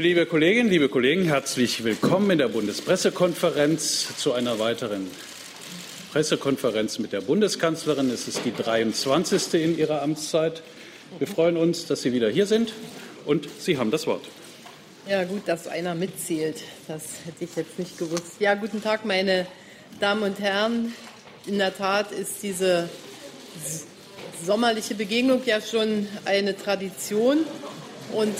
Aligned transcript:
Liebe 0.00 0.26
Kolleginnen, 0.26 0.70
liebe 0.70 0.88
Kollegen, 0.88 1.24
herzlich 1.24 1.82
willkommen 1.82 2.30
in 2.30 2.38
der 2.38 2.46
Bundespressekonferenz 2.46 4.16
zu 4.16 4.32
einer 4.32 4.60
weiteren 4.60 5.10
Pressekonferenz 6.12 7.00
mit 7.00 7.12
der 7.12 7.20
Bundeskanzlerin. 7.20 8.08
Es 8.08 8.28
ist 8.28 8.44
die 8.44 8.54
23. 8.54 9.54
in 9.54 9.76
ihrer 9.76 10.00
Amtszeit. 10.02 10.62
Wir 11.18 11.26
freuen 11.26 11.56
uns, 11.56 11.86
dass 11.86 12.02
Sie 12.02 12.12
wieder 12.12 12.30
hier 12.30 12.46
sind 12.46 12.74
und 13.26 13.48
Sie 13.58 13.76
haben 13.76 13.90
das 13.90 14.06
Wort. 14.06 14.24
Ja, 15.08 15.24
gut, 15.24 15.48
dass 15.48 15.66
einer 15.66 15.96
mitzählt. 15.96 16.62
Das 16.86 17.02
hätte 17.24 17.42
ich 17.42 17.56
jetzt 17.56 17.76
nicht 17.80 17.98
gewusst. 17.98 18.36
Ja, 18.38 18.54
guten 18.54 18.80
Tag, 18.80 19.04
meine 19.04 19.48
Damen 19.98 20.22
und 20.22 20.38
Herren. 20.38 20.94
In 21.44 21.58
der 21.58 21.76
Tat 21.76 22.12
ist 22.12 22.44
diese 22.44 22.88
sommerliche 24.46 24.94
Begegnung 24.94 25.42
ja 25.44 25.60
schon 25.60 26.06
eine 26.24 26.56
Tradition 26.56 27.38
und 28.12 28.36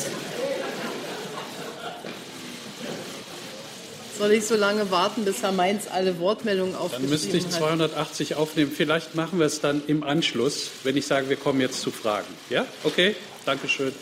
Soll 4.18 4.32
ich 4.32 4.46
so 4.46 4.56
lange 4.56 4.90
warten, 4.90 5.24
bis 5.24 5.44
Herr 5.44 5.52
Mainz 5.52 5.86
alle 5.88 6.18
Wortmeldungen 6.18 6.74
aufgeschrieben 6.74 7.12
hat? 7.12 7.24
Dann 7.24 7.32
müsste 7.32 7.36
ich 7.36 7.48
280 7.48 8.30
hat? 8.30 8.38
aufnehmen. 8.38 8.72
Vielleicht 8.74 9.14
machen 9.14 9.38
wir 9.38 9.46
es 9.46 9.60
dann 9.60 9.80
im 9.86 10.02
Anschluss, 10.02 10.70
wenn 10.82 10.96
ich 10.96 11.06
sage, 11.06 11.28
wir 11.28 11.36
kommen 11.36 11.60
jetzt 11.60 11.80
zu 11.80 11.92
Fragen. 11.92 12.26
Ja? 12.50 12.66
Okay? 12.82 13.14
Dankeschön. 13.44 13.92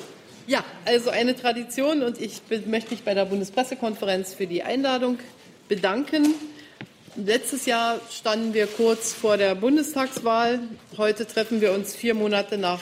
Ja, 0.47 0.65
also 0.87 1.11
eine 1.11 1.37
Tradition 1.37 2.03
und 2.03 2.19
ich 2.19 2.41
möchte 2.67 2.93
mich 2.93 3.03
bei 3.03 3.13
der 3.13 3.27
Bundespressekonferenz 3.27 4.33
für 4.33 4.47
die 4.47 4.63
Einladung 4.63 5.19
bedanken. 5.69 6.35
Letztes 7.17 7.67
Jahr 7.67 8.01
standen 8.11 8.55
wir 8.55 8.69
kurz 8.69 9.13
vor 9.13 9.37
der 9.37 9.55
Bundestagswahl. 9.55 10.61
Heute 10.97 11.27
treffen 11.27 11.61
wir 11.61 11.73
uns 11.73 11.95
vier 11.95 12.15
Monate 12.15 12.57
nach 12.57 12.81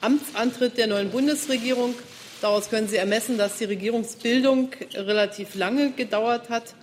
Amtsantritt 0.00 0.78
der 0.78 0.88
neuen 0.88 1.10
Bundesregierung 1.10 1.94
Daraus 2.42 2.70
können 2.70 2.88
Sie 2.88 2.96
ermessen, 2.96 3.38
dass 3.38 3.58
die 3.58 3.66
Regierungsbildung 3.66 4.70
relativ 4.94 5.54
lange 5.54 5.92
gedauert 5.92 6.48
hat. 6.48 6.74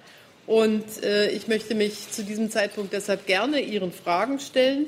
Und 0.48 1.04
äh, 1.04 1.32
ich 1.32 1.49
möchte 1.49 1.76
mich 1.76 2.10
zu 2.12 2.24
diesem 2.24 2.49
Zeitpunkt 2.49 2.93
deshalb 2.93 3.27
gerne 3.27 3.60
Ihren 3.60 3.91
Fragen 3.91 4.40
stellen. 4.40 4.85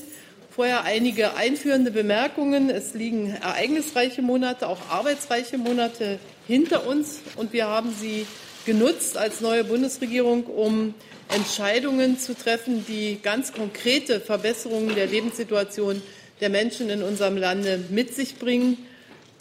Vorher 0.49 0.85
einige 0.85 1.35
einführende 1.35 1.91
Bemerkungen. 1.91 2.69
Es 2.69 2.93
liegen 2.93 3.35
ereignisreiche 3.35 4.21
Monate, 4.21 4.65
auch 4.69 4.79
arbeitsreiche 4.89 5.57
Monate 5.57 6.19
hinter 6.47 6.87
uns. 6.87 7.19
Und 7.35 7.51
wir 7.51 7.67
haben 7.67 7.93
sie 7.93 8.25
genutzt 8.65 9.17
als 9.17 9.41
neue 9.41 9.65
Bundesregierung, 9.65 10.45
um 10.45 10.93
Entscheidungen 11.35 12.17
zu 12.17 12.33
treffen, 12.33 12.85
die 12.87 13.19
ganz 13.21 13.51
konkrete 13.51 14.21
Verbesserungen 14.21 14.95
der 14.95 15.07
Lebenssituation 15.07 16.01
der 16.39 16.49
Menschen 16.49 16.89
in 16.89 17.03
unserem 17.03 17.35
Lande 17.35 17.83
mit 17.89 18.15
sich 18.15 18.37
bringen. 18.37 18.77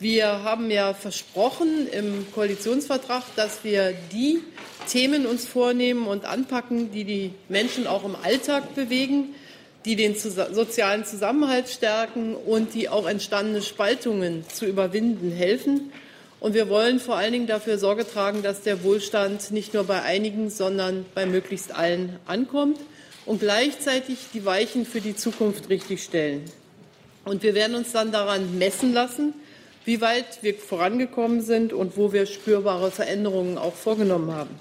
Wir 0.01 0.45
haben 0.45 0.71
ja 0.71 0.95
versprochen 0.95 1.87
im 1.87 2.27
Koalitionsvertrag, 2.33 3.23
dass 3.37 3.65
wir 3.65 3.93
die 4.11 4.39
Themen 4.89 5.27
uns 5.27 5.45
vornehmen 5.47 6.07
und 6.07 6.25
anpacken, 6.25 6.91
die 6.91 7.05
die 7.05 7.33
Menschen 7.51 7.87
auch 7.87 8.03
im 8.07 8.17
Alltag 8.17 8.75
bewegen, 8.75 9.35
die 9.85 9.97
den 9.97 10.15
sozialen 10.15 11.05
Zusammenhalt 11.05 11.69
stärken 11.69 12.35
und 12.35 12.73
die 12.73 12.89
auch 12.89 13.07
entstandene 13.07 13.61
Spaltungen 13.61 14.47
zu 14.51 14.65
überwinden 14.65 15.33
helfen. 15.33 15.93
Und 16.41 16.55
wir 16.55 16.71
wollen 16.71 16.99
vor 16.99 17.17
allen 17.17 17.35
Dingen 17.35 17.47
dafür 17.47 17.77
Sorge 17.77 18.09
tragen, 18.09 18.43
dass 18.43 18.63
der 18.63 18.83
Wohlstand 18.83 19.51
nicht 19.51 19.75
nur 19.75 19.85
bei 19.85 20.01
einigen, 20.01 20.49
sondern 20.49 21.05
bei 21.15 21.27
möglichst 21.27 21.75
allen 21.75 22.19
ankommt 22.25 22.79
und 23.27 23.41
gleichzeitig 23.41 24.17
die 24.33 24.47
Weichen 24.47 24.87
für 24.87 25.03
die 25.03 25.15
Zukunft 25.15 25.69
richtig 25.69 26.03
stellen. 26.03 26.51
Und 27.27 27.43
wir 27.43 27.55
werden 27.55 27.77
uns 27.77 27.93
dann 27.93 28.13
daran 28.13 28.57
messen 28.57 28.95
lassen, 28.95 29.35
wie 29.85 30.01
weit 30.01 30.43
wir 30.43 30.55
vorangekommen 30.55 31.41
sind 31.41 31.73
und 31.73 31.97
wo 31.97 32.13
wir 32.13 32.27
spürbare 32.27 32.91
Veränderungen 32.91 33.59
auch 33.59 33.75
vorgenommen 33.75 34.33
haben. 34.33 34.61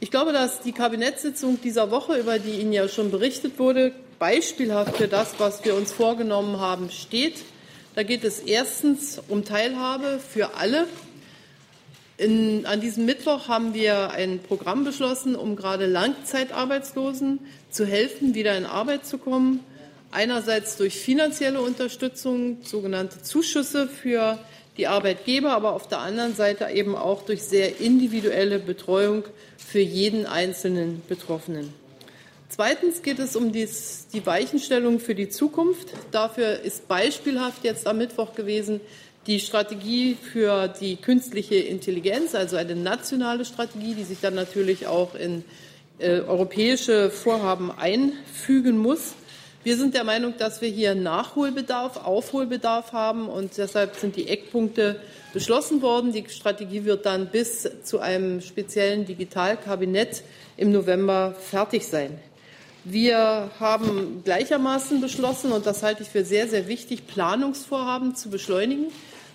Ich 0.00 0.10
glaube, 0.10 0.32
dass 0.32 0.60
die 0.60 0.72
Kabinettssitzung 0.72 1.60
dieser 1.62 1.90
Woche, 1.90 2.18
über 2.18 2.38
die 2.38 2.60
Ihnen 2.60 2.72
ja 2.72 2.88
schon 2.88 3.10
berichtet 3.10 3.58
wurde, 3.58 3.92
beispielhaft 4.18 4.96
für 4.96 5.08
das, 5.08 5.34
was 5.38 5.64
wir 5.64 5.74
uns 5.74 5.92
vorgenommen 5.92 6.60
haben, 6.60 6.90
steht. 6.90 7.36
Da 7.94 8.02
geht 8.02 8.24
es 8.24 8.40
erstens 8.40 9.20
um 9.28 9.44
Teilhabe 9.44 10.18
für 10.18 10.56
alle. 10.56 10.86
In, 12.16 12.66
an 12.66 12.80
diesem 12.80 13.06
Mittwoch 13.06 13.48
haben 13.48 13.74
wir 13.74 14.10
ein 14.10 14.40
Programm 14.40 14.84
beschlossen, 14.84 15.36
um 15.36 15.56
gerade 15.56 15.86
Langzeitarbeitslosen 15.86 17.40
zu 17.70 17.86
helfen, 17.86 18.34
wieder 18.34 18.56
in 18.56 18.66
Arbeit 18.66 19.06
zu 19.06 19.18
kommen 19.18 19.60
einerseits 20.14 20.76
durch 20.76 20.96
finanzielle 20.98 21.60
Unterstützung, 21.60 22.58
sogenannte 22.62 23.22
Zuschüsse 23.22 23.88
für 23.88 24.38
die 24.76 24.86
Arbeitgeber, 24.86 25.52
aber 25.52 25.74
auf 25.74 25.88
der 25.88 25.98
anderen 25.98 26.34
Seite 26.34 26.68
eben 26.72 26.96
auch 26.96 27.22
durch 27.22 27.42
sehr 27.42 27.80
individuelle 27.80 28.58
Betreuung 28.58 29.24
für 29.56 29.80
jeden 29.80 30.26
einzelnen 30.26 31.02
Betroffenen. 31.08 31.72
Zweitens 32.48 33.02
geht 33.02 33.18
es 33.18 33.34
um 33.34 33.50
die 33.50 33.66
Weichenstellung 34.24 35.00
für 35.00 35.14
die 35.14 35.28
Zukunft. 35.28 35.88
Dafür 36.12 36.60
ist 36.60 36.86
beispielhaft 36.86 37.64
jetzt 37.64 37.86
am 37.86 37.98
Mittwoch 37.98 38.34
gewesen 38.34 38.80
die 39.26 39.40
Strategie 39.40 40.16
für 40.32 40.68
die 40.68 40.96
künstliche 40.96 41.56
Intelligenz, 41.56 42.34
also 42.34 42.56
eine 42.56 42.76
nationale 42.76 43.44
Strategie, 43.44 43.94
die 43.94 44.04
sich 44.04 44.20
dann 44.20 44.34
natürlich 44.34 44.86
auch 44.86 45.14
in 45.14 45.44
äh, 45.98 46.20
europäische 46.20 47.10
Vorhaben 47.10 47.70
einfügen 47.70 48.76
muss. 48.76 49.14
Wir 49.64 49.78
sind 49.78 49.94
der 49.94 50.04
Meinung, 50.04 50.34
dass 50.36 50.60
wir 50.60 50.68
hier 50.68 50.94
Nachholbedarf, 50.94 51.96
Aufholbedarf 52.04 52.92
haben 52.92 53.30
und 53.30 53.56
deshalb 53.56 53.96
sind 53.96 54.14
die 54.14 54.28
Eckpunkte 54.28 55.00
beschlossen 55.32 55.80
worden. 55.80 56.12
Die 56.12 56.26
Strategie 56.28 56.84
wird 56.84 57.06
dann 57.06 57.28
bis 57.28 57.66
zu 57.82 57.98
einem 57.98 58.42
speziellen 58.42 59.06
Digitalkabinett 59.06 60.22
im 60.58 60.70
November 60.70 61.34
fertig 61.40 61.86
sein. 61.86 62.18
Wir 62.84 63.50
haben 63.58 64.20
gleichermaßen 64.22 65.00
beschlossen, 65.00 65.50
und 65.50 65.64
das 65.64 65.82
halte 65.82 66.02
ich 66.02 66.10
für 66.10 66.26
sehr, 66.26 66.46
sehr 66.46 66.68
wichtig, 66.68 67.06
Planungsvorhaben 67.06 68.14
zu 68.14 68.28
beschleunigen. 68.28 68.88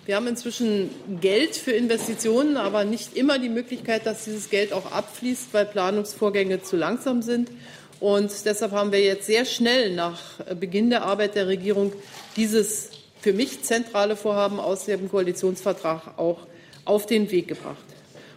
Wir 0.06 0.14
haben 0.14 0.28
inzwischen 0.28 0.90
Geld 1.20 1.56
für 1.56 1.72
Investitionen, 1.72 2.56
aber 2.56 2.84
nicht 2.84 3.16
immer 3.16 3.40
die 3.40 3.48
Möglichkeit, 3.48 4.06
dass 4.06 4.26
dieses 4.26 4.48
Geld 4.48 4.72
auch 4.72 4.92
abfließt, 4.92 5.48
weil 5.52 5.66
Planungsvorgänge 5.66 6.62
zu 6.62 6.76
langsam 6.76 7.20
sind. 7.20 7.50
Und 8.00 8.32
deshalb 8.46 8.72
haben 8.72 8.92
wir 8.92 9.00
jetzt 9.00 9.26
sehr 9.26 9.44
schnell 9.44 9.94
nach 9.94 10.20
Beginn 10.58 10.88
der 10.88 11.02
Arbeit 11.02 11.34
der 11.34 11.46
Regierung 11.46 11.92
dieses 12.34 12.90
für 13.20 13.34
mich 13.34 13.62
zentrale 13.62 14.16
Vorhaben 14.16 14.58
aus 14.58 14.86
dem 14.86 15.10
Koalitionsvertrag 15.10 16.18
auch 16.18 16.38
auf 16.86 17.04
den 17.04 17.30
Weg 17.30 17.48
gebracht. 17.48 17.76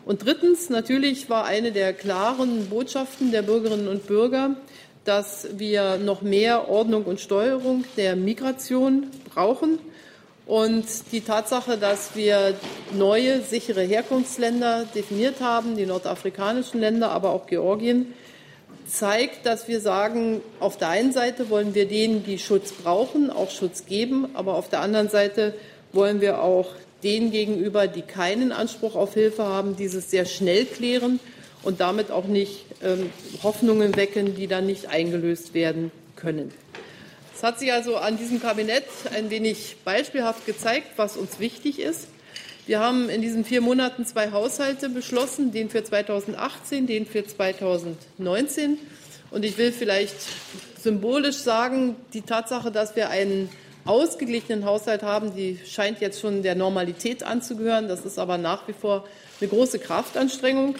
Und 0.06 0.26
drittens, 0.26 0.70
natürlich 0.70 1.30
war 1.30 1.46
eine 1.46 1.72
der 1.72 1.94
klaren 1.94 2.68
Botschaften 2.68 3.32
der 3.32 3.42
Bürgerinnen 3.42 3.88
und 3.88 4.06
Bürger, 4.06 4.58
dass 5.06 5.48
wir 5.58 5.98
noch 5.98 6.22
mehr 6.22 6.68
Ordnung 6.70 7.06
und 7.06 7.22
Steuerung 7.22 7.86
der 7.96 8.18
Migration 8.18 9.08
brauchen. 9.34 9.80
Und 10.46 10.86
die 11.14 11.22
Tatsache, 11.22 11.78
dass 11.78 12.18
wir 12.18 12.56
neue 12.94 13.42
sichere 13.42 13.82
Herkunftsländer 13.82 14.86
definiert 14.94 15.40
haben, 15.40 15.78
die 15.78 15.86
nordafrikanischen 15.86 16.82
Länder, 16.82 17.12
aber 17.12 17.30
auch 17.30 17.48
Georgien, 17.48 18.14
zeigt, 18.88 19.46
dass 19.46 19.68
wir 19.68 19.80
sagen, 19.80 20.42
auf 20.60 20.78
der 20.78 20.90
einen 20.90 21.12
Seite 21.12 21.50
wollen 21.50 21.76
wir 21.76 21.88
denen, 21.88 22.24
die 22.24 22.40
Schutz 22.40 22.72
brauchen, 22.72 23.30
auch 23.30 23.52
Schutz 23.52 23.86
geben, 23.86 24.28
aber 24.34 24.56
auf 24.56 24.70
der 24.70 24.82
anderen 24.82 25.10
Seite 25.10 25.54
wollen 25.92 26.22
wir 26.22 26.42
auch 26.42 26.70
denen 27.04 27.32
gegenüber, 27.32 27.88
die 27.88 28.02
keinen 28.02 28.52
Anspruch 28.52 28.96
auf 28.96 29.14
Hilfe 29.14 29.44
haben, 29.44 29.76
dieses 29.76 30.10
sehr 30.10 30.26
schnell 30.26 30.66
klären 30.66 31.20
und 31.64 31.80
damit 31.82 32.12
auch 32.12 32.26
nicht 32.26 32.66
ähm, 32.82 33.10
Hoffnungen 33.42 33.96
wecken, 33.96 34.36
die 34.36 34.48
dann 34.48 34.66
nicht 34.66 34.88
eingelöst 34.88 35.54
werden 35.54 35.92
können. 36.16 36.52
Es 37.36 37.44
hat 37.44 37.60
sich 37.60 37.74
also 37.74 37.98
an 37.98 38.18
diesem 38.18 38.42
Kabinett 38.42 38.86
ein 39.14 39.30
wenig 39.30 39.76
beispielhaft 39.84 40.46
gezeigt, 40.46 40.88
was 40.96 41.18
uns 41.18 41.40
wichtig 41.40 41.80
ist. 41.80 42.08
Wir 42.66 42.80
haben 42.80 43.10
in 43.10 43.22
diesen 43.22 43.44
vier 43.44 43.60
Monaten 43.60 44.06
zwei 44.06 44.32
Haushalte 44.32 44.88
beschlossen, 44.88 45.52
den 45.52 45.70
für 45.70 45.84
2018, 45.84 46.88
den 46.88 47.06
für 47.06 47.26
2019. 47.26 48.78
Und 49.32 49.44
ich 49.44 49.58
will 49.58 49.74
vielleicht 49.74 50.16
symbolisch 50.82 51.36
sagen, 51.36 51.98
die 52.14 52.22
Tatsache, 52.22 52.72
dass 52.72 52.96
wir 52.96 53.10
einen 53.10 53.50
ausgeglichenen 53.84 54.64
Haushalt 54.64 55.04
haben, 55.04 55.36
die 55.36 55.60
scheint 55.66 56.00
jetzt 56.00 56.22
schon 56.22 56.42
der 56.42 56.56
Normalität 56.56 57.24
anzugehören. 57.24 57.90
Das 57.90 58.06
ist 58.06 58.18
aber 58.18 58.38
nach 58.38 58.66
wie 58.70 58.74
vor 58.74 59.06
eine 59.42 59.50
große 59.50 59.80
Kraftanstrengung. 59.80 60.76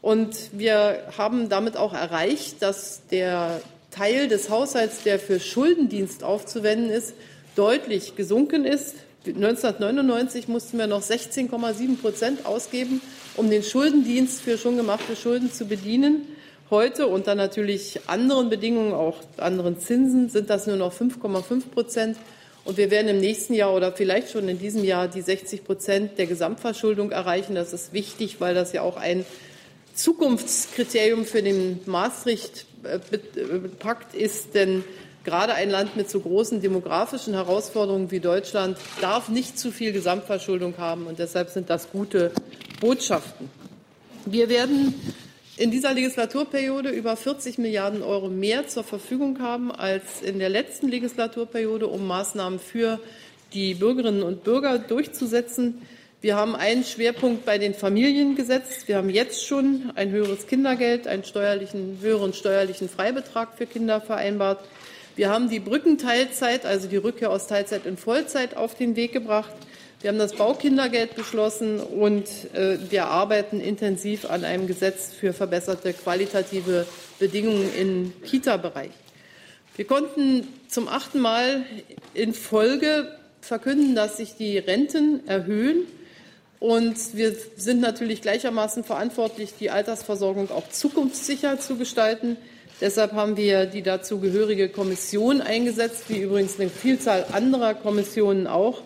Und 0.00 0.34
wir 0.52 1.12
haben 1.18 1.50
damit 1.50 1.76
auch 1.76 1.92
erreicht, 1.92 2.62
dass 2.62 3.02
der 3.10 3.60
Teil 3.90 4.28
des 4.28 4.48
Haushalts, 4.48 5.02
der 5.02 5.18
für 5.18 5.40
Schuldendienst 5.40 6.24
aufzuwenden 6.24 6.88
ist, 6.88 7.12
deutlich 7.54 8.16
gesunken 8.16 8.64
ist. 8.64 8.94
1999 9.34 10.48
mussten 10.48 10.78
wir 10.78 10.86
noch 10.86 11.02
16,7 11.02 12.00
Prozent 12.00 12.46
ausgeben, 12.46 13.00
um 13.36 13.50
den 13.50 13.62
Schuldendienst 13.62 14.40
für 14.40 14.58
schon 14.58 14.76
gemachte 14.76 15.16
Schulden 15.16 15.52
zu 15.52 15.66
bedienen. 15.66 16.26
Heute 16.70 17.06
unter 17.06 17.34
natürlich 17.34 18.00
anderen 18.06 18.50
Bedingungen, 18.50 18.92
auch 18.92 19.16
anderen 19.38 19.80
Zinsen, 19.80 20.28
sind 20.28 20.50
das 20.50 20.66
nur 20.66 20.76
noch 20.76 20.92
5,5 20.92 21.70
Prozent. 21.70 22.18
Und 22.64 22.76
wir 22.76 22.90
werden 22.90 23.08
im 23.08 23.20
nächsten 23.20 23.54
Jahr 23.54 23.74
oder 23.74 23.92
vielleicht 23.92 24.30
schon 24.30 24.46
in 24.48 24.58
diesem 24.58 24.84
Jahr 24.84 25.08
die 25.08 25.22
60 25.22 25.64
Prozent 25.64 26.18
der 26.18 26.26
Gesamtverschuldung 26.26 27.10
erreichen. 27.10 27.54
Das 27.54 27.72
ist 27.72 27.94
wichtig, 27.94 28.40
weil 28.40 28.54
das 28.54 28.72
ja 28.72 28.82
auch 28.82 28.98
ein 28.98 29.24
Zukunftskriterium 29.94 31.24
für 31.24 31.42
den 31.42 31.80
Maastricht-Pakt 31.86 34.14
ist. 34.14 34.54
Denn 34.54 34.84
gerade 35.24 35.54
ein 35.54 35.70
Land 35.70 35.96
mit 35.96 36.10
so 36.10 36.20
großen 36.20 36.60
demografischen 36.60 37.34
Herausforderungen 37.34 38.10
wie 38.10 38.20
Deutschland 38.20 38.78
darf 39.00 39.28
nicht 39.28 39.58
zu 39.58 39.70
viel 39.70 39.92
Gesamtverschuldung 39.92 40.74
haben. 40.78 41.06
Und 41.06 41.18
deshalb 41.18 41.50
sind 41.50 41.70
das 41.70 41.90
gute 41.90 42.32
Botschaften. 42.80 43.50
Wir 44.24 44.48
werden 44.48 44.94
in 45.56 45.70
dieser 45.70 45.92
Legislaturperiode 45.92 46.90
über 46.90 47.16
40 47.16 47.58
Milliarden 47.58 48.02
Euro 48.02 48.28
mehr 48.28 48.68
zur 48.68 48.84
Verfügung 48.84 49.40
haben 49.40 49.72
als 49.72 50.22
in 50.22 50.38
der 50.38 50.48
letzten 50.48 50.88
Legislaturperiode, 50.88 51.88
um 51.88 52.06
Maßnahmen 52.06 52.60
für 52.60 53.00
die 53.52 53.74
Bürgerinnen 53.74 54.22
und 54.22 54.44
Bürger 54.44 54.78
durchzusetzen. 54.78 55.82
Wir 56.20 56.36
haben 56.36 56.56
einen 56.56 56.84
Schwerpunkt 56.84 57.44
bei 57.44 57.58
den 57.58 57.74
Familien 57.74 58.34
gesetzt. 58.34 58.88
Wir 58.88 58.96
haben 58.96 59.10
jetzt 59.10 59.46
schon 59.46 59.92
ein 59.94 60.10
höheres 60.10 60.46
Kindergeld, 60.46 61.06
einen 61.06 61.24
steuerlichen, 61.24 61.98
höheren 62.00 62.32
steuerlichen 62.32 62.88
Freibetrag 62.88 63.56
für 63.56 63.66
Kinder 63.66 64.00
vereinbart. 64.00 64.64
Wir 65.18 65.30
haben 65.30 65.50
die 65.50 65.58
Brückenteilzeit, 65.58 66.64
also 66.64 66.86
die 66.86 66.96
Rückkehr 66.96 67.32
aus 67.32 67.48
Teilzeit 67.48 67.86
in 67.86 67.96
Vollzeit, 67.96 68.56
auf 68.56 68.76
den 68.76 68.94
Weg 68.94 69.12
gebracht. 69.12 69.50
Wir 70.00 70.10
haben 70.10 70.18
das 70.18 70.36
Baukindergeld 70.36 71.16
beschlossen 71.16 71.80
und 71.80 72.28
äh, 72.54 72.78
wir 72.88 73.06
arbeiten 73.06 73.60
intensiv 73.60 74.30
an 74.30 74.44
einem 74.44 74.68
Gesetz 74.68 75.12
für 75.12 75.32
verbesserte 75.32 75.92
qualitative 75.92 76.86
Bedingungen 77.18 77.68
im 77.76 78.12
Kita-Bereich. 78.22 78.92
Wir 79.74 79.86
konnten 79.86 80.46
zum 80.68 80.86
achten 80.86 81.18
Mal 81.18 81.64
in 82.14 82.32
Folge 82.32 83.12
verkünden, 83.40 83.96
dass 83.96 84.18
sich 84.18 84.36
die 84.36 84.56
Renten 84.56 85.26
erhöhen. 85.26 85.78
Und 86.60 87.16
wir 87.16 87.34
sind 87.56 87.80
natürlich 87.80 88.22
gleichermaßen 88.22 88.84
verantwortlich, 88.84 89.54
die 89.58 89.70
Altersversorgung 89.70 90.52
auch 90.52 90.68
zukunftssicher 90.68 91.58
zu 91.58 91.74
gestalten. 91.74 92.36
Deshalb 92.80 93.12
haben 93.12 93.36
wir 93.36 93.66
die 93.66 93.82
dazu 93.82 94.20
gehörige 94.20 94.68
Kommission 94.68 95.40
eingesetzt, 95.40 96.04
wie 96.08 96.18
übrigens 96.18 96.60
eine 96.60 96.70
Vielzahl 96.70 97.26
anderer 97.32 97.74
Kommissionen 97.74 98.46
auch 98.46 98.82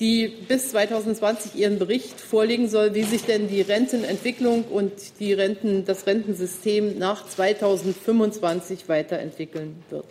die 0.00 0.28
bis 0.28 0.70
2020 0.70 1.54
ihren 1.54 1.78
Bericht 1.78 2.20
vorlegen 2.20 2.68
soll, 2.68 2.94
wie 2.94 3.04
sich 3.04 3.24
denn 3.24 3.48
die 3.48 3.60
Rentenentwicklung 3.60 4.64
und 4.64 4.92
die 5.20 5.32
Renten, 5.32 5.84
das 5.84 6.06
Rentensystem 6.06 6.98
nach 6.98 7.28
2025 7.28 8.88
weiterentwickeln 8.88 9.82
wird. 9.90 10.04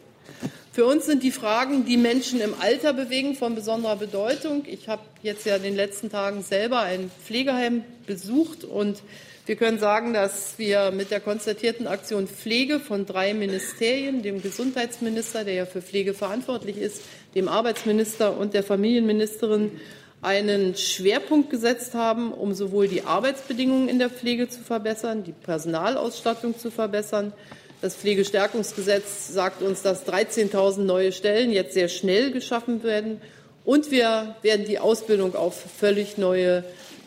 Für 0.71 0.85
uns 0.85 1.05
sind 1.05 1.21
die 1.21 1.31
Fragen, 1.31 1.85
die 1.85 1.97
Menschen 1.97 2.41
im 2.41 2.55
Alter 2.59 2.93
bewegen, 2.93 3.35
von 3.35 3.53
besonderer 3.53 3.95
Bedeutung. 3.95 4.63
Ich 4.65 4.87
habe 4.87 5.03
jetzt 5.21 5.45
ja 5.45 5.57
in 5.57 5.63
den 5.63 5.75
letzten 5.75 6.09
Tagen 6.09 6.41
selber 6.41 6.79
ein 6.79 7.11
Pflegeheim 7.23 7.83
besucht 8.07 8.63
und 8.63 9.03
wir 9.45 9.57
können 9.57 9.77
sagen, 9.77 10.13
dass 10.13 10.53
wir 10.57 10.91
mit 10.91 11.11
der 11.11 11.19
konstatierten 11.19 11.85
Aktion 11.85 12.27
Pflege 12.27 12.79
von 12.79 13.05
drei 13.05 13.33
Ministerien, 13.33 14.21
dem 14.21 14.41
Gesundheitsminister, 14.41 15.43
der 15.43 15.53
ja 15.53 15.65
für 15.65 15.81
Pflege 15.81 16.13
verantwortlich 16.13 16.77
ist, 16.77 17.01
dem 17.35 17.49
Arbeitsminister 17.49 18.37
und 18.37 18.53
der 18.53 18.63
Familienministerin, 18.63 19.71
einen 20.21 20.75
Schwerpunkt 20.75 21.49
gesetzt 21.49 21.93
haben, 21.93 22.31
um 22.31 22.53
sowohl 22.53 22.87
die 22.87 23.01
Arbeitsbedingungen 23.01 23.89
in 23.89 23.99
der 23.99 24.09
Pflege 24.09 24.47
zu 24.47 24.61
verbessern, 24.61 25.25
die 25.25 25.33
Personalausstattung 25.33 26.57
zu 26.57 26.71
verbessern. 26.71 27.33
Das 27.81 27.95
Pflegestärkungsgesetz 27.95 29.27
sagt 29.27 29.61
uns, 29.61 29.81
dass 29.81 30.07
13.000 30.07 30.83
neue 30.83 31.11
Stellen 31.11 31.51
jetzt 31.51 31.73
sehr 31.73 31.89
schnell 31.89 32.31
geschaffen 32.31 32.81
werden. 32.83 33.19
Und 33.65 33.91
wir 33.91 34.37
werden 34.41 34.65
die 34.65 34.79
Ausbildung 34.79 35.35
auf 35.35 35.61
völlig 35.77 36.17
neue 36.17 36.63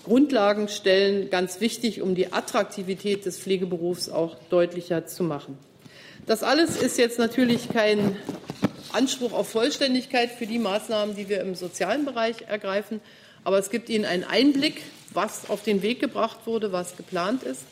Grundlagen 0.07 0.69
stellen, 0.69 1.31
ganz 1.31 1.61
wichtig, 1.61 2.01
um 2.01 2.15
die 2.15 2.33
Attraktivität 2.33 3.27
des 3.27 3.41
Pflegeberufs 3.41 4.09
auch 4.09 4.37
deutlicher 4.51 5.05
zu 5.07 5.25
machen. 5.25 5.59
Das 6.27 6.45
alles 6.45 6.77
ist 6.77 6.97
jetzt 6.97 7.19
natürlich 7.19 7.69
kein 7.71 8.15
Anspruch 8.93 9.33
auf 9.33 9.49
Vollständigkeit 9.49 10.31
für 10.31 10.47
die 10.47 10.61
Maßnahmen, 10.61 11.17
die 11.17 11.29
wir 11.29 11.41
im 11.41 11.57
sozialen 11.57 12.05
Bereich 12.05 12.43
ergreifen, 12.47 13.01
aber 13.43 13.59
es 13.59 13.69
gibt 13.69 13.89
Ihnen 13.89 14.05
einen 14.05 14.23
Einblick, 14.23 14.81
was 15.13 15.51
auf 15.51 15.65
den 15.65 15.83
Weg 15.83 15.99
gebracht 15.99 16.39
wurde, 16.45 16.71
was 16.71 16.97
geplant 16.97 17.43
ist. 17.43 17.65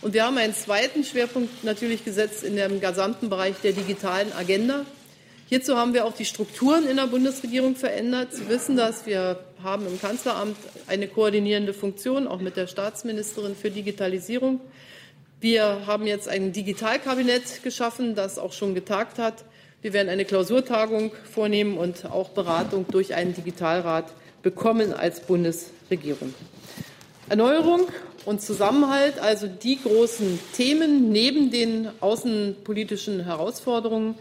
Und 0.00 0.14
wir 0.14 0.24
haben 0.24 0.38
einen 0.38 0.54
zweiten 0.54 1.04
Schwerpunkt 1.04 1.64
natürlich 1.64 2.02
gesetzt 2.02 2.44
in 2.44 2.56
dem 2.56 2.80
gesamten 2.80 3.28
Bereich 3.28 3.56
der 3.62 3.72
digitalen 3.72 4.32
Agenda. 4.32 4.86
Hierzu 5.46 5.76
haben 5.76 5.92
wir 5.92 6.06
auch 6.06 6.14
die 6.14 6.24
Strukturen 6.24 6.86
in 6.88 6.96
der 6.96 7.06
Bundesregierung 7.06 7.76
verändert. 7.76 8.32
Sie 8.32 8.48
wissen 8.48 8.76
das. 8.76 9.04
Wir 9.04 9.38
haben 9.62 9.86
im 9.86 10.00
Kanzleramt 10.00 10.56
eine 10.86 11.06
koordinierende 11.06 11.74
Funktion, 11.74 12.26
auch 12.26 12.40
mit 12.40 12.56
der 12.56 12.66
Staatsministerin 12.66 13.54
für 13.54 13.70
Digitalisierung. 13.70 14.60
Wir 15.40 15.86
haben 15.86 16.06
jetzt 16.06 16.28
ein 16.28 16.52
Digitalkabinett 16.52 17.62
geschaffen, 17.62 18.14
das 18.14 18.38
auch 18.38 18.54
schon 18.54 18.74
getagt 18.74 19.18
hat. 19.18 19.44
Wir 19.82 19.92
werden 19.92 20.08
eine 20.08 20.24
Klausurtagung 20.24 21.12
vornehmen 21.30 21.76
und 21.76 22.06
auch 22.06 22.30
Beratung 22.30 22.86
durch 22.90 23.14
einen 23.14 23.34
Digitalrat 23.34 24.10
bekommen 24.42 24.94
als 24.94 25.20
Bundesregierung. 25.20 26.32
Erneuerung 27.28 27.82
und 28.24 28.40
Zusammenhalt, 28.40 29.18
also 29.18 29.46
die 29.46 29.78
großen 29.82 30.38
Themen 30.54 31.12
neben 31.12 31.50
den 31.50 31.90
außenpolitischen 32.00 33.24
Herausforderungen, 33.24 34.14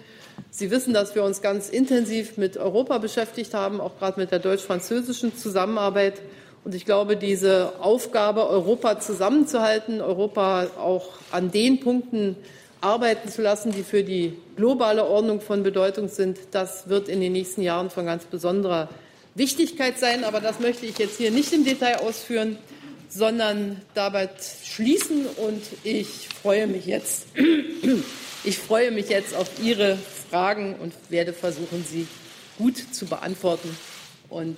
Sie 0.52 0.70
wissen, 0.70 0.94
dass 0.94 1.16
wir 1.16 1.24
uns 1.24 1.42
ganz 1.42 1.70
intensiv 1.70 2.38
mit 2.38 2.58
Europa 2.58 3.00
beschäftigt 3.00 3.54
haben, 3.54 3.82
auch 3.82 3.98
gerade 3.98 4.20
mit 4.20 4.32
der 4.32 4.40
deutsch-französischen 4.40 5.36
Zusammenarbeit. 5.36 6.22
Und 6.64 6.76
ich 6.76 6.86
glaube, 6.86 7.18
diese 7.18 7.74
Aufgabe, 7.80 8.48
Europa 8.48 9.00
zusammenzuhalten, 9.00 10.00
Europa 10.00 10.68
auch 10.78 11.10
an 11.32 11.52
den 11.52 11.80
Punkten 11.80 12.36
arbeiten 12.82 13.30
zu 13.30 13.42
lassen, 13.42 13.72
die 13.72 13.84
für 13.84 14.04
die 14.04 14.38
globale 14.56 15.06
Ordnung 15.06 15.42
von 15.42 15.64
Bedeutung 15.64 16.10
sind, 16.10 16.38
das 16.52 16.88
wird 16.90 17.10
in 17.10 17.22
den 17.22 17.32
nächsten 17.32 17.62
Jahren 17.62 17.90
von 17.90 18.06
ganz 18.06 18.26
besonderer 18.26 18.90
Wichtigkeit 19.36 19.98
sein. 20.00 20.24
Aber 20.24 20.40
das 20.40 20.60
möchte 20.60 20.86
ich 20.86 20.98
jetzt 20.98 21.18
hier 21.18 21.32
nicht 21.32 21.52
im 21.54 21.66
Detail 21.66 22.02
ausführen, 22.02 22.58
sondern 23.14 23.82
dabei 23.94 24.30
schließen. 24.64 25.26
Und 25.26 25.62
ich 25.84 26.30
freue 26.42 26.68
mich 26.68 26.86
jetzt, 26.86 27.28
ich 28.44 28.58
freue 28.58 28.92
mich 28.92 29.10
jetzt 29.10 29.36
auf 29.36 29.50
Ihre 29.62 29.98
Fragen 30.30 30.76
und 30.76 30.94
werde 31.10 31.34
versuchen, 31.34 31.86
sie 31.88 32.08
gut 32.58 32.78
zu 32.78 33.06
beantworten. 33.06 33.76
Und 34.30 34.58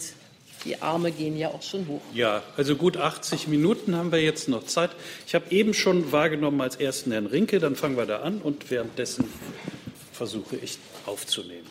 die 0.63 0.81
Arme 0.81 1.11
gehen 1.11 1.37
ja 1.37 1.49
auch 1.49 1.61
schon 1.61 1.87
hoch. 1.87 2.01
Ja, 2.13 2.41
also 2.57 2.75
gut 2.75 2.97
80 2.97 3.47
Minuten 3.47 3.95
haben 3.95 4.11
wir 4.11 4.21
jetzt 4.21 4.49
noch 4.49 4.65
Zeit. 4.65 4.91
Ich 5.27 5.35
habe 5.35 5.45
eben 5.51 5.73
schon 5.73 6.11
wahrgenommen 6.11 6.59
als 6.61 6.77
ersten 6.77 7.11
Herrn 7.11 7.27
Rinke, 7.27 7.59
dann 7.59 7.75
fangen 7.75 7.97
wir 7.97 8.05
da 8.05 8.21
an 8.21 8.41
und 8.41 8.71
währenddessen 8.71 9.25
versuche 10.11 10.55
ich 10.55 10.79
aufzunehmen. 11.05 11.67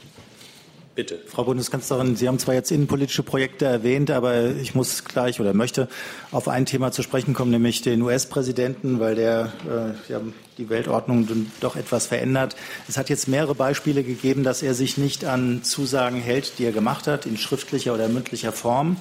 Bitte. 0.94 1.18
Frau 1.26 1.42
Bundeskanzlerin, 1.42 2.14
Sie 2.14 2.28
haben 2.28 2.38
zwar 2.38 2.54
jetzt 2.54 2.70
innenpolitische 2.70 3.24
Projekte 3.24 3.64
erwähnt, 3.64 4.12
aber 4.12 4.50
ich 4.50 4.76
muss 4.76 5.02
gleich 5.02 5.40
oder 5.40 5.52
möchte 5.52 5.88
auf 6.30 6.46
ein 6.46 6.66
Thema 6.66 6.92
zu 6.92 7.02
sprechen 7.02 7.34
kommen, 7.34 7.50
nämlich 7.50 7.82
den 7.82 8.00
US-Präsidenten, 8.00 9.00
weil 9.00 9.16
der 9.16 9.52
äh, 9.68 10.12
ja, 10.12 10.20
die 10.56 10.68
Weltordnung 10.68 11.26
doch 11.58 11.74
etwas 11.74 12.06
verändert. 12.06 12.54
Es 12.86 12.96
hat 12.96 13.08
jetzt 13.08 13.26
mehrere 13.26 13.56
Beispiele 13.56 14.04
gegeben, 14.04 14.44
dass 14.44 14.62
er 14.62 14.74
sich 14.74 14.96
nicht 14.96 15.24
an 15.24 15.64
Zusagen 15.64 16.20
hält, 16.20 16.60
die 16.60 16.64
er 16.64 16.72
gemacht 16.72 17.08
hat, 17.08 17.26
in 17.26 17.38
schriftlicher 17.38 17.92
oder 17.92 18.06
mündlicher 18.06 18.52
Form. 18.52 18.96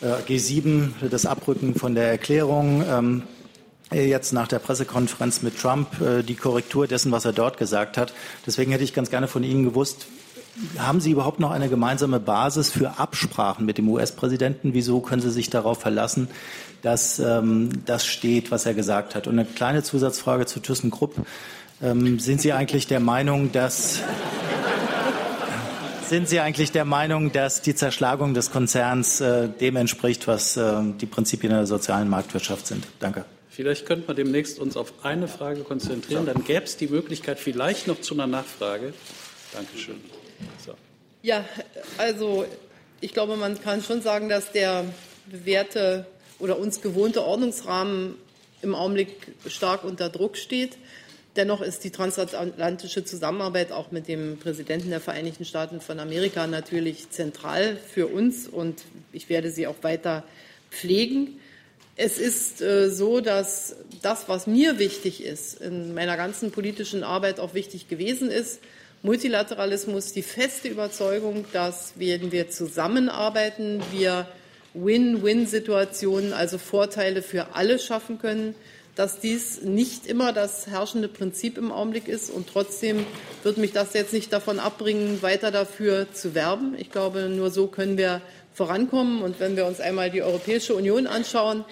Äh, 0.00 0.28
G7, 0.28 1.08
das 1.08 1.24
Abrücken 1.24 1.76
von 1.76 1.94
der 1.94 2.08
Erklärung, 2.08 2.84
ähm, 2.90 3.22
jetzt 3.92 4.32
nach 4.32 4.48
der 4.48 4.58
Pressekonferenz 4.58 5.42
mit 5.42 5.56
Trump 5.60 6.00
äh, 6.00 6.24
die 6.24 6.34
Korrektur 6.34 6.88
dessen, 6.88 7.12
was 7.12 7.24
er 7.24 7.32
dort 7.32 7.58
gesagt 7.58 7.96
hat. 7.96 8.12
Deswegen 8.44 8.72
hätte 8.72 8.82
ich 8.82 8.92
ganz 8.92 9.08
gerne 9.08 9.28
von 9.28 9.44
Ihnen 9.44 9.62
gewusst, 9.62 10.06
haben 10.78 11.00
Sie 11.00 11.10
überhaupt 11.10 11.40
noch 11.40 11.50
eine 11.50 11.68
gemeinsame 11.68 12.20
Basis 12.20 12.70
für 12.70 12.98
Absprachen 12.98 13.64
mit 13.64 13.78
dem 13.78 13.88
US-Präsidenten? 13.88 14.74
Wieso 14.74 15.00
können 15.00 15.22
Sie 15.22 15.30
sich 15.30 15.50
darauf 15.50 15.80
verlassen, 15.80 16.28
dass 16.82 17.18
ähm, 17.18 17.70
das 17.86 18.06
steht, 18.06 18.50
was 18.50 18.66
er 18.66 18.74
gesagt 18.74 19.14
hat? 19.14 19.26
Und 19.26 19.38
eine 19.38 19.48
kleine 19.48 19.82
Zusatzfrage 19.82 20.46
zu 20.46 20.60
ThyssenKrupp. 20.60 21.14
Ähm, 21.82 22.18
sind 22.18 22.40
Sie 22.40 22.52
eigentlich 22.52 22.86
der 22.86 23.00
Meinung, 23.00 23.50
dass 23.50 24.00
sind 26.08 26.28
Sie 26.28 26.40
eigentlich 26.40 26.70
der 26.70 26.84
Meinung, 26.84 27.32
dass 27.32 27.62
die 27.62 27.74
Zerschlagung 27.74 28.34
des 28.34 28.50
Konzerns 28.50 29.22
äh, 29.22 29.48
dem 29.48 29.76
entspricht, 29.76 30.28
was 30.28 30.58
äh, 30.58 30.82
die 31.00 31.06
Prinzipien 31.06 31.50
der 31.50 31.66
sozialen 31.66 32.10
Marktwirtschaft 32.10 32.66
sind? 32.66 32.86
Danke. 33.00 33.24
Vielleicht 33.48 33.86
könnten 33.86 34.06
wir 34.08 34.14
demnächst 34.14 34.58
uns 34.58 34.76
auf 34.76 34.92
eine 35.02 35.28
Frage 35.28 35.60
konzentrieren. 35.62 36.24
Dann 36.26 36.44
gäbe 36.44 36.64
es 36.64 36.76
die 36.76 36.88
Möglichkeit 36.88 37.38
vielleicht 37.38 37.86
noch 37.86 38.00
zu 38.00 38.14
einer 38.14 38.26
Nachfrage. 38.26 38.94
Dankeschön. 39.52 39.96
So. 40.64 40.74
Ja, 41.22 41.44
also 41.98 42.46
ich 43.00 43.12
glaube, 43.12 43.36
man 43.36 43.60
kann 43.60 43.82
schon 43.82 44.02
sagen, 44.02 44.28
dass 44.28 44.52
der 44.52 44.84
bewährte 45.26 46.06
oder 46.38 46.58
uns 46.58 46.80
gewohnte 46.80 47.24
Ordnungsrahmen 47.24 48.16
im 48.62 48.74
Augenblick 48.74 49.08
stark 49.46 49.84
unter 49.84 50.08
Druck 50.08 50.36
steht. 50.36 50.76
Dennoch 51.36 51.62
ist 51.62 51.82
die 51.84 51.90
transatlantische 51.90 53.04
Zusammenarbeit 53.04 53.72
auch 53.72 53.90
mit 53.90 54.06
dem 54.06 54.38
Präsidenten 54.38 54.90
der 54.90 55.00
Vereinigten 55.00 55.44
Staaten 55.44 55.80
von 55.80 55.98
Amerika 55.98 56.46
natürlich 56.46 57.10
zentral 57.10 57.76
für 57.76 58.06
uns 58.08 58.46
und 58.46 58.82
ich 59.12 59.28
werde 59.30 59.50
sie 59.50 59.66
auch 59.66 59.82
weiter 59.82 60.24
pflegen. 60.70 61.40
Es 61.96 62.18
ist 62.18 62.60
äh, 62.60 62.90
so, 62.90 63.20
dass 63.20 63.76
das, 64.02 64.28
was 64.28 64.46
mir 64.46 64.78
wichtig 64.78 65.24
ist, 65.24 65.60
in 65.60 65.94
meiner 65.94 66.16
ganzen 66.16 66.50
politischen 66.50 67.02
Arbeit 67.02 67.40
auch 67.40 67.54
wichtig 67.54 67.88
gewesen 67.88 68.30
ist, 68.30 68.60
Multilateralismus, 69.02 70.12
die 70.12 70.22
feste 70.22 70.68
Überzeugung, 70.68 71.44
dass 71.52 71.94
wenn 71.96 72.32
wir 72.32 72.50
zusammenarbeiten, 72.50 73.82
wir 73.90 74.28
Win-Win-Situationen, 74.74 76.32
also 76.32 76.58
Vorteile 76.58 77.22
für 77.22 77.54
alle 77.54 77.78
schaffen 77.78 78.18
können 78.18 78.54
dass 78.94 79.20
dies 79.20 79.62
nicht 79.62 80.06
immer 80.06 80.32
das 80.32 80.66
herrschende 80.66 81.08
Prinzip 81.08 81.56
im 81.56 81.72
Augenblick 81.72 82.08
ist. 82.08 82.30
Und 82.30 82.48
trotzdem 82.48 83.06
wird 83.42 83.56
mich 83.56 83.72
das 83.72 83.94
jetzt 83.94 84.12
nicht 84.12 84.32
davon 84.32 84.58
abbringen, 84.58 85.22
weiter 85.22 85.50
dafür 85.50 86.12
zu 86.12 86.34
werben. 86.34 86.74
Ich 86.78 86.90
glaube, 86.90 87.28
nur 87.28 87.50
so 87.50 87.68
können 87.68 87.96
wir 87.96 88.20
vorankommen. 88.52 89.22
Und 89.22 89.40
wenn 89.40 89.56
wir 89.56 89.64
uns 89.64 89.80
einmal 89.80 90.10
die 90.10 90.22
Europäische 90.22 90.74
Union 90.74 91.06
anschauen, 91.06 91.64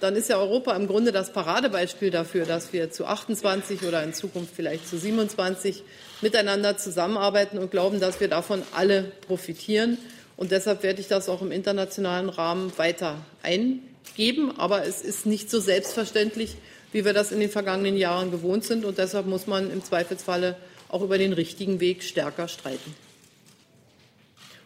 dann 0.00 0.16
ist 0.16 0.30
ja 0.30 0.38
Europa 0.38 0.74
im 0.74 0.86
Grunde 0.86 1.12
das 1.12 1.32
Paradebeispiel 1.32 2.10
dafür, 2.10 2.46
dass 2.46 2.72
wir 2.72 2.90
zu 2.90 3.04
28 3.04 3.82
oder 3.82 4.02
in 4.02 4.14
Zukunft 4.14 4.54
vielleicht 4.56 4.88
zu 4.88 4.98
27 4.98 5.84
miteinander 6.22 6.76
zusammenarbeiten 6.76 7.58
und 7.58 7.70
glauben, 7.70 8.00
dass 8.00 8.20
wir 8.20 8.28
davon 8.28 8.62
alle 8.72 9.12
profitieren. 9.26 9.98
Und 10.36 10.50
deshalb 10.50 10.82
werde 10.82 11.00
ich 11.00 11.08
das 11.08 11.28
auch 11.28 11.42
im 11.42 11.52
internationalen 11.52 12.28
Rahmen 12.28 12.72
weiter 12.76 13.18
ein 13.42 13.80
geben, 14.16 14.58
aber 14.58 14.86
es 14.86 15.02
ist 15.02 15.26
nicht 15.26 15.50
so 15.50 15.60
selbstverständlich, 15.60 16.56
wie 16.92 17.04
wir 17.04 17.12
das 17.12 17.32
in 17.32 17.40
den 17.40 17.50
vergangenen 17.50 17.96
Jahren 17.96 18.30
gewohnt 18.30 18.64
sind. 18.64 18.84
Und 18.84 18.98
deshalb 18.98 19.26
muss 19.26 19.46
man 19.46 19.70
im 19.70 19.84
Zweifelsfalle 19.84 20.56
auch 20.88 21.02
über 21.02 21.18
den 21.18 21.32
richtigen 21.32 21.80
Weg 21.80 22.02
stärker 22.02 22.48
streiten. 22.48 22.94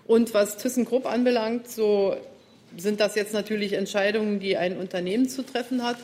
Und 0.06 0.34
was 0.34 0.56
ThyssenKrupp 0.56 1.06
anbelangt, 1.06 1.70
so 1.70 2.16
sind 2.76 3.00
das 3.00 3.14
jetzt 3.14 3.32
natürlich 3.32 3.72
Entscheidungen, 3.72 4.40
die 4.40 4.56
ein 4.56 4.76
Unternehmen 4.76 5.28
zu 5.28 5.42
treffen 5.42 5.82
hat. 5.82 5.96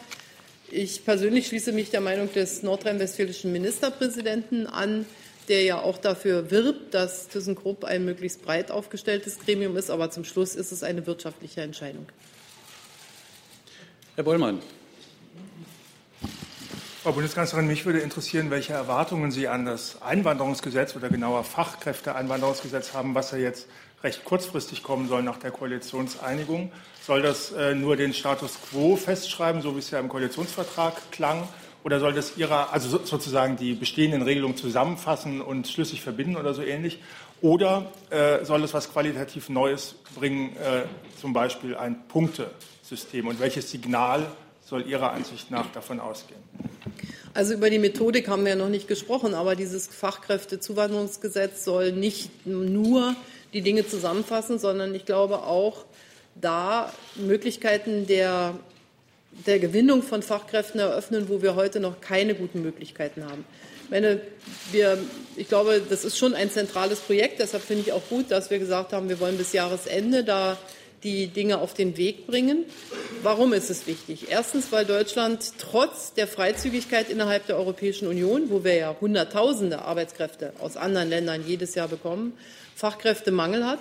Ich 0.70 1.04
persönlich 1.04 1.48
schließe 1.48 1.72
mich 1.72 1.90
der 1.90 2.00
Meinung 2.00 2.32
des 2.32 2.62
nordrhein-westfälischen 2.62 3.52
Ministerpräsidenten 3.52 4.66
an, 4.66 5.06
der 5.48 5.62
ja 5.62 5.80
auch 5.80 5.98
dafür 5.98 6.50
wirbt, 6.50 6.94
dass 6.94 7.28
ThyssenKrupp 7.28 7.84
ein 7.84 8.04
möglichst 8.04 8.42
breit 8.42 8.70
aufgestelltes 8.70 9.38
Gremium 9.38 9.76
ist. 9.76 9.90
Aber 9.90 10.10
zum 10.10 10.24
Schluss 10.24 10.54
ist 10.54 10.72
es 10.72 10.82
eine 10.82 11.06
wirtschaftliche 11.06 11.62
Entscheidung. 11.62 12.06
Herr 14.14 14.24
Bollmann. 14.24 14.60
Frau 17.02 17.10
Bundeskanzlerin, 17.10 17.66
mich 17.66 17.84
würde 17.84 17.98
interessieren, 17.98 18.50
welche 18.52 18.74
Erwartungen 18.74 19.32
Sie 19.32 19.48
an 19.48 19.64
das 19.64 20.00
Einwanderungsgesetz 20.02 20.94
oder 20.94 21.08
genauer 21.08 21.42
Fachkräfteeinwanderungsgesetz 21.42 22.92
haben, 22.92 23.16
was 23.16 23.32
ja 23.32 23.38
jetzt 23.38 23.66
recht 24.04 24.24
kurzfristig 24.24 24.84
kommen 24.84 25.08
soll 25.08 25.24
nach 25.24 25.38
der 25.38 25.50
Koalitionseinigung. 25.50 26.70
Soll 27.04 27.22
das 27.22 27.50
äh, 27.50 27.74
nur 27.74 27.96
den 27.96 28.14
Status 28.14 28.56
quo 28.70 28.94
festschreiben, 28.96 29.62
so 29.62 29.74
wie 29.74 29.80
es 29.80 29.90
ja 29.90 29.98
im 29.98 30.08
Koalitionsvertrag 30.08 31.10
klang? 31.10 31.48
Oder 31.84 31.98
soll 31.98 32.12
das 32.12 32.36
Ihrer, 32.36 32.72
also 32.72 32.98
sozusagen 33.04 33.56
die 33.56 33.74
bestehenden 33.74 34.22
Regelungen 34.22 34.56
zusammenfassen 34.56 35.40
und 35.40 35.66
schlüssig 35.66 36.00
verbinden 36.00 36.36
oder 36.36 36.54
so 36.54 36.62
ähnlich? 36.62 37.00
Oder 37.40 37.90
äh, 38.10 38.44
soll 38.44 38.62
es 38.62 38.72
was 38.72 38.92
qualitativ 38.92 39.48
Neues 39.48 39.96
bringen, 40.14 40.56
äh, 40.56 40.82
zum 41.20 41.32
Beispiel 41.32 41.76
ein 41.76 42.06
Punkte, 42.06 42.50
System 42.82 43.26
und 43.26 43.40
welches 43.40 43.70
Signal 43.70 44.26
soll 44.64 44.86
Ihrer 44.86 45.12
Ansicht 45.12 45.50
nach 45.50 45.66
davon 45.72 45.98
ausgehen? 45.98 46.40
Also 47.34 47.54
über 47.54 47.70
die 47.70 47.78
Methodik 47.78 48.28
haben 48.28 48.44
wir 48.44 48.56
noch 48.56 48.68
nicht 48.68 48.88
gesprochen, 48.88 49.34
aber 49.34 49.56
dieses 49.56 49.86
Fachkräftezuwanderungsgesetz 49.86 51.64
soll 51.64 51.92
nicht 51.92 52.46
nur 52.46 53.16
die 53.52 53.62
Dinge 53.62 53.86
zusammenfassen, 53.86 54.58
sondern 54.58 54.94
ich 54.94 55.06
glaube 55.06 55.38
auch 55.42 55.84
da 56.34 56.92
Möglichkeiten 57.16 58.06
der, 58.06 58.54
der 59.46 59.58
Gewinnung 59.58 60.02
von 60.02 60.22
Fachkräften 60.22 60.80
eröffnen, 60.80 61.28
wo 61.28 61.42
wir 61.42 61.54
heute 61.54 61.80
noch 61.80 62.00
keine 62.00 62.34
guten 62.34 62.62
Möglichkeiten 62.62 63.24
haben. 63.24 63.44
Wir, 64.70 64.98
ich 65.36 65.48
glaube, 65.48 65.82
das 65.88 66.04
ist 66.04 66.16
schon 66.16 66.34
ein 66.34 66.50
zentrales 66.50 67.00
Projekt. 67.00 67.40
Deshalb 67.40 67.62
finde 67.62 67.82
ich 67.82 67.92
auch 67.92 68.08
gut, 68.08 68.30
dass 68.30 68.50
wir 68.50 68.58
gesagt 68.58 68.92
haben, 68.92 69.08
wir 69.08 69.20
wollen 69.20 69.36
bis 69.36 69.52
Jahresende 69.52 70.24
da 70.24 70.56
die 71.02 71.26
Dinge 71.26 71.58
auf 71.58 71.74
den 71.74 71.96
Weg 71.96 72.26
bringen. 72.26 72.64
Warum 73.22 73.52
ist 73.52 73.70
es 73.70 73.86
wichtig? 73.86 74.30
Erstens, 74.30 74.70
weil 74.72 74.84
Deutschland 74.84 75.52
trotz 75.58 76.14
der 76.14 76.26
Freizügigkeit 76.26 77.10
innerhalb 77.10 77.46
der 77.46 77.56
Europäischen 77.56 78.06
Union, 78.06 78.50
wo 78.50 78.64
wir 78.64 78.74
ja 78.74 78.96
Hunderttausende 79.00 79.82
Arbeitskräfte 79.82 80.52
aus 80.60 80.76
anderen 80.76 81.08
Ländern 81.08 81.44
jedes 81.46 81.74
Jahr 81.74 81.88
bekommen, 81.88 82.34
Fachkräftemangel 82.76 83.66
hat. 83.66 83.80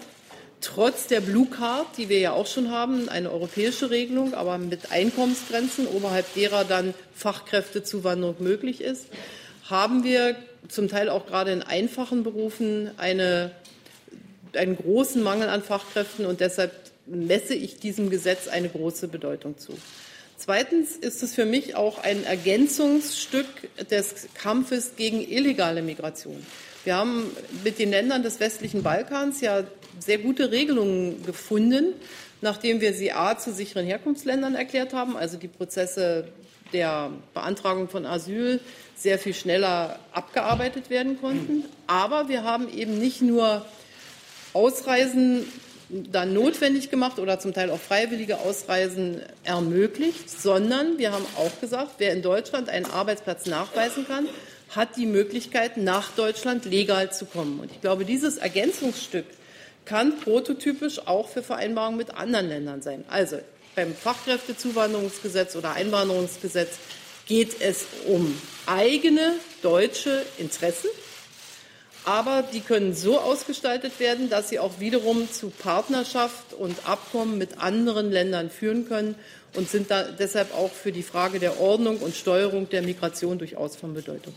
Trotz 0.62 1.08
der 1.08 1.22
Blue 1.22 1.48
Card, 1.48 1.98
die 1.98 2.08
wir 2.08 2.20
ja 2.20 2.34
auch 2.34 2.46
schon 2.46 2.70
haben, 2.70 3.10
eine 3.10 3.32
europäische 3.32 3.90
Regelung, 3.90 4.36
aber 4.36 4.60
mit 4.60 4.92
Einkommensgrenzen, 4.92 5.88
oberhalb 5.88 6.32
derer 6.36 6.66
dann 6.66 6.94
Fachkräftezuwanderung 7.16 8.36
möglich 8.40 8.80
ist, 8.80 9.08
haben 9.70 10.04
wir 10.04 10.36
zum 10.70 10.88
Teil 10.88 11.10
auch 11.10 11.26
gerade 11.26 11.52
in 11.52 11.64
einfachen 11.64 12.24
Berufen 12.24 12.92
eine, 12.98 13.52
einen 14.54 14.78
großen 14.78 15.24
Mangel 15.24 15.50
an 15.50 15.64
Fachkräften 15.64 16.28
und 16.28 16.42
deshalb 16.42 16.72
messe 17.08 17.56
ich 17.56 17.80
diesem 17.80 18.12
Gesetz 18.12 18.48
eine 18.48 18.70
große 18.70 19.08
Bedeutung 19.08 19.58
zu. 19.58 19.76
Zweitens 20.38 20.96
ist 20.96 21.24
es 21.24 21.34
für 21.34 21.46
mich 21.46 21.76
auch 21.76 22.04
ein 22.04 22.24
Ergänzungsstück 22.24 23.48
des 23.90 24.28
Kampfes 24.36 24.96
gegen 24.96 25.22
illegale 25.22 25.82
Migration. 25.82 26.46
Wir 26.84 26.96
haben 26.96 27.30
mit 27.64 27.78
den 27.78 27.92
Ländern 27.92 28.24
des 28.24 28.40
westlichen 28.40 28.82
Balkans 28.82 29.40
ja 29.42 29.64
sehr 30.00 30.18
gute 30.18 30.52
Regelungen 30.52 31.24
gefunden, 31.26 31.94
nachdem 32.42 32.82
wir 32.82 32.94
sie 32.94 33.12
A 33.12 33.38
zu 33.38 33.54
sicheren 33.54 33.86
Herkunftsländern 33.86 34.56
erklärt 34.56 34.94
haben, 34.94 35.16
also 35.16 35.38
die 35.38 35.48
Prozesse 35.48 36.28
der 36.74 37.12
Beantragung 37.34 37.88
von 37.88 38.06
Asyl 38.06 38.60
sehr 38.96 39.20
viel 39.20 39.34
schneller 39.34 40.00
abgearbeitet 40.12 40.90
werden 40.90 41.20
konnten. 41.20 41.66
Aber 41.86 42.30
wir 42.30 42.44
haben 42.44 42.72
eben 42.74 42.98
nicht 42.98 43.22
nur 43.22 43.66
Ausreisen 44.54 45.46
dann 45.90 46.34
notwendig 46.34 46.90
gemacht 46.90 47.20
oder 47.20 47.40
zum 47.40 47.54
Teil 47.54 47.70
auch 47.70 47.80
freiwillige 47.80 48.40
Ausreisen 48.40 49.22
ermöglicht, 49.44 50.30
sondern 50.30 50.98
wir 50.98 51.12
haben 51.12 51.26
auch 51.36 51.60
gesagt, 51.60 51.96
wer 51.98 52.14
in 52.14 52.22
Deutschland 52.22 52.70
einen 52.70 52.86
Arbeitsplatz 52.86 53.46
nachweisen 53.46 54.08
kann, 54.08 54.28
hat 54.76 54.96
die 54.98 55.06
Möglichkeit, 55.06 55.78
nach 55.78 56.12
Deutschland 56.12 56.66
legal 56.66 57.12
zu 57.12 57.26
kommen. 57.26 57.60
Und 57.60 57.72
ich 57.72 57.82
glaube, 57.82 58.06
dieses 58.06 58.38
Ergänzungsstück 58.38 59.26
kann 59.86 60.20
prototypisch 60.20 61.08
auch 61.08 61.30
für 61.30 61.44
Vereinbarungen 61.44 61.98
mit 61.98 62.16
anderen 62.16 62.48
Ländern 62.48 62.82
sein. 62.82 63.04
Also 63.10 63.40
beim 63.76 63.94
Fachkräftezuwanderungsgesetz 63.94 65.56
oder 65.56 65.74
Einwanderungsgesetz 65.74 66.78
geht 67.26 67.62
es 67.62 67.86
um 68.08 68.36
eigene 68.66 69.34
deutsche 69.62 70.24
Interessen 70.38 70.90
aber 72.04 72.44
die 72.52 72.62
können 72.62 72.96
so 72.96 73.20
ausgestaltet 73.20 74.00
werden, 74.00 74.30
dass 74.30 74.50
sie 74.50 74.60
auch 74.60 74.80
wiederum 74.80 75.32
zu 75.32 75.50
Partnerschaft 75.50 76.54
und 76.54 76.88
Abkommen 76.88 77.38
mit 77.38 77.60
anderen 77.60 78.12
Ländern 78.12 78.50
führen 78.50 78.88
können 78.88 79.16
und 79.56 79.70
sind 79.70 79.90
deshalb 80.18 80.56
auch 80.56 80.72
für 80.72 80.92
die 80.92 81.04
Frage 81.04 81.40
der 81.40 81.60
Ordnung 81.60 81.98
und 81.98 82.16
Steuerung 82.16 82.70
der 82.70 82.82
Migration 82.82 83.38
durchaus 83.38 83.76
von 83.76 83.94
Bedeutung. 83.94 84.34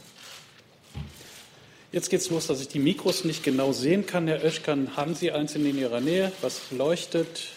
Jetzt 1.94 2.10
geht 2.10 2.22
es 2.22 2.28
los, 2.28 2.48
dass 2.48 2.60
ich 2.60 2.66
die 2.66 2.80
Mikros 2.80 3.22
nicht 3.22 3.44
genau 3.44 3.70
sehen 3.70 4.04
kann. 4.04 4.26
Herr 4.26 4.42
Oeschkan, 4.42 4.96
haben 4.96 5.14
Sie 5.14 5.30
eins 5.30 5.54
in 5.54 5.78
Ihrer 5.78 6.00
Nähe, 6.00 6.32
was 6.40 6.72
leuchtet? 6.72 7.50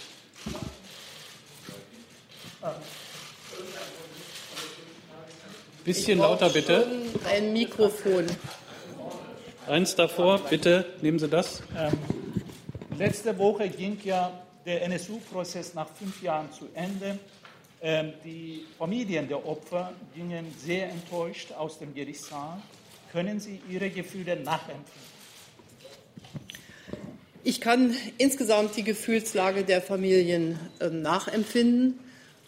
Bisschen 5.84 6.20
lauter 6.20 6.50
bitte. 6.50 6.86
Ein 7.27 7.51
Mikrofon. 7.51 8.27
Eins 9.65 9.96
davor, 9.96 10.38
bitte 10.38 10.86
nehmen 11.01 11.17
Sie 11.17 11.27
das. 11.27 11.63
Ähm, 11.75 11.98
letzte 12.96 13.36
Woche 13.39 13.67
ging 13.70 13.98
ja 14.03 14.32
der 14.67 14.84
NSU-Prozess 14.84 15.74
nach 15.74 15.88
fünf 15.89 16.22
Jahren 16.22 16.51
zu 16.51 16.67
Ende. 16.75 17.17
Ähm, 17.82 18.13
die 18.24 18.67
Familien 18.77 19.27
der 19.27 19.44
Opfer 19.44 19.94
gingen 20.13 20.53
sehr 20.63 20.91
enttäuscht 20.91 21.53
aus 21.53 21.79
dem 21.79 21.96
Gerichtssaal. 21.96 22.62
Können 23.18 23.40
Sie 23.40 23.60
Ihre 23.68 23.90
Gefühle 23.90 24.36
nachempfinden? 24.36 24.86
Ich 27.44 27.62
kann 27.62 27.96
insgesamt 28.20 28.78
die 28.78 28.84
Gefühlslage 28.84 29.64
der 29.64 29.82
Familien 29.82 30.60
äh, 30.80 30.90
nachempfinden, 30.90 31.98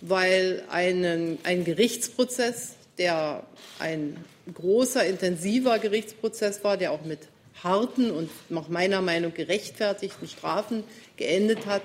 weil 0.02 0.64
einen, 0.70 1.40
ein 1.42 1.64
Gerichtsprozess, 1.64 2.76
der 3.00 3.42
ein 3.80 4.24
großer, 4.54 5.04
intensiver 5.08 5.80
Gerichtsprozess 5.80 6.64
war, 6.64 6.78
der 6.78 6.92
auch 6.92 7.04
mit 7.04 7.22
harten 7.64 8.12
und 8.12 8.30
nach 8.50 8.68
meiner 8.68 9.02
Meinung 9.02 9.34
gerechtfertigten 9.34 10.28
Strafen 10.28 10.84
geendet 11.18 11.66
hat, 11.66 11.82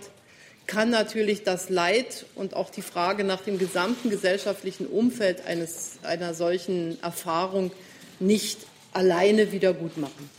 kann 0.67 0.91
natürlich 0.91 1.43
das 1.43 1.71
Leid 1.71 2.26
und 2.35 2.53
auch 2.53 2.69
die 2.69 2.83
Frage 2.83 3.25
nach 3.25 3.41
dem 3.41 3.59
gesamten 3.59 4.11
gesellschaftlichen 4.11 4.87
Umfeld 4.87 5.47
eines, 5.47 6.00
einer 6.03 6.35
solchen 6.35 7.03
Erfahrung 7.03 7.71
nicht 8.21 8.59
alleine 8.94 9.52
wieder 9.52 9.74
gut 9.74 9.96
machen. 9.98 10.30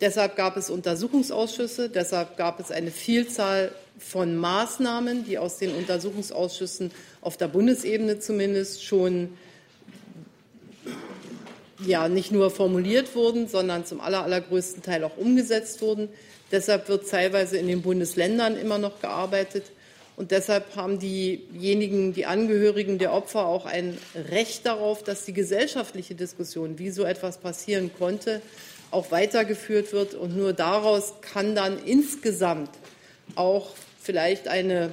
Deshalb 0.00 0.36
gab 0.36 0.56
es 0.56 0.70
Untersuchungsausschüsse, 0.70 1.88
deshalb 1.88 2.36
gab 2.36 2.60
es 2.60 2.70
eine 2.70 2.90
Vielzahl 2.90 3.72
von 3.98 4.36
Maßnahmen, 4.36 5.24
die 5.24 5.38
aus 5.38 5.58
den 5.58 5.74
Untersuchungsausschüssen 5.74 6.92
auf 7.20 7.36
der 7.36 7.48
Bundesebene 7.48 8.20
zumindest 8.20 8.84
schon 8.84 9.36
ja 11.84 12.08
nicht 12.08 12.32
nur 12.32 12.50
formuliert 12.50 13.14
wurden, 13.14 13.48
sondern 13.48 13.84
zum 13.86 14.00
aller, 14.00 14.22
allergrößten 14.22 14.82
Teil 14.82 15.04
auch 15.04 15.16
umgesetzt 15.16 15.82
wurden. 15.82 16.08
Deshalb 16.50 16.88
wird 16.88 17.08
teilweise 17.08 17.58
in 17.58 17.66
den 17.66 17.82
Bundesländern 17.82 18.56
immer 18.56 18.78
noch 18.78 19.00
gearbeitet. 19.00 19.64
Und 20.18 20.32
deshalb 20.32 20.74
haben 20.74 20.98
diejenigen, 20.98 22.12
die 22.12 22.26
Angehörigen 22.26 22.98
der 22.98 23.12
Opfer 23.12 23.46
auch 23.46 23.66
ein 23.66 23.96
Recht 24.16 24.66
darauf, 24.66 25.04
dass 25.04 25.24
die 25.24 25.32
gesellschaftliche 25.32 26.16
Diskussion, 26.16 26.80
wie 26.80 26.90
so 26.90 27.04
etwas 27.04 27.38
passieren 27.38 27.92
konnte, 27.96 28.42
auch 28.90 29.12
weitergeführt 29.12 29.92
wird. 29.92 30.14
Und 30.14 30.36
nur 30.36 30.54
daraus 30.54 31.14
kann 31.20 31.54
dann 31.54 31.78
insgesamt 31.84 32.70
auch 33.36 33.76
vielleicht 34.00 34.48
eine 34.48 34.90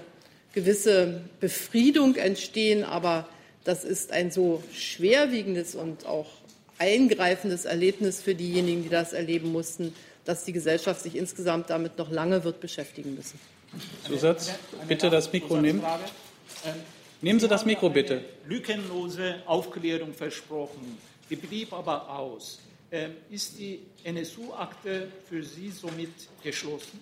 gewisse 0.54 1.22
Befriedung 1.40 2.18
entstehen. 2.18 2.84
Aber 2.84 3.28
das 3.64 3.84
ist 3.84 4.12
ein 4.12 4.30
so 4.30 4.62
schwerwiegendes 4.74 5.74
und 5.74 6.06
auch 6.06 6.30
eingreifendes 6.78 7.66
Erlebnis 7.66 8.22
für 8.22 8.36
diejenigen, 8.36 8.84
die 8.84 8.90
das 8.90 9.12
erleben 9.12 9.52
mussten, 9.52 9.96
dass 10.24 10.44
die 10.44 10.54
Gesellschaft 10.54 11.02
sich 11.02 11.16
insgesamt 11.16 11.72
damit 11.72 11.98
noch 11.98 12.12
lange 12.12 12.44
wird 12.44 12.60
beschäftigen 12.60 13.16
müssen. 13.16 13.40
Zusatz? 14.06 14.52
Bitte 14.88 15.10
das 15.10 15.32
Mikro 15.32 15.58
nehmen. 15.58 15.82
Ähm, 16.66 16.74
nehmen 17.22 17.40
Sie 17.40 17.48
das 17.48 17.66
Mikro 17.66 17.90
bitte. 17.90 18.24
Lückenlose 18.48 19.42
Aufklärung 19.46 20.14
versprochen. 20.14 20.98
Die 21.30 21.36
blieb 21.36 21.74
aber 21.74 22.10
aus. 22.10 22.60
Ähm, 22.92 23.14
ist 23.32 23.58
die 23.58 23.80
NSU-Akte 24.04 25.08
für 25.28 25.44
Sie 25.44 25.72
somit 25.72 26.12
geschlossen? 26.44 27.02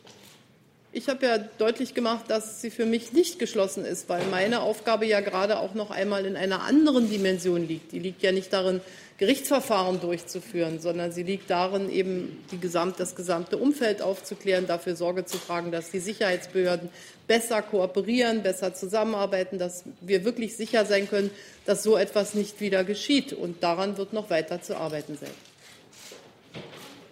Ich 0.96 1.10
habe 1.10 1.26
ja 1.26 1.40
deutlich 1.40 1.96
gemacht, 1.96 2.26
dass 2.28 2.62
sie 2.62 2.70
für 2.70 2.86
mich 2.86 3.14
nicht 3.14 3.40
geschlossen 3.40 3.84
ist, 3.84 4.10
weil 4.10 4.24
meine 4.28 4.62
Aufgabe 4.62 5.08
ja 5.08 5.22
gerade 5.22 5.58
auch 5.58 5.74
noch 5.74 5.90
einmal 5.90 6.28
in 6.28 6.36
einer 6.36 6.62
anderen 6.62 7.10
Dimension 7.10 7.68
liegt. 7.68 7.94
Die 7.94 8.00
liegt 8.00 8.22
ja 8.22 8.32
nicht 8.32 8.54
darin, 8.54 8.80
Gerichtsverfahren 9.24 10.02
durchzuführen, 10.02 10.82
sondern 10.82 11.14
sie 11.14 11.24
liegt 11.24 11.50
darin, 11.50 11.90
eben 11.90 12.44
Gesamt, 12.60 13.00
das 13.00 13.16
gesamte 13.16 13.58
Umfeld 13.58 14.02
aufzuklären, 14.02 14.68
dafür 14.68 14.98
Sorge 14.98 15.24
zu 15.24 15.38
tragen, 15.38 15.72
dass 15.72 15.92
die 15.92 16.00
Sicherheitsbehörden 16.00 16.90
besser 17.26 17.62
kooperieren, 17.62 18.44
besser 18.44 18.74
zusammenarbeiten, 18.74 19.60
dass 19.60 19.86
wir 20.02 20.26
wirklich 20.26 20.58
sicher 20.58 20.84
sein 20.84 21.08
können, 21.10 21.32
dass 21.66 21.84
so 21.84 21.96
etwas 21.96 22.34
nicht 22.34 22.60
wieder 22.60 22.84
geschieht. 22.84 23.32
Und 23.32 23.64
daran 23.64 23.96
wird 23.96 24.12
noch 24.12 24.30
weiter 24.30 24.62
zu 24.62 24.76
arbeiten 24.76 25.18
sein. 25.18 25.32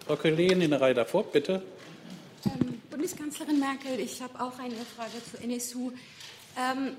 Frau 0.05 0.17
Kollegin 0.17 0.59
in 0.59 0.71
der 0.71 0.81
Reihe 0.81 0.95
davor, 0.95 1.23
bitte. 1.23 1.61
Ähm, 2.43 2.81
Bundeskanzlerin 2.89 3.57
Merkel, 3.57 4.01
ich 4.01 4.21
habe 4.21 4.37
auch 4.37 4.59
eine 4.59 4.75
Frage 4.97 5.13
zu 5.31 5.41
NSU. 5.41 5.93
Ähm, 6.57 6.97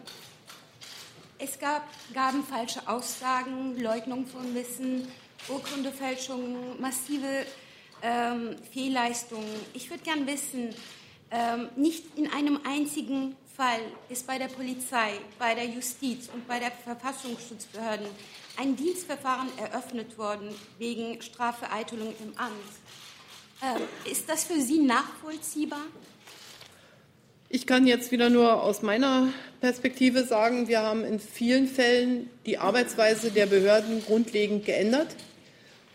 es 1.42 1.58
gab, 1.58 1.82
gaben 2.14 2.44
falsche 2.44 2.86
Aussagen, 2.86 3.80
Leugnung 3.80 4.26
von 4.26 4.54
Wissen, 4.54 5.08
Urkundefälschungen, 5.48 6.80
massive 6.80 7.44
ähm, 8.00 8.56
Fehlleistungen. 8.72 9.50
Ich 9.74 9.90
würde 9.90 10.04
gern 10.04 10.24
wissen, 10.26 10.72
ähm, 11.32 11.68
nicht 11.74 12.16
in 12.16 12.32
einem 12.32 12.60
einzigen 12.64 13.36
Fall 13.56 13.80
ist 14.08 14.26
bei 14.26 14.38
der 14.38 14.46
Polizei, 14.46 15.14
bei 15.38 15.54
der 15.54 15.66
Justiz 15.66 16.28
und 16.32 16.46
bei 16.46 16.60
der 16.60 16.70
Verfassungsschutzbehörden 16.70 18.06
ein 18.56 18.76
Dienstverfahren 18.76 19.48
eröffnet 19.58 20.16
worden 20.16 20.54
wegen 20.78 21.20
Strafvereitelung 21.20 22.14
im 22.20 22.38
Amt. 22.38 22.52
Ähm, 23.62 23.82
ist 24.10 24.28
das 24.28 24.44
für 24.44 24.60
Sie 24.60 24.78
nachvollziehbar? 24.78 25.86
Ich 27.54 27.66
kann 27.66 27.86
jetzt 27.86 28.12
wieder 28.12 28.30
nur 28.30 28.62
aus 28.62 28.80
meiner 28.80 29.28
Perspektive 29.60 30.24
sagen, 30.24 30.68
wir 30.68 30.80
haben 30.80 31.04
in 31.04 31.20
vielen 31.20 31.68
Fällen 31.68 32.30
die 32.46 32.56
Arbeitsweise 32.56 33.30
der 33.30 33.44
Behörden 33.44 34.02
grundlegend 34.06 34.64
geändert. 34.64 35.08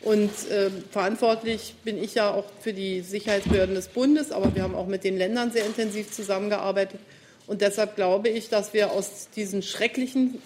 Und 0.01 0.29
äh, 0.51 0.69
verantwortlich 0.91 1.74
bin 1.83 1.98
ich 1.98 2.13
ja 2.13 2.31
auch 2.31 2.46
für 2.61 2.74
die 2.74 3.01
Sicherheitsbehörden 3.01 3.74
des 3.74 3.87
Bundes, 3.87 4.31
aber 4.31 4.53
wir 4.53 4.61
haben 4.61 4.75
auch 4.75 4.85
mit 4.85 5.03
den 5.03 5.17
Ländern 5.17 5.50
sehr 5.50 5.65
intensiv 5.65 6.11
zusammengearbeitet. 6.11 7.00
Und 7.48 7.61
deshalb 7.61 7.96
glaube 7.96 8.29
ich, 8.29 8.50
dass 8.50 8.75
wir 8.75 8.91
aus 8.91 9.29
diesen 9.35 9.63
schrecklichen 9.63 10.39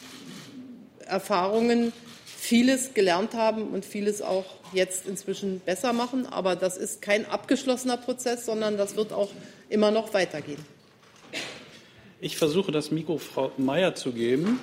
Erfahrungen 1.07 1.91
vieles 2.25 2.93
gelernt 2.93 3.33
haben 3.33 3.63
und 3.71 3.83
vieles 3.83 4.21
auch 4.21 4.45
jetzt 4.71 5.07
inzwischen 5.07 5.59
besser 5.59 5.91
machen. 5.91 6.25
Aber 6.25 6.55
das 6.55 6.77
ist 6.77 7.01
kein 7.01 7.25
abgeschlossener 7.25 7.97
Prozess, 7.97 8.45
sondern 8.45 8.77
das 8.77 8.95
wird 8.95 9.11
auch 9.11 9.31
immer 9.67 9.91
noch 9.91 10.13
weitergehen. 10.13 10.63
Ich 12.19 12.37
versuche 12.37 12.71
das 12.71 12.91
Mikro 12.91 13.17
Frau 13.17 13.51
Mayer 13.57 13.95
zu 13.95 14.11
geben. 14.11 14.59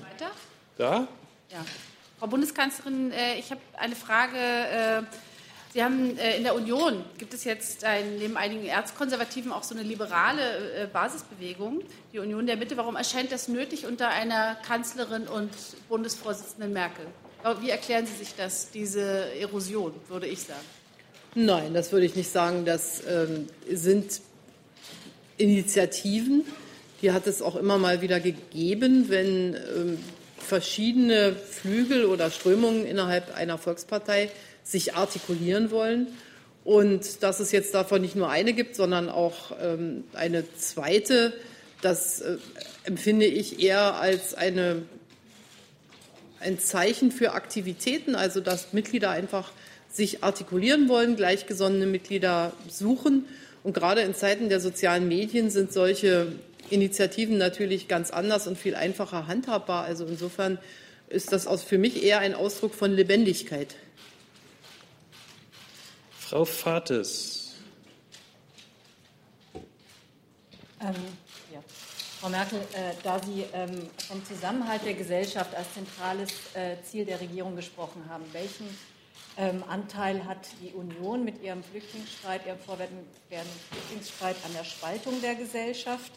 Weiter? 0.00 0.32
Da? 0.76 1.08
Ja. 1.50 1.64
Frau 2.18 2.26
Bundeskanzlerin, 2.26 3.12
äh, 3.12 3.38
ich 3.38 3.50
habe 3.50 3.60
eine 3.76 3.94
Frage. 3.94 4.36
Äh, 4.36 5.02
Sie 5.72 5.82
haben 5.82 6.16
äh, 6.18 6.36
in 6.36 6.44
der 6.44 6.54
Union 6.54 7.04
gibt 7.18 7.34
es 7.34 7.44
jetzt 7.44 7.84
ein, 7.84 8.18
neben 8.18 8.36
einigen 8.36 8.64
Erzkonservativen 8.64 9.52
auch 9.52 9.62
so 9.62 9.74
eine 9.74 9.84
liberale 9.84 10.88
Basisbewegung, 10.92 11.82
die 12.12 12.18
Union 12.18 12.46
der 12.46 12.56
Mitte. 12.56 12.76
Warum 12.76 12.96
erscheint 12.96 13.30
das 13.30 13.48
nötig 13.48 13.84
unter 13.84 14.08
einer 14.08 14.56
Kanzlerin 14.66 15.26
und 15.26 15.50
Bundesvorsitzenden 15.88 16.72
Merkel? 16.72 17.06
Wie 17.60 17.70
erklären 17.70 18.06
Sie 18.06 18.14
sich 18.14 18.34
das, 18.36 18.70
diese 18.70 19.34
Erosion, 19.34 19.92
würde 20.08 20.26
ich 20.26 20.42
sagen? 20.42 20.64
Nein, 21.34 21.74
das 21.74 21.92
würde 21.92 22.06
ich 22.06 22.14
nicht 22.14 22.30
sagen. 22.30 22.64
Das 22.64 23.02
ähm, 23.06 23.48
sind 23.70 24.20
Initiativen, 25.36 26.44
die 27.02 27.12
hat 27.12 27.26
es 27.26 27.42
auch 27.42 27.56
immer 27.56 27.78
mal 27.78 28.00
wieder 28.00 28.20
gegeben, 28.20 29.06
wenn 29.08 29.54
ähm, 29.54 29.98
verschiedene 30.38 31.34
Flügel 31.34 32.04
oder 32.04 32.30
Strömungen 32.30 32.86
innerhalb 32.86 33.34
einer 33.34 33.58
Volkspartei 33.58 34.30
sich 34.62 34.94
artikulieren 34.94 35.70
wollen. 35.70 36.08
Und 36.64 37.22
dass 37.22 37.40
es 37.40 37.52
jetzt 37.52 37.74
davon 37.74 38.00
nicht 38.00 38.16
nur 38.16 38.30
eine 38.30 38.54
gibt, 38.54 38.74
sondern 38.74 39.10
auch 39.10 39.52
ähm, 39.60 40.04
eine 40.14 40.44
zweite, 40.56 41.34
das 41.82 42.22
äh, 42.22 42.38
empfinde 42.84 43.26
ich 43.26 43.60
eher 43.60 43.96
als 43.96 44.32
eine, 44.34 44.82
ein 46.40 46.58
Zeichen 46.58 47.12
für 47.12 47.32
Aktivitäten, 47.32 48.14
also 48.14 48.40
dass 48.40 48.72
Mitglieder 48.72 49.10
einfach 49.10 49.52
sich 49.90 50.24
artikulieren 50.24 50.88
wollen, 50.88 51.16
gleichgesonnene 51.16 51.86
Mitglieder 51.86 52.52
suchen 52.68 53.26
und 53.64 53.72
gerade 53.72 54.02
in 54.02 54.14
Zeiten 54.14 54.48
der 54.50 54.60
sozialen 54.60 55.08
Medien 55.08 55.50
sind 55.50 55.72
solche 55.72 56.32
Initiativen 56.68 57.38
natürlich 57.38 57.88
ganz 57.88 58.10
anders 58.10 58.46
und 58.46 58.58
viel 58.58 58.74
einfacher 58.74 59.26
handhabbar. 59.26 59.84
Also 59.84 60.04
insofern 60.04 60.58
ist 61.08 61.32
das 61.32 61.46
für 61.62 61.78
mich 61.78 62.04
eher 62.04 62.20
ein 62.20 62.34
Ausdruck 62.34 62.74
von 62.74 62.92
Lebendigkeit. 62.92 63.74
Frau 66.18 66.44
Fates. 66.44 67.54
Ähm, 70.80 70.94
ja. 71.50 71.62
Frau 72.20 72.28
Merkel, 72.28 72.58
äh, 72.58 72.92
da 73.02 73.18
Sie 73.22 73.44
ähm, 73.54 73.88
vom 74.08 74.22
Zusammenhalt 74.26 74.84
der 74.84 74.94
Gesellschaft 74.94 75.54
als 75.54 75.72
zentrales 75.72 76.30
äh, 76.52 76.76
Ziel 76.82 77.06
der 77.06 77.18
Regierung 77.18 77.56
gesprochen 77.56 78.04
haben, 78.10 78.24
welchen 78.32 78.66
ähm, 79.36 79.64
Anteil 79.68 80.24
hat 80.24 80.46
die 80.62 80.72
Union 80.72 81.24
mit 81.24 81.42
ihrem 81.42 81.62
Flüchtlingsstreit, 81.62 82.46
ihrem 82.46 82.58
vorwärtigen 82.58 83.04
Flüchtlingsstreit 83.70 84.36
an 84.44 84.52
der 84.52 84.64
Spaltung 84.64 85.20
der 85.20 85.34
Gesellschaft. 85.34 86.12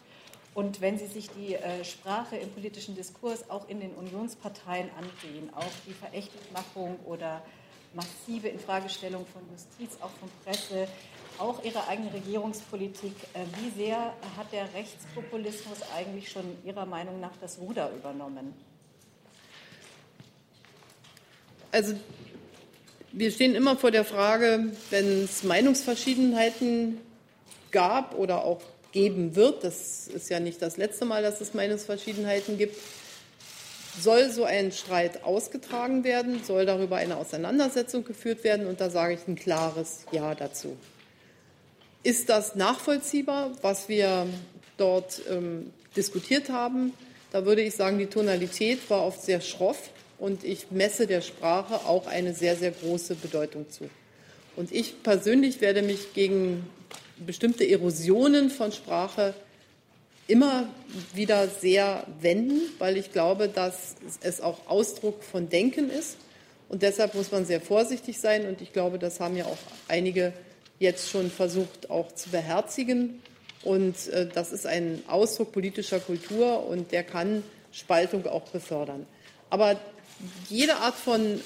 Und 0.54 0.80
wenn 0.80 0.98
Sie 0.98 1.06
sich 1.06 1.28
die 1.30 1.54
äh, 1.54 1.84
Sprache 1.84 2.36
im 2.36 2.50
politischen 2.50 2.96
Diskurs 2.96 3.48
auch 3.50 3.68
in 3.68 3.80
den 3.80 3.92
Unionsparteien 3.92 4.90
ansehen, 4.96 5.52
auch 5.54 5.64
die 5.86 5.92
Verächtlichmachung 5.92 6.98
oder 7.04 7.42
massive 7.94 8.48
Infragestellung 8.48 9.26
von 9.26 9.42
Justiz, 9.52 10.00
auch 10.00 10.10
von 10.10 10.28
Presse, 10.44 10.88
auch 11.38 11.62
Ihre 11.64 11.86
eigene 11.86 12.12
Regierungspolitik, 12.12 13.14
äh, 13.34 13.40
wie 13.60 13.70
sehr 13.70 14.14
hat 14.36 14.52
der 14.52 14.72
Rechtspopulismus 14.74 15.78
eigentlich 15.96 16.30
schon 16.30 16.44
Ihrer 16.64 16.86
Meinung 16.86 17.20
nach 17.20 17.36
das 17.40 17.58
Ruder 17.58 17.90
übernommen? 17.92 18.54
Also 21.70 21.94
wir 23.12 23.30
stehen 23.30 23.54
immer 23.54 23.76
vor 23.76 23.90
der 23.90 24.04
Frage, 24.04 24.72
wenn 24.90 25.24
es 25.24 25.42
Meinungsverschiedenheiten 25.42 26.98
gab 27.70 28.16
oder 28.16 28.44
auch 28.44 28.60
geben 28.92 29.36
wird, 29.36 29.64
das 29.64 30.08
ist 30.08 30.30
ja 30.30 30.40
nicht 30.40 30.62
das 30.62 30.76
letzte 30.76 31.04
Mal, 31.04 31.22
dass 31.22 31.40
es 31.40 31.54
Meinungsverschiedenheiten 31.54 32.58
gibt, 32.58 32.76
soll 34.00 34.30
so 34.30 34.44
ein 34.44 34.72
Streit 34.72 35.24
ausgetragen 35.24 36.04
werden, 36.04 36.42
soll 36.44 36.66
darüber 36.66 36.96
eine 36.96 37.16
Auseinandersetzung 37.16 38.04
geführt 38.04 38.44
werden 38.44 38.66
und 38.66 38.80
da 38.80 38.90
sage 38.90 39.14
ich 39.14 39.26
ein 39.26 39.36
klares 39.36 40.04
Ja 40.12 40.34
dazu. 40.34 40.76
Ist 42.02 42.28
das 42.28 42.54
nachvollziehbar, 42.54 43.52
was 43.60 43.88
wir 43.88 44.26
dort 44.76 45.20
ähm, 45.28 45.72
diskutiert 45.96 46.48
haben? 46.48 46.92
Da 47.32 47.44
würde 47.44 47.62
ich 47.62 47.74
sagen, 47.74 47.98
die 47.98 48.06
Tonalität 48.06 48.88
war 48.88 49.04
oft 49.04 49.20
sehr 49.20 49.40
schroff 49.40 49.90
und 50.18 50.44
ich 50.44 50.70
messe 50.70 51.06
der 51.06 51.20
Sprache 51.20 51.86
auch 51.86 52.06
eine 52.06 52.34
sehr, 52.34 52.56
sehr 52.56 52.72
große 52.72 53.14
Bedeutung 53.14 53.70
zu. 53.70 53.88
Und 54.56 54.72
ich 54.72 55.02
persönlich 55.02 55.60
werde 55.60 55.82
mich 55.82 56.12
gegen 56.14 56.68
bestimmte 57.24 57.68
Erosionen 57.68 58.50
von 58.50 58.72
Sprache 58.72 59.34
immer 60.26 60.68
wieder 61.14 61.48
sehr 61.48 62.04
wenden, 62.20 62.60
weil 62.78 62.96
ich 62.96 63.12
glaube, 63.12 63.48
dass 63.48 63.96
es 64.20 64.40
auch 64.40 64.66
Ausdruck 64.66 65.22
von 65.22 65.48
Denken 65.48 65.90
ist. 65.90 66.16
Und 66.68 66.82
deshalb 66.82 67.14
muss 67.14 67.32
man 67.32 67.46
sehr 67.46 67.60
vorsichtig 67.60 68.20
sein. 68.20 68.46
Und 68.46 68.60
ich 68.60 68.72
glaube, 68.72 68.98
das 68.98 69.20
haben 69.20 69.36
ja 69.36 69.46
auch 69.46 69.56
einige 69.88 70.32
jetzt 70.78 71.08
schon 71.08 71.30
versucht, 71.30 71.88
auch 71.88 72.12
zu 72.12 72.28
beherzigen. 72.28 73.22
Und 73.62 74.08
äh, 74.08 74.26
das 74.26 74.52
ist 74.52 74.66
ein 74.66 75.02
Ausdruck 75.08 75.52
politischer 75.52 75.98
Kultur 75.98 76.66
und 76.66 76.92
der 76.92 77.04
kann 77.04 77.42
Spaltung 77.72 78.26
auch 78.26 78.48
befördern. 78.50 79.06
Aber 79.50 79.80
jede 80.48 80.76
Art 80.76 80.94
von 80.94 81.40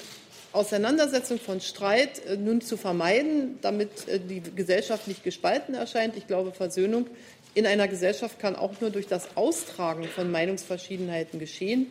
Auseinandersetzung, 0.51 1.39
von 1.39 1.61
Streit 1.61 2.25
äh, 2.25 2.37
nun 2.37 2.61
zu 2.61 2.77
vermeiden, 2.77 3.59
damit 3.61 4.07
äh, 4.07 4.19
die 4.19 4.41
Gesellschaft 4.41 5.07
nicht 5.07 5.23
gespalten 5.23 5.73
erscheint, 5.73 6.15
ich 6.15 6.27
glaube, 6.27 6.51
Versöhnung 6.51 7.07
in 7.55 7.67
einer 7.67 7.87
Gesellschaft 7.87 8.39
kann 8.39 8.55
auch 8.55 8.81
nur 8.81 8.89
durch 8.89 9.07
das 9.07 9.37
Austragen 9.37 10.05
von 10.05 10.31
Meinungsverschiedenheiten 10.31 11.39
geschehen. 11.39 11.87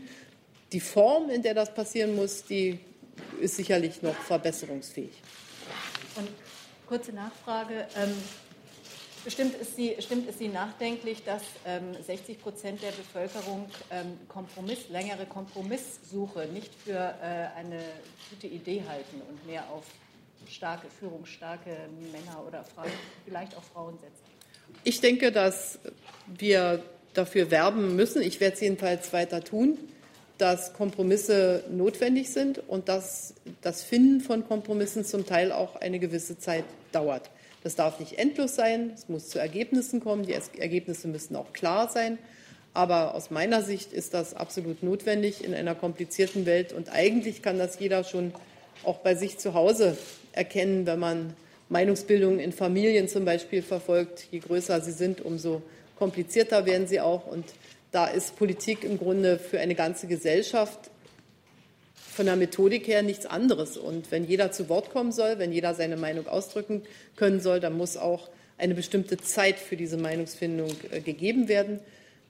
Die 0.72 0.80
Form, 0.80 1.30
in 1.30 1.42
der 1.42 1.54
das 1.54 1.72
passieren 1.72 2.16
muss, 2.16 2.44
die 2.44 2.80
ist 3.40 3.56
sicherlich 3.56 4.02
noch 4.02 4.14
verbesserungsfähig. 4.14 5.12
Und 6.16 6.28
kurze 6.86 7.12
Nachfrage. 7.12 7.86
Bestimmt, 9.24 9.54
ist 9.54 9.76
Sie, 9.76 9.94
stimmt 10.00 10.28
ist 10.28 10.38
Sie 10.40 10.48
nachdenklich, 10.48 11.22
dass 11.22 11.42
ähm, 11.64 11.94
60 12.04 12.40
Prozent 12.40 12.82
der 12.82 12.90
Bevölkerung 12.90 13.66
ähm, 13.90 14.18
Kompromiss, 14.28 14.88
längere 14.88 15.26
Kompromisssuche 15.26 16.48
nicht 16.52 16.74
für 16.74 17.14
äh, 17.22 17.56
eine 17.56 17.80
gute 18.30 18.48
Idee 18.48 18.82
halten 18.88 19.22
und 19.28 19.46
mehr 19.46 19.62
auf 19.70 19.84
starke 20.48 20.88
Führung, 20.98 21.24
starke 21.24 21.70
Männer 22.10 22.44
oder 22.46 22.64
Frauen, 22.64 22.90
vielleicht 23.24 23.56
auch 23.56 23.62
Frauen 23.62 23.94
setzen? 23.98 24.32
Ich 24.82 25.00
denke, 25.00 25.30
dass 25.30 25.78
wir 26.26 26.82
dafür 27.14 27.50
werben 27.52 27.94
müssen. 27.94 28.22
Ich 28.22 28.40
werde 28.40 28.54
es 28.54 28.60
jedenfalls 28.60 29.12
weiter 29.12 29.44
tun, 29.44 29.78
dass 30.38 30.72
Kompromisse 30.72 31.62
notwendig 31.70 32.30
sind 32.30 32.58
und 32.68 32.88
dass 32.88 33.34
das 33.60 33.84
Finden 33.84 34.20
von 34.20 34.46
Kompromissen 34.48 35.04
zum 35.04 35.26
Teil 35.26 35.52
auch 35.52 35.76
eine 35.76 36.00
gewisse 36.00 36.38
Zeit 36.38 36.64
dauert. 36.90 37.30
Das 37.62 37.76
darf 37.76 38.00
nicht 38.00 38.18
endlos 38.18 38.54
sein, 38.56 38.90
es 38.94 39.08
muss 39.08 39.28
zu 39.28 39.38
Ergebnissen 39.38 40.00
kommen, 40.00 40.26
die 40.26 40.32
Ergebnisse 40.32 41.08
müssen 41.08 41.36
auch 41.36 41.52
klar 41.52 41.88
sein. 41.88 42.18
Aber 42.74 43.14
aus 43.14 43.30
meiner 43.30 43.62
Sicht 43.62 43.92
ist 43.92 44.14
das 44.14 44.34
absolut 44.34 44.82
notwendig 44.82 45.44
in 45.44 45.54
einer 45.54 45.74
komplizierten 45.74 46.46
Welt. 46.46 46.72
Und 46.72 46.90
eigentlich 46.90 47.42
kann 47.42 47.58
das 47.58 47.78
jeder 47.78 48.02
schon 48.02 48.32
auch 48.82 48.98
bei 48.98 49.14
sich 49.14 49.38
zu 49.38 49.54
Hause 49.54 49.96
erkennen, 50.32 50.86
wenn 50.86 50.98
man 50.98 51.34
Meinungsbildung 51.68 52.38
in 52.38 52.52
Familien 52.52 53.08
zum 53.08 53.24
Beispiel 53.24 53.62
verfolgt. 53.62 54.26
Je 54.30 54.38
größer 54.38 54.80
sie 54.80 54.92
sind, 54.92 55.20
umso 55.20 55.62
komplizierter 55.98 56.66
werden 56.66 56.86
sie 56.86 57.00
auch. 57.00 57.26
Und 57.26 57.44
da 57.92 58.06
ist 58.06 58.36
Politik 58.36 58.84
im 58.84 58.98
Grunde 58.98 59.38
für 59.38 59.60
eine 59.60 59.74
ganze 59.74 60.06
Gesellschaft 60.06 60.90
von 62.14 62.26
der 62.26 62.36
Methodik 62.36 62.86
her 62.86 63.02
nichts 63.02 63.26
anderes. 63.26 63.76
Und 63.76 64.10
wenn 64.10 64.24
jeder 64.24 64.52
zu 64.52 64.68
Wort 64.68 64.90
kommen 64.90 65.12
soll, 65.12 65.38
wenn 65.38 65.52
jeder 65.52 65.74
seine 65.74 65.96
Meinung 65.96 66.26
ausdrücken 66.26 66.82
können 67.16 67.40
soll, 67.40 67.60
dann 67.60 67.76
muss 67.76 67.96
auch 67.96 68.28
eine 68.58 68.74
bestimmte 68.74 69.16
Zeit 69.16 69.58
für 69.58 69.76
diese 69.76 69.96
Meinungsfindung 69.96 70.70
äh, 70.90 71.00
gegeben 71.00 71.48
werden. 71.48 71.80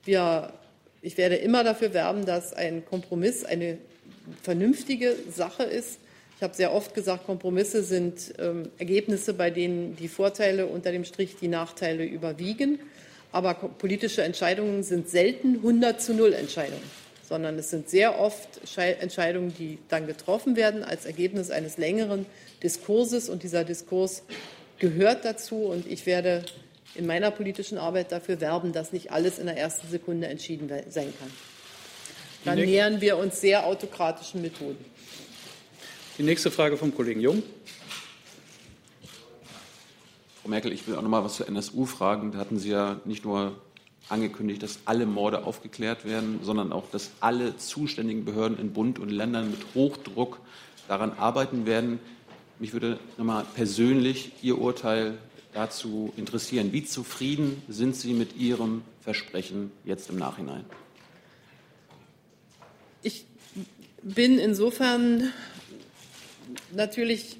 Wir, 0.05 0.53
ich 1.01 1.17
werde 1.17 1.35
immer 1.35 1.63
dafür 1.63 1.93
werben, 1.93 2.25
dass 2.25 2.53
ein 2.53 2.85
Kompromiss 2.85 3.43
eine 3.43 3.77
vernünftige 4.41 5.15
Sache 5.29 5.63
ist, 5.63 5.99
ich 6.43 6.43
habe 6.43 6.55
sehr 6.55 6.73
oft 6.73 6.93
gesagt, 6.93 7.25
Kompromisse 7.25 7.83
sind 7.83 8.33
ähm, 8.37 8.69
Ergebnisse, 8.77 9.33
bei 9.33 9.49
denen 9.49 9.95
die 9.95 10.09
Vorteile 10.09 10.65
unter 10.65 10.91
dem 10.91 11.05
Strich 11.05 11.37
die 11.39 11.47
Nachteile 11.47 12.03
überwiegen. 12.03 12.79
Aber 13.31 13.53
politische 13.53 14.23
Entscheidungen 14.23 14.83
sind 14.83 15.09
selten 15.09 15.55
100 15.55 16.01
zu 16.01 16.13
0 16.13 16.33
Entscheidungen, 16.33 16.83
sondern 17.27 17.57
es 17.57 17.69
sind 17.69 17.89
sehr 17.89 18.19
oft 18.19 18.47
Entscheidungen, 18.77 19.53
die 19.57 19.79
dann 19.89 20.07
getroffen 20.07 20.55
werden 20.55 20.83
als 20.83 21.05
Ergebnis 21.05 21.51
eines 21.51 21.77
längeren 21.77 22.25
Diskurses. 22.61 23.29
Und 23.29 23.43
dieser 23.43 23.63
Diskurs 23.63 24.23
gehört 24.77 25.25
dazu. 25.25 25.55
Und 25.65 25.87
ich 25.87 26.05
werde 26.05 26.45
in 26.95 27.05
meiner 27.05 27.31
politischen 27.31 27.77
Arbeit 27.77 28.11
dafür 28.11 28.41
werben, 28.41 28.73
dass 28.73 28.91
nicht 28.91 29.11
alles 29.11 29.39
in 29.39 29.45
der 29.45 29.57
ersten 29.57 29.87
Sekunde 29.89 30.27
entschieden 30.27 30.69
sein 30.89 31.13
kann. 31.19 31.31
Dann 32.45 32.59
nähern 32.59 32.99
wir 32.99 33.17
uns 33.17 33.39
sehr 33.39 33.65
autokratischen 33.65 34.41
Methoden. 34.41 34.83
Die 36.17 36.23
nächste 36.23 36.51
Frage 36.51 36.77
vom 36.77 36.93
Kollegen 36.93 37.21
Jung. 37.21 37.41
Frau 40.41 40.49
Merkel, 40.49 40.73
ich 40.73 40.85
will 40.85 40.95
auch 40.95 41.01
noch 41.01 41.09
mal 41.09 41.23
was 41.23 41.37
zur 41.37 41.47
NSU 41.47 41.85
fragen. 41.85 42.33
Da 42.33 42.39
hatten 42.39 42.59
Sie 42.59 42.69
ja 42.69 42.99
nicht 43.05 43.23
nur 43.23 43.55
angekündigt, 44.09 44.61
dass 44.63 44.79
alle 44.85 45.05
Morde 45.05 45.45
aufgeklärt 45.45 46.05
werden, 46.05 46.39
sondern 46.43 46.71
auch, 46.71 46.89
dass 46.91 47.11
alle 47.19 47.57
zuständigen 47.57 48.25
Behörden 48.25 48.57
in 48.59 48.73
Bund 48.73 48.99
und 48.99 49.09
Ländern 49.09 49.51
mit 49.51 49.61
Hochdruck 49.73 50.39
daran 50.87 51.13
arbeiten 51.13 51.65
werden. 51.65 51.99
Mich 52.59 52.73
würde 52.73 52.99
nochmal 53.17 53.45
persönlich 53.55 54.31
Ihr 54.41 54.59
Urteil 54.59 55.17
dazu 55.53 56.13
interessieren. 56.17 56.73
Wie 56.73 56.83
zufrieden 56.83 57.61
sind 57.67 57.95
Sie 57.95 58.13
mit 58.13 58.35
Ihrem 58.35 58.83
Versprechen 59.01 59.71
jetzt 59.85 60.09
im 60.09 60.17
Nachhinein? 60.17 60.65
Ich 63.01 63.25
bin 64.01 64.39
insofern 64.39 65.31
natürlich 66.71 67.37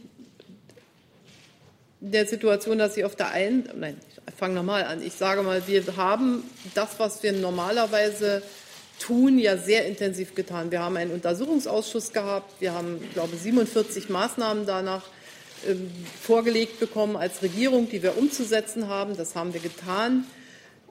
der 2.00 2.26
Situation, 2.26 2.78
dass 2.78 2.96
sie 2.96 3.06
auf 3.06 3.16
der 3.16 3.32
einen, 3.32 3.70
nein, 3.78 3.98
fange 4.38 4.56
nochmal 4.56 4.84
an. 4.84 5.02
Ich 5.02 5.14
sage 5.14 5.42
mal, 5.44 5.68
wir 5.68 5.96
haben 5.98 6.44
das, 6.76 7.00
was 7.00 7.24
wir 7.24 7.34
normalerweise 7.34 8.44
tun, 9.00 9.38
ja 9.38 9.58
sehr 9.58 9.86
intensiv 9.86 10.36
getan. 10.36 10.72
Wir 10.72 10.82
haben 10.82 10.98
einen 10.98 11.12
Untersuchungsausschuss 11.12 12.14
gehabt. 12.14 12.62
Wir 12.62 12.74
haben, 12.74 13.00
ich 13.04 13.14
glaube, 13.14 13.36
47 13.36 14.10
Maßnahmen 14.10 14.66
danach 14.66 15.04
äh, 15.68 15.76
vorgelegt 16.22 16.80
bekommen 16.80 17.16
als 17.16 17.42
Regierung, 17.42 17.90
die 17.90 18.04
wir 18.04 18.18
umzusetzen 18.18 18.88
haben. 18.88 19.18
Das 19.18 19.36
haben 19.36 19.54
wir 19.54 19.62
getan. 19.62 20.26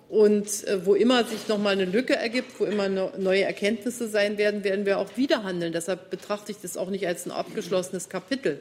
Und 0.09 0.66
äh, 0.66 0.85
wo 0.85 0.95
immer 0.95 1.25
sich 1.25 1.49
noch 1.49 1.59
mal 1.59 1.71
eine 1.71 1.87
Lücke 1.87 2.14
ergibt, 2.14 2.61
wo 2.61 2.64
immer 2.64 2.88
neue 2.88 3.45
Erkenntnisse 3.45 4.09
sein 4.09 4.37
werden, 4.37 4.62
werden 4.62 4.85
wir 4.85 4.99
auch 4.99 5.16
wieder 5.16 5.42
handeln. 5.42 5.73
Deshalb 5.73 6.11
betrachte 6.11 6.53
ich 6.53 6.59
das 6.61 6.77
auch 6.77 6.90
nicht 6.90 7.07
als 7.07 7.25
ein 7.25 7.31
abgeschlossenes 7.33 8.11
Kapitel. 8.11 8.61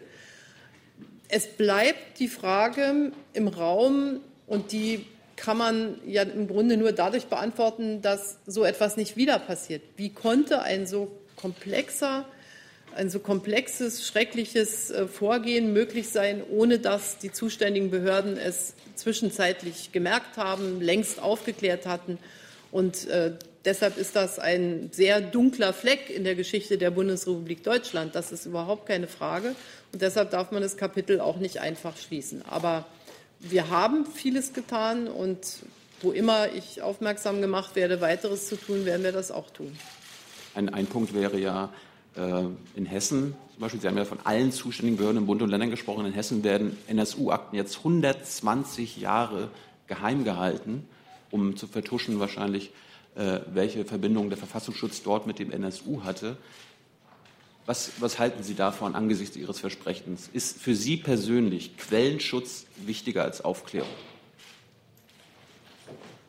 Es 1.28 1.48
bleibt 1.48 2.20
die 2.20 2.30
Frage 2.30 3.12
im 3.34 3.48
Raum 3.50 4.22
und 4.52 4.72
die 4.74 5.06
kann 5.38 5.58
man 5.58 5.96
ja 6.06 6.24
im 6.24 6.48
Grunde 6.48 6.78
nur 6.78 6.92
dadurch 6.92 7.28
beantworten, 7.28 8.02
dass 8.02 8.38
so 8.46 8.64
etwas 8.64 8.98
nicht 8.98 9.16
wieder 9.16 9.40
passiert. 9.40 9.82
Wie 9.96 10.10
konnte 10.10 10.62
ein 10.62 10.86
so 10.86 11.12
komplexer 11.36 12.26
ein 12.94 13.10
so 13.10 13.20
komplexes, 13.20 14.06
schreckliches 14.06 14.92
äh, 14.92 15.08
Vorgehen 15.08 15.72
möglich 15.72 16.10
sein, 16.10 16.44
ohne 16.50 16.80
dass 16.80 17.18
die 17.18 17.32
zuständigen 17.32 17.90
Behörden 17.90 18.38
es 18.38 18.74
zwischenzeitlich 18.96 19.94
gemerkt 19.94 20.36
haben, 20.36 20.82
längst 20.82 21.22
aufgeklärt 21.22 21.86
hatten. 21.86 22.18
Und 22.70 23.08
äh, 23.08 23.32
deshalb 23.64 23.98
ist 23.98 24.18
das 24.18 24.40
ein 24.40 24.90
sehr 24.92 25.22
dunkler 25.22 25.72
Fleck 25.72 26.10
in 26.10 26.26
der 26.26 26.36
Geschichte 26.36 26.78
der 26.78 26.92
Bundesrepublik 26.92 27.64
Deutschland. 27.64 28.16
Das 28.16 28.32
ist 28.32 28.46
überhaupt 28.46 28.88
keine 28.88 29.08
Frage. 29.08 29.56
Und 29.94 30.02
deshalb 30.02 30.32
darf 30.32 30.52
man 30.52 30.62
das 30.62 30.78
Kapitel 30.78 31.22
auch 31.22 31.38
nicht 31.38 31.60
einfach 31.60 31.96
schließen. 31.98 32.44
Aber 32.46 32.86
wir 33.42 33.70
haben 33.70 34.06
vieles 34.06 34.54
getan 34.54 35.08
und 35.08 35.64
wo 36.02 36.12
immer 36.12 36.52
ich 36.54 36.82
aufmerksam 36.82 37.42
gemacht 37.42 37.76
werde, 37.76 38.02
weiteres 38.02 38.48
zu 38.48 38.56
tun, 38.56 38.86
werden 38.86 39.04
wir 39.04 39.12
das 39.12 39.32
auch 39.32 39.50
tun. 39.50 39.78
Ein, 40.56 40.70
ein 40.70 40.88
Punkt 40.88 41.14
wäre 41.14 41.40
ja, 41.40 41.70
äh, 42.16 42.44
in 42.76 42.86
Hessen, 42.86 43.36
zum 43.54 43.62
Beispiel, 43.62 43.82
Sie 43.82 43.88
haben 43.88 43.98
ja 43.98 44.06
von 44.06 44.20
allen 44.24 44.52
zuständigen 44.52 44.98
Behörden 44.98 45.20
im 45.20 45.28
Bund 45.28 45.42
und 45.42 45.50
Ländern 45.50 45.70
gesprochen, 45.70 46.06
in 46.06 46.14
Hessen 46.14 46.44
werden 46.44 46.78
NSU-Akten 46.88 47.56
jetzt 47.56 47.78
120 47.78 48.98
Jahre 48.98 49.50
geheim 49.88 50.24
gehalten, 50.24 50.88
um 51.30 51.56
zu 51.56 51.68
vertuschen 51.68 52.20
wahrscheinlich, 52.20 52.72
äh, 53.16 53.40
welche 53.54 53.86
Verbindung 53.86 54.30
der 54.30 54.38
Verfassungsschutz 54.38 55.04
dort 55.04 55.28
mit 55.28 55.38
dem 55.40 55.52
NSU 55.52 56.04
hatte. 56.04 56.38
Was, 57.72 57.90
was, 58.00 58.20
halten 58.20 58.44
Sie 58.44 58.54
davon 58.54 58.96
angesichts 58.96 59.38
Ihres 59.38 59.62
Versprechens? 59.62 60.30
Ist 60.34 60.62
für 60.62 60.76
Sie 60.76 60.98
persönlich 60.98 61.78
Quellenschutz 61.78 62.66
wichtiger 62.86 63.24
als 63.24 63.40
Aufklärung? 63.40 63.88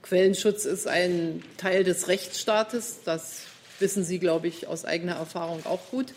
Quellenschutz 0.02 0.64
ist 0.64 0.86
ein 0.86 1.42
Teil 1.56 1.82
des 1.82 2.06
Rechtsstaates. 2.06 3.00
Das 3.04 3.40
wissen 3.80 4.04
Sie, 4.04 4.20
glaube 4.20 4.46
ich, 4.46 4.68
aus 4.68 4.84
eigener 4.84 5.16
Erfahrung 5.16 5.66
auch 5.66 5.80
gut. 5.90 6.14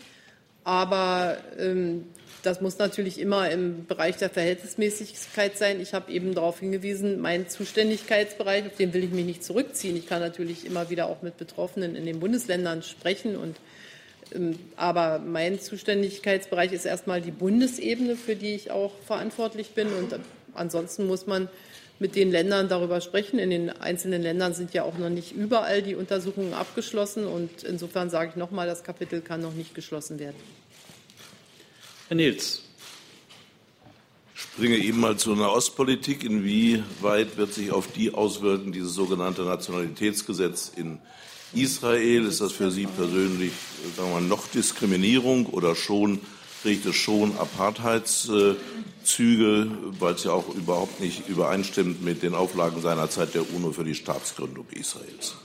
Aber 0.62 1.38
ähm, 1.58 2.04
das 2.44 2.60
muss 2.60 2.78
natürlich 2.78 3.18
immer 3.18 3.50
im 3.50 3.84
Bereich 3.86 4.18
der 4.18 4.30
Verhältnismäßigkeit 4.30 5.58
sein. 5.58 5.80
Ich 5.80 5.92
habe 5.92 6.12
eben 6.12 6.36
darauf 6.36 6.60
hingewiesen, 6.60 7.20
mein 7.20 7.48
Zuständigkeitsbereich, 7.48 8.66
auf 8.66 8.76
den 8.76 8.94
will 8.94 9.02
ich 9.02 9.10
mich 9.10 9.26
nicht 9.26 9.42
zurückziehen. 9.42 9.96
Ich 9.96 10.06
kann 10.06 10.20
natürlich 10.20 10.64
immer 10.64 10.88
wieder 10.88 11.06
auch 11.06 11.22
mit 11.22 11.36
Betroffenen 11.36 11.96
in 11.96 12.06
den 12.06 12.20
Bundesländern 12.20 12.84
sprechen 12.84 13.36
und 13.36 13.56
aber 14.76 15.18
mein 15.18 15.60
Zuständigkeitsbereich 15.60 16.72
ist 16.72 16.84
erstmal 16.84 17.20
die 17.20 17.30
Bundesebene, 17.30 18.16
für 18.16 18.36
die 18.36 18.54
ich 18.54 18.70
auch 18.70 18.92
verantwortlich 19.06 19.70
bin. 19.70 19.88
Und 19.88 20.18
ansonsten 20.54 21.06
muss 21.06 21.26
man 21.26 21.48
mit 21.98 22.14
den 22.14 22.30
Ländern 22.30 22.68
darüber 22.68 23.00
sprechen. 23.00 23.38
In 23.38 23.50
den 23.50 23.70
einzelnen 23.70 24.22
Ländern 24.22 24.54
sind 24.54 24.74
ja 24.74 24.82
auch 24.82 24.98
noch 24.98 25.08
nicht 25.08 25.32
überall 25.32 25.82
die 25.82 25.94
Untersuchungen 25.94 26.54
abgeschlossen. 26.54 27.26
Und 27.26 27.62
insofern 27.62 28.10
sage 28.10 28.30
ich 28.30 28.36
nochmal, 28.36 28.66
das 28.66 28.84
Kapitel 28.84 29.20
kann 29.20 29.40
noch 29.40 29.54
nicht 29.54 29.74
geschlossen 29.74 30.18
werden. 30.18 30.36
Herr 32.08 32.16
Nils. 32.16 32.62
Ich 34.34 34.42
springe 34.42 34.76
eben 34.76 35.00
mal 35.00 35.16
zu 35.16 35.32
einer 35.32 35.50
Ostpolitik. 35.52 36.22
Inwieweit 36.22 37.36
wird 37.36 37.54
sich 37.54 37.70
auf 37.70 37.90
die 37.92 38.12
auswirken, 38.12 38.72
dieses 38.72 38.92
sogenannte 38.92 39.42
Nationalitätsgesetz 39.42 40.72
in 40.76 40.98
Israel? 41.52 42.26
Ist 42.26 42.40
das 42.40 42.52
für 42.52 42.70
Sie 42.70 42.86
persönlich 42.86 43.52
sagen 43.96 44.10
wir 44.12 44.20
noch 44.20 44.48
Diskriminierung 44.48 45.46
oder 45.46 45.74
schon 45.74 46.20
trägt 46.62 46.86
es 46.86 46.96
schon 46.96 47.36
Apartheidszüge, 47.38 48.58
weil 49.98 50.14
es 50.14 50.24
ja 50.24 50.32
auch 50.32 50.52
überhaupt 50.54 51.00
nicht 51.00 51.28
übereinstimmt 51.28 52.02
mit 52.02 52.22
den 52.22 52.34
Auflagen 52.34 52.82
seinerzeit 52.82 53.34
der 53.34 53.48
UNO 53.54 53.72
für 53.72 53.84
die 53.84 53.94
Staatsgründung 53.94 54.66
Israels? 54.70 55.36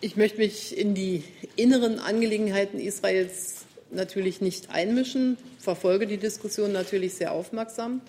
Ich 0.00 0.16
möchte 0.16 0.38
mich 0.38 0.76
in 0.76 0.94
die 0.94 1.24
inneren 1.56 1.98
Angelegenheiten 1.98 2.78
Israels 2.78 3.66
natürlich 3.90 4.40
nicht 4.40 4.70
einmischen, 4.70 5.36
verfolge 5.58 6.06
die 6.06 6.18
Diskussion 6.18 6.72
natürlich 6.72 7.14
sehr 7.14 7.32
aufmerksam. 7.32 8.00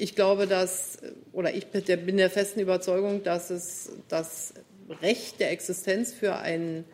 Ich 0.00 0.14
glaube, 0.14 0.46
dass, 0.46 0.96
oder 1.30 1.52
ich 1.54 1.66
bin 1.66 2.16
der 2.16 2.30
festen 2.30 2.58
Überzeugung, 2.58 3.22
dass 3.22 3.50
es 3.50 3.92
das 4.08 4.54
Recht 5.02 5.40
der 5.40 5.50
Existenz 5.50 6.10
für 6.10 6.36
einen 6.36 6.86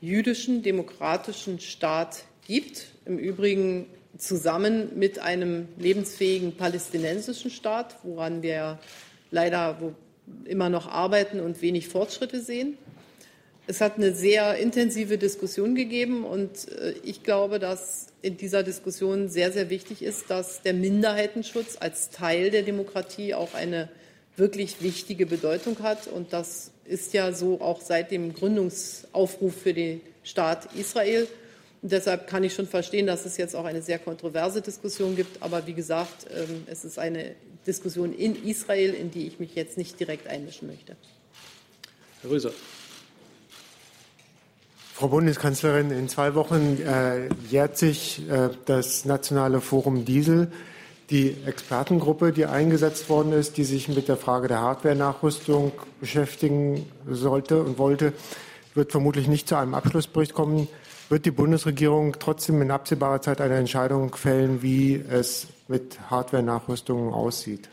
jüdischen, 0.00 0.62
demokratischen 0.62 1.60
Staat 1.60 2.24
gibt. 2.46 2.86
Im 3.04 3.18
Übrigen 3.18 3.84
zusammen 4.16 4.98
mit 4.98 5.18
einem 5.18 5.68
lebensfähigen 5.76 6.56
palästinensischen 6.56 7.50
Staat, 7.50 7.96
woran 8.02 8.40
wir 8.40 8.78
leider 9.30 9.78
immer 10.46 10.70
noch 10.70 10.86
arbeiten 10.86 11.40
und 11.40 11.60
wenig 11.60 11.88
Fortschritte 11.88 12.40
sehen. 12.40 12.78
Es 13.66 13.80
hat 13.80 13.96
eine 13.96 14.14
sehr 14.14 14.56
intensive 14.58 15.16
Diskussion 15.16 15.74
gegeben 15.74 16.24
und 16.24 16.68
äh, 16.68 16.94
ich 17.02 17.22
glaube, 17.22 17.58
dass 17.58 18.08
in 18.20 18.36
dieser 18.36 18.62
Diskussion 18.62 19.28
sehr, 19.28 19.52
sehr 19.52 19.70
wichtig 19.70 20.02
ist, 20.02 20.28
dass 20.28 20.62
der 20.62 20.74
Minderheitenschutz 20.74 21.78
als 21.80 22.10
Teil 22.10 22.50
der 22.50 22.62
Demokratie 22.62 23.34
auch 23.34 23.54
eine 23.54 23.88
wirklich 24.36 24.82
wichtige 24.82 25.24
Bedeutung 25.24 25.78
hat. 25.80 26.08
Und 26.08 26.32
das 26.32 26.72
ist 26.84 27.14
ja 27.14 27.32
so 27.32 27.60
auch 27.60 27.80
seit 27.80 28.10
dem 28.10 28.34
Gründungsaufruf 28.34 29.54
für 29.54 29.72
den 29.72 30.00
Staat 30.24 30.74
Israel. 30.74 31.26
Und 31.80 31.92
deshalb 31.92 32.26
kann 32.26 32.44
ich 32.44 32.54
schon 32.54 32.66
verstehen, 32.66 33.06
dass 33.06 33.24
es 33.24 33.36
jetzt 33.36 33.54
auch 33.54 33.64
eine 33.64 33.82
sehr 33.82 33.98
kontroverse 33.98 34.60
Diskussion 34.60 35.16
gibt. 35.16 35.42
Aber 35.42 35.66
wie 35.66 35.74
gesagt, 35.74 36.26
ähm, 36.34 36.64
es 36.66 36.84
ist 36.84 36.98
eine 36.98 37.34
Diskussion 37.66 38.14
in 38.14 38.42
Israel, 38.46 38.92
in 38.92 39.10
die 39.10 39.26
ich 39.26 39.38
mich 39.38 39.54
jetzt 39.54 39.78
nicht 39.78 39.98
direkt 40.00 40.26
einmischen 40.26 40.68
möchte. 40.68 40.96
Herr 42.22 42.30
Röser. 42.30 42.52
Frau 44.94 45.08
Bundeskanzlerin, 45.08 45.90
in 45.90 46.08
zwei 46.08 46.36
Wochen 46.36 46.78
äh, 46.80 47.28
jährt 47.50 47.76
sich 47.76 48.30
äh, 48.30 48.50
das 48.64 49.04
Nationale 49.04 49.60
Forum 49.60 50.04
Diesel. 50.04 50.52
Die 51.10 51.34
Expertengruppe, 51.46 52.32
die 52.32 52.46
eingesetzt 52.46 53.08
worden 53.08 53.32
ist, 53.32 53.56
die 53.56 53.64
sich 53.64 53.88
mit 53.88 54.06
der 54.06 54.16
Frage 54.16 54.46
der 54.46 54.60
Hardware-Nachrüstung 54.60 55.72
beschäftigen 55.98 56.88
sollte 57.10 57.60
und 57.60 57.76
wollte, 57.76 58.12
wird 58.74 58.92
vermutlich 58.92 59.26
nicht 59.26 59.48
zu 59.48 59.56
einem 59.56 59.74
Abschlussbericht 59.74 60.32
kommen. 60.32 60.68
Wird 61.08 61.26
die 61.26 61.32
Bundesregierung 61.32 62.14
trotzdem 62.20 62.62
in 62.62 62.70
absehbarer 62.70 63.20
Zeit 63.20 63.40
eine 63.40 63.56
Entscheidung 63.56 64.14
fällen, 64.14 64.62
wie 64.62 64.94
es 64.94 65.48
mit 65.66 65.98
Hardware-Nachrüstungen 66.08 67.12
aussieht? 67.12 67.68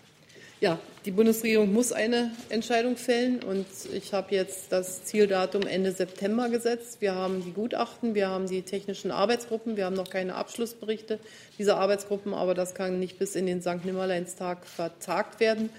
Ja, 0.59 0.79
die 1.05 1.11
Bundesregierung 1.11 1.73
muss 1.73 1.91
eine 1.91 2.31
Entscheidung 2.49 2.95
fällen 2.95 3.41
und 3.41 3.65
ich 3.91 4.13
habe 4.13 4.35
jetzt 4.35 4.71
das 4.71 5.03
Zieldatum 5.03 5.63
Ende 5.65 5.91
September 5.91 6.49
gesetzt. 6.49 7.01
Wir 7.01 7.15
haben 7.15 7.43
die 7.43 7.53
Gutachten, 7.53 8.13
wir 8.13 8.27
haben 8.27 8.47
die 8.47 8.61
technischen 8.61 9.09
Arbeitsgruppen, 9.09 9.77
wir 9.77 9.85
haben 9.85 9.95
noch 9.95 10.09
keine 10.09 10.35
Abschlussberichte 10.35 11.19
dieser 11.57 11.77
Arbeitsgruppen, 11.77 12.35
aber 12.35 12.53
das 12.53 12.75
kann 12.75 12.99
nicht 12.99 13.17
bis 13.17 13.35
in 13.35 13.47
den 13.47 13.61
St. 13.61 13.83
Nimmerleinstag 13.83 14.65
vertagt 14.67 15.39
werden. 15.39 15.69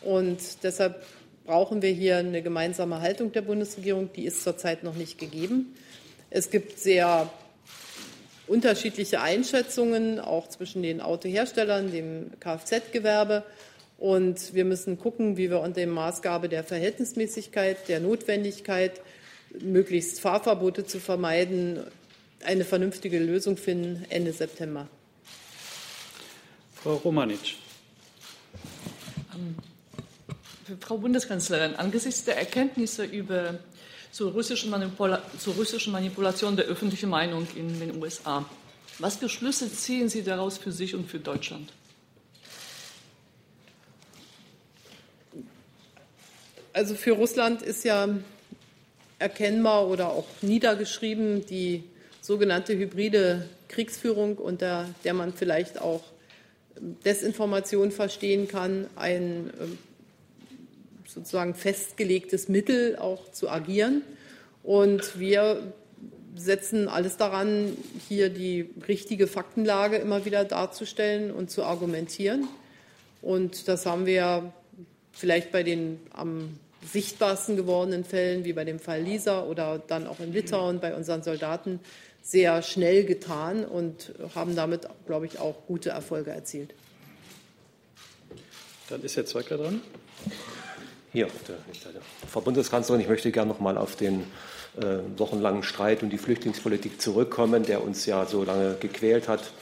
Und 0.00 0.38
deshalb 0.62 1.04
brauchen 1.44 1.82
wir 1.82 1.90
hier 1.90 2.16
eine 2.16 2.40
gemeinsame 2.40 3.02
Haltung 3.02 3.32
der 3.32 3.42
Bundesregierung. 3.42 4.10
Die 4.14 4.24
ist 4.24 4.42
zurzeit 4.42 4.82
noch 4.82 4.94
nicht 4.94 5.18
gegeben. 5.18 5.74
Es 6.30 6.50
gibt 6.50 6.78
sehr 6.78 7.30
unterschiedliche 8.46 9.20
Einschätzungen, 9.20 10.20
auch 10.20 10.48
zwischen 10.48 10.82
den 10.82 11.02
Autoherstellern, 11.02 11.92
dem 11.92 12.30
Kfz-Gewerbe. 12.40 13.44
Und 14.00 14.54
wir 14.54 14.64
müssen 14.64 14.98
gucken, 14.98 15.36
wie 15.36 15.50
wir 15.50 15.60
unter 15.60 15.80
dem 15.80 15.90
Maßgabe 15.90 16.48
der 16.48 16.64
Verhältnismäßigkeit, 16.64 17.86
der 17.86 18.00
Notwendigkeit, 18.00 19.02
möglichst 19.60 20.20
Fahrverbote 20.20 20.86
zu 20.86 20.98
vermeiden, 21.00 21.80
eine 22.42 22.64
vernünftige 22.64 23.18
Lösung 23.18 23.58
finden 23.58 24.06
Ende 24.08 24.32
September. 24.32 24.88
Frau 26.82 26.94
Romanic. 26.94 27.56
Ähm, 29.34 29.56
Frau 30.80 30.96
Bundeskanzlerin, 30.96 31.74
angesichts 31.74 32.24
der 32.24 32.38
Erkenntnisse 32.38 33.04
über 33.04 33.58
zur 34.12 34.32
russischen, 34.32 34.70
Manipula 34.70 35.22
zur 35.38 35.54
russischen 35.54 35.92
Manipulation 35.92 36.56
der 36.56 36.64
öffentlichen 36.64 37.10
Meinung 37.10 37.46
in 37.54 37.78
den 37.78 38.02
USA, 38.02 38.46
was 38.98 39.16
für 39.16 39.28
Schlüsse 39.28 39.70
ziehen 39.70 40.08
Sie 40.08 40.22
daraus 40.22 40.56
für 40.56 40.72
sich 40.72 40.94
und 40.94 41.06
für 41.06 41.18
Deutschland? 41.18 41.70
Also 46.72 46.94
für 46.94 47.12
Russland 47.12 47.62
ist 47.62 47.84
ja 47.84 48.08
erkennbar 49.18 49.88
oder 49.88 50.10
auch 50.10 50.26
niedergeschrieben 50.40 51.44
die 51.46 51.82
sogenannte 52.20 52.76
hybride 52.76 53.48
Kriegsführung, 53.68 54.38
unter 54.38 54.88
der 55.04 55.14
man 55.14 55.32
vielleicht 55.32 55.80
auch 55.80 56.02
Desinformation 57.04 57.90
verstehen 57.90 58.48
kann, 58.48 58.86
ein 58.96 59.50
ähm, 59.60 59.78
sozusagen 61.06 61.54
festgelegtes 61.54 62.48
Mittel 62.48 62.96
auch 62.96 63.30
zu 63.32 63.50
agieren. 63.50 64.02
Und 64.62 65.18
wir 65.18 65.72
setzen 66.36 66.88
alles 66.88 67.16
daran, 67.16 67.76
hier 68.08 68.30
die 68.30 68.70
richtige 68.86 69.26
Faktenlage 69.26 69.96
immer 69.96 70.24
wieder 70.24 70.44
darzustellen 70.44 71.32
und 71.32 71.50
zu 71.50 71.64
argumentieren. 71.64 72.48
Und 73.20 73.68
das 73.68 73.86
haben 73.86 74.06
wir 74.06 74.52
vielleicht 75.20 75.52
bei 75.52 75.62
den 75.62 76.00
am 76.12 76.58
sichtbarsten 76.82 77.56
gewordenen 77.56 78.04
Fällen, 78.04 78.44
wie 78.44 78.54
bei 78.54 78.64
dem 78.64 78.78
Fall 78.78 79.02
Lisa 79.02 79.44
oder 79.44 79.78
dann 79.78 80.06
auch 80.06 80.18
in 80.18 80.32
Litauen 80.32 80.80
bei 80.80 80.94
unseren 80.94 81.22
Soldaten, 81.22 81.78
sehr 82.22 82.62
schnell 82.62 83.04
getan 83.04 83.64
und 83.64 84.12
haben 84.34 84.56
damit, 84.56 84.88
glaube 85.06 85.26
ich, 85.26 85.38
auch 85.38 85.66
gute 85.66 85.90
Erfolge 85.90 86.30
erzielt. 86.30 86.74
Dann 88.88 89.02
ist 89.02 89.16
Herr 89.16 89.26
Zweigler 89.26 89.58
dran. 89.58 89.82
Hier 91.12 91.26
auf 91.26 91.32
der 91.46 91.56
Seite. 91.74 92.00
Frau 92.28 92.40
Bundeskanzlerin, 92.40 93.02
ich 93.02 93.08
möchte 93.08 93.30
gerne 93.30 93.50
noch 93.50 93.60
mal 93.60 93.76
auf 93.76 93.96
den 93.96 94.24
äh, 94.80 94.98
wochenlangen 95.16 95.62
Streit 95.62 96.02
und 96.02 96.10
die 96.10 96.18
Flüchtlingspolitik 96.18 97.00
zurückkommen, 97.00 97.64
der 97.64 97.82
uns 97.82 98.06
ja 98.06 98.24
so 98.26 98.42
lange 98.42 98.76
gequält 98.80 99.28
hat 99.28 99.52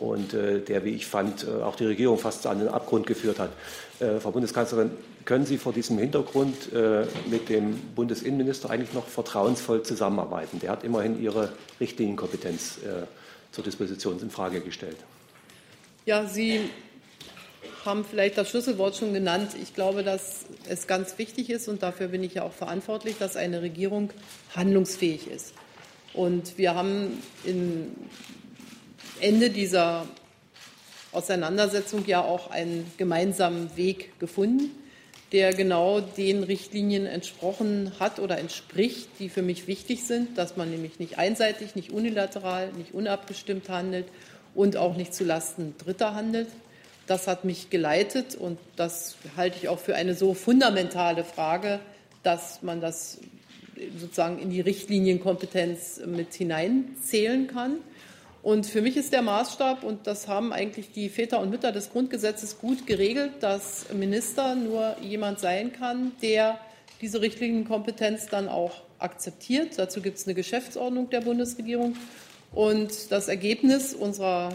und 0.00 0.32
äh, 0.32 0.60
der, 0.60 0.84
wie 0.84 0.90
ich 0.90 1.06
fand, 1.06 1.46
äh, 1.46 1.62
auch 1.62 1.76
die 1.76 1.84
Regierung 1.84 2.18
fast 2.18 2.46
an 2.46 2.58
den 2.58 2.68
Abgrund 2.68 3.06
geführt 3.06 3.38
hat. 3.38 3.50
Äh, 4.00 4.18
Frau 4.18 4.30
Bundeskanzlerin, 4.30 4.90
können 5.26 5.44
Sie 5.44 5.58
vor 5.58 5.74
diesem 5.74 5.98
Hintergrund 5.98 6.72
mit 7.30 7.50
dem 7.50 7.76
Bundesinnenminister 7.94 8.70
eigentlich 8.70 8.94
noch 8.94 9.06
vertrauensvoll 9.06 9.82
zusammenarbeiten? 9.82 10.58
Der 10.60 10.70
hat 10.70 10.82
immerhin 10.82 11.22
Ihre 11.22 11.52
Richtlinienkompetenz 11.78 12.78
zur 13.52 13.62
Disposition 13.62 14.18
in 14.20 14.30
Frage 14.30 14.60
gestellt. 14.60 14.96
Ja, 16.06 16.26
Sie 16.26 16.70
haben 17.84 18.04
vielleicht 18.04 18.38
das 18.38 18.48
Schlüsselwort 18.48 18.96
schon 18.96 19.12
genannt. 19.12 19.50
Ich 19.62 19.74
glaube, 19.74 20.02
dass 20.02 20.46
es 20.68 20.86
ganz 20.86 21.18
wichtig 21.18 21.50
ist, 21.50 21.68
und 21.68 21.82
dafür 21.82 22.08
bin 22.08 22.24
ich 22.24 22.34
ja 22.34 22.42
auch 22.42 22.54
verantwortlich, 22.54 23.16
dass 23.18 23.36
eine 23.36 23.60
Regierung 23.60 24.10
handlungsfähig 24.56 25.30
ist. 25.30 25.52
Und 26.14 26.56
wir 26.56 26.74
haben 26.74 27.22
im 27.44 27.88
Ende 29.22 29.50
dieser 29.50 30.06
Auseinandersetzung 31.12 32.06
ja 32.06 32.22
auch 32.22 32.50
einen 32.50 32.90
gemeinsamen 32.96 33.76
Weg 33.76 34.18
gefunden, 34.20 34.70
der 35.32 35.52
genau 35.52 36.00
den 36.00 36.42
Richtlinien 36.42 37.06
entsprochen 37.06 37.92
hat 38.00 38.18
oder 38.18 38.38
entspricht, 38.38 39.08
die 39.18 39.28
für 39.28 39.42
mich 39.42 39.66
wichtig 39.66 40.04
sind, 40.04 40.36
dass 40.38 40.56
man 40.56 40.70
nämlich 40.70 40.98
nicht 40.98 41.18
einseitig, 41.18 41.74
nicht 41.76 41.90
unilateral, 41.90 42.72
nicht 42.72 42.94
unabgestimmt 42.94 43.68
handelt 43.68 44.06
und 44.54 44.76
auch 44.76 44.96
nicht 44.96 45.14
zulasten 45.14 45.74
Dritter 45.78 46.14
handelt. 46.14 46.48
Das 47.06 47.26
hat 47.26 47.44
mich 47.44 47.70
geleitet 47.70 48.34
und 48.34 48.58
das 48.76 49.16
halte 49.36 49.58
ich 49.60 49.68
auch 49.68 49.78
für 49.78 49.94
eine 49.94 50.14
so 50.14 50.34
fundamentale 50.34 51.24
Frage, 51.24 51.80
dass 52.22 52.62
man 52.62 52.80
das 52.80 53.18
sozusagen 53.98 54.38
in 54.38 54.50
die 54.50 54.60
Richtlinienkompetenz 54.60 56.00
mit 56.06 56.34
hineinzählen 56.34 57.46
kann. 57.46 57.78
Und 58.42 58.66
für 58.66 58.80
mich 58.80 58.96
ist 58.96 59.12
der 59.12 59.22
Maßstab, 59.22 59.84
und 59.84 60.06
das 60.06 60.26
haben 60.26 60.52
eigentlich 60.52 60.92
die 60.92 61.10
Väter 61.10 61.40
und 61.40 61.50
Mütter 61.50 61.72
des 61.72 61.90
Grundgesetzes 61.90 62.58
gut 62.58 62.86
geregelt, 62.86 63.32
dass 63.40 63.92
Minister 63.92 64.54
nur 64.54 64.96
jemand 65.02 65.40
sein 65.40 65.72
kann, 65.72 66.12
der 66.22 66.58
diese 67.02 67.20
Richtlinienkompetenz 67.20 68.26
dann 68.28 68.48
auch 68.48 68.82
akzeptiert. 68.98 69.78
Dazu 69.78 70.00
gibt 70.00 70.18
es 70.18 70.26
eine 70.26 70.34
Geschäftsordnung 70.34 71.10
der 71.10 71.20
Bundesregierung. 71.20 71.96
Und 72.52 73.12
das 73.12 73.28
Ergebnis 73.28 73.94
unserer, 73.94 74.52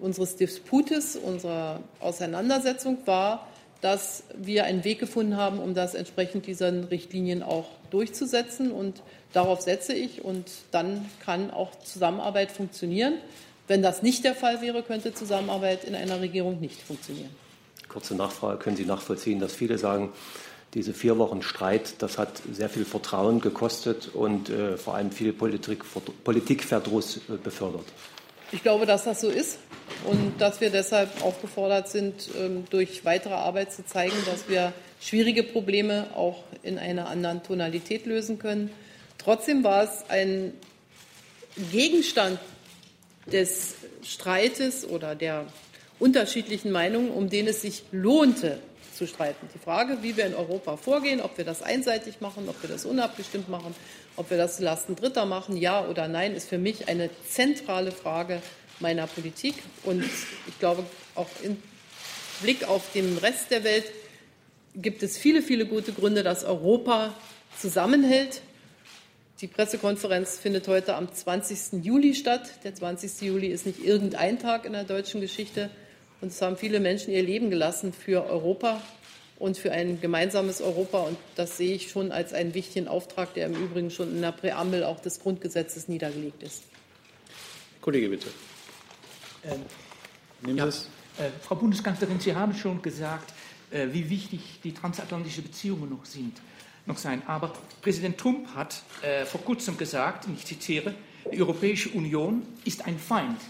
unseres 0.00 0.36
Disputes, 0.36 1.16
unserer 1.16 1.80
Auseinandersetzung 2.00 2.98
war, 3.06 3.48
dass 3.80 4.24
wir 4.36 4.64
einen 4.64 4.84
Weg 4.84 4.98
gefunden 4.98 5.36
haben, 5.36 5.58
um 5.58 5.74
das 5.74 5.94
entsprechend 5.94 6.46
diesen 6.46 6.84
Richtlinien 6.84 7.42
auch 7.42 7.68
durchzusetzen. 7.94 8.70
Und 8.72 9.02
darauf 9.32 9.62
setze 9.62 9.94
ich. 9.94 10.24
Und 10.24 10.46
dann 10.70 11.08
kann 11.24 11.50
auch 11.50 11.70
Zusammenarbeit 11.78 12.50
funktionieren. 12.50 13.14
Wenn 13.66 13.82
das 13.82 14.02
nicht 14.02 14.24
der 14.24 14.34
Fall 14.34 14.60
wäre, 14.60 14.82
könnte 14.82 15.14
Zusammenarbeit 15.14 15.84
in 15.84 15.94
einer 15.94 16.20
Regierung 16.20 16.60
nicht 16.60 16.82
funktionieren. 16.82 17.30
Kurze 17.88 18.14
Nachfrage. 18.14 18.58
Können 18.58 18.76
Sie 18.76 18.84
nachvollziehen, 18.84 19.40
dass 19.40 19.54
viele 19.54 19.78
sagen, 19.78 20.12
diese 20.74 20.92
vier 20.92 21.18
Wochen 21.18 21.40
Streit, 21.40 21.94
das 22.02 22.18
hat 22.18 22.42
sehr 22.52 22.68
viel 22.68 22.84
Vertrauen 22.84 23.40
gekostet 23.40 24.10
und 24.12 24.50
äh, 24.50 24.76
vor 24.76 24.96
allem 24.96 25.12
viel 25.12 25.32
Politik, 25.32 25.84
Politikverdruss 26.24 27.18
äh, 27.28 27.36
befördert? 27.42 27.84
Ich 28.50 28.62
glaube, 28.62 28.84
dass 28.84 29.04
das 29.04 29.20
so 29.20 29.28
ist 29.28 29.58
und 30.04 30.40
dass 30.40 30.60
wir 30.60 30.70
deshalb 30.70 31.24
aufgefordert 31.24 31.88
sind, 31.88 32.28
ähm, 32.38 32.64
durch 32.70 33.04
weitere 33.04 33.34
Arbeit 33.34 33.72
zu 33.72 33.86
zeigen, 33.86 34.16
dass 34.26 34.48
wir 34.48 34.72
schwierige 35.04 35.42
Probleme 35.42 36.06
auch 36.14 36.42
in 36.62 36.78
einer 36.78 37.08
anderen 37.08 37.42
Tonalität 37.42 38.06
lösen 38.06 38.38
können. 38.38 38.70
Trotzdem 39.18 39.62
war 39.62 39.84
es 39.84 40.08
ein 40.08 40.54
Gegenstand 41.70 42.38
des 43.26 43.74
Streites 44.02 44.86
oder 44.88 45.14
der 45.14 45.46
unterschiedlichen 45.98 46.70
Meinungen, 46.72 47.10
um 47.10 47.28
den 47.28 47.46
es 47.46 47.62
sich 47.62 47.84
lohnte 47.92 48.58
zu 48.94 49.06
streiten. 49.06 49.48
Die 49.54 49.58
Frage, 49.58 49.98
wie 50.02 50.16
wir 50.16 50.26
in 50.26 50.34
Europa 50.34 50.76
vorgehen, 50.76 51.20
ob 51.20 51.36
wir 51.36 51.44
das 51.44 51.62
einseitig 51.62 52.20
machen, 52.20 52.48
ob 52.48 52.62
wir 52.62 52.70
das 52.70 52.84
unabgestimmt 52.84 53.48
machen, 53.48 53.74
ob 54.16 54.30
wir 54.30 54.36
das 54.36 54.56
zulasten 54.56 54.96
Dritter 54.96 55.26
machen, 55.26 55.56
ja 55.56 55.86
oder 55.86 56.08
nein, 56.08 56.34
ist 56.34 56.48
für 56.48 56.58
mich 56.58 56.88
eine 56.88 57.10
zentrale 57.28 57.92
Frage 57.92 58.40
meiner 58.80 59.06
Politik. 59.06 59.54
Und 59.84 60.04
ich 60.04 60.58
glaube, 60.58 60.84
auch 61.14 61.28
im 61.42 61.56
Blick 62.40 62.64
auf 62.64 62.92
den 62.92 63.18
Rest 63.18 63.50
der 63.50 63.64
Welt 63.64 63.84
gibt 64.74 65.02
es 65.02 65.16
viele, 65.16 65.42
viele 65.42 65.66
gute 65.66 65.92
Gründe, 65.92 66.22
dass 66.22 66.44
Europa 66.44 67.14
zusammenhält. 67.58 68.42
Die 69.40 69.46
Pressekonferenz 69.46 70.38
findet 70.38 70.68
heute 70.68 70.94
am 70.94 71.12
20. 71.12 71.84
Juli 71.84 72.14
statt. 72.14 72.64
Der 72.64 72.74
20. 72.74 73.22
Juli 73.22 73.48
ist 73.48 73.66
nicht 73.66 73.84
irgendein 73.84 74.38
Tag 74.38 74.64
in 74.64 74.72
der 74.72 74.84
deutschen 74.84 75.20
Geschichte. 75.20 75.70
Und 76.20 76.28
es 76.28 76.40
haben 76.40 76.56
viele 76.56 76.80
Menschen 76.80 77.12
ihr 77.12 77.22
Leben 77.22 77.50
gelassen 77.50 77.92
für 77.92 78.24
Europa 78.26 78.80
und 79.38 79.58
für 79.58 79.72
ein 79.72 80.00
gemeinsames 80.00 80.60
Europa. 80.60 81.00
Und 81.00 81.18
das 81.34 81.56
sehe 81.56 81.74
ich 81.74 81.90
schon 81.90 82.12
als 82.12 82.32
einen 82.32 82.54
wichtigen 82.54 82.88
Auftrag, 82.88 83.34
der 83.34 83.46
im 83.46 83.54
Übrigen 83.54 83.90
schon 83.90 84.10
in 84.10 84.22
der 84.22 84.32
Präambel 84.32 84.84
auch 84.84 85.00
des 85.00 85.20
Grundgesetzes 85.20 85.88
niedergelegt 85.88 86.42
ist. 86.42 86.62
Kollege, 87.80 88.08
bitte. 88.08 88.28
Ähm, 89.44 90.56
ja, 90.56 90.66
äh, 90.66 90.70
Frau 91.42 91.56
Bundeskanzlerin, 91.56 92.18
Sie 92.20 92.34
haben 92.34 92.54
schon 92.54 92.80
gesagt, 92.80 93.30
äh, 93.30 93.43
wie 93.92 94.08
wichtig 94.08 94.60
die 94.62 94.72
transatlantischen 94.72 95.42
Beziehungen 95.44 95.90
noch 95.90 96.04
sind, 96.04 96.40
noch 96.86 96.98
sein. 96.98 97.22
Aber 97.26 97.52
Präsident 97.82 98.18
Trump 98.18 98.54
hat 98.54 98.82
äh, 99.02 99.24
vor 99.24 99.40
kurzem 99.42 99.76
gesagt, 99.76 100.26
und 100.26 100.38
ich 100.38 100.44
zitiere, 100.44 100.94
die 101.32 101.40
Europäische 101.40 101.88
Union 101.90 102.42
ist 102.64 102.86
ein 102.86 102.98
Feind. 102.98 103.40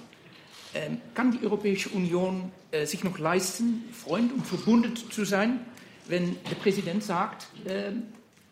Ähm, 0.75 1.01
kann 1.15 1.31
die 1.31 1.45
Europäische 1.45 1.89
Union 1.91 2.51
äh, 2.71 2.87
sich 2.87 3.05
noch 3.05 3.19
leisten, 3.19 3.85
Freund 3.93 4.33
und 4.33 4.47
verbunden 4.47 4.97
zu 4.97 5.25
sein, 5.25 5.61
wenn 6.07 6.37
der 6.51 6.57
Präsident 6.57 7.03
sagt, 7.03 7.47
äh, 7.65 7.93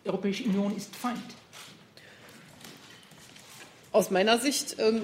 die 0.04 0.08
Europäische 0.08 0.44
Union 0.44 0.76
ist 0.76 0.94
Feind? 0.94 1.18
Aus 3.92 4.10
meiner 4.10 4.38
Sicht 4.38 4.76
ähm, 4.78 5.02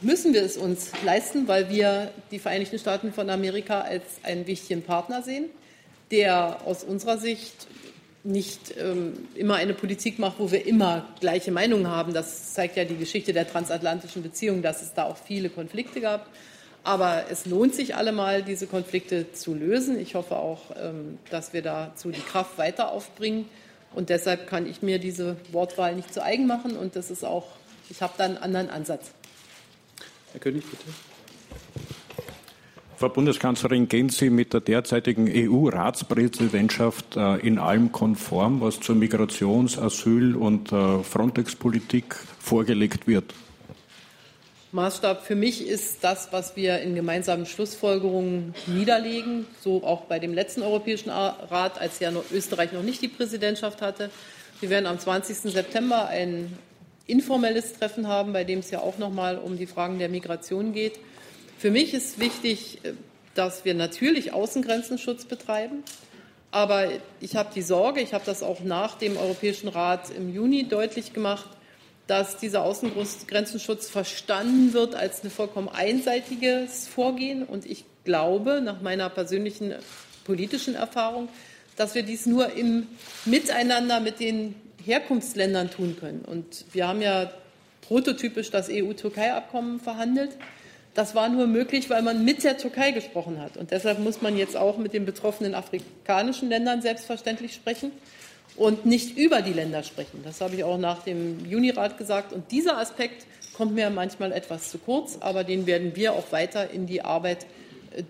müssen 0.00 0.34
wir 0.34 0.42
es 0.42 0.56
uns 0.56 0.90
leisten, 1.04 1.48
weil 1.48 1.70
wir 1.70 2.12
die 2.30 2.38
Vereinigten 2.38 2.78
Staaten 2.78 3.12
von 3.12 3.30
Amerika 3.30 3.80
als 3.80 4.04
einen 4.24 4.46
wichtigen 4.46 4.82
Partner 4.82 5.22
sehen, 5.22 5.46
der 6.10 6.60
aus 6.64 6.84
unserer 6.84 7.18
Sicht 7.18 7.66
nicht 8.26 8.74
ähm, 8.76 9.28
immer 9.34 9.54
eine 9.54 9.72
Politik 9.72 10.18
macht, 10.18 10.38
wo 10.38 10.50
wir 10.50 10.66
immer 10.66 11.06
gleiche 11.20 11.52
Meinungen 11.52 11.88
haben. 11.88 12.12
Das 12.12 12.54
zeigt 12.54 12.76
ja 12.76 12.84
die 12.84 12.96
Geschichte 12.96 13.32
der 13.32 13.48
transatlantischen 13.48 14.22
Beziehungen, 14.22 14.62
dass 14.62 14.82
es 14.82 14.94
da 14.94 15.04
auch 15.04 15.16
viele 15.16 15.48
Konflikte 15.48 16.00
gab. 16.00 16.28
Aber 16.82 17.24
es 17.30 17.46
lohnt 17.46 17.74
sich 17.74 17.96
allemal, 17.96 18.42
diese 18.42 18.66
Konflikte 18.66 19.32
zu 19.32 19.54
lösen. 19.54 19.98
Ich 19.98 20.14
hoffe 20.14 20.36
auch, 20.36 20.70
ähm, 20.80 21.18
dass 21.30 21.52
wir 21.52 21.62
dazu 21.62 22.10
die 22.10 22.20
Kraft 22.20 22.58
weiter 22.58 22.92
aufbringen. 22.92 23.48
Und 23.94 24.08
deshalb 24.08 24.48
kann 24.48 24.68
ich 24.68 24.82
mir 24.82 24.98
diese 24.98 25.36
Wortwahl 25.52 25.94
nicht 25.94 26.12
zu 26.12 26.22
eigen 26.22 26.46
machen. 26.46 26.76
Und 26.76 26.96
das 26.96 27.10
ist 27.10 27.24
auch, 27.24 27.46
ich 27.90 28.02
habe 28.02 28.12
da 28.18 28.24
einen 28.24 28.38
anderen 28.38 28.70
Ansatz. 28.70 29.10
Herr 30.32 30.40
König, 30.40 30.64
bitte. 30.68 30.84
Frau 32.98 33.10
Bundeskanzlerin, 33.10 33.88
gehen 33.88 34.08
Sie 34.08 34.30
mit 34.30 34.54
der 34.54 34.60
derzeitigen 34.60 35.28
EU-Ratspräsidentschaft 35.28 37.14
äh, 37.14 37.36
in 37.46 37.58
allem 37.58 37.92
konform, 37.92 38.62
was 38.62 38.80
zur 38.80 38.94
Migrations-, 38.96 39.78
Asyl- 39.78 40.34
und 40.34 40.72
äh, 40.72 41.02
Frontex-Politik 41.02 42.16
vorgelegt 42.38 43.06
wird? 43.06 43.34
Maßstab 44.72 45.26
für 45.26 45.34
mich 45.34 45.66
ist 45.66 46.02
das, 46.04 46.28
was 46.32 46.56
wir 46.56 46.80
in 46.80 46.94
gemeinsamen 46.94 47.44
Schlussfolgerungen 47.44 48.54
niederlegen, 48.66 49.46
so 49.60 49.84
auch 49.84 50.02
bei 50.02 50.18
dem 50.18 50.32
letzten 50.32 50.62
Europäischen 50.62 51.10
Rat, 51.10 51.78
als 51.78 51.98
ja 51.98 52.10
Österreich 52.32 52.72
noch 52.72 52.82
nicht 52.82 53.02
die 53.02 53.08
Präsidentschaft 53.08 53.82
hatte. 53.82 54.10
Wir 54.60 54.70
werden 54.70 54.86
am 54.86 54.98
20. 54.98 55.52
September 55.52 56.08
ein 56.08 56.50
informelles 57.06 57.74
Treffen 57.74 58.08
haben, 58.08 58.32
bei 58.32 58.44
dem 58.44 58.60
es 58.60 58.70
ja 58.70 58.80
auch 58.80 58.96
noch 58.96 59.12
mal 59.12 59.36
um 59.36 59.58
die 59.58 59.66
Fragen 59.66 59.98
der 59.98 60.08
Migration 60.08 60.72
geht. 60.72 60.98
Für 61.58 61.70
mich 61.70 61.94
ist 61.94 62.18
wichtig, 62.18 62.78
äh, 62.84 62.92
dass 63.34 63.64
wir 63.64 63.74
natürlich 63.74 64.32
Außengrenzenschutz 64.32 65.24
betreiben. 65.24 65.82
Aber 66.50 66.88
ich 67.20 67.36
habe 67.36 67.50
die 67.54 67.62
Sorge, 67.62 68.00
ich 68.00 68.14
habe 68.14 68.24
das 68.24 68.42
auch 68.42 68.60
nach 68.60 68.96
dem 68.96 69.16
Europäischen 69.16 69.68
Rat 69.68 70.10
im 70.10 70.32
Juni 70.32 70.68
deutlich 70.68 71.12
gemacht, 71.12 71.50
dass 72.06 72.38
dieser 72.38 72.62
Außengrenzenschutz 72.62 73.90
verstanden 73.90 74.72
wird 74.72 74.94
als 74.94 75.24
ein 75.24 75.30
vollkommen 75.30 75.68
einseitiges 75.68 76.88
Vorgehen. 76.88 77.42
Und 77.42 77.66
ich 77.66 77.84
glaube, 78.04 78.60
nach 78.62 78.80
meiner 78.80 79.10
persönlichen 79.10 79.74
politischen 80.24 80.74
Erfahrung, 80.74 81.28
dass 81.76 81.94
wir 81.94 82.04
dies 82.04 82.26
nur 82.26 82.52
im 82.52 82.86
Miteinander 83.24 84.00
mit 84.00 84.20
den 84.20 84.54
Herkunftsländern 84.84 85.70
tun 85.70 85.96
können. 85.98 86.24
Und 86.24 86.64
wir 86.72 86.86
haben 86.88 87.02
ja 87.02 87.30
prototypisch 87.82 88.50
das 88.50 88.68
EU-Türkei-Abkommen 88.70 89.80
verhandelt. 89.80 90.30
Das 90.96 91.14
war 91.14 91.28
nur 91.28 91.46
möglich, 91.46 91.90
weil 91.90 92.00
man 92.00 92.24
mit 92.24 92.42
der 92.42 92.56
Türkei 92.56 92.90
gesprochen 92.90 93.38
hat. 93.38 93.58
Und 93.58 93.70
deshalb 93.70 93.98
muss 93.98 94.22
man 94.22 94.38
jetzt 94.38 94.56
auch 94.56 94.78
mit 94.78 94.94
den 94.94 95.04
betroffenen 95.04 95.54
afrikanischen 95.54 96.48
Ländern 96.48 96.80
selbstverständlich 96.80 97.52
sprechen 97.52 97.92
und 98.56 98.86
nicht 98.86 99.18
über 99.18 99.42
die 99.42 99.52
Länder 99.52 99.82
sprechen. 99.82 100.22
Das 100.24 100.40
habe 100.40 100.54
ich 100.56 100.64
auch 100.64 100.78
nach 100.78 101.02
dem 101.02 101.44
Junirat 101.44 101.98
gesagt. 101.98 102.32
Und 102.32 102.50
dieser 102.50 102.78
Aspekt 102.78 103.26
kommt 103.52 103.74
mir 103.74 103.90
manchmal 103.90 104.32
etwas 104.32 104.70
zu 104.70 104.78
kurz, 104.78 105.18
aber 105.20 105.44
den 105.44 105.66
werden 105.66 105.94
wir 105.96 106.14
auch 106.14 106.32
weiter 106.32 106.70
in 106.70 106.86
die 106.86 107.02
Arbeit 107.02 107.44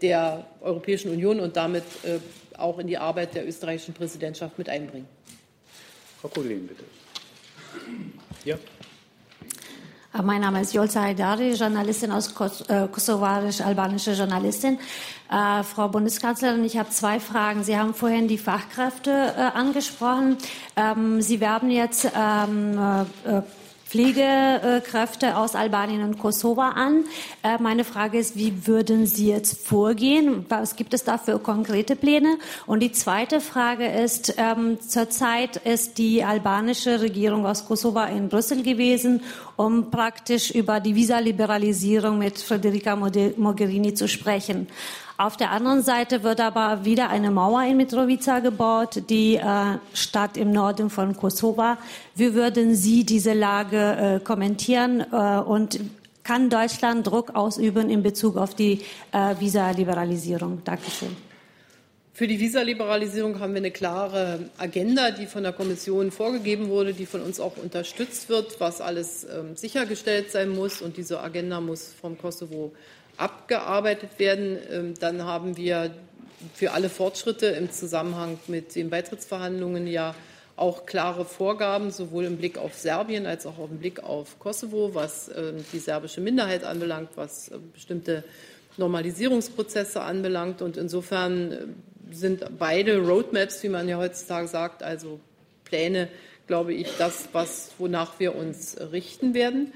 der 0.01 0.47
Europäischen 0.61 1.11
Union 1.11 1.41
und 1.41 1.57
damit 1.57 1.83
äh, 2.05 2.21
auch 2.57 2.79
in 2.79 2.87
die 2.87 2.99
Arbeit 2.99 3.35
der 3.35 3.49
österreichischen 3.49 3.95
Präsidentschaft 3.95 4.59
mit 4.59 4.69
einbringen. 4.69 5.09
Frau 6.21 6.29
Kollegin, 6.29 6.69
bitte. 6.69 6.85
Ja. 8.45 8.57
Äh, 10.17 10.23
mein 10.23 10.41
Name 10.41 10.61
ist 10.61 10.73
Jolza 10.73 11.03
Haidari, 11.03 11.53
Journalistin 11.53 12.13
aus 12.13 12.35
Kos 12.35 12.63
äh, 12.63 12.89
kosovarisch-albanische 12.91 14.13
Journalistin. 14.13 14.79
Äh, 15.31 15.63
Frau 15.63 15.89
Bundeskanzlerin, 15.89 16.65
ich 16.65 16.79
habe 16.79 16.91
zwei 16.91 17.21
Fragen. 17.21 17.65
Sie 17.65 17.77
haben 17.77 17.95
vorhin 17.95 18.29
die 18.29 18.39
Fachkräfte 18.39 19.11
äh, 19.11 19.41
angesprochen. 19.41 20.37
Ähm, 20.77 21.21
Sie 21.21 21.41
werben 21.41 21.71
jetzt 21.71 22.09
ähm, 22.17 22.79
äh, 23.25 23.43
Pflegekräfte 23.97 25.39
aus 25.39 25.55
Albanien 25.55 26.03
und 26.03 26.19
Kosovo 26.19 26.61
an. 26.61 27.05
Äh, 27.43 27.57
meine 27.63 27.83
Frage 27.83 28.19
ist, 28.19 28.37
wie 28.37 28.67
würden 28.67 29.07
Sie 29.07 29.29
jetzt 29.29 29.67
vorgehen? 29.67 30.45
Was 30.51 30.77
gibt 30.77 30.93
es 30.93 31.05
da 31.05 31.17
für 31.17 31.39
konkrete 31.39 31.97
Pläne? 31.97 32.37
Und 32.67 32.81
die 32.81 32.93
zweite 32.93 33.41
Frage 33.41 33.87
ist, 33.87 34.35
ähm, 34.37 34.79
zurzeit 34.87 35.57
ist 35.57 35.97
die 35.97 36.23
albanische 36.23 37.01
Regierung 37.01 37.47
aus 37.47 37.67
Kosovo 37.67 38.05
in 38.05 38.29
Brüssel 38.29 38.63
gewesen, 38.63 39.23
um 39.57 39.91
praktisch 39.91 40.51
über 40.51 40.79
die 40.81 40.95
Visaliberalisierung 40.95 42.19
mit 42.19 42.39
Federica 42.39 42.97
Mogherini 42.97 43.95
zu 43.95 44.09
sprechen. 44.09 44.67
Auf 45.19 45.39
der 45.39 45.51
anderen 45.51 45.83
Seite 45.83 46.23
wird 46.23 46.41
aber 46.41 46.85
wieder 46.85 47.09
eine 47.09 47.31
Mauer 47.31 47.63
in 47.63 47.79
Mitrovica 47.79 48.41
gebaut, 48.41 49.03
die 49.09 49.37
äh, 49.37 49.43
Stadt 49.95 50.37
im 50.37 50.53
Norden 50.53 50.91
von 50.91 51.17
Kosovo. 51.17 51.79
Wie 52.15 52.35
würden 52.35 52.75
Sie 52.75 53.05
diese 53.05 53.33
Lage 53.33 53.79
äh, 53.79 54.21
kommentieren 54.21 55.01
äh, 55.11 55.39
und 55.39 55.81
kann 56.23 56.51
Deutschland 56.51 57.07
Druck 57.07 57.35
ausüben 57.35 57.89
in 57.89 58.03
Bezug 58.03 58.37
auf 58.37 58.55
die 58.55 58.83
äh, 59.13 59.35
Visaliberalisierung? 59.41 60.61
Dankeschön. 60.65 61.17
Für 62.13 62.27
die 62.27 62.39
Visaliberalisierung 62.39 63.41
haben 63.41 63.53
wir 63.53 63.59
eine 63.59 63.71
klare 63.71 64.51
Agenda, 64.59 65.11
die 65.13 65.27
von 65.27 65.43
der 65.45 65.53
Kommission 65.53 66.11
vorgegeben 66.11 66.69
wurde, 66.69 66.93
die 66.93 67.07
von 67.07 67.23
uns 67.23 67.41
auch 67.41 67.57
unterstützt 67.57 68.29
wird, 68.29 68.61
was 68.61 68.83
alles 68.83 69.25
ähm, 69.25 69.57
sichergestellt 69.57 70.31
sein 70.31 70.51
muss. 70.51 70.83
Und 70.83 70.99
diese 70.99 71.21
Agenda 71.21 71.61
muss 71.61 71.95
vom 72.01 72.19
Kosovo 72.19 72.73
abgearbeitet 73.17 74.19
werden. 74.19 74.59
Ähm, 74.71 74.95
dann 74.99 75.25
haben 75.25 75.57
wir 75.57 75.91
für 76.55 76.73
alle 76.73 76.89
Fortschritte 76.89 77.47
im 77.47 77.71
Zusammenhang 77.71 78.39
mit 78.47 78.75
den 78.75 78.91
Beitrittsverhandlungen 78.91 79.87
ja 79.87 80.15
auch 80.57 80.87
klare 80.87 81.25
Vorgaben, 81.25 81.91
sowohl 81.91 82.25
im 82.25 82.39
Blick 82.39 82.57
auf 82.57 82.75
Serbien 82.75 83.27
als 83.27 83.47
auch 83.47 83.59
im 83.71 83.79
Blick 83.79 84.03
auf 84.03 84.39
Kosovo, 84.39 84.95
was 84.95 85.29
ähm, 85.29 85.65
die 85.73 85.79
serbische 85.79 86.21
Minderheit 86.21 86.65
anbelangt, 86.65 87.11
was 87.15 87.49
äh, 87.49 87.59
bestimmte 87.73 88.25
Normalisierungsprozesse 88.79 90.01
anbelangt. 90.01 90.63
Und 90.63 90.77
insofern 90.77 91.53
äh, 91.53 91.57
sind 92.15 92.59
beide 92.59 92.99
Roadmaps, 92.99 93.63
wie 93.63 93.69
man 93.69 93.89
ja 93.89 93.99
heutzutage 93.99 94.49
sagt, 94.49 94.83
also 94.83 95.21
Pläne, 95.65 96.09
glaube 96.47 96.73
ich, 96.73 96.89
das, 96.97 97.29
was, 97.33 97.73
wonach 97.79 98.19
wir 98.19 98.35
uns 98.35 98.77
richten 98.93 99.35
werden. 99.35 99.73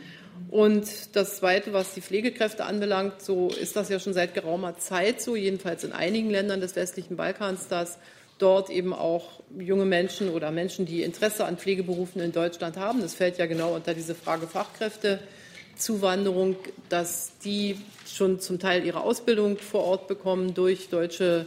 Und 0.48 1.14
das 1.14 1.36
Zweite, 1.36 1.72
was 1.72 1.94
die 1.94 2.00
Pflegekräfte 2.00 2.64
anbelangt, 2.64 3.22
so 3.22 3.48
ist 3.48 3.76
das 3.76 3.88
ja 3.88 4.00
schon 4.00 4.14
seit 4.14 4.34
geraumer 4.34 4.78
Zeit 4.78 5.20
so, 5.20 5.36
jedenfalls 5.36 5.84
in 5.84 5.92
einigen 5.92 6.30
Ländern 6.30 6.60
des 6.60 6.74
westlichen 6.76 7.16
Balkans, 7.16 7.68
dass 7.68 7.98
dort 8.38 8.70
eben 8.70 8.92
auch 8.92 9.40
junge 9.58 9.84
Menschen 9.84 10.30
oder 10.30 10.50
Menschen, 10.50 10.86
die 10.86 11.02
Interesse 11.02 11.44
an 11.44 11.58
Pflegeberufen 11.58 12.22
in 12.22 12.32
Deutschland 12.32 12.76
haben, 12.76 13.02
das 13.02 13.14
fällt 13.14 13.38
ja 13.38 13.46
genau 13.46 13.74
unter 13.74 13.94
diese 13.94 14.14
Frage 14.14 14.46
Fachkräftezuwanderung, 14.46 16.56
dass 16.88 17.32
die 17.44 17.76
schon 18.06 18.40
zum 18.40 18.58
Teil 18.58 18.84
ihre 18.84 19.02
Ausbildung 19.02 19.58
vor 19.58 19.84
Ort 19.84 20.08
bekommen 20.08 20.54
durch 20.54 20.88
deutsche 20.88 21.46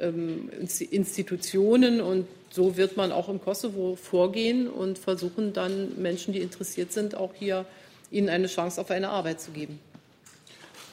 ähm, 0.00 0.50
Institutionen. 0.90 2.00
Und 2.00 2.26
so 2.50 2.76
wird 2.76 2.96
man 2.96 3.12
auch 3.12 3.28
im 3.28 3.40
Kosovo 3.40 3.96
vorgehen 3.96 4.68
und 4.68 4.98
versuchen 4.98 5.52
dann 5.52 6.00
Menschen, 6.00 6.34
die 6.34 6.40
interessiert 6.40 6.92
sind, 6.92 7.14
auch 7.14 7.34
hier 7.34 7.64
ihnen 8.12 8.28
eine 8.28 8.46
Chance 8.46 8.80
auf 8.80 8.90
eine 8.90 9.08
Arbeit 9.08 9.40
zu 9.40 9.50
geben. 9.50 9.80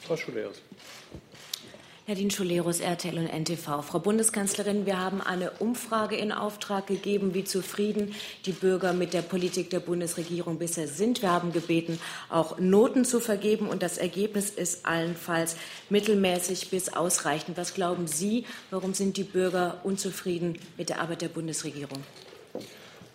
Frau 0.02 0.16
Schuleus. 0.16 0.60
Nadine 2.10 2.32
Schulerus, 2.32 2.80
RTL 2.80 3.16
und 3.18 3.28
NTV. 3.28 3.82
Frau 3.82 4.00
Bundeskanzlerin, 4.00 4.84
wir 4.84 4.98
haben 4.98 5.20
eine 5.20 5.52
Umfrage 5.60 6.16
in 6.16 6.32
Auftrag 6.32 6.88
gegeben, 6.88 7.34
wie 7.34 7.44
zufrieden 7.44 8.16
die 8.46 8.50
Bürger 8.50 8.92
mit 8.92 9.12
der 9.12 9.22
Politik 9.22 9.70
der 9.70 9.78
Bundesregierung 9.78 10.58
bisher 10.58 10.88
sind. 10.88 11.22
Wir 11.22 11.30
haben 11.30 11.52
gebeten, 11.52 12.00
auch 12.28 12.58
Noten 12.58 13.04
zu 13.04 13.20
vergeben 13.20 13.68
und 13.68 13.84
das 13.84 13.96
Ergebnis 13.96 14.50
ist 14.50 14.86
allenfalls 14.86 15.54
mittelmäßig 15.88 16.70
bis 16.70 16.92
ausreichend. 16.92 17.56
Was 17.56 17.74
glauben 17.74 18.08
Sie, 18.08 18.44
warum 18.70 18.92
sind 18.92 19.16
die 19.16 19.22
Bürger 19.22 19.80
unzufrieden 19.84 20.58
mit 20.76 20.88
der 20.88 21.00
Arbeit 21.00 21.22
der 21.22 21.28
Bundesregierung? 21.28 22.02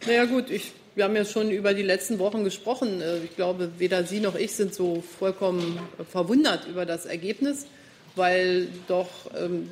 Na 0.06 0.14
ja, 0.14 0.24
gut, 0.24 0.50
ich 0.50 0.72
wir 0.96 1.04
haben 1.04 1.16
ja 1.16 1.26
schon 1.26 1.52
über 1.52 1.74
die 1.74 1.84
letzten 1.84 2.20
Wochen 2.20 2.44
gesprochen. 2.44 3.04
Ich 3.24 3.36
glaube, 3.36 3.72
weder 3.78 4.04
Sie 4.06 4.20
noch 4.20 4.36
ich 4.36 4.54
sind 4.54 4.74
so 4.74 5.02
vollkommen 5.20 5.78
verwundert 6.10 6.68
über 6.68 6.86
das 6.86 7.06
Ergebnis 7.06 7.68
weil 8.16 8.68
doch 8.88 9.10
ähm, 9.38 9.70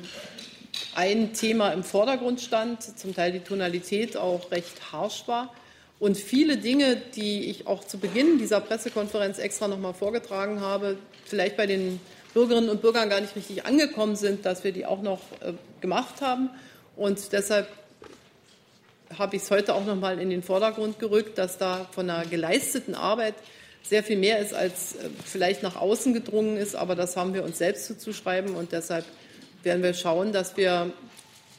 ein 0.94 1.32
Thema 1.32 1.70
im 1.70 1.82
Vordergrund 1.82 2.40
stand, 2.40 2.82
zum 2.98 3.14
Teil 3.14 3.32
die 3.32 3.40
Tonalität 3.40 4.16
auch 4.16 4.50
recht 4.50 4.92
harsch 4.92 5.26
war. 5.26 5.52
Und 5.98 6.16
viele 6.16 6.56
Dinge, 6.58 6.96
die 6.96 7.50
ich 7.50 7.66
auch 7.66 7.84
zu 7.84 7.98
Beginn 7.98 8.38
dieser 8.38 8.60
Pressekonferenz 8.60 9.38
extra 9.38 9.68
noch 9.68 9.78
mal 9.78 9.92
vorgetragen 9.92 10.60
habe, 10.60 10.96
vielleicht 11.24 11.56
bei 11.56 11.66
den 11.66 12.00
Bürgerinnen 12.34 12.68
und 12.68 12.82
Bürgern 12.82 13.08
gar 13.08 13.20
nicht 13.20 13.36
richtig 13.36 13.64
angekommen 13.64 14.16
sind, 14.16 14.44
dass 14.44 14.64
wir 14.64 14.72
die 14.72 14.86
auch 14.86 15.02
noch 15.02 15.20
äh, 15.40 15.52
gemacht 15.80 16.20
haben. 16.20 16.50
Und 16.96 17.32
deshalb 17.32 17.68
habe 19.18 19.36
ich 19.36 19.42
es 19.42 19.50
heute 19.50 19.74
auch 19.74 19.84
noch 19.84 19.96
mal 19.96 20.18
in 20.18 20.30
den 20.30 20.42
Vordergrund 20.42 20.98
gerückt, 20.98 21.38
dass 21.38 21.58
da 21.58 21.86
von 21.92 22.08
einer 22.08 22.26
geleisteten 22.26 22.94
Arbeit 22.94 23.34
sehr 23.82 24.02
viel 24.02 24.16
mehr 24.16 24.38
ist, 24.38 24.54
als 24.54 24.96
äh, 24.96 25.10
vielleicht 25.24 25.62
nach 25.62 25.76
außen 25.76 26.14
gedrungen 26.14 26.56
ist. 26.56 26.74
Aber 26.74 26.94
das 26.94 27.16
haben 27.16 27.34
wir 27.34 27.44
uns 27.44 27.58
selbst 27.58 27.86
zuzuschreiben. 27.86 28.54
Und 28.54 28.72
deshalb 28.72 29.04
werden 29.62 29.82
wir 29.82 29.94
schauen, 29.94 30.32
dass 30.32 30.56
wir 30.56 30.92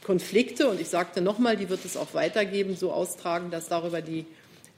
Konflikte, 0.04 0.68
und 0.68 0.80
ich 0.80 0.88
sagte 0.88 1.20
nochmal, 1.20 1.56
die 1.56 1.68
wird 1.68 1.84
es 1.84 1.96
auch 1.96 2.14
weitergeben, 2.14 2.76
so 2.76 2.92
austragen, 2.92 3.50
dass 3.50 3.68
darüber 3.68 4.00
die 4.00 4.26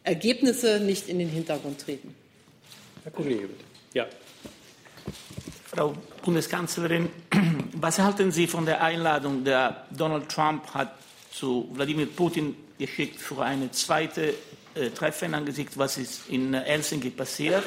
Ergebnisse 0.04 0.80
nicht 0.80 1.08
in 1.08 1.18
den 1.18 1.28
Hintergrund 1.28 1.80
treten. 1.80 2.14
Herr 3.04 3.12
Kollege, 3.12 3.48
bitte. 3.48 3.64
Ja. 3.94 4.06
Frau 5.66 5.94
Bundeskanzlerin, 6.22 7.10
was 7.74 7.98
halten 7.98 8.32
Sie 8.32 8.46
von 8.46 8.64
der 8.64 8.82
Einladung, 8.82 9.44
der 9.44 9.86
Donald 9.90 10.28
Trump 10.28 10.72
hat 10.74 10.92
zu 11.38 11.68
Wladimir 11.72 12.06
Putin 12.06 12.56
geschickt 12.78 13.20
für 13.20 13.42
eine 13.42 13.70
zweite 13.70 14.34
äh, 14.74 14.90
Treffen 14.90 15.34
angesichts, 15.34 15.78
was 15.78 15.96
ist 15.96 16.28
in 16.28 16.52
Helsinki 16.54 17.10
passiert. 17.10 17.64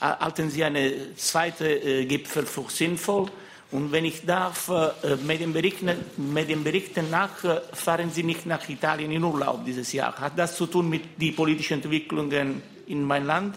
Halten 0.00 0.50
Sie 0.50 0.64
einen 0.64 1.16
zweiten 1.16 1.64
äh, 1.64 2.06
Gipfel 2.06 2.46
für 2.46 2.64
sinnvoll? 2.70 3.26
Und 3.72 3.92
wenn 3.92 4.04
ich 4.04 4.24
darf, 4.24 4.68
äh, 4.68 5.16
mit 5.16 5.40
den 5.40 5.52
Berichten, 5.52 5.90
mit 6.16 6.48
den 6.48 6.62
Berichten 6.62 7.10
nach, 7.10 7.44
fahren 7.72 8.10
Sie 8.12 8.22
nicht 8.22 8.46
nach 8.46 8.68
Italien 8.68 9.10
in 9.10 9.24
Urlaub 9.24 9.64
dieses 9.64 9.92
Jahr. 9.92 10.14
Hat 10.16 10.38
das 10.38 10.56
zu 10.56 10.66
tun 10.66 10.88
mit 10.88 11.20
den 11.20 11.34
politischen 11.34 11.82
Entwicklungen 11.82 12.62
in 12.86 13.02
meinem 13.02 13.26
Land? 13.26 13.56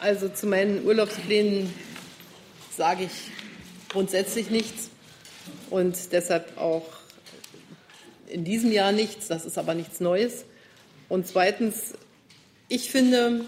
Also 0.00 0.28
zu 0.30 0.46
meinen 0.46 0.84
Urlaubsplänen 0.84 1.72
sage 2.74 3.04
ich 3.04 3.30
grundsätzlich 3.90 4.50
nichts 4.50 4.90
und 5.70 6.12
deshalb 6.12 6.58
auch 6.58 7.03
in 8.34 8.44
diesem 8.44 8.72
Jahr 8.72 8.90
nichts. 8.92 9.28
Das 9.28 9.44
ist 9.44 9.56
aber 9.58 9.74
nichts 9.74 10.00
Neues. 10.00 10.44
Und 11.08 11.26
zweitens, 11.26 11.94
ich 12.68 12.90
finde, 12.90 13.46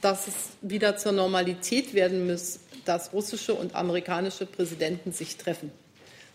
dass 0.00 0.26
es 0.26 0.34
wieder 0.62 0.96
zur 0.96 1.12
Normalität 1.12 1.92
werden 1.92 2.26
muss, 2.26 2.60
dass 2.86 3.12
russische 3.12 3.54
und 3.54 3.74
amerikanische 3.74 4.46
Präsidenten 4.46 5.12
sich 5.12 5.36
treffen. 5.36 5.70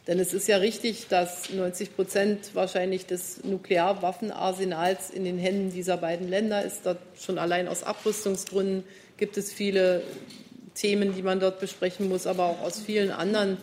Denn 0.08 0.20
es 0.20 0.34
ist 0.34 0.48
ja 0.48 0.58
richtig, 0.58 1.08
dass 1.08 1.50
90 1.52 1.96
Prozent 1.96 2.52
wahrscheinlich 2.54 3.06
des 3.06 3.44
Nuklearwaffenarsenals 3.44 5.10
in 5.10 5.24
den 5.24 5.38
Händen 5.38 5.72
dieser 5.72 5.98
beiden 5.98 6.28
Länder 6.28 6.64
ist. 6.64 6.86
Dort 6.86 7.00
schon 7.20 7.38
allein 7.38 7.68
aus 7.68 7.84
Abrüstungsgründen 7.84 8.84
gibt 9.18 9.38
es 9.38 9.52
viele 9.52 10.04
Themen, 10.76 11.16
die 11.16 11.22
man 11.22 11.40
dort 11.40 11.60
besprechen 11.60 12.08
muss, 12.08 12.28
aber 12.28 12.46
auch 12.46 12.62
aus 12.62 12.80
vielen 12.80 13.12
anderen 13.12 13.58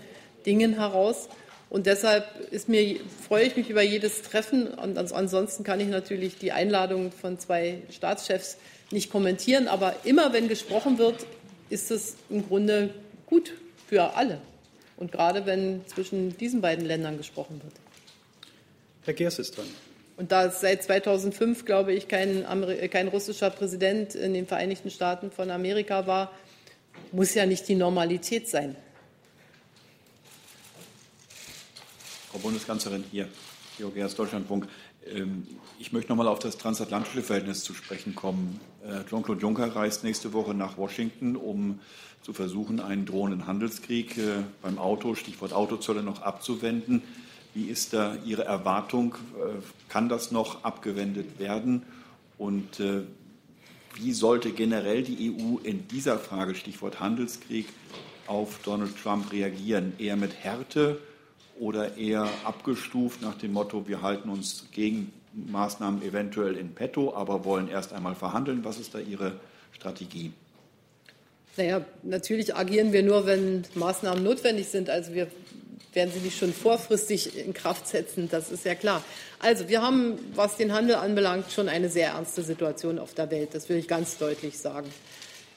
Dingen 0.45 0.75
heraus. 0.75 1.29
Und 1.69 1.87
deshalb 1.87 2.25
mir, 2.69 3.01
freue 3.27 3.45
ich 3.45 3.57
mich 3.57 3.71
über 3.71 3.83
jedes 3.83 4.23
Treffen. 4.23 4.69
Und 4.69 4.97
ansonsten 4.99 5.65
kann 5.65 5.81
ich 5.81 5.89
natürlich 5.89 6.39
die 6.39 6.53
Einladung 6.53 7.11
von 7.11 7.39
zwei 7.39 7.83
Staatschefs 7.91 8.57
nicht 8.91 9.11
kommentieren. 9.11 9.69
Aber 9.69 9.95
immer 10.05 10.33
wenn 10.33 10.49
gesprochen 10.49 10.99
wird, 10.99 11.27
ist 11.69 11.91
es 11.91 12.17
im 12.31 12.47
Grunde 12.47 12.91
gut 13.27 13.53
für 13.89 14.15
alle. 14.15 14.39
Und 14.97 15.13
gerade 15.13 15.45
wenn 15.45 15.87
zwischen 15.87 16.37
diesen 16.39 16.61
beiden 16.61 16.87
Ländern 16.87 17.19
gesprochen 17.19 17.61
wird. 17.63 17.75
Herr 19.05 19.15
Gers 19.15 19.39
ist 19.39 19.57
dran. 19.57 19.67
Und 20.17 20.33
da 20.33 20.51
seit 20.51 20.83
2005, 20.83 21.67
glaube 21.67 21.93
ich, 21.93 22.09
kein, 22.09 22.47
kein 22.91 23.09
russischer 23.09 23.51
Präsident 23.51 24.15
in 24.15 24.33
den 24.33 24.47
Vereinigten 24.47 24.91
Staaten 24.91 25.31
von 25.31 25.51
Amerika 25.51 26.07
war, 26.07 26.33
muss 27.13 27.35
ja 27.35 27.45
nicht 27.45 27.69
die 27.69 27.75
Normalität 27.75 28.49
sein. 28.49 28.77
Frau 32.37 32.43
Bundeskanzlerin, 32.43 33.03
hier, 33.11 33.29
Georg 33.79 33.95
Gerst, 33.95 34.19
Deutschlandfunk. 34.19 34.69
Ähm, 35.07 35.47
ich 35.79 35.95
möchte 35.95 36.11
noch 36.13 36.19
mal 36.19 36.29
auf 36.29 36.39
das 36.39 36.59
transatlantische 36.59 37.23
Verhältnis 37.23 37.65
zu 37.65 37.73
sprechen 37.73 38.15
kommen. 38.15 38.61
Äh, 38.85 39.09
Jean-Claude 39.09 39.41
Juncker 39.41 39.75
reist 39.75 40.05
nächste 40.05 40.35
Woche 40.35 40.53
nach 40.53 40.77
Washington, 40.77 41.35
um 41.35 41.81
zu 42.21 42.35
versuchen, 42.35 42.79
einen 42.79 43.07
drohenden 43.07 43.47
Handelskrieg 43.47 44.19
äh, 44.19 44.43
beim 44.61 44.77
Auto, 44.77 45.15
Stichwort 45.15 45.55
Autozölle, 45.55 46.03
noch 46.03 46.21
abzuwenden. 46.21 47.01
Wie 47.55 47.71
ist 47.71 47.95
da 47.95 48.19
Ihre 48.27 48.45
Erwartung? 48.45 49.15
Äh, 49.39 49.63
kann 49.89 50.11
das 50.11 50.31
noch 50.31 50.63
abgewendet 50.63 51.39
werden? 51.39 51.85
Und 52.37 52.83
wie 53.95 54.13
sollte 54.13 54.51
generell 54.51 55.03
die 55.03 55.33
EU 55.33 55.57
in 55.63 55.89
dieser 55.89 56.19
Frage, 56.19 56.55
Stichwort 56.55 57.01
Handelskrieg, 57.01 57.67
auf 58.27 58.59
Donald 58.63 58.95
Trump 59.03 59.33
reagieren? 59.33 59.95
Eher 59.99 60.17
mit 60.17 60.35
Härte 60.35 60.99
oder 61.59 61.97
eher 61.97 62.29
abgestuft 62.45 63.23
nach 63.23 63.37
dem 63.37 63.53
Motto, 63.53 63.89
wir 63.89 64.03
halten 64.03 64.29
uns 64.29 64.67
gegen 64.73 65.13
Maßnahmen 65.33 66.03
eventuell 66.03 66.57
in 66.57 66.75
petto, 66.75 67.15
aber 67.15 67.45
wollen 67.45 67.69
erst 67.69 67.93
einmal 67.93 68.15
verhandeln? 68.15 68.65
Was 68.65 68.79
ist 68.79 68.95
da 68.95 68.99
Ihre 68.99 69.33
Strategie? 69.73 70.33
Naja, 71.57 71.85
natürlich 72.03 72.55
agieren 72.55 72.93
wir 72.93 73.03
nur, 73.03 73.27
wenn 73.27 73.65
Maßnahmen 73.75 74.23
notwendig 74.23 74.69
sind. 74.69 74.91
Also 74.91 75.15
wir 75.15 75.29
werden 75.95 76.13
sie 76.13 76.21
nicht 76.21 76.39
schon 76.39 76.53
vorfristig 76.53 77.39
in 77.39 77.55
Kraft 77.55 77.89
setzen, 77.89 78.29
das 78.31 78.53
ist 78.53 78.67
ja 78.67 78.75
klar. 78.75 79.03
Also 79.39 79.69
wir 79.69 79.81
haben, 79.81 80.19
was 80.35 80.59
den 80.59 80.73
Handel 80.73 80.97
anbelangt, 80.97 81.51
schon 81.51 81.69
eine 81.69 81.89
sehr 81.89 82.09
ernste 82.09 82.43
Situation 82.43 82.99
auf 82.99 83.15
der 83.15 83.31
Welt. 83.31 83.55
Das 83.55 83.69
will 83.71 83.79
ich 83.79 83.89
ganz 83.89 84.19
deutlich 84.19 84.59
sagen. 84.59 84.89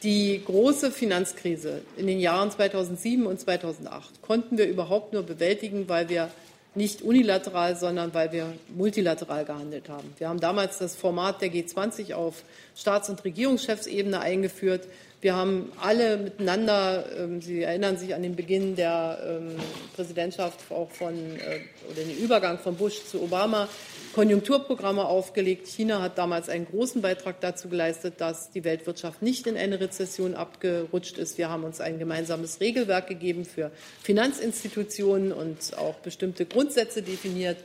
Die 0.03 0.41
große 0.45 0.91
Finanzkrise 0.91 1.81
in 1.97 2.07
den 2.07 2.21
Jahren 2.21 2.49
2007 2.49 3.25
und 3.25 3.37
2008 3.37 4.21
konnten 4.21 4.57
wir 4.57 4.65
überhaupt 4.65 5.11
nur 5.11 5.23
bewältigen, 5.23 5.89
weil 5.89 6.07
wir 6.07 6.29
nicht 6.73 7.01
unilateral, 7.01 7.75
sondern 7.75 8.13
weil 8.13 8.31
wir 8.31 8.53
multilateral 8.73 9.43
gehandelt 9.43 9.89
haben. 9.89 10.13
Wir 10.17 10.29
haben 10.29 10.39
damals 10.39 10.77
das 10.77 10.95
Format 10.95 11.41
der 11.41 11.49
G20 11.49 12.13
auf 12.13 12.43
Staats- 12.77 13.09
und 13.09 13.25
Regierungschefsebene 13.25 14.21
eingeführt. 14.21 14.87
Wir 15.21 15.35
haben 15.35 15.73
alle 15.81 16.15
miteinander, 16.15 17.03
ähm, 17.17 17.41
Sie 17.41 17.61
erinnern 17.61 17.97
sich 17.97 18.15
an 18.15 18.23
den 18.23 18.37
Beginn 18.37 18.77
der 18.77 19.19
ähm, 19.27 19.57
Präsidentschaft 19.93 20.71
auch 20.71 20.89
von, 20.91 21.13
äh, 21.13 21.59
oder 21.91 22.03
den 22.05 22.17
Übergang 22.17 22.57
von 22.57 22.77
Bush 22.77 23.03
zu 23.03 23.21
Obama, 23.21 23.67
Konjunkturprogramme 24.13 25.03
aufgelegt. 25.03 25.67
China 25.67 26.01
hat 26.01 26.17
damals 26.17 26.47
einen 26.47 26.65
großen 26.65 27.01
Beitrag 27.01 27.41
dazu 27.41 27.67
geleistet, 27.67 28.15
dass 28.19 28.51
die 28.51 28.63
Weltwirtschaft 28.63 29.21
nicht 29.21 29.45
in 29.45 29.57
eine 29.57 29.81
Rezession 29.81 30.35
abgerutscht 30.35 31.17
ist. 31.17 31.37
Wir 31.37 31.49
haben 31.49 31.65
uns 31.65 31.81
ein 31.81 31.99
gemeinsames 31.99 32.61
Regelwerk 32.61 33.07
gegeben 33.07 33.43
für 33.43 33.71
Finanzinstitutionen 34.01 35.33
und 35.33 35.77
auch 35.77 35.95
bestimmte 35.95 36.45
Grundsätze 36.45 37.01
definiert. 37.01 37.57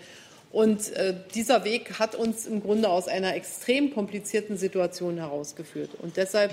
Und 0.51 0.93
äh, 0.95 1.15
dieser 1.37 1.65
Weg 1.65 2.01
hat 2.01 2.17
uns 2.17 2.47
im 2.47 2.63
Grunde 2.63 2.89
aus 2.89 3.07
einer 3.07 3.37
extrem 3.37 3.95
komplizierten 3.95 4.57
Situation 4.57 5.19
herausgeführt. 5.19 5.91
Und 6.01 6.17
deshalb 6.17 6.53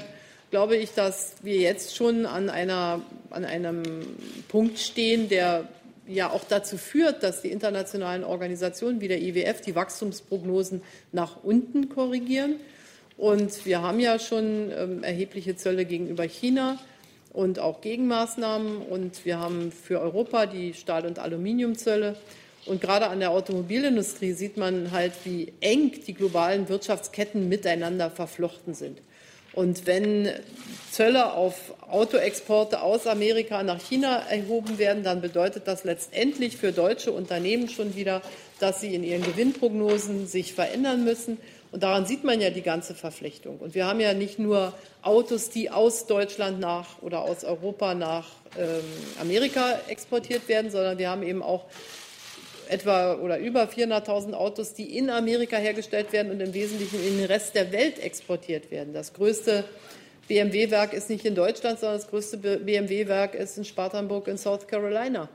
glaube 0.51 0.75
ich, 0.75 0.93
dass 0.93 1.35
wir 1.41 1.55
jetzt 1.55 1.95
schon 1.95 2.25
an, 2.25 2.49
einer, 2.49 3.01
an 3.31 3.45
einem 3.45 3.83
Punkt 4.49 4.77
stehen, 4.77 5.29
der 5.29 5.67
ja 6.07 6.29
auch 6.29 6.43
dazu 6.43 6.77
führt, 6.77 7.23
dass 7.23 7.41
die 7.41 7.51
internationalen 7.51 8.23
Organisationen 8.23 9.01
wie 9.01 9.07
der 9.07 9.21
IWF 9.21 9.61
die 9.61 9.75
Wachstumsprognosen 9.75 10.81
nach 11.11 11.43
unten 11.43 11.89
korrigieren. 11.89 12.55
Und 13.17 13.65
wir 13.65 13.81
haben 13.81 13.99
ja 13.99 14.19
schon 14.19 14.71
ähm, 14.77 15.03
erhebliche 15.03 15.55
Zölle 15.55 15.85
gegenüber 15.85 16.23
China 16.23 16.77
und 17.31 17.59
auch 17.59 17.81
Gegenmaßnahmen. 17.81 18.77
Und 18.77 19.25
wir 19.25 19.39
haben 19.39 19.71
für 19.71 20.01
Europa 20.01 20.47
die 20.47 20.73
Stahl- 20.73 21.05
und 21.05 21.19
Aluminiumzölle. 21.19 22.15
Und 22.65 22.81
gerade 22.81 23.07
an 23.07 23.19
der 23.19 23.31
Automobilindustrie 23.31 24.33
sieht 24.33 24.57
man 24.57 24.91
halt, 24.91 25.13
wie 25.23 25.53
eng 25.61 25.91
die 26.05 26.13
globalen 26.13 26.67
Wirtschaftsketten 26.67 27.47
miteinander 27.47 28.09
verflochten 28.11 28.73
sind. 28.73 28.99
Und 29.53 29.85
wenn 29.85 30.29
Zölle 30.91 31.33
auf 31.33 31.55
Autoexporte 31.89 32.81
aus 32.81 33.05
Amerika 33.05 33.63
nach 33.63 33.81
China 33.81 34.23
erhoben 34.29 34.77
werden, 34.77 35.03
dann 35.03 35.21
bedeutet 35.21 35.67
das 35.67 35.83
letztendlich 35.83 36.57
für 36.57 36.71
deutsche 36.71 37.11
Unternehmen 37.11 37.67
schon 37.67 37.95
wieder, 37.95 38.21
dass 38.59 38.79
sie 38.79 38.95
in 38.95 39.03
ihren 39.03 39.23
Gewinnprognosen 39.23 40.27
sich 40.27 40.53
verändern 40.53 41.03
müssen. 41.03 41.37
Und 41.71 41.83
daran 41.83 42.05
sieht 42.05 42.23
man 42.23 42.41
ja 42.41 42.49
die 42.49 42.61
ganze 42.61 42.95
Verflechtung. 42.95 43.59
Und 43.59 43.75
wir 43.75 43.85
haben 43.85 43.99
ja 43.99 44.13
nicht 44.13 44.39
nur 44.39 44.73
Autos, 45.01 45.49
die 45.49 45.69
aus 45.69 46.05
Deutschland 46.05 46.59
nach 46.59 47.01
oder 47.01 47.21
aus 47.21 47.43
Europa 47.43 47.93
nach 47.93 48.27
ähm, 48.57 48.83
Amerika 49.19 49.79
exportiert 49.87 50.47
werden, 50.49 50.71
sondern 50.71 50.97
wir 50.97 51.09
haben 51.09 51.23
eben 51.23 51.41
auch 51.41 51.65
etwa 52.71 53.15
oder 53.15 53.37
über 53.37 53.63
400.000 53.63 54.33
Autos, 54.33 54.73
die 54.73 54.97
in 54.97 55.09
Amerika 55.09 55.57
hergestellt 55.57 56.13
werden 56.13 56.31
und 56.31 56.39
im 56.39 56.53
Wesentlichen 56.53 57.05
in 57.05 57.17
den 57.17 57.25
Rest 57.25 57.55
der 57.55 57.71
Welt 57.71 57.99
exportiert 57.99 58.71
werden. 58.71 58.93
Das 58.93 59.13
größte 59.13 59.65
BMW-Werk 60.27 60.93
ist 60.93 61.09
nicht 61.09 61.25
in 61.25 61.35
Deutschland, 61.35 61.79
sondern 61.79 61.97
das 61.97 62.09
größte 62.09 62.37
BMW-Werk 62.37 63.35
ist 63.35 63.57
in 63.57 63.65
Spartanburg 63.65 64.27
in 64.27 64.37
South 64.37 64.67
Carolina. 64.67 65.27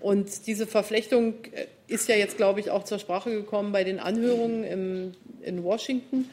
Und 0.00 0.46
diese 0.46 0.66
Verflechtung 0.66 1.34
äh, 1.52 1.66
ist 1.86 2.08
ja 2.08 2.16
jetzt, 2.16 2.36
glaube 2.36 2.60
ich, 2.60 2.70
auch 2.70 2.84
zur 2.84 2.98
Sprache 2.98 3.30
gekommen 3.30 3.72
bei 3.72 3.84
den 3.84 3.98
Anhörungen 3.98 4.64
im, 4.64 5.12
in 5.42 5.64
Washington. 5.64 6.30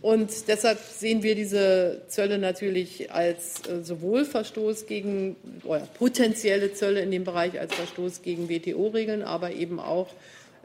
Und 0.00 0.46
deshalb 0.46 0.78
sehen 0.78 1.22
wir 1.22 1.34
diese 1.34 2.02
Zölle 2.06 2.38
natürlich 2.38 3.10
als 3.10 3.66
äh, 3.66 3.82
sowohl 3.82 4.24
Verstoß 4.24 4.86
gegen 4.86 5.34
oder 5.64 5.88
potenzielle 5.98 6.72
Zölle 6.72 7.00
in 7.00 7.10
dem 7.10 7.24
Bereich 7.24 7.58
als 7.58 7.74
Verstoß 7.74 8.22
gegen 8.22 8.48
WTO-Regeln, 8.48 9.22
aber 9.22 9.52
eben 9.52 9.80
auch 9.80 10.08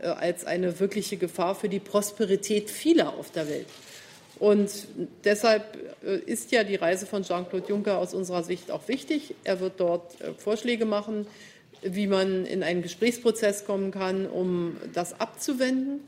äh, 0.01 0.07
als 0.07 0.45
eine 0.45 0.79
wirkliche 0.79 1.17
Gefahr 1.17 1.55
für 1.55 1.67
die 1.67 1.79
Prosperität 1.79 2.69
vieler 2.69 3.17
auf 3.17 3.31
der 3.31 3.49
Welt. 3.49 3.65
Und 4.38 4.69
deshalb 5.23 5.77
äh, 6.05 6.17
ist 6.17 6.51
ja 6.51 6.63
die 6.63 6.75
Reise 6.75 7.07
von 7.07 7.23
Jean-Claude 7.23 7.67
Juncker 7.67 7.97
aus 7.97 8.13
unserer 8.13 8.43
Sicht 8.43 8.69
auch 8.69 8.88
wichtig. 8.88 9.34
Er 9.43 9.59
wird 9.59 9.79
dort 9.79 10.15
Vorschläge 10.38 10.86
machen, 10.86 11.25
wie 11.81 12.05
man 12.05 12.45
in 12.45 12.61
einen 12.61 12.84
Gesprächsprozess 12.84 13.65
kommen 13.65 13.89
kann, 13.89 14.27
um 14.27 14.77
das 14.93 15.19
abzuwenden. 15.19 16.01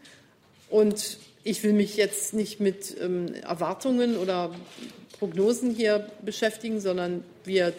Und 0.69 1.17
ich 1.45 1.63
will 1.63 1.73
mich 1.73 1.95
jetzt 1.95 2.33
nicht 2.33 2.59
mit 2.59 2.99
ähm, 2.99 3.33
Erwartungen 3.35 4.17
oder 4.17 4.53
Prognosen 5.19 5.69
hier 5.73 6.09
beschäftigen, 6.23 6.81
sondern 6.81 7.23
wir 7.45 7.71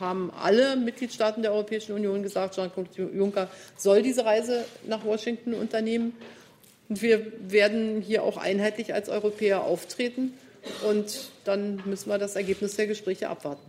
haben 0.00 0.32
alle 0.32 0.76
Mitgliedstaaten 0.76 1.42
der 1.42 1.52
Europäischen 1.52 1.92
Union 1.92 2.24
gesagt, 2.24 2.56
Jean-Claude 2.56 3.16
Juncker 3.16 3.48
soll 3.76 4.02
diese 4.02 4.24
Reise 4.24 4.64
nach 4.88 5.04
Washington 5.04 5.54
unternehmen. 5.54 6.14
Und 6.88 7.00
wir 7.00 7.32
werden 7.40 8.02
hier 8.02 8.24
auch 8.24 8.38
einheitlich 8.38 8.92
als 8.92 9.08
Europäer 9.08 9.62
auftreten. 9.62 10.34
Und 10.88 11.30
dann 11.44 11.80
müssen 11.84 12.10
wir 12.10 12.18
das 12.18 12.34
Ergebnis 12.34 12.74
der 12.74 12.88
Gespräche 12.88 13.28
abwarten. 13.28 13.62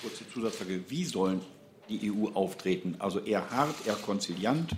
Kurze 0.00 0.22
Zusatzfrage. 0.32 0.84
Wie 0.88 1.04
sollen 1.04 1.40
die 1.88 2.12
EU 2.12 2.28
auftreten? 2.34 2.94
Also 3.00 3.18
eher 3.18 3.50
hart, 3.50 3.74
eher 3.84 3.94
konziliant? 3.94 4.70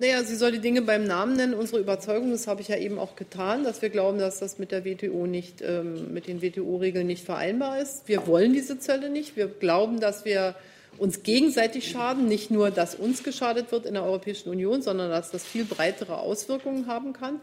Naja, 0.00 0.22
sie 0.22 0.36
soll 0.36 0.52
die 0.52 0.60
Dinge 0.60 0.82
beim 0.82 1.04
Namen 1.04 1.34
nennen. 1.34 1.54
Unsere 1.54 1.80
Überzeugung, 1.80 2.30
das 2.30 2.46
habe 2.46 2.60
ich 2.60 2.68
ja 2.68 2.76
eben 2.76 3.00
auch 3.00 3.16
getan, 3.16 3.64
dass 3.64 3.82
wir 3.82 3.90
glauben, 3.90 4.18
dass 4.18 4.38
das 4.38 4.60
mit 4.60 4.70
der 4.70 4.84
WTO 4.84 5.26
nicht, 5.26 5.60
ähm, 5.60 6.14
mit 6.14 6.28
den 6.28 6.40
WTO-Regeln 6.40 7.06
nicht 7.06 7.24
vereinbar 7.24 7.80
ist. 7.80 8.06
Wir 8.06 8.28
wollen 8.28 8.52
diese 8.52 8.78
Zölle 8.78 9.10
nicht. 9.10 9.36
Wir 9.36 9.48
glauben, 9.48 9.98
dass 9.98 10.24
wir 10.24 10.54
uns 10.98 11.24
gegenseitig 11.24 11.90
schaden, 11.90 12.28
nicht 12.28 12.48
nur, 12.52 12.70
dass 12.70 12.94
uns 12.94 13.24
geschadet 13.24 13.72
wird 13.72 13.86
in 13.86 13.94
der 13.94 14.04
Europäischen 14.04 14.50
Union, 14.50 14.82
sondern 14.82 15.10
dass 15.10 15.32
das 15.32 15.44
viel 15.44 15.64
breitere 15.64 16.18
Auswirkungen 16.18 16.86
haben 16.86 17.12
kann. 17.12 17.40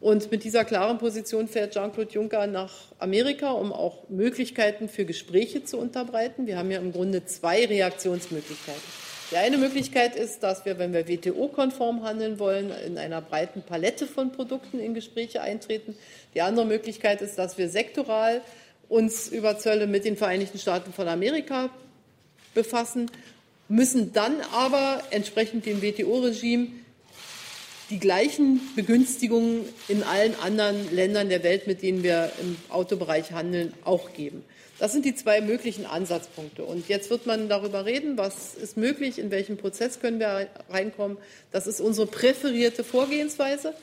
Und 0.00 0.32
mit 0.32 0.42
dieser 0.42 0.64
klaren 0.64 0.98
Position 0.98 1.46
fährt 1.46 1.74
Jean-Claude 1.74 2.10
Juncker 2.10 2.48
nach 2.48 2.72
Amerika, 2.98 3.52
um 3.52 3.72
auch 3.72 4.08
Möglichkeiten 4.08 4.88
für 4.88 5.04
Gespräche 5.04 5.64
zu 5.64 5.78
unterbreiten. 5.78 6.48
Wir 6.48 6.58
haben 6.58 6.72
ja 6.72 6.80
im 6.80 6.90
Grunde 6.90 7.24
zwei 7.26 7.64
Reaktionsmöglichkeiten. 7.64 9.11
Die 9.30 9.36
eine 9.36 9.56
Möglichkeit 9.56 10.16
ist, 10.16 10.42
dass 10.42 10.64
wir, 10.64 10.78
wenn 10.78 10.92
wir 10.92 11.08
WTO-konform 11.08 12.02
handeln 12.02 12.38
wollen, 12.38 12.70
in 12.86 12.98
einer 12.98 13.20
breiten 13.20 13.62
Palette 13.62 14.06
von 14.06 14.32
Produkten 14.32 14.78
in 14.78 14.94
Gespräche 14.94 15.40
eintreten. 15.40 15.96
Die 16.34 16.42
andere 16.42 16.66
Möglichkeit 16.66 17.22
ist, 17.22 17.38
dass 17.38 17.56
wir 17.56 17.68
sektoral 17.68 18.42
uns 18.88 19.28
über 19.28 19.58
Zölle 19.58 19.86
mit 19.86 20.04
den 20.04 20.16
Vereinigten 20.16 20.58
Staaten 20.58 20.92
von 20.92 21.08
Amerika 21.08 21.70
befassen, 22.52 23.10
müssen 23.68 24.12
dann 24.12 24.34
aber 24.52 25.02
entsprechend 25.10 25.64
dem 25.64 25.80
WTO-Regime 25.80 26.68
die 27.88 27.98
gleichen 27.98 28.60
Begünstigungen 28.74 29.66
in 29.88 30.02
allen 30.02 30.34
anderen 30.40 30.94
Ländern 30.94 31.28
der 31.28 31.42
Welt, 31.42 31.66
mit 31.66 31.82
denen 31.82 32.02
wir 32.02 32.32
im 32.40 32.56
Autobereich 32.68 33.32
handeln, 33.32 33.72
auch 33.84 34.12
geben. 34.12 34.44
Das 34.82 34.90
sind 34.90 35.04
die 35.04 35.14
zwei 35.14 35.40
möglichen 35.40 35.86
Ansatzpunkte. 35.86 36.64
Und 36.64 36.88
jetzt 36.88 37.08
wird 37.08 37.24
man 37.24 37.48
darüber 37.48 37.84
reden, 37.84 38.18
was 38.18 38.56
ist 38.56 38.76
möglich, 38.76 39.20
in 39.20 39.30
welchem 39.30 39.56
Prozess 39.56 40.00
können 40.00 40.18
wir 40.18 40.48
reinkommen. 40.70 41.18
Das 41.52 41.68
ist 41.68 41.80
unsere 41.80 42.08
präferierte 42.08 42.82
Vorgehensweise. 42.82 43.74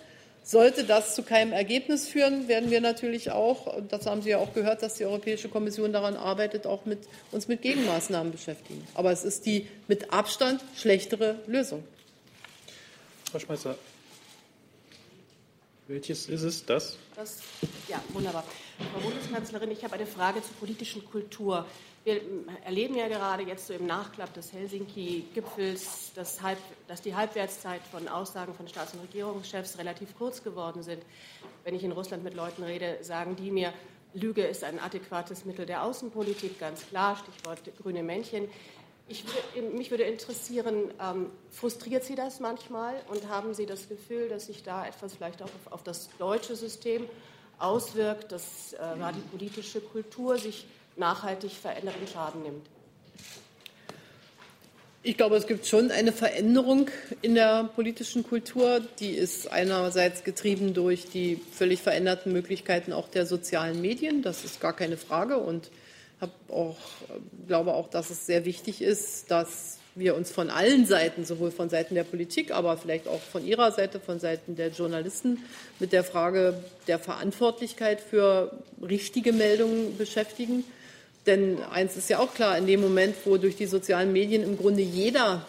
Sollte 0.43 0.83
das 0.83 1.15
zu 1.15 1.23
keinem 1.23 1.53
Ergebnis 1.53 2.05
führen, 2.05 2.49
werden 2.49 2.69
wir 2.69 2.81
natürlich 2.81 3.31
auch, 3.31 3.81
das 3.87 4.07
haben 4.07 4.21
Sie 4.21 4.31
ja 4.31 4.39
auch 4.39 4.53
gehört, 4.53 4.83
dass 4.83 4.95
die 4.95 5.05
Europäische 5.05 5.47
Kommission 5.47 5.93
daran 5.93 6.17
arbeitet, 6.17 6.67
auch 6.67 6.83
mit, 6.83 6.99
uns 7.31 7.47
mit 7.47 7.61
Gegenmaßnahmen 7.61 8.33
beschäftigen. 8.33 8.85
Aber 8.93 9.13
es 9.13 9.23
ist 9.23 9.45
die 9.45 9.67
mit 9.87 10.11
Abstand 10.11 10.61
schlechtere 10.75 11.39
Lösung. 11.47 11.81
Frau 13.31 13.39
Schmeißer, 13.39 13.77
welches 15.87 16.27
ist 16.27 16.43
es? 16.43 16.65
Das? 16.65 16.97
das 17.15 17.37
ja, 17.87 18.03
wunderbar. 18.09 18.43
Frau 18.79 19.01
Bundeskanzlerin, 19.01 19.71
ich 19.71 19.83
habe 19.83 19.95
eine 19.95 20.05
Frage 20.05 20.41
zur 20.41 20.55
politischen 20.55 21.03
Kultur. 21.09 21.65
Wir 22.05 22.21
erleben 22.63 22.95
ja 22.95 23.09
gerade 23.09 23.43
jetzt 23.43 23.67
so 23.67 23.73
im 23.73 23.85
Nachklapp 23.85 24.33
des 24.33 24.53
Helsinki-Gipfels, 24.53 26.13
dass, 26.15 26.39
dass, 26.87 27.01
die 27.01 27.13
Halbwertszeit 27.13 27.81
von 27.91 28.07
Aussagen 28.07 28.53
von 28.53 28.69
Staats- 28.69 28.93
und 28.93 29.01
Regierungschefs 29.01 29.77
relativ 29.77 30.17
kurz 30.17 30.41
geworden 30.43 30.81
sind. 30.81 31.03
Wenn 31.65 31.75
ich 31.75 31.83
in 31.83 31.91
Russland 31.91 32.23
mit 32.23 32.35
Leuten 32.35 32.63
rede, 32.63 32.99
sagen 33.01 33.35
die 33.35 33.51
mir, 33.51 33.73
Lüge 34.13 34.43
ist 34.43 34.63
ein 34.63 34.79
adäquates 34.79 35.43
Mittel 35.43 35.65
der 35.65 35.83
Außenpolitik, 35.83 36.57
ganz 36.57 36.87
klar, 36.87 37.17
Stichwort 37.17 37.59
grüne 37.83 38.01
Männchen. 38.01 38.47
Ich, 39.09 39.25
mich 39.73 39.91
würde 39.91 40.03
interessieren, 40.03 40.91
ähm, 41.01 41.31
frustriert 41.49 42.05
Sie 42.05 42.15
das 42.15 42.39
manchmal 42.39 42.95
und 43.09 43.27
haben 43.27 43.53
Sie 43.53 43.65
das 43.65 43.89
Gefühl, 43.89 44.29
dass 44.29 44.45
sich 44.45 44.63
da 44.63 44.87
etwas 44.87 45.15
vielleicht 45.15 45.41
auch 45.41 45.47
auf, 45.65 45.73
auf 45.73 45.83
das 45.83 46.09
deutsche 46.17 46.55
System 46.55 47.05
auswirkt, 47.59 48.31
dass 48.31 48.73
äh, 48.73 48.77
die 49.13 49.37
politische 49.37 49.81
Kultur 49.81 50.37
sich 50.37 50.65
nachhaltig 50.95 51.51
veränderten 51.51 52.07
Schaden 52.07 52.43
nimmt? 52.43 52.65
Ich 55.01 55.15
glaube, 55.15 55.37
es 55.37 55.47
gibt 55.47 55.65
schon 55.65 55.91
eine 55.91 56.11
Veränderung 56.11 56.89
in 57.21 57.33
der 57.33 57.63
politischen 57.63 58.23
Kultur. 58.23 58.81
Die 58.99 59.11
ist 59.11 59.49
einerseits 59.49 60.25
getrieben 60.25 60.73
durch 60.73 61.05
die 61.05 61.39
völlig 61.53 61.81
veränderten 61.81 62.33
Möglichkeiten 62.33 62.91
auch 62.91 63.07
der 63.07 63.25
sozialen 63.25 63.79
Medien. 63.79 64.23
Das 64.23 64.43
ist 64.43 64.59
gar 64.59 64.75
keine 64.75 64.97
Frage. 64.97 65.37
Und 65.37 65.71
ich 66.21 66.53
auch, 66.53 66.77
glaube 67.47 67.75
auch, 67.75 67.89
dass 67.89 68.09
es 68.09 68.25
sehr 68.25 68.43
wichtig 68.43 68.81
ist, 68.81 69.31
dass 69.31 69.78
wir 69.99 70.15
uns 70.15 70.31
von 70.31 70.49
allen 70.49 70.85
Seiten, 70.85 71.25
sowohl 71.25 71.51
von 71.51 71.69
Seiten 71.69 71.95
der 71.95 72.03
Politik, 72.03 72.51
aber 72.51 72.77
vielleicht 72.77 73.07
auch 73.07 73.19
von 73.19 73.45
Ihrer 73.45 73.71
Seite, 73.71 73.99
von 73.99 74.19
Seiten 74.19 74.55
der 74.55 74.69
Journalisten, 74.69 75.43
mit 75.79 75.91
der 75.91 76.03
Frage 76.03 76.55
der 76.87 76.99
Verantwortlichkeit 76.99 78.01
für 78.01 78.51
richtige 78.81 79.33
Meldungen 79.33 79.97
beschäftigen. 79.97 80.63
Denn 81.25 81.61
eins 81.71 81.97
ist 81.97 82.09
ja 82.09 82.19
auch 82.19 82.33
klar, 82.33 82.57
in 82.57 82.65
dem 82.65 82.81
Moment, 82.81 83.15
wo 83.25 83.37
durch 83.37 83.55
die 83.55 83.65
sozialen 83.65 84.13
Medien 84.13 84.43
im 84.43 84.57
Grunde 84.57 84.81
jeder 84.81 85.45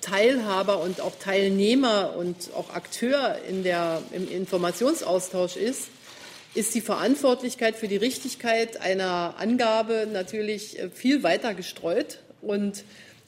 Teilhaber 0.00 0.80
und 0.80 1.00
auch 1.00 1.14
Teilnehmer 1.18 2.14
und 2.16 2.50
auch 2.54 2.74
Akteur 2.74 3.38
in 3.48 3.62
der, 3.62 4.02
im 4.12 4.30
Informationsaustausch 4.30 5.56
ist, 5.56 5.88
ist 6.54 6.74
die 6.74 6.82
Verantwortlichkeit 6.82 7.74
für 7.74 7.88
die 7.88 7.96
Richtigkeit 7.96 8.80
einer 8.80 9.34
Angabe 9.38 10.06
natürlich 10.12 10.78
viel 10.92 11.22
weiter 11.22 11.54
gestreut. 11.54 12.18
Und 12.42 12.84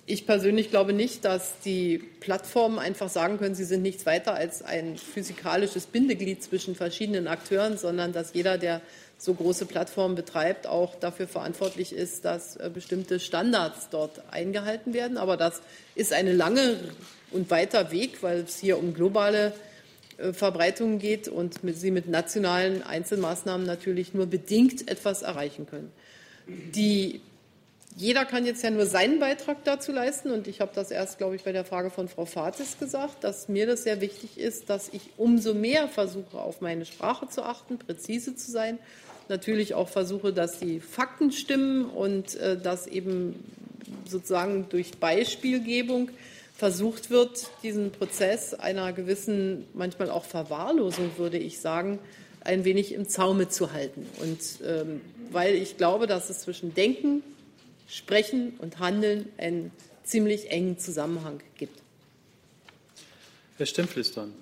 ich 0.06 0.24
persönlich 0.24 0.70
glaube 0.70 0.92
nicht, 0.92 1.24
dass 1.24 1.58
die 1.64 1.98
Plattformen 2.20 2.78
einfach 2.78 3.08
sagen 3.08 3.38
können, 3.38 3.56
sie 3.56 3.64
sind 3.64 3.82
nichts 3.82 4.06
weiter 4.06 4.34
als 4.34 4.62
ein 4.62 4.96
physikalisches 4.96 5.86
Bindeglied 5.86 6.42
zwischen 6.42 6.76
verschiedenen 6.76 7.26
Akteuren, 7.26 7.76
sondern 7.76 8.12
dass 8.12 8.32
jeder, 8.32 8.56
der 8.56 8.80
so 9.18 9.34
große 9.34 9.66
Plattformen 9.66 10.14
betreibt, 10.14 10.66
auch 10.66 10.94
dafür 10.94 11.26
verantwortlich 11.26 11.92
ist, 11.92 12.24
dass 12.24 12.56
äh, 12.56 12.70
bestimmte 12.72 13.18
Standards 13.18 13.88
dort 13.90 14.22
eingehalten 14.30 14.94
werden. 14.94 15.16
Aber 15.16 15.36
das 15.36 15.60
ist 15.94 16.12
eine 16.12 16.32
lange 16.32 16.78
und 17.32 17.50
weiter 17.50 17.90
Weg, 17.90 18.22
weil 18.22 18.40
es 18.40 18.58
hier 18.58 18.78
um 18.78 18.94
globale 18.94 19.54
äh, 20.18 20.32
Verbreitungen 20.32 20.98
geht 21.00 21.28
und 21.28 21.60
sie 21.64 21.90
mit 21.90 22.08
nationalen 22.08 22.82
Einzelmaßnahmen 22.82 23.66
natürlich 23.66 24.14
nur 24.14 24.26
bedingt 24.26 24.88
etwas 24.88 25.22
erreichen 25.22 25.66
können. 25.66 25.90
Die 26.46 27.22
jeder 27.96 28.26
kann 28.26 28.44
jetzt 28.44 28.62
ja 28.62 28.70
nur 28.70 28.84
seinen 28.84 29.20
Beitrag 29.20 29.64
dazu 29.64 29.90
leisten. 29.90 30.30
Und 30.30 30.46
ich 30.48 30.60
habe 30.60 30.70
das 30.74 30.90
erst, 30.90 31.16
glaube 31.16 31.34
ich, 31.34 31.44
bei 31.44 31.52
der 31.52 31.64
Frage 31.64 31.88
von 31.88 32.08
Frau 32.08 32.26
Fatis 32.26 32.78
gesagt, 32.78 33.24
dass 33.24 33.48
mir 33.48 33.66
das 33.66 33.84
sehr 33.84 34.02
wichtig 34.02 34.36
ist, 34.36 34.68
dass 34.68 34.90
ich 34.92 35.00
umso 35.16 35.54
mehr 35.54 35.88
versuche, 35.88 36.38
auf 36.38 36.60
meine 36.60 36.84
Sprache 36.84 37.28
zu 37.28 37.42
achten, 37.42 37.78
präzise 37.78 38.36
zu 38.36 38.50
sein. 38.50 38.78
Natürlich 39.30 39.72
auch 39.72 39.88
versuche, 39.88 40.34
dass 40.34 40.58
die 40.58 40.80
Fakten 40.80 41.32
stimmen 41.32 41.86
und 41.86 42.34
äh, 42.36 42.58
dass 42.60 42.86
eben 42.86 43.42
sozusagen 44.06 44.66
durch 44.68 44.98
Beispielgebung 44.98 46.10
versucht 46.54 47.08
wird, 47.10 47.48
diesen 47.62 47.92
Prozess 47.92 48.52
einer 48.52 48.92
gewissen, 48.92 49.66
manchmal 49.72 50.10
auch 50.10 50.24
Verwahrlosung, 50.24 51.12
würde 51.16 51.38
ich 51.38 51.60
sagen, 51.60 51.98
ein 52.40 52.64
wenig 52.64 52.92
im 52.92 53.08
Zaume 53.08 53.48
zu 53.48 53.72
halten. 53.72 54.06
Und 54.20 54.38
ähm, 54.66 55.00
weil 55.32 55.54
ich 55.54 55.78
glaube, 55.78 56.06
dass 56.06 56.30
es 56.30 56.40
zwischen 56.40 56.74
Denken, 56.74 57.22
Sprechen 57.88 58.54
und 58.58 58.78
Handeln 58.78 59.28
einen 59.38 59.70
ziemlich 60.04 60.50
engen 60.50 60.78
Zusammenhang 60.78 61.40
gibt. 61.56 61.80
Herr 63.56 63.66
Stempflis 63.66 64.12
dann. 64.12 64.32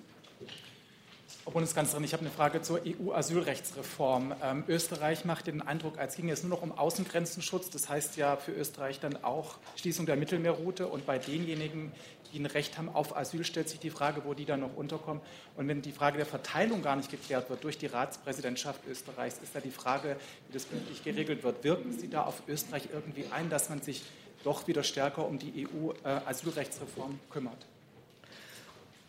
Frau 1.44 1.50
Bundeskanzlerin, 1.50 2.04
ich 2.04 2.14
habe 2.14 2.22
eine 2.22 2.30
Frage 2.30 2.62
zur 2.62 2.80
EU-Asylrechtsreform. 2.86 4.34
Ähm, 4.42 4.64
Österreich 4.66 5.26
macht 5.26 5.46
den 5.46 5.60
Eindruck, 5.60 5.98
als 5.98 6.16
ginge 6.16 6.32
es 6.32 6.42
nur 6.42 6.48
noch 6.48 6.62
um 6.62 6.72
Außengrenzenschutz. 6.72 7.68
Das 7.68 7.90
heißt 7.90 8.16
ja 8.16 8.36
für 8.36 8.52
Österreich 8.52 8.98
dann 8.98 9.22
auch 9.22 9.58
Schließung 9.76 10.06
der 10.06 10.16
Mittelmeerroute. 10.16 10.86
Und 10.86 11.04
bei 11.04 11.18
denjenigen, 11.18 11.92
die 12.32 12.38
ein 12.38 12.46
Recht 12.46 12.78
haben 12.78 12.88
auf 12.88 13.14
Asyl, 13.14 13.44
stellt 13.44 13.68
sich 13.68 13.78
die 13.78 13.90
Frage, 13.90 14.22
wo 14.24 14.32
die 14.32 14.46
dann 14.46 14.60
noch 14.60 14.74
unterkommen. 14.74 15.22
Und 15.54 15.68
wenn 15.68 15.82
die 15.82 15.92
Frage 15.92 16.16
der 16.16 16.24
Verteilung 16.24 16.80
gar 16.80 16.96
nicht 16.96 17.10
geklärt 17.10 17.50
wird 17.50 17.62
durch 17.62 17.76
die 17.76 17.88
Ratspräsidentschaft 17.88 18.80
Österreichs, 18.88 19.36
ist 19.42 19.54
da 19.54 19.60
die 19.60 19.70
Frage, 19.70 20.16
wie 20.48 20.54
das 20.54 20.66
künftig 20.66 21.04
geregelt 21.04 21.42
wird. 21.42 21.62
Wirken 21.62 21.92
Sie 21.92 22.08
da 22.08 22.22
auf 22.22 22.42
Österreich 22.48 22.88
irgendwie 22.90 23.26
ein, 23.30 23.50
dass 23.50 23.68
man 23.68 23.82
sich 23.82 24.02
doch 24.44 24.66
wieder 24.66 24.82
stärker 24.82 25.26
um 25.26 25.38
die 25.38 25.68
EU-Asylrechtsreform 25.68 27.20
kümmert? 27.28 27.66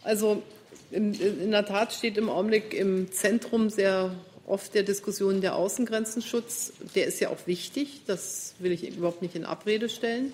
Also 0.05 0.43
in, 0.91 1.15
in, 1.15 1.49
der 1.49 1.65
Tat 1.65 1.91
steht 1.91 2.17
im 2.17 2.29
Augenblick 2.29 2.75
im 2.75 3.11
Zentrum 3.11 3.71
sehr 3.71 4.11
oft 4.45 4.75
der 4.75 4.83
Diskussion 4.83 5.41
der 5.41 5.55
Außengrenzenschutz. 5.55 6.73
Der 6.93 7.07
ist 7.07 7.19
ja 7.19 7.29
auch 7.29 7.47
wichtig, 7.47 8.01
das 8.05 8.53
will 8.59 8.71
ich 8.71 8.87
überhaupt 8.95 9.23
nicht 9.23 9.35
in 9.35 9.45
Abrede 9.45 9.89
stellen. 9.89 10.31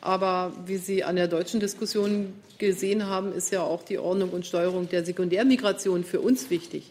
Aber 0.00 0.52
wie 0.64 0.78
Sie 0.78 1.04
an 1.04 1.16
der 1.16 1.28
deutschen 1.28 1.60
Diskussion 1.60 2.32
gesehen 2.56 3.06
haben, 3.06 3.34
ist 3.34 3.52
ja 3.52 3.62
auch 3.62 3.82
die 3.82 3.98
Ordnung 3.98 4.30
und 4.30 4.46
Steuerung 4.46 4.88
der 4.88 5.04
Sekundärmigration 5.04 6.02
für 6.02 6.20
uns 6.20 6.48
wichtig. 6.48 6.90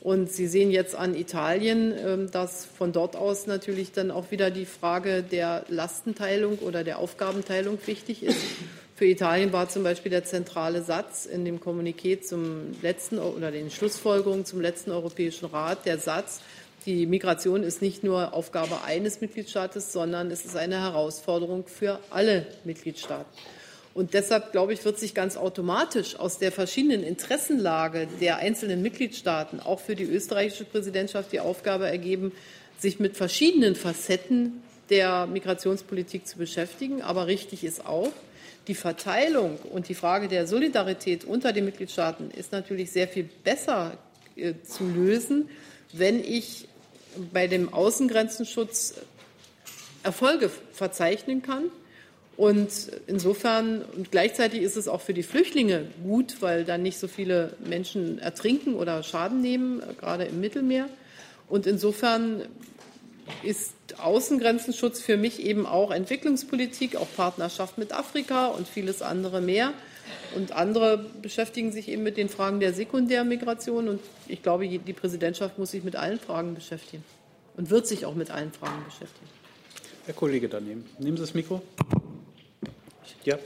Und 0.00 0.32
Sie 0.32 0.48
sehen 0.48 0.72
jetzt 0.72 0.96
an 0.96 1.14
Italien, 1.14 1.94
ähm, 1.96 2.30
dass 2.32 2.66
von 2.66 2.92
dort 2.92 3.14
aus 3.14 3.46
natürlich 3.46 3.92
dann 3.92 4.10
auch 4.10 4.32
wieder 4.32 4.50
die 4.50 4.66
Frage 4.66 5.22
der 5.22 5.64
Lastenteilung 5.68 6.58
oder 6.58 6.82
der 6.82 6.98
Aufgabenteilung 6.98 7.78
wichtig 7.86 8.24
ist. 8.24 8.40
Für 8.96 9.06
Italien 9.06 9.52
war 9.52 9.68
zum 9.68 9.82
Beispiel 9.82 10.10
der 10.10 10.24
zentrale 10.24 10.80
Satz 10.80 11.26
in 11.26 11.44
dem 11.44 11.58
Kommuniqué 11.58 12.20
zum 12.20 12.80
letzten 12.80 13.18
oder 13.18 13.50
den 13.50 13.68
Schlussfolgerungen 13.68 14.44
zum 14.44 14.60
letzten 14.60 14.92
Europäischen 14.92 15.46
Rat 15.46 15.84
der 15.84 15.98
Satz, 15.98 16.40
die 16.86 17.06
Migration 17.06 17.64
ist 17.64 17.82
nicht 17.82 18.04
nur 18.04 18.34
Aufgabe 18.34 18.84
eines 18.84 19.20
Mitgliedstaates, 19.20 19.92
sondern 19.92 20.30
es 20.30 20.44
ist 20.44 20.54
eine 20.54 20.80
Herausforderung 20.80 21.66
für 21.66 21.98
alle 22.10 22.46
Mitgliedstaaten. 22.64 23.26
Und 23.94 24.14
deshalb, 24.14 24.52
glaube 24.52 24.74
ich, 24.74 24.84
wird 24.84 24.98
sich 24.98 25.14
ganz 25.14 25.36
automatisch 25.36 26.16
aus 26.16 26.38
der 26.38 26.52
verschiedenen 26.52 27.02
Interessenlage 27.02 28.06
der 28.20 28.36
einzelnen 28.36 28.82
Mitgliedstaaten 28.82 29.60
auch 29.60 29.80
für 29.80 29.96
die 29.96 30.04
österreichische 30.04 30.66
Präsidentschaft 30.66 31.32
die 31.32 31.40
Aufgabe 31.40 31.88
ergeben, 31.88 32.32
sich 32.78 33.00
mit 33.00 33.16
verschiedenen 33.16 33.74
Facetten 33.74 34.62
der 34.90 35.26
Migrationspolitik 35.26 36.28
zu 36.28 36.38
beschäftigen. 36.38 37.02
Aber 37.02 37.26
richtig 37.26 37.64
ist 37.64 37.86
auch, 37.86 38.12
die 38.66 38.74
Verteilung 38.74 39.58
und 39.72 39.88
die 39.88 39.94
Frage 39.94 40.28
der 40.28 40.46
Solidarität 40.46 41.24
unter 41.24 41.52
den 41.52 41.64
Mitgliedstaaten 41.64 42.30
ist 42.30 42.52
natürlich 42.52 42.90
sehr 42.90 43.08
viel 43.08 43.28
besser 43.44 43.98
äh, 44.36 44.54
zu 44.62 44.84
lösen, 44.84 45.48
wenn 45.92 46.20
ich 46.20 46.68
bei 47.32 47.46
dem 47.46 47.72
Außengrenzenschutz 47.72 48.94
Erfolge 50.02 50.50
verzeichnen 50.72 51.42
kann. 51.42 51.70
Und 52.36 52.90
insofern 53.06 53.82
und 53.82 54.10
gleichzeitig 54.10 54.62
ist 54.62 54.76
es 54.76 54.88
auch 54.88 55.00
für 55.00 55.14
die 55.14 55.22
Flüchtlinge 55.22 55.86
gut, 56.02 56.36
weil 56.40 56.64
dann 56.64 56.82
nicht 56.82 56.98
so 56.98 57.06
viele 57.06 57.56
Menschen 57.64 58.18
ertrinken 58.18 58.74
oder 58.74 59.02
Schaden 59.04 59.40
nehmen, 59.40 59.82
gerade 60.00 60.24
im 60.24 60.40
Mittelmeer. 60.40 60.88
Und 61.48 61.66
insofern 61.66 62.42
ist 63.44 63.73
Außengrenzenschutz 63.98 65.00
für 65.00 65.16
mich 65.16 65.40
eben 65.40 65.66
auch 65.66 65.90
Entwicklungspolitik, 65.90 66.96
auch 66.96 67.08
Partnerschaft 67.16 67.78
mit 67.78 67.92
Afrika 67.92 68.46
und 68.46 68.66
vieles 68.66 69.02
andere 69.02 69.40
mehr. 69.40 69.72
Und 70.34 70.52
andere 70.52 71.06
beschäftigen 71.22 71.72
sich 71.72 71.88
eben 71.88 72.02
mit 72.02 72.16
den 72.16 72.28
Fragen 72.28 72.60
der 72.60 72.72
Sekundärmigration. 72.72 73.88
Und 73.88 74.00
ich 74.26 74.42
glaube, 74.42 74.66
die 74.66 74.92
Präsidentschaft 74.92 75.58
muss 75.58 75.70
sich 75.70 75.84
mit 75.84 75.96
allen 75.96 76.18
Fragen 76.18 76.54
beschäftigen 76.54 77.04
und 77.56 77.70
wird 77.70 77.86
sich 77.86 78.04
auch 78.04 78.14
mit 78.14 78.30
allen 78.30 78.52
Fragen 78.52 78.84
beschäftigen. 78.84 79.28
Herr 80.06 80.14
Kollege 80.14 80.48
daneben. 80.48 80.84
Nehmen 80.98 81.16
Sie 81.16 81.22
das 81.22 81.34
Mikro. 81.34 81.62
Ja. 83.24 83.38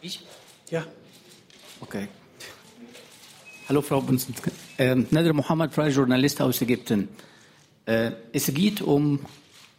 Ich? 0.00 0.20
Ja. 0.70 0.86
Okay. 1.80 2.08
Hallo 3.68 3.80
Frau 3.80 4.00
Bunsen. 4.00 4.34
Äh, 4.76 4.96
Nader 5.10 5.32
Mohammed, 5.32 5.72
freier 5.72 5.90
Journalist 5.90 6.42
aus 6.42 6.60
Ägypten. 6.62 7.08
Äh, 7.86 8.10
es 8.32 8.52
geht 8.52 8.82
um 8.82 9.20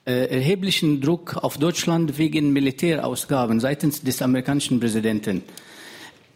äh, 0.05 0.27
erheblichen 0.27 1.01
Druck 1.01 1.35
auf 1.35 1.57
Deutschland 1.57 2.17
wegen 2.17 2.53
Militärausgaben 2.53 3.59
seitens 3.59 4.01
des 4.01 4.21
amerikanischen 4.21 4.79
Präsidenten. 4.79 5.43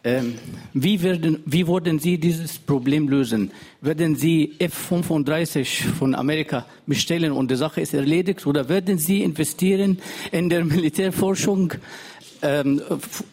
Ähm, 0.04 0.36
wie, 0.74 1.02
werden, 1.02 1.41
wie 1.45 1.68
würden 1.68 2.00
Sie 2.00 2.18
dieses 2.18 2.60
Problem 2.60 3.08
lösen? 3.08 3.52
Werden 3.80 4.18
Sie 4.18 4.56
F-35 4.60 5.86
von 5.98 6.16
Amerika 6.16 6.66
bestellen 6.86 7.32
und 7.32 7.50
die 7.50 7.56
Sache 7.56 7.80
ist 7.80 7.93
erledigt? 7.93 8.45
Oder 8.45 8.68
werden 8.68 8.98
Sie 8.98 9.24
investieren 9.24 10.00
in 10.32 10.50
der 10.50 10.66
Militärforschung 10.66 11.74
ähm, 12.42 12.82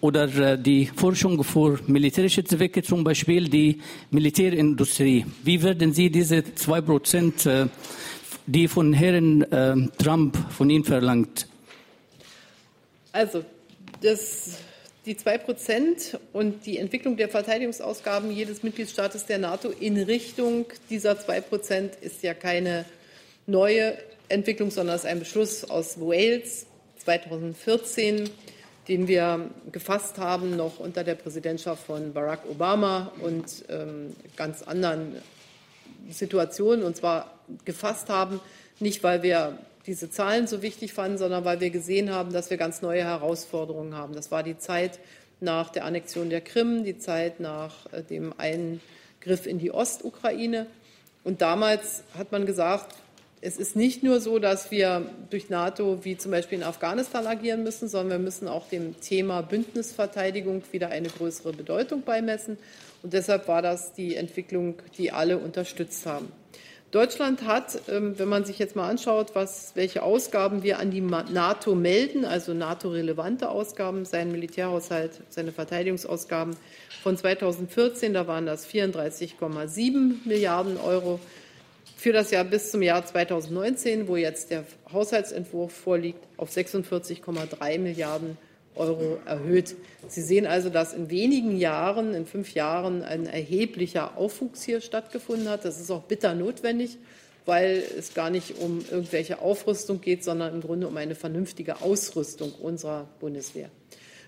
oder 0.00 0.24
äh, 0.24 0.58
die 0.58 0.86
Forschung 0.86 1.42
für 1.44 1.78
militärische 1.86 2.44
Zwecke, 2.44 2.82
zum 2.82 3.04
Beispiel 3.04 3.48
die 3.48 3.80
Militärindustrie? 4.10 5.26
Wie 5.42 5.62
werden 5.62 5.92
Sie 5.92 6.10
diese 6.10 6.42
zwei 6.54 6.80
Prozent, 6.80 7.46
äh, 7.46 7.66
die 8.46 8.68
von 8.68 8.92
Herrn 8.92 9.42
äh, 9.42 9.74
Trump 10.02 10.36
von 10.50 10.70
Ihnen 10.70 10.84
verlangt? 10.84 11.46
Also, 13.12 13.44
das 14.02 14.58
die 15.06 15.16
zwei 15.16 15.36
Prozent 15.36 16.18
und 16.32 16.64
die 16.64 16.78
Entwicklung 16.78 17.16
der 17.16 17.28
Verteidigungsausgaben 17.28 18.30
jedes 18.30 18.62
Mitgliedstaates 18.62 19.26
der 19.26 19.38
NATO 19.38 19.68
in 19.68 19.98
Richtung 19.98 20.64
dieser 20.88 21.18
zwei 21.18 21.42
Prozent 21.42 21.94
ist 22.00 22.22
ja 22.22 22.32
keine 22.32 22.86
neue 23.46 23.98
Entwicklung, 24.28 24.70
sondern 24.70 24.96
ist 24.96 25.04
ein 25.04 25.18
Beschluss 25.18 25.64
aus 25.64 26.00
Wales 26.00 26.66
2014, 27.04 28.30
den 28.88 29.08
wir 29.08 29.50
gefasst 29.72 30.18
haben, 30.18 30.56
noch 30.56 30.78
unter 30.78 31.04
der 31.04 31.14
Präsidentschaft 31.14 31.86
von 31.86 32.12
Barack 32.12 32.40
Obama 32.50 33.12
und 33.20 33.64
ähm, 33.68 34.14
ganz 34.36 34.62
anderen 34.62 35.16
Situationen. 36.10 36.84
Und 36.84 36.96
zwar 36.96 37.32
gefasst 37.64 38.08
haben, 38.08 38.40
nicht 38.80 39.02
weil 39.02 39.22
wir 39.22 39.58
diese 39.86 40.10
Zahlen 40.10 40.46
so 40.46 40.62
wichtig 40.62 40.92
fanden, 40.92 41.18
sondern 41.18 41.44
weil 41.44 41.60
wir 41.60 41.70
gesehen 41.70 42.10
haben, 42.10 42.32
dass 42.32 42.50
wir 42.50 42.56
ganz 42.56 42.82
neue 42.82 43.04
Herausforderungen 43.04 43.94
haben. 43.94 44.14
Das 44.14 44.30
war 44.30 44.42
die 44.42 44.58
Zeit 44.58 44.98
nach 45.40 45.70
der 45.70 45.84
Annexion 45.84 46.30
der 46.30 46.40
Krim, 46.40 46.84
die 46.84 46.98
Zeit 46.98 47.40
nach 47.40 47.92
äh, 47.92 48.02
dem 48.02 48.34
Eingriff 48.38 49.46
in 49.46 49.58
die 49.58 49.72
Ostukraine. 49.72 50.66
Und 51.22 51.42
damals 51.42 52.04
hat 52.16 52.32
man 52.32 52.46
gesagt, 52.46 52.94
es 53.44 53.58
ist 53.58 53.76
nicht 53.76 54.02
nur 54.02 54.22
so, 54.22 54.38
dass 54.38 54.70
wir 54.70 55.04
durch 55.28 55.50
NATO 55.50 56.02
wie 56.02 56.16
zum 56.16 56.30
Beispiel 56.30 56.56
in 56.56 56.64
Afghanistan 56.64 57.26
agieren 57.26 57.62
müssen, 57.62 57.88
sondern 57.88 58.20
wir 58.20 58.24
müssen 58.24 58.48
auch 58.48 58.70
dem 58.70 58.98
Thema 59.02 59.42
Bündnisverteidigung 59.42 60.62
wieder 60.72 60.88
eine 60.88 61.08
größere 61.08 61.52
Bedeutung 61.52 62.02
beimessen. 62.02 62.56
Und 63.02 63.12
deshalb 63.12 63.46
war 63.46 63.60
das 63.60 63.92
die 63.92 64.16
Entwicklung, 64.16 64.76
die 64.96 65.12
alle 65.12 65.36
unterstützt 65.36 66.06
haben. 66.06 66.32
Deutschland 66.90 67.44
hat, 67.44 67.82
ähm, 67.88 68.18
wenn 68.18 68.28
man 68.28 68.46
sich 68.46 68.58
jetzt 68.58 68.76
mal 68.76 68.88
anschaut, 68.88 69.34
was, 69.34 69.72
welche 69.74 70.02
Ausgaben 70.02 70.62
wir 70.62 70.78
an 70.78 70.90
die 70.90 71.02
NATO 71.02 71.74
melden, 71.74 72.24
also 72.24 72.54
NATO-relevante 72.54 73.50
Ausgaben, 73.50 74.06
seinen 74.06 74.32
Militärhaushalt, 74.32 75.20
seine 75.28 75.52
Verteidigungsausgaben 75.52 76.56
von 77.02 77.18
2014, 77.18 78.14
da 78.14 78.26
waren 78.26 78.46
das 78.46 78.66
34,7 78.66 80.26
Milliarden 80.26 80.78
Euro. 80.78 81.20
Für 81.96 82.12
das 82.12 82.30
Jahr 82.30 82.44
bis 82.44 82.70
zum 82.70 82.82
Jahr 82.82 83.04
2019, 83.04 84.08
wo 84.08 84.16
jetzt 84.16 84.50
der 84.50 84.64
Haushaltsentwurf 84.92 85.72
vorliegt, 85.72 86.22
auf 86.36 86.50
46,3 86.50 87.78
Milliarden 87.78 88.36
Euro. 88.76 89.18
Erhöht. 89.24 89.76
Sie 90.08 90.22
sehen 90.22 90.46
also, 90.46 90.68
dass 90.68 90.92
in 90.92 91.10
wenigen 91.10 91.56
Jahren, 91.56 92.14
in 92.14 92.26
fünf 92.26 92.54
Jahren, 92.54 93.02
ein 93.02 93.26
erheblicher 93.26 94.16
Aufwuchs 94.16 94.62
hier 94.62 94.80
stattgefunden 94.80 95.48
hat. 95.48 95.64
Das 95.64 95.80
ist 95.80 95.90
auch 95.90 96.02
bitter 96.02 96.34
notwendig, 96.34 96.98
weil 97.46 97.82
es 97.96 98.14
gar 98.14 98.30
nicht 98.30 98.58
um 98.58 98.84
irgendwelche 98.90 99.40
Aufrüstung 99.40 100.00
geht, 100.00 100.24
sondern 100.24 100.54
im 100.54 100.60
Grunde 100.60 100.88
um 100.88 100.96
eine 100.96 101.14
vernünftige 101.14 101.82
Ausrüstung 101.82 102.52
unserer 102.52 103.08
Bundeswehr. 103.20 103.70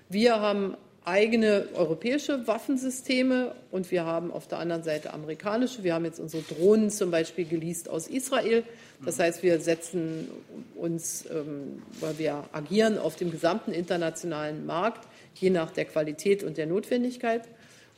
Wir 0.08 0.40
haben 0.40 0.76
eigene 1.06 1.68
europäische 1.74 2.48
Waffensysteme 2.48 3.54
und 3.70 3.92
wir 3.92 4.04
haben 4.04 4.32
auf 4.32 4.48
der 4.48 4.58
anderen 4.58 4.82
Seite 4.82 5.14
amerikanische. 5.14 5.84
Wir 5.84 5.94
haben 5.94 6.04
jetzt 6.04 6.18
unsere 6.18 6.42
Drohnen 6.42 6.90
zum 6.90 7.12
Beispiel 7.12 7.44
geleast 7.44 7.88
aus 7.88 8.08
Israel. 8.08 8.64
Das 9.04 9.20
heißt, 9.20 9.44
wir 9.44 9.60
setzen 9.60 10.28
uns, 10.74 11.24
ähm, 11.30 11.82
weil 12.00 12.18
wir 12.18 12.44
agieren 12.50 12.98
auf 12.98 13.14
dem 13.14 13.30
gesamten 13.30 13.72
internationalen 13.72 14.66
Markt, 14.66 15.06
je 15.36 15.50
nach 15.50 15.70
der 15.70 15.84
Qualität 15.84 16.42
und 16.42 16.56
der 16.56 16.66
Notwendigkeit. 16.66 17.42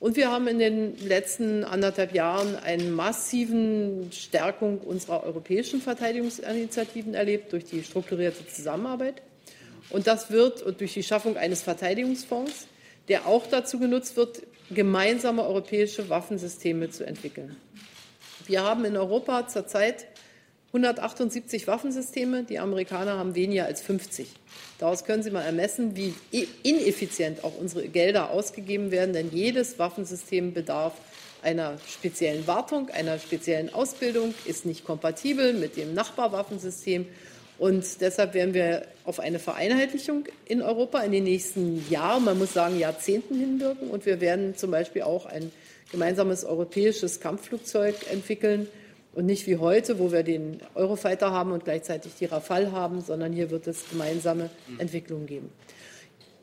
Und 0.00 0.16
wir 0.16 0.30
haben 0.30 0.46
in 0.46 0.59
den 0.59 0.98
letzten 0.98 1.64
anderthalb 1.64 2.14
Jahren 2.14 2.56
eine 2.56 2.84
massiven 2.84 4.12
Stärkung 4.12 4.78
unserer 4.78 5.24
europäischen 5.24 5.80
Verteidigungsinitiativen 5.80 7.14
erlebt 7.14 7.54
durch 7.54 7.64
die 7.64 7.82
strukturierte 7.82 8.46
Zusammenarbeit. 8.46 9.22
Und 9.88 10.06
das 10.06 10.30
wird 10.30 10.62
und 10.62 10.80
durch 10.80 10.92
die 10.92 11.02
Schaffung 11.02 11.38
eines 11.38 11.62
Verteidigungsfonds 11.62 12.68
der 13.09 13.26
auch 13.26 13.46
dazu 13.46 13.78
genutzt 13.78 14.16
wird, 14.16 14.42
gemeinsame 14.70 15.44
europäische 15.44 16.09
Waffensysteme 16.09 16.90
zu 16.90 17.06
entwickeln. 17.06 17.56
Wir 18.46 18.62
haben 18.62 18.84
in 18.84 18.96
Europa 18.96 19.48
zurzeit 19.48 20.06
178 20.68 21.66
Waffensysteme, 21.66 22.44
die 22.44 22.59
Amerikaner 22.59 23.16
haben 23.18 23.34
weniger 23.34 23.64
als 23.64 23.80
50. 23.80 24.28
Daraus 24.78 25.04
können 25.04 25.22
Sie 25.22 25.30
mal 25.30 25.42
ermessen, 25.42 25.96
wie 25.96 26.14
ineffizient 26.62 27.42
auch 27.42 27.56
unsere 27.59 27.88
Gelder 27.88 28.30
ausgegeben 28.30 28.90
werden, 28.90 29.14
denn 29.14 29.30
jedes 29.32 29.78
Waffensystem 29.78 30.52
bedarf 30.52 30.92
einer 31.42 31.78
speziellen 31.88 32.46
Wartung, 32.46 32.90
einer 32.90 33.18
speziellen 33.18 33.72
Ausbildung, 33.72 34.34
ist 34.44 34.66
nicht 34.66 34.84
kompatibel 34.84 35.54
mit 35.54 35.76
dem 35.76 35.94
Nachbarwaffensystem 35.94 37.06
und 37.59 38.00
deshalb 38.00 38.34
werden 38.34 38.54
wir 38.54 38.86
auf 39.04 39.18
eine 39.18 39.40
Vereinheitlichung 39.40 40.24
in 40.44 40.62
Europa 40.62 41.00
in 41.00 41.11
den 41.11 41.24
nächsten 41.24 41.84
Jahren, 41.90 42.24
man 42.24 42.38
muss 42.38 42.52
sagen 42.52 42.78
Jahrzehnten 42.78 43.34
hinwirken. 43.34 43.90
Und 43.90 44.06
wir 44.06 44.20
werden 44.20 44.56
zum 44.56 44.70
Beispiel 44.70 45.02
auch 45.02 45.26
ein 45.26 45.50
gemeinsames 45.90 46.44
europäisches 46.44 47.18
Kampfflugzeug 47.20 47.96
entwickeln. 48.12 48.68
Und 49.14 49.26
nicht 49.26 49.48
wie 49.48 49.56
heute, 49.56 49.98
wo 49.98 50.12
wir 50.12 50.22
den 50.22 50.61
Eurofighter 50.76 51.32
haben 51.32 51.50
und 51.50 51.64
gleichzeitig 51.64 52.12
die 52.20 52.26
Rafale 52.26 52.70
haben, 52.70 53.00
sondern 53.00 53.32
hier 53.32 53.50
wird 53.50 53.66
es 53.66 53.88
gemeinsame 53.90 54.50
Entwicklungen 54.78 55.26
geben. 55.26 55.50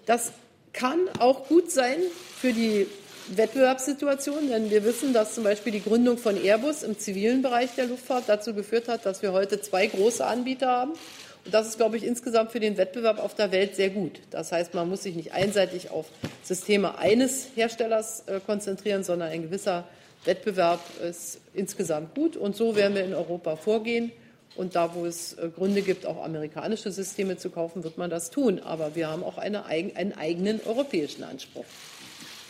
Das 0.06 0.34
kann 0.74 1.08
auch 1.20 1.48
gut 1.48 1.72
sein 1.72 1.98
für 2.38 2.52
die 2.52 2.88
Wettbewerbssituation, 3.30 4.50
denn 4.50 4.70
wir 4.70 4.84
wissen, 4.84 5.14
dass 5.14 5.34
zum 5.34 5.44
Beispiel 5.44 5.72
die 5.72 5.82
Gründung 5.82 6.18
von 6.18 6.38
Airbus 6.38 6.84
im 6.84 6.98
zivilen 7.00 7.42
Bereich 7.42 7.74
der 7.76 7.88
Luftfahrt 7.88 8.26
dazu 8.28 8.54
geführt 8.54 8.88
hat, 8.88 9.06
dass 9.06 9.22
wir 9.22 9.34
heute 9.34 9.60
zwei 9.62 9.88
große 9.88 10.26
Anbieter 10.26 10.68
haben. 10.68 10.92
Und 10.92 11.54
das 11.54 11.68
ist, 11.68 11.78
glaube 11.78 11.98
ich, 11.98 12.04
insgesamt 12.04 12.52
für 12.52 12.60
den 12.60 12.78
Wettbewerb 12.78 13.20
auf 13.20 13.36
der 13.36 13.52
Welt 13.52 13.76
sehr 13.76 13.90
gut. 13.90 14.20
Das 14.30 14.52
heißt, 14.52 14.74
man 14.74 14.90
muss 14.90 15.04
sich 15.04 15.16
nicht 15.16 15.34
einseitig 15.34 15.90
auf 15.90 16.08
Systeme 16.44 16.98
eines 16.98 17.48
Herstellers 17.56 18.24
äh, 18.28 18.40
konzentrieren, 18.46 19.04
sondern 19.04 19.30
ein 19.30 19.44
gewisser 19.44 19.86
Wettbewerb 20.26 20.80
ist 21.02 21.40
insgesamt 21.54 22.16
gut. 22.16 22.36
Und 22.36 22.56
so 22.56 22.76
werden 22.76 22.96
wir 22.96 23.06
in 23.06 23.14
Europa 23.14 23.56
vorgehen. 23.56 24.12
Und 24.56 24.76
da, 24.76 24.96
wo 24.96 25.06
es 25.06 25.34
äh, 25.34 25.50
Gründe 25.50 25.82
gibt, 25.82 26.06
auch 26.06 26.24
amerikanische 26.24 26.92
Systeme 26.92 27.38
zu 27.38 27.50
kaufen, 27.50 27.84
wird 27.84 27.98
man 27.98 28.10
das 28.10 28.30
tun. 28.32 28.60
Aber 28.60 28.96
wir 28.96 29.10
haben 29.10 29.24
auch 29.24 29.38
eine, 29.38 29.66
einen 29.66 30.14
eigenen 30.14 30.62
europäischen 30.66 31.24
Anspruch. 31.24 31.66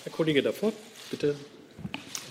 Herr 0.05 0.11
Kollege 0.11 0.43
davor, 0.43 0.71
bitte. 1.09 1.35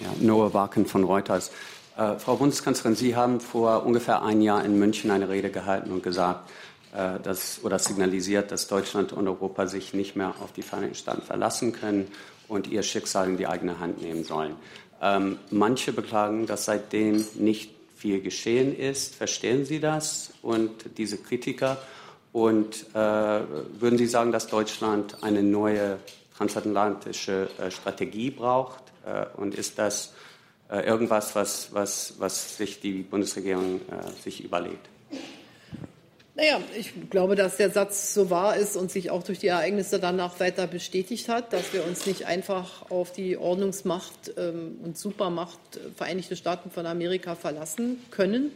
Ja, 0.00 0.06
Noah 0.20 0.54
Waken 0.54 0.86
von 0.86 1.02
Reuters. 1.02 1.50
Äh, 1.96 2.20
Frau 2.20 2.36
Bundeskanzlerin, 2.36 2.94
Sie 2.94 3.16
haben 3.16 3.40
vor 3.40 3.84
ungefähr 3.84 4.22
ein 4.22 4.40
Jahr 4.42 4.64
in 4.64 4.78
München 4.78 5.10
eine 5.10 5.28
Rede 5.28 5.50
gehalten 5.50 5.90
und 5.90 6.00
gesagt, 6.00 6.48
äh, 6.94 7.18
dass, 7.18 7.64
oder 7.64 7.80
signalisiert, 7.80 8.52
dass 8.52 8.68
Deutschland 8.68 9.12
und 9.12 9.26
Europa 9.26 9.66
sich 9.66 9.92
nicht 9.92 10.14
mehr 10.14 10.36
auf 10.40 10.52
die 10.52 10.62
Vereinigten 10.62 10.94
Staaten 10.94 11.22
verlassen 11.22 11.72
können 11.72 12.06
und 12.46 12.68
ihr 12.68 12.84
Schicksal 12.84 13.28
in 13.28 13.38
die 13.38 13.48
eigene 13.48 13.80
Hand 13.80 14.00
nehmen 14.00 14.22
sollen. 14.22 14.54
Ähm, 15.02 15.40
manche 15.50 15.92
beklagen, 15.92 16.46
dass 16.46 16.66
seitdem 16.66 17.26
nicht 17.34 17.72
viel 17.96 18.20
geschehen 18.20 18.78
ist. 18.78 19.16
Verstehen 19.16 19.64
Sie 19.64 19.80
das 19.80 20.30
und 20.42 20.70
diese 20.96 21.18
Kritiker? 21.18 21.78
Und 22.32 22.86
äh, 22.94 22.98
würden 22.98 23.98
Sie 23.98 24.06
sagen, 24.06 24.30
dass 24.30 24.46
Deutschland 24.46 25.24
eine 25.24 25.42
neue 25.42 25.98
transatlantische 26.36 27.48
äh, 27.58 27.70
Strategie 27.70 28.30
braucht? 28.30 28.82
Äh, 29.06 29.26
und 29.36 29.54
ist 29.54 29.78
das 29.78 30.14
äh, 30.70 30.86
irgendwas, 30.86 31.34
was, 31.34 31.72
was, 31.72 32.14
was 32.18 32.56
sich 32.56 32.80
die 32.80 33.02
Bundesregierung 33.02 33.80
sich 34.22 34.42
überlegt? 34.42 34.88
Naja, 36.36 36.60
ich 36.76 36.92
glaube, 37.10 37.36
dass 37.36 37.58
der 37.58 37.70
Satz 37.70 38.12
so 38.12 38.28
wahr 38.28 38.56
ist 38.56 38.76
und 38.76 38.90
sich 38.90 39.12
auch 39.12 39.22
durch 39.22 39.38
die 39.38 39.46
Ereignisse 39.46 40.00
danach 40.00 40.40
weiter 40.40 40.66
bestätigt 40.66 41.28
hat, 41.28 41.52
dass 41.52 41.72
wir 41.72 41.86
uns 41.86 42.06
nicht 42.06 42.26
einfach 42.26 42.90
auf 42.90 43.12
die 43.12 43.36
Ordnungsmacht 43.36 44.32
ähm, 44.36 44.78
und 44.82 44.98
Supermacht 44.98 45.60
Vereinigte 45.94 46.34
Staaten 46.34 46.72
von 46.72 46.86
Amerika 46.86 47.36
verlassen 47.36 48.00
können. 48.10 48.50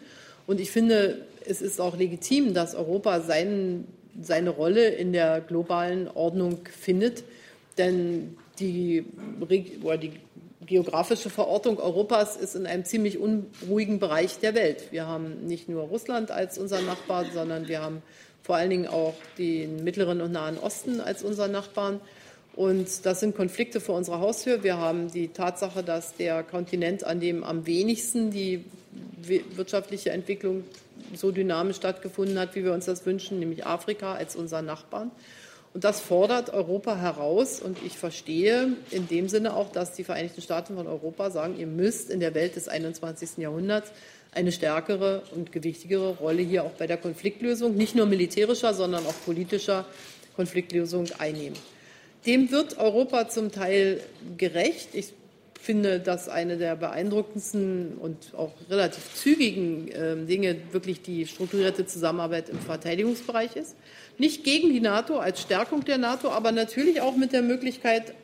Und 0.48 0.58
ich 0.58 0.72
finde, 0.72 1.24
es 1.46 1.62
ist 1.62 1.80
auch 1.80 1.96
legitim, 1.96 2.52
dass 2.52 2.74
Europa 2.74 3.20
seinen, 3.20 3.86
seine 4.20 4.50
Rolle 4.50 4.88
in 4.88 5.12
der 5.12 5.40
globalen 5.40 6.08
Ordnung 6.08 6.66
findet. 6.76 7.22
Denn 7.78 8.36
die, 8.58 9.04
die 9.40 10.12
geografische 10.66 11.30
Verortung 11.30 11.78
Europas 11.78 12.36
ist 12.36 12.54
in 12.54 12.66
einem 12.66 12.84
ziemlich 12.84 13.18
unruhigen 13.18 13.98
Bereich 13.98 14.38
der 14.38 14.54
Welt. 14.54 14.92
Wir 14.92 15.06
haben 15.06 15.46
nicht 15.46 15.68
nur 15.68 15.84
Russland 15.84 16.30
als 16.30 16.58
unser 16.58 16.82
Nachbar, 16.82 17.24
sondern 17.32 17.68
wir 17.68 17.80
haben 17.80 18.02
vor 18.42 18.56
allen 18.56 18.70
Dingen 18.70 18.86
auch 18.86 19.14
den 19.38 19.82
Mittleren 19.84 20.20
und 20.20 20.32
Nahen 20.32 20.58
Osten 20.58 21.00
als 21.00 21.22
unseren 21.22 21.52
Nachbarn. 21.52 22.00
Und 22.54 23.06
das 23.06 23.20
sind 23.20 23.36
Konflikte 23.36 23.80
vor 23.80 23.96
unserer 23.96 24.18
Haustür. 24.18 24.64
Wir 24.64 24.78
haben 24.78 25.10
die 25.12 25.28
Tatsache, 25.28 25.84
dass 25.84 26.16
der 26.16 26.42
Kontinent, 26.42 27.04
an 27.04 27.20
dem 27.20 27.44
am 27.44 27.66
wenigsten 27.66 28.30
die 28.30 28.64
wirtschaftliche 29.54 30.10
Entwicklung 30.10 30.64
so 31.14 31.30
dynamisch 31.30 31.76
stattgefunden 31.76 32.38
hat, 32.38 32.54
wie 32.56 32.64
wir 32.64 32.72
uns 32.72 32.86
das 32.86 33.06
wünschen, 33.06 33.38
nämlich 33.38 33.64
Afrika 33.64 34.14
als 34.14 34.34
unser 34.34 34.62
Nachbarn. 34.62 35.10
Und 35.78 35.84
das 35.84 36.00
fordert 36.00 36.50
Europa 36.52 36.96
heraus. 36.96 37.60
Und 37.60 37.78
ich 37.86 37.96
verstehe 37.96 38.72
in 38.90 39.06
dem 39.06 39.28
Sinne 39.28 39.54
auch, 39.54 39.70
dass 39.70 39.92
die 39.92 40.02
Vereinigten 40.02 40.42
Staaten 40.42 40.74
von 40.74 40.88
Europa 40.88 41.30
sagen, 41.30 41.56
ihr 41.56 41.68
müsst 41.68 42.10
in 42.10 42.18
der 42.18 42.34
Welt 42.34 42.56
des 42.56 42.66
21. 42.66 43.38
Jahrhunderts 43.38 43.92
eine 44.34 44.50
stärkere 44.50 45.22
und 45.36 45.52
gewichtigere 45.52 46.16
Rolle 46.16 46.42
hier 46.42 46.64
auch 46.64 46.72
bei 46.72 46.88
der 46.88 46.96
Konfliktlösung, 46.96 47.76
nicht 47.76 47.94
nur 47.94 48.06
militärischer, 48.06 48.74
sondern 48.74 49.06
auch 49.06 49.14
politischer 49.24 49.86
Konfliktlösung 50.34 51.06
einnehmen. 51.20 51.56
Dem 52.26 52.50
wird 52.50 52.76
Europa 52.78 53.28
zum 53.28 53.52
Teil 53.52 54.00
gerecht. 54.36 54.88
Ich 54.94 55.12
finde, 55.60 56.00
dass 56.00 56.28
eine 56.28 56.56
der 56.56 56.74
beeindruckendsten 56.74 57.98
und 57.98 58.34
auch 58.36 58.50
relativ 58.68 59.14
zügigen 59.14 59.92
äh, 59.92 60.16
Dinge 60.26 60.56
wirklich 60.72 61.02
die 61.02 61.24
strukturierte 61.24 61.86
Zusammenarbeit 61.86 62.48
im 62.48 62.58
Verteidigungsbereich 62.58 63.54
ist. 63.54 63.76
Nicht 64.18 64.44
gegen 64.44 64.72
die 64.72 64.80
NATO 64.80 65.18
als 65.18 65.40
Stärkung 65.40 65.84
der 65.84 65.98
NATO, 65.98 66.30
aber 66.30 66.52
natürlich 66.52 67.00
auch 67.00 67.16
mit 67.16 67.32
der 67.32 67.42
Möglichkeit, 67.42 68.14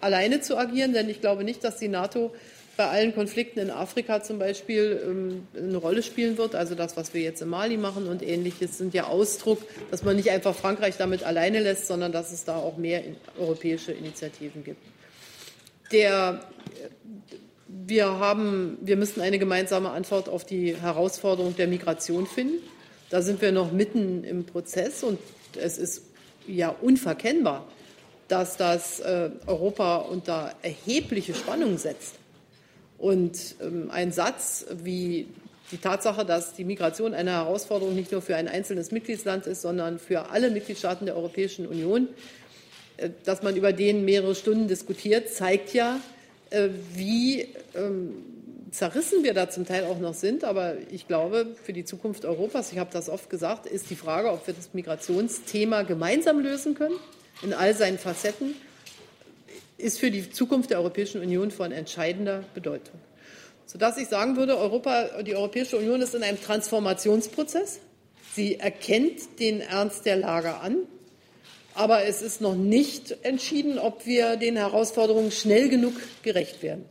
alleine 0.00 0.40
zu 0.40 0.56
agieren, 0.56 0.92
denn 0.92 1.08
ich 1.08 1.20
glaube 1.20 1.44
nicht, 1.44 1.62
dass 1.64 1.76
die 1.76 1.88
NATO 1.88 2.34
bei 2.78 2.86
allen 2.86 3.12
Konflikten 3.12 3.58
in 3.58 3.70
Afrika 3.70 4.22
zum 4.22 4.38
Beispiel 4.38 5.02
ähm, 5.04 5.48
eine 5.56 5.76
Rolle 5.76 6.02
spielen 6.04 6.38
wird. 6.38 6.54
Also 6.54 6.76
das, 6.76 6.96
was 6.96 7.12
wir 7.12 7.20
jetzt 7.20 7.42
in 7.42 7.48
Mali 7.48 7.76
machen 7.76 8.06
und 8.06 8.22
ähnliches, 8.22 8.78
sind 8.78 8.94
ja 8.94 9.08
Ausdruck, 9.08 9.60
dass 9.90 10.04
man 10.04 10.14
nicht 10.14 10.30
einfach 10.30 10.54
Frankreich 10.54 10.96
damit 10.96 11.24
alleine 11.24 11.58
lässt, 11.58 11.88
sondern 11.88 12.12
dass 12.12 12.32
es 12.32 12.44
da 12.44 12.56
auch 12.56 12.76
mehr 12.76 13.02
europäische 13.36 13.90
Initiativen 13.90 14.62
gibt. 14.62 14.80
Der, 15.90 16.40
wir, 17.66 18.06
haben, 18.20 18.78
wir 18.80 18.96
müssen 18.96 19.22
eine 19.22 19.40
gemeinsame 19.40 19.90
Antwort 19.90 20.28
auf 20.28 20.44
die 20.44 20.76
Herausforderung 20.76 21.56
der 21.56 21.66
Migration 21.66 22.28
finden. 22.28 22.62
Da 23.10 23.22
sind 23.22 23.40
wir 23.40 23.52
noch 23.52 23.72
mitten 23.72 24.22
im 24.24 24.44
Prozess 24.44 25.02
und 25.02 25.18
es 25.56 25.78
ist 25.78 26.02
ja 26.46 26.68
unverkennbar, 26.68 27.66
dass 28.28 28.56
das 28.56 29.00
äh, 29.00 29.30
Europa 29.46 29.96
unter 29.96 30.54
erhebliche 30.62 31.34
Spannung 31.34 31.78
setzt. 31.78 32.16
Und 32.98 33.54
ähm, 33.62 33.90
ein 33.90 34.12
Satz 34.12 34.66
wie 34.82 35.28
die 35.70 35.78
Tatsache, 35.78 36.24
dass 36.24 36.54
die 36.54 36.64
Migration 36.64 37.14
eine 37.14 37.32
Herausforderung 37.32 37.94
nicht 37.94 38.12
nur 38.12 38.22
für 38.22 38.36
ein 38.36 38.48
einzelnes 38.48 38.90
Mitgliedsland 38.90 39.46
ist, 39.46 39.62
sondern 39.62 39.98
für 39.98 40.30
alle 40.30 40.50
Mitgliedstaaten 40.50 41.06
der 41.06 41.16
Europäischen 41.16 41.66
Union, 41.66 42.08
äh, 42.98 43.10
dass 43.24 43.42
man 43.42 43.56
über 43.56 43.72
den 43.72 44.04
mehrere 44.04 44.34
Stunden 44.34 44.68
diskutiert, 44.68 45.30
zeigt 45.30 45.72
ja, 45.72 45.98
äh, 46.50 46.68
wie 46.94 47.48
ähm, 47.74 48.37
zerrissen 48.70 49.24
wir 49.24 49.34
da 49.34 49.50
zum 49.50 49.66
Teil 49.66 49.84
auch 49.84 49.98
noch 49.98 50.14
sind. 50.14 50.44
Aber 50.44 50.76
ich 50.90 51.06
glaube, 51.06 51.56
für 51.62 51.72
die 51.72 51.84
Zukunft 51.84 52.24
Europas, 52.24 52.72
ich 52.72 52.78
habe 52.78 52.90
das 52.92 53.08
oft 53.08 53.30
gesagt, 53.30 53.66
ist 53.66 53.90
die 53.90 53.96
Frage, 53.96 54.30
ob 54.30 54.46
wir 54.46 54.54
das 54.54 54.74
Migrationsthema 54.74 55.82
gemeinsam 55.82 56.40
lösen 56.40 56.74
können, 56.74 56.96
in 57.42 57.52
all 57.52 57.74
seinen 57.74 57.98
Facetten, 57.98 58.54
ist 59.76 59.98
für 59.98 60.10
die 60.10 60.30
Zukunft 60.30 60.70
der 60.70 60.78
Europäischen 60.78 61.20
Union 61.20 61.50
von 61.50 61.72
entscheidender 61.72 62.44
Bedeutung. 62.54 62.98
Sodass 63.66 63.98
ich 63.98 64.08
sagen 64.08 64.36
würde, 64.36 64.56
Europa, 64.56 65.22
die 65.22 65.36
Europäische 65.36 65.76
Union 65.76 66.00
ist 66.00 66.14
in 66.14 66.22
einem 66.22 66.40
Transformationsprozess. 66.40 67.80
Sie 68.34 68.56
erkennt 68.56 69.40
den 69.40 69.60
Ernst 69.60 70.06
der 70.06 70.16
Lage 70.16 70.54
an. 70.56 70.78
Aber 71.74 72.04
es 72.04 72.22
ist 72.22 72.40
noch 72.40 72.56
nicht 72.56 73.14
entschieden, 73.22 73.78
ob 73.78 74.04
wir 74.04 74.36
den 74.36 74.56
Herausforderungen 74.56 75.30
schnell 75.30 75.68
genug 75.68 75.94
gerecht 76.22 76.62
werden. 76.62 76.84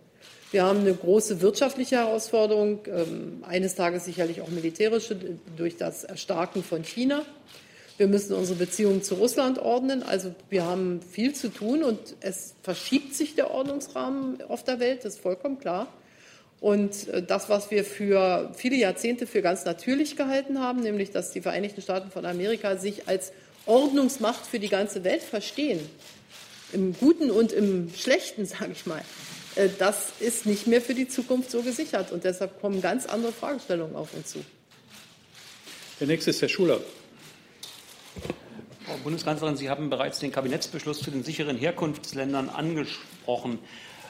Wir 0.51 0.63
haben 0.63 0.79
eine 0.79 0.93
große 0.93 1.41
wirtschaftliche 1.41 1.97
Herausforderung, 1.97 2.79
ähm, 2.87 3.43
eines 3.45 3.75
Tages 3.75 4.05
sicherlich 4.05 4.41
auch 4.41 4.47
militärische 4.47 5.17
durch 5.57 5.75
das 5.75 6.05
Erstarken 6.05 6.63
von 6.63 6.83
China. 6.83 7.23
Wir 7.97 8.07
müssen 8.07 8.33
unsere 8.33 8.57
Beziehungen 8.57 9.03
zu 9.03 9.15
Russland 9.15 9.59
ordnen. 9.59 10.03
Also 10.03 10.33
wir 10.49 10.63
haben 10.63 11.01
viel 11.01 11.33
zu 11.33 11.49
tun 11.49 11.83
und 11.83 11.99
es 12.21 12.53
verschiebt 12.61 13.13
sich 13.13 13.35
der 13.35 13.51
Ordnungsrahmen 13.51 14.41
auf 14.47 14.63
der 14.63 14.79
Welt, 14.79 15.03
das 15.03 15.15
ist 15.15 15.21
vollkommen 15.21 15.59
klar. 15.59 15.87
Und 16.61 17.09
äh, 17.09 17.21
das, 17.21 17.49
was 17.49 17.69
wir 17.69 17.83
für 17.83 18.51
viele 18.55 18.77
Jahrzehnte 18.77 19.27
für 19.27 19.41
ganz 19.41 19.65
natürlich 19.65 20.15
gehalten 20.15 20.59
haben, 20.59 20.79
nämlich 20.79 21.11
dass 21.11 21.31
die 21.31 21.41
Vereinigten 21.41 21.81
Staaten 21.81 22.09
von 22.09 22.25
Amerika 22.25 22.77
sich 22.77 23.07
als 23.07 23.33
Ordnungsmacht 23.65 24.45
für 24.45 24.59
die 24.59 24.69
ganze 24.69 25.03
Welt 25.03 25.23
verstehen, 25.23 25.81
im 26.71 26.93
Guten 26.93 27.31
und 27.31 27.51
im 27.51 27.91
Schlechten, 27.95 28.45
sage 28.45 28.71
ich 28.71 28.85
mal, 28.85 29.01
das 29.80 30.12
ist 30.20 30.45
nicht 30.45 30.68
mehr 30.68 30.82
für 30.82 30.93
die 30.93 31.08
Zukunft 31.08 31.51
so 31.51 31.62
gesichert. 31.62 32.12
Und 32.12 32.24
deshalb 32.24 32.62
kommen 32.62 32.82
ganz 32.82 33.05
andere 33.05 33.32
Fragestellungen 33.32 33.95
auf 33.95 34.14
uns 34.14 34.32
zu. 34.32 34.39
Der 35.99 36.08
nächste 36.08 36.30
ist 36.30 36.41
Herr 36.41 36.49
Schuler. 36.49 36.80
Frau 38.86 38.97
Bundeskanzlerin, 39.03 39.58
Sie 39.58 39.70
haben 39.70 39.89
bereits 39.89 40.20
den 40.20 40.32
Kabinettsbeschluss 40.32 40.99
zu 40.99 41.12
den 41.12 41.24
sicheren 41.24 41.58
Herkunftsländern 41.58 42.49
angesprochen. 42.49 43.60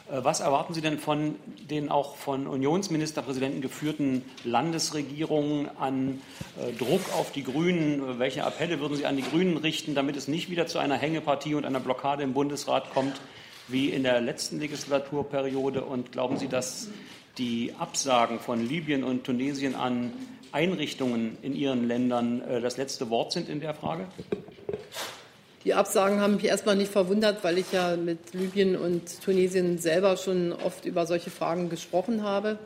Äh, 0.10 0.24
was 0.24 0.40
erwarten 0.40 0.74
Sie 0.74 0.82
denn 0.82 1.00
von 1.00 1.36
den 1.70 1.90
auch 1.90 2.16
von 2.16 2.46
Unionsministerpräsidenten 2.46 3.62
geführten 3.62 4.24
Landesregierungen 4.44 5.70
an 5.78 6.22
äh, 6.60 6.74
Druck 6.74 7.02
auf 7.14 7.32
die 7.32 7.44
Grünen? 7.44 8.20
Welche 8.20 8.44
Appelle 8.44 8.80
würden 8.80 8.98
Sie 8.98 9.06
an 9.06 9.18
die 9.18 9.24
Grünen 9.24 9.58
richten, 9.58 9.96
damit 9.96 10.16
es 10.16 10.28
nicht 10.28 10.50
wieder 10.50 10.68
zu 10.68 10.80
einer 10.80 10.96
Hängepartie 10.96 11.56
und 11.56 11.66
einer 11.66 11.80
Blockade 11.80 12.24
im 12.24 12.34
Bundesrat 12.34 12.94
kommt, 12.94 13.20
wie 13.68 13.90
in 13.90 14.04
der 14.04 14.22
letzten 14.22 14.60
Legislaturperiode? 14.60 15.84
Und 15.84 16.12
glauben 16.12 16.38
Sie, 16.38 16.48
dass 16.48 16.90
die 17.38 17.74
Absagen 17.78 18.40
von 18.40 18.68
Libyen 18.68 19.04
und 19.04 19.24
Tunesien 19.24 19.76
an 19.76 20.12
Einrichtungen 20.52 21.38
in 21.42 21.56
Ihren 21.56 21.88
Ländern 21.88 22.42
äh, 22.42 22.62
das 22.62 22.78
letzte 22.78 23.10
Wort 23.10 23.32
sind 23.32 23.50
in 23.50 23.60
der 23.60 23.74
Frage? 23.74 24.08
Die 25.64 25.74
Absagen 25.74 26.22
haben 26.22 26.36
mich 26.36 26.46
erstmal 26.46 26.78
nicht 26.78 26.92
verwundert, 26.92 27.44
weil 27.44 27.58
ich 27.58 27.72
ja 27.74 27.98
mit 27.98 28.34
Libyen 28.34 28.78
und 28.78 29.22
Tunesien 29.22 29.78
selber 29.80 30.16
schon 30.16 30.54
oft 30.54 30.86
über 30.86 31.06
solche 31.06 31.30
Fragen 31.30 31.70
gesprochen 31.70 32.24
habe. 32.24 32.58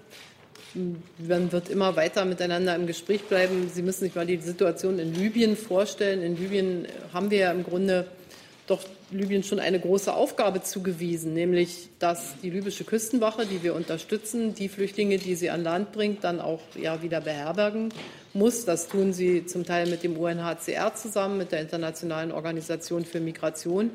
Man 1.17 1.51
wird 1.51 1.69
immer 1.69 1.95
weiter 1.95 2.25
miteinander 2.25 2.75
im 2.75 2.87
Gespräch 2.87 3.23
bleiben. 3.23 3.69
Sie 3.73 3.81
müssen 3.81 4.01
sich 4.05 4.15
mal 4.15 4.25
die 4.25 4.37
Situation 4.37 4.99
in 4.99 5.15
Libyen 5.15 5.57
vorstellen. 5.57 6.21
In 6.21 6.37
Libyen 6.37 6.87
haben 7.11 7.31
wir 7.31 7.39
ja 7.39 7.51
im 7.51 7.63
Grunde 7.63 8.07
doch 8.67 8.81
Libyen 9.11 9.43
schon 9.43 9.59
eine 9.59 9.79
große 9.79 10.13
Aufgabe 10.13 10.61
zugewiesen, 10.61 11.33
nämlich 11.33 11.89
dass 11.99 12.35
die 12.41 12.49
libysche 12.49 12.83
Küstenwache, 12.83 13.45
die 13.45 13.63
wir 13.63 13.75
unterstützen, 13.75 14.55
die 14.55 14.69
Flüchtlinge, 14.69 15.17
die 15.17 15.35
sie 15.35 15.49
an 15.49 15.63
Land 15.63 15.91
bringt, 15.91 16.23
dann 16.23 16.39
auch 16.39 16.61
ja, 16.79 17.01
wieder 17.01 17.21
beherbergen 17.21 17.93
muss. 18.33 18.65
Das 18.65 18.87
tun 18.87 19.13
sie 19.13 19.45
zum 19.45 19.65
Teil 19.65 19.87
mit 19.87 20.03
dem 20.03 20.15
UNHCR 20.17 20.95
zusammen, 20.95 21.37
mit 21.37 21.51
der 21.51 21.61
Internationalen 21.61 22.31
Organisation 22.31 23.05
für 23.05 23.19
Migration. 23.19 23.91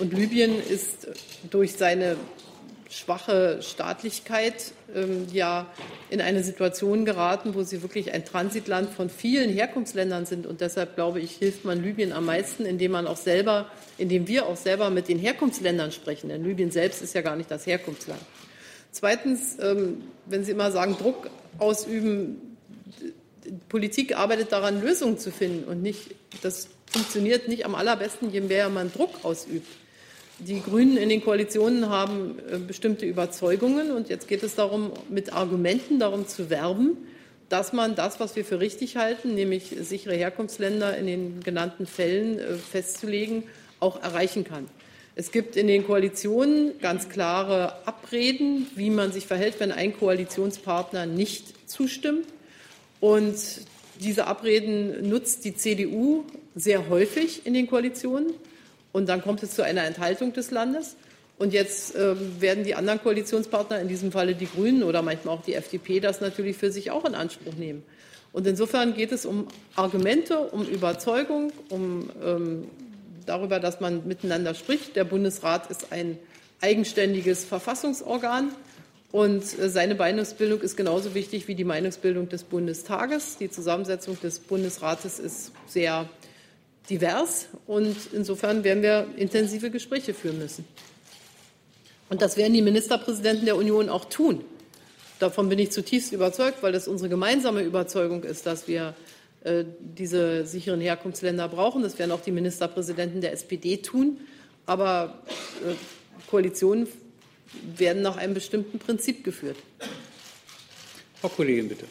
Und 0.00 0.12
Libyen 0.12 0.60
ist 0.60 1.08
durch 1.50 1.74
seine 1.74 2.16
schwache 2.90 3.60
Staatlichkeit 3.62 4.72
ähm, 4.94 5.26
ja 5.32 5.66
in 6.10 6.20
eine 6.20 6.42
Situation 6.42 7.04
geraten, 7.04 7.54
wo 7.54 7.62
sie 7.62 7.82
wirklich 7.82 8.12
ein 8.12 8.24
Transitland 8.24 8.90
von 8.90 9.10
vielen 9.10 9.50
Herkunftsländern 9.50 10.26
sind. 10.26 10.46
Und 10.46 10.60
deshalb 10.60 10.94
glaube 10.94 11.20
ich, 11.20 11.32
hilft 11.32 11.64
man 11.64 11.82
Libyen 11.82 12.12
am 12.12 12.24
meisten, 12.24 12.64
indem 12.64 12.92
man 12.92 13.06
auch 13.06 13.16
selber, 13.16 13.70
indem 13.98 14.26
wir 14.26 14.46
auch 14.46 14.56
selber 14.56 14.90
mit 14.90 15.08
den 15.08 15.18
Herkunftsländern 15.18 15.92
sprechen. 15.92 16.28
Denn 16.28 16.44
Libyen 16.44 16.70
selbst 16.70 17.02
ist 17.02 17.14
ja 17.14 17.20
gar 17.20 17.36
nicht 17.36 17.50
das 17.50 17.66
Herkunftsland. 17.66 18.20
Zweitens, 18.90 19.58
ähm, 19.60 20.02
wenn 20.26 20.44
Sie 20.44 20.52
immer 20.52 20.72
sagen, 20.72 20.96
Druck 20.98 21.28
ausüben, 21.58 22.56
Politik 23.68 24.16
arbeitet 24.16 24.52
daran, 24.52 24.80
Lösungen 24.80 25.18
zu 25.18 25.30
finden 25.30 25.64
und 25.64 25.82
nicht, 25.82 26.14
das 26.42 26.68
funktioniert 26.86 27.48
nicht 27.48 27.64
am 27.66 27.74
allerbesten, 27.74 28.30
je 28.30 28.40
mehr 28.40 28.68
man 28.68 28.92
Druck 28.92 29.24
ausübt. 29.24 29.68
Die 30.40 30.62
Grünen 30.62 30.96
in 30.96 31.08
den 31.08 31.24
Koalitionen 31.24 31.88
haben 31.88 32.38
äh, 32.48 32.58
bestimmte 32.58 33.06
Überzeugungen 33.06 33.90
und 33.90 34.08
jetzt 34.08 34.28
geht 34.28 34.44
es 34.44 34.54
darum, 34.54 34.92
mit 35.08 35.32
Argumenten 35.32 35.98
darum 35.98 36.28
zu 36.28 36.48
werben, 36.48 36.96
dass 37.48 37.72
man 37.72 37.96
das, 37.96 38.20
was 38.20 38.36
wir 38.36 38.44
für 38.44 38.60
richtig 38.60 38.96
halten, 38.96 39.34
nämlich 39.34 39.74
sichere 39.80 40.14
Herkunftsländer 40.14 40.96
in 40.96 41.06
den 41.06 41.40
genannten 41.40 41.86
Fällen 41.86 42.38
äh, 42.38 42.54
festzulegen, 42.54 43.42
auch 43.80 44.00
erreichen 44.00 44.44
kann. 44.44 44.68
Es 45.16 45.32
gibt 45.32 45.56
in 45.56 45.66
den 45.66 45.84
Koalitionen 45.84 46.78
ganz 46.80 47.08
klare 47.08 47.84
Abreden, 47.84 48.68
wie 48.76 48.90
man 48.90 49.10
sich 49.10 49.26
verhält, 49.26 49.58
wenn 49.58 49.72
ein 49.72 49.98
Koalitionspartner 49.98 51.06
nicht 51.06 51.68
zustimmt. 51.68 52.26
Und 53.00 53.36
diese 53.98 54.28
Abreden 54.28 55.08
nutzt 55.08 55.44
die 55.44 55.56
CDU 55.56 56.22
sehr 56.54 56.88
häufig 56.88 57.44
in 57.44 57.54
den 57.54 57.66
Koalitionen. 57.66 58.34
Und 58.98 59.08
dann 59.08 59.22
kommt 59.22 59.44
es 59.44 59.52
zu 59.52 59.62
einer 59.62 59.84
Enthaltung 59.84 60.32
des 60.32 60.50
Landes. 60.50 60.96
Und 61.38 61.52
jetzt 61.52 61.94
äh, 61.94 62.16
werden 62.40 62.64
die 62.64 62.74
anderen 62.74 63.00
Koalitionspartner, 63.00 63.80
in 63.80 63.86
diesem 63.86 64.10
Falle 64.10 64.34
die 64.34 64.48
Grünen 64.48 64.82
oder 64.82 65.02
manchmal 65.02 65.36
auch 65.36 65.42
die 65.42 65.54
FDP, 65.54 66.00
das 66.00 66.20
natürlich 66.20 66.56
für 66.56 66.72
sich 66.72 66.90
auch 66.90 67.04
in 67.04 67.14
Anspruch 67.14 67.54
nehmen. 67.54 67.84
Und 68.32 68.44
insofern 68.48 68.94
geht 68.94 69.12
es 69.12 69.24
um 69.24 69.46
Argumente, 69.76 70.40
um 70.40 70.66
Überzeugung, 70.66 71.52
um 71.68 72.10
ähm, 72.24 72.64
darüber, 73.24 73.60
dass 73.60 73.78
man 73.78 74.04
miteinander 74.08 74.52
spricht. 74.54 74.96
Der 74.96 75.04
Bundesrat 75.04 75.70
ist 75.70 75.92
ein 75.92 76.18
eigenständiges 76.60 77.44
Verfassungsorgan 77.44 78.50
und 79.12 79.42
äh, 79.60 79.70
seine 79.70 79.94
Meinungsbildung 79.94 80.60
ist 80.60 80.76
genauso 80.76 81.14
wichtig 81.14 81.46
wie 81.46 81.54
die 81.54 81.62
Meinungsbildung 81.62 82.28
des 82.28 82.42
Bundestages. 82.42 83.36
Die 83.38 83.48
Zusammensetzung 83.48 84.20
des 84.20 84.40
Bundesrates 84.40 85.20
ist 85.20 85.52
sehr 85.68 86.08
divers 86.90 87.46
und 87.66 87.96
insofern 88.12 88.64
werden 88.64 88.82
wir 88.82 89.06
intensive 89.16 89.70
Gespräche 89.70 90.14
führen 90.14 90.38
müssen. 90.38 90.64
Und 92.08 92.22
das 92.22 92.36
werden 92.36 92.54
die 92.54 92.62
Ministerpräsidenten 92.62 93.44
der 93.44 93.56
Union 93.56 93.88
auch 93.88 94.06
tun. 94.06 94.44
Davon 95.18 95.48
bin 95.48 95.58
ich 95.58 95.72
zutiefst 95.72 96.12
überzeugt, 96.12 96.62
weil 96.62 96.72
das 96.72 96.88
unsere 96.88 97.10
gemeinsame 97.10 97.62
Überzeugung 97.62 98.22
ist, 98.24 98.46
dass 98.46 98.68
wir 98.68 98.94
äh, 99.44 99.64
diese 99.78 100.46
sicheren 100.46 100.80
Herkunftsländer 100.80 101.48
brauchen. 101.48 101.82
Das 101.82 101.98
werden 101.98 102.12
auch 102.12 102.22
die 102.22 102.32
Ministerpräsidenten 102.32 103.20
der 103.20 103.32
SPD 103.32 103.78
tun. 103.78 104.20
Aber 104.64 105.22
äh, 105.66 105.74
Koalitionen 106.30 106.86
werden 107.76 108.02
nach 108.02 108.16
einem 108.16 108.34
bestimmten 108.34 108.78
Prinzip 108.78 109.24
geführt. 109.24 109.56
Frau 111.20 111.28
Kollegin, 111.28 111.68
bitte. 111.68 111.86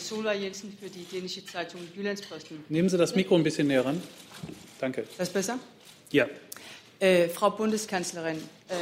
Sola 0.00 0.32
Jensen 0.32 0.76
für 0.80 0.88
die 0.88 1.04
dänische 1.04 1.44
Zeitung 1.44 1.80
Jyllandsposten. 1.94 2.64
Nehmen 2.68 2.88
Sie 2.88 2.98
das 2.98 3.14
Mikro 3.14 3.36
ein 3.36 3.42
bisschen 3.42 3.68
näher 3.68 3.84
ran. 3.84 4.02
Danke. 4.80 5.02
Ist 5.02 5.18
das 5.18 5.30
besser? 5.30 5.58
Ja. 6.10 6.26
Äh, 6.98 7.28
Frau 7.28 7.50
Bundeskanzlerin, 7.50 8.38
äh, 8.68 8.74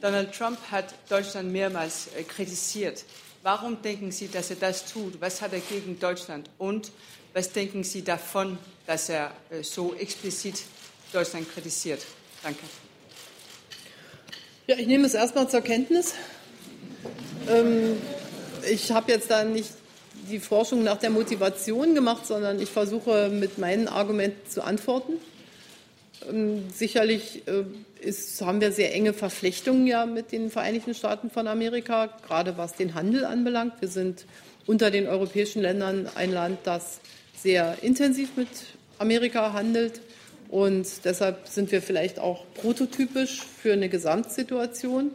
Donald 0.00 0.32
Trump 0.32 0.58
hat 0.70 0.94
Deutschland 1.08 1.50
mehrmals 1.50 2.08
äh, 2.16 2.22
kritisiert. 2.22 3.04
Warum 3.42 3.80
denken 3.82 4.12
Sie, 4.12 4.28
dass 4.28 4.50
er 4.50 4.56
das 4.56 4.84
tut? 4.84 5.20
Was 5.20 5.40
hat 5.40 5.52
er 5.52 5.60
gegen 5.60 5.98
Deutschland? 5.98 6.50
Und 6.58 6.92
was 7.32 7.50
denken 7.52 7.84
Sie 7.84 8.02
davon, 8.02 8.58
dass 8.86 9.08
er 9.08 9.32
äh, 9.50 9.62
so 9.62 9.94
explizit 9.94 10.62
Deutschland 11.12 11.50
kritisiert? 11.52 12.04
Danke. 12.42 12.60
Ja, 14.66 14.76
ich 14.76 14.86
nehme 14.86 15.06
es 15.06 15.14
erstmal 15.14 15.48
zur 15.48 15.62
Kenntnis. 15.62 16.14
Ähm, 17.48 17.96
ich 18.70 18.90
habe 18.92 19.10
jetzt 19.12 19.30
da 19.30 19.44
nicht 19.44 19.70
die 20.28 20.40
Forschung 20.40 20.84
nach 20.84 20.98
der 20.98 21.10
Motivation 21.10 21.94
gemacht, 21.94 22.26
sondern 22.26 22.60
ich 22.60 22.68
versuche 22.68 23.28
mit 23.28 23.58
meinen 23.58 23.88
Argumenten 23.88 24.48
zu 24.50 24.62
antworten. 24.62 25.14
Ähm, 26.28 26.64
sicherlich 26.74 27.42
äh, 27.46 27.64
ist, 28.00 28.40
haben 28.42 28.60
wir 28.60 28.72
sehr 28.72 28.94
enge 28.94 29.12
Verflechtungen 29.12 29.86
ja 29.86 30.06
mit 30.06 30.32
den 30.32 30.50
Vereinigten 30.50 30.94
Staaten 30.94 31.30
von 31.30 31.46
Amerika, 31.46 32.06
gerade 32.26 32.56
was 32.56 32.74
den 32.74 32.94
Handel 32.94 33.24
anbelangt. 33.24 33.74
Wir 33.80 33.88
sind 33.88 34.26
unter 34.66 34.90
den 34.90 35.06
europäischen 35.06 35.62
Ländern 35.62 36.08
ein 36.14 36.32
Land, 36.32 36.58
das 36.64 37.00
sehr 37.36 37.76
intensiv 37.82 38.36
mit 38.36 38.48
Amerika 38.98 39.52
handelt. 39.52 40.00
Und 40.48 40.86
deshalb 41.04 41.46
sind 41.46 41.70
wir 41.72 41.82
vielleicht 41.82 42.18
auch 42.18 42.44
prototypisch 42.54 43.42
für 43.42 43.72
eine 43.72 43.88
Gesamtsituation. 43.88 45.10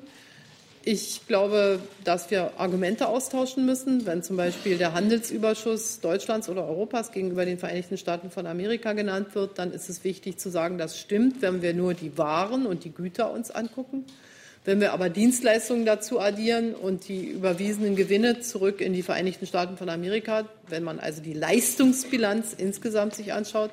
Ich 0.86 1.22
glaube, 1.28 1.80
dass 2.04 2.30
wir 2.30 2.52
Argumente 2.58 3.08
austauschen 3.08 3.66
müssen. 3.66 4.06
Wenn 4.06 4.22
zum 4.22 4.36
Beispiel 4.36 4.78
der 4.78 4.94
Handelsüberschuss 4.94 6.02
Deutschlands 6.02 6.50
oder 6.50 6.68
Europas 6.68 7.14
gegenüber 7.14 7.46
den 7.46 7.58
Vereinigten 7.58 7.98
Staaten 7.98 8.30
von 8.30 8.46
Amerika 8.46 8.92
genannt 8.92 9.34
wird, 9.34 9.60
dann 9.60 9.72
ist 9.72 9.90
es 9.90 10.04
wichtig 10.04 10.40
zu 10.40 10.50
sagen, 10.50 10.78
das 10.78 11.00
stimmt, 11.00 11.42
wenn 11.42 11.62
wir 11.62 11.74
nur 11.74 11.94
die 11.94 12.18
Waren 12.18 12.66
und 12.66 12.84
die 12.84 12.92
Güter 12.92 13.32
uns 13.32 13.50
angucken. 13.50 14.04
Wenn 14.66 14.82
wir 14.82 14.92
aber 14.92 15.08
Dienstleistungen 15.08 15.86
dazu 15.86 16.20
addieren 16.20 16.76
und 16.76 17.08
die 17.08 17.28
überwiesenen 17.28 17.96
Gewinne 17.96 18.42
zurück 18.42 18.82
in 18.82 18.92
die 18.92 19.04
Vereinigten 19.04 19.48
Staaten 19.48 19.78
von 19.78 19.88
Amerika, 19.88 20.50
wenn 20.68 20.84
man 20.84 21.00
also 21.00 21.22
die 21.22 21.34
Leistungsbilanz 21.34 22.56
insgesamt 22.58 23.16
sich 23.16 23.32
anschaut, 23.32 23.72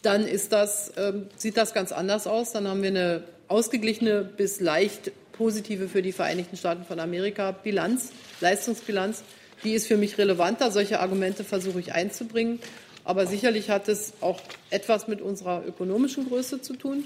dann 0.00 0.26
das, 0.48 0.88
äh, 0.96 1.12
sieht 1.36 1.58
das 1.58 1.74
ganz 1.74 1.92
anders 1.92 2.26
aus. 2.26 2.52
Dann 2.52 2.68
haben 2.68 2.82
wir 2.82 2.88
eine 2.88 3.24
ausgeglichene 3.48 4.22
bis 4.22 4.60
leicht 4.60 5.12
positive 5.38 5.88
für 5.88 6.02
die 6.02 6.12
Vereinigten 6.12 6.56
Staaten 6.56 6.84
von 6.84 7.00
Amerika 7.00 7.52
Bilanz, 7.52 8.10
Leistungsbilanz. 8.40 9.22
Die 9.64 9.72
ist 9.72 9.86
für 9.86 9.96
mich 9.96 10.18
relevanter. 10.18 10.70
Solche 10.70 11.00
Argumente 11.00 11.44
versuche 11.44 11.80
ich 11.80 11.94
einzubringen. 11.94 12.60
Aber 13.04 13.26
sicherlich 13.26 13.70
hat 13.70 13.88
es 13.88 14.12
auch 14.20 14.40
etwas 14.68 15.08
mit 15.08 15.22
unserer 15.22 15.64
ökonomischen 15.66 16.28
Größe 16.28 16.60
zu 16.60 16.74
tun. 16.74 17.04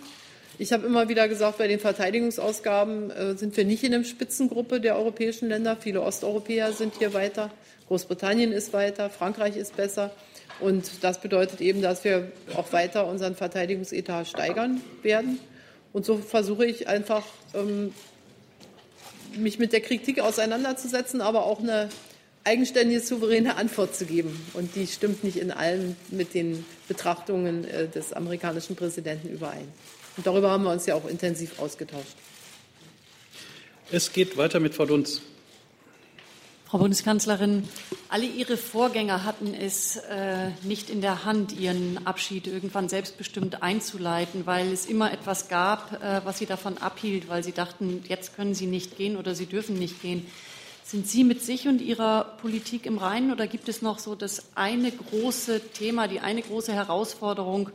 Ich 0.58 0.72
habe 0.72 0.86
immer 0.86 1.08
wieder 1.08 1.28
gesagt, 1.28 1.58
bei 1.58 1.68
den 1.68 1.78
Verteidigungsausgaben 1.78 3.10
äh, 3.10 3.36
sind 3.36 3.56
wir 3.56 3.64
nicht 3.64 3.84
in 3.84 3.92
der 3.92 4.04
Spitzengruppe 4.04 4.80
der 4.80 4.96
europäischen 4.96 5.48
Länder. 5.48 5.76
Viele 5.78 6.02
Osteuropäer 6.02 6.72
sind 6.72 6.94
hier 6.98 7.14
weiter. 7.14 7.50
Großbritannien 7.88 8.52
ist 8.52 8.72
weiter. 8.72 9.10
Frankreich 9.10 9.56
ist 9.56 9.76
besser. 9.76 10.10
Und 10.60 11.04
das 11.04 11.20
bedeutet 11.20 11.60
eben, 11.60 11.82
dass 11.82 12.04
wir 12.04 12.32
auch 12.54 12.72
weiter 12.72 13.06
unseren 13.06 13.34
Verteidigungsetat 13.34 14.26
steigern 14.26 14.80
werden. 15.02 15.38
Und 15.92 16.04
so 16.04 16.18
versuche 16.18 16.64
ich 16.64 16.88
einfach, 16.88 17.24
ähm, 17.54 17.92
mich 19.36 19.58
mit 19.58 19.72
der 19.72 19.80
Kritik 19.80 20.20
auseinanderzusetzen, 20.20 21.20
aber 21.20 21.44
auch 21.44 21.60
eine 21.60 21.88
eigenständige, 22.44 23.00
souveräne 23.00 23.56
Antwort 23.56 23.94
zu 23.94 24.06
geben. 24.06 24.44
Und 24.54 24.74
die 24.74 24.86
stimmt 24.86 25.24
nicht 25.24 25.36
in 25.36 25.50
allem 25.50 25.96
mit 26.10 26.34
den 26.34 26.64
Betrachtungen 26.88 27.64
äh, 27.64 27.88
des 27.88 28.12
amerikanischen 28.12 28.76
Präsidenten 28.76 29.28
überein. 29.28 29.68
Und 30.16 30.26
darüber 30.26 30.50
haben 30.50 30.64
wir 30.64 30.70
uns 30.70 30.86
ja 30.86 30.94
auch 30.94 31.08
intensiv 31.08 31.58
ausgetauscht. 31.58 32.16
Es 33.90 34.12
geht 34.12 34.36
weiter 34.36 34.60
mit 34.60 34.74
Frau 34.74 34.86
Dunz. 34.86 35.22
Frau 36.72 36.78
Bundeskanzlerin, 36.78 37.68
alle 38.08 38.24
Ihre 38.24 38.56
Vorgänger 38.56 39.24
hatten 39.24 39.52
es 39.52 39.96
äh, 39.96 40.48
nicht 40.62 40.88
in 40.88 41.02
der 41.02 41.26
Hand, 41.26 41.52
Ihren 41.52 42.06
Abschied 42.06 42.46
irgendwann 42.46 42.88
selbstbestimmt 42.88 43.62
einzuleiten, 43.62 44.46
weil 44.46 44.72
es 44.72 44.86
immer 44.86 45.12
etwas 45.12 45.50
gab, 45.50 46.02
äh, 46.02 46.22
was 46.24 46.38
Sie 46.38 46.46
davon 46.46 46.78
abhielt, 46.78 47.28
weil 47.28 47.44
Sie 47.44 47.52
dachten, 47.52 48.02
jetzt 48.08 48.36
können 48.36 48.54
Sie 48.54 48.64
nicht 48.64 48.96
gehen 48.96 49.18
oder 49.18 49.34
Sie 49.34 49.44
dürfen 49.44 49.78
nicht 49.78 50.00
gehen. 50.00 50.26
Sind 50.82 51.06
Sie 51.06 51.24
mit 51.24 51.42
sich 51.42 51.68
und 51.68 51.82
Ihrer 51.82 52.24
Politik 52.40 52.86
im 52.86 52.96
Reinen 52.96 53.32
oder 53.32 53.46
gibt 53.46 53.68
es 53.68 53.82
noch 53.82 53.98
so 53.98 54.14
das 54.14 54.42
eine 54.54 54.92
große 54.92 55.60
Thema, 55.74 56.08
die 56.08 56.20
eine 56.20 56.40
große 56.40 56.72
Herausforderung, 56.72 57.68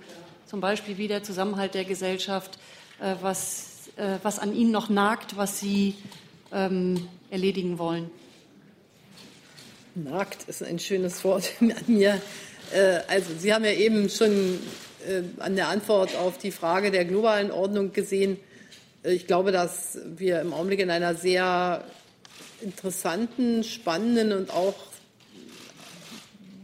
zum 0.47 0.59
Beispiel 0.59 0.97
wie 0.97 1.07
der 1.07 1.21
Zusammenhalt 1.21 1.75
der 1.75 1.85
Gesellschaft, 1.85 2.57
äh, 2.99 3.13
was, 3.21 3.89
äh, 3.97 4.17
was 4.23 4.39
an 4.39 4.55
Ihnen 4.55 4.71
noch 4.71 4.89
nagt, 4.89 5.37
was 5.37 5.59
Sie 5.59 5.93
ähm, 6.51 7.07
erledigen 7.29 7.77
wollen? 7.77 8.09
Nagt 10.03 10.47
ist 10.47 10.63
ein 10.63 10.77
schönes 10.77 11.23
Wort 11.23 11.53
an 11.59 11.73
mir. 11.87 12.21
Äh, 12.71 12.99
also 13.07 13.31
Sie 13.37 13.53
haben 13.53 13.65
ja 13.65 13.71
eben 13.71 14.09
schon 14.09 14.59
äh, 15.07 15.23
an 15.39 15.55
der 15.55 15.69
Antwort 15.69 16.15
auf 16.15 16.37
die 16.37 16.51
Frage 16.51 16.91
der 16.91 17.03
globalen 17.05 17.49
Ordnung 17.49 17.93
gesehen. 17.93 18.39
Äh, 19.03 19.13
ich 19.13 19.25
glaube, 19.25 19.51
dass 19.51 19.97
wir 20.05 20.41
im 20.41 20.53
Augenblick 20.53 20.81
in 20.81 20.91
einer 20.91 21.15
sehr 21.15 21.83
interessanten, 22.61 23.63
spannenden 23.63 24.33
und 24.33 24.51
auch 24.51 24.75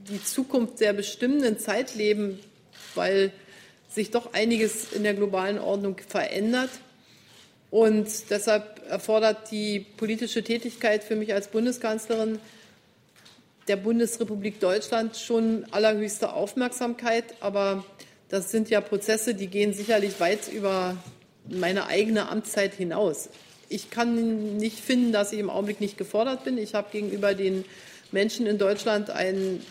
die 0.09 0.23
Zukunft 0.23 0.77
sehr 0.77 0.93
bestimmenden 0.93 1.57
Zeit 1.57 1.95
leben, 1.95 2.39
weil 2.93 3.31
sich 3.89 4.11
doch 4.11 4.33
einiges 4.33 4.91
in 4.91 5.01
der 5.01 5.15
globalen 5.15 5.57
Ordnung 5.57 5.95
verändert. 6.07 6.69
Und 7.71 8.07
deshalb 8.29 8.87
erfordert 8.87 9.49
die 9.49 9.79
politische 9.79 10.43
Tätigkeit 10.43 11.03
für 11.03 11.15
mich 11.15 11.33
als 11.33 11.47
Bundeskanzlerin 11.47 12.37
der 13.67 13.77
Bundesrepublik 13.77 14.59
Deutschland 14.59 15.15
schon 15.15 15.65
allerhöchste 15.71 16.33
Aufmerksamkeit. 16.33 17.25
Aber 17.39 17.83
das 18.29 18.51
sind 18.51 18.69
ja 18.69 18.81
Prozesse, 18.81 19.35
die 19.35 19.47
gehen 19.47 19.73
sicherlich 19.73 20.19
weit 20.19 20.51
über 20.51 20.97
meine 21.49 21.87
eigene 21.87 22.29
Amtszeit 22.29 22.73
hinaus. 22.73 23.29
Ich 23.69 23.89
kann 23.89 24.57
nicht 24.57 24.79
finden, 24.79 25.11
dass 25.11 25.33
ich 25.33 25.39
im 25.39 25.49
Augenblick 25.49 25.81
nicht 25.81 25.97
gefordert 25.97 26.43
bin. 26.43 26.57
Ich 26.57 26.73
habe 26.73 26.89
gegenüber 26.91 27.33
den 27.33 27.65
Menschen 28.11 28.45
in 28.45 28.57
Deutschland 28.57 29.09
ein, 29.09 29.61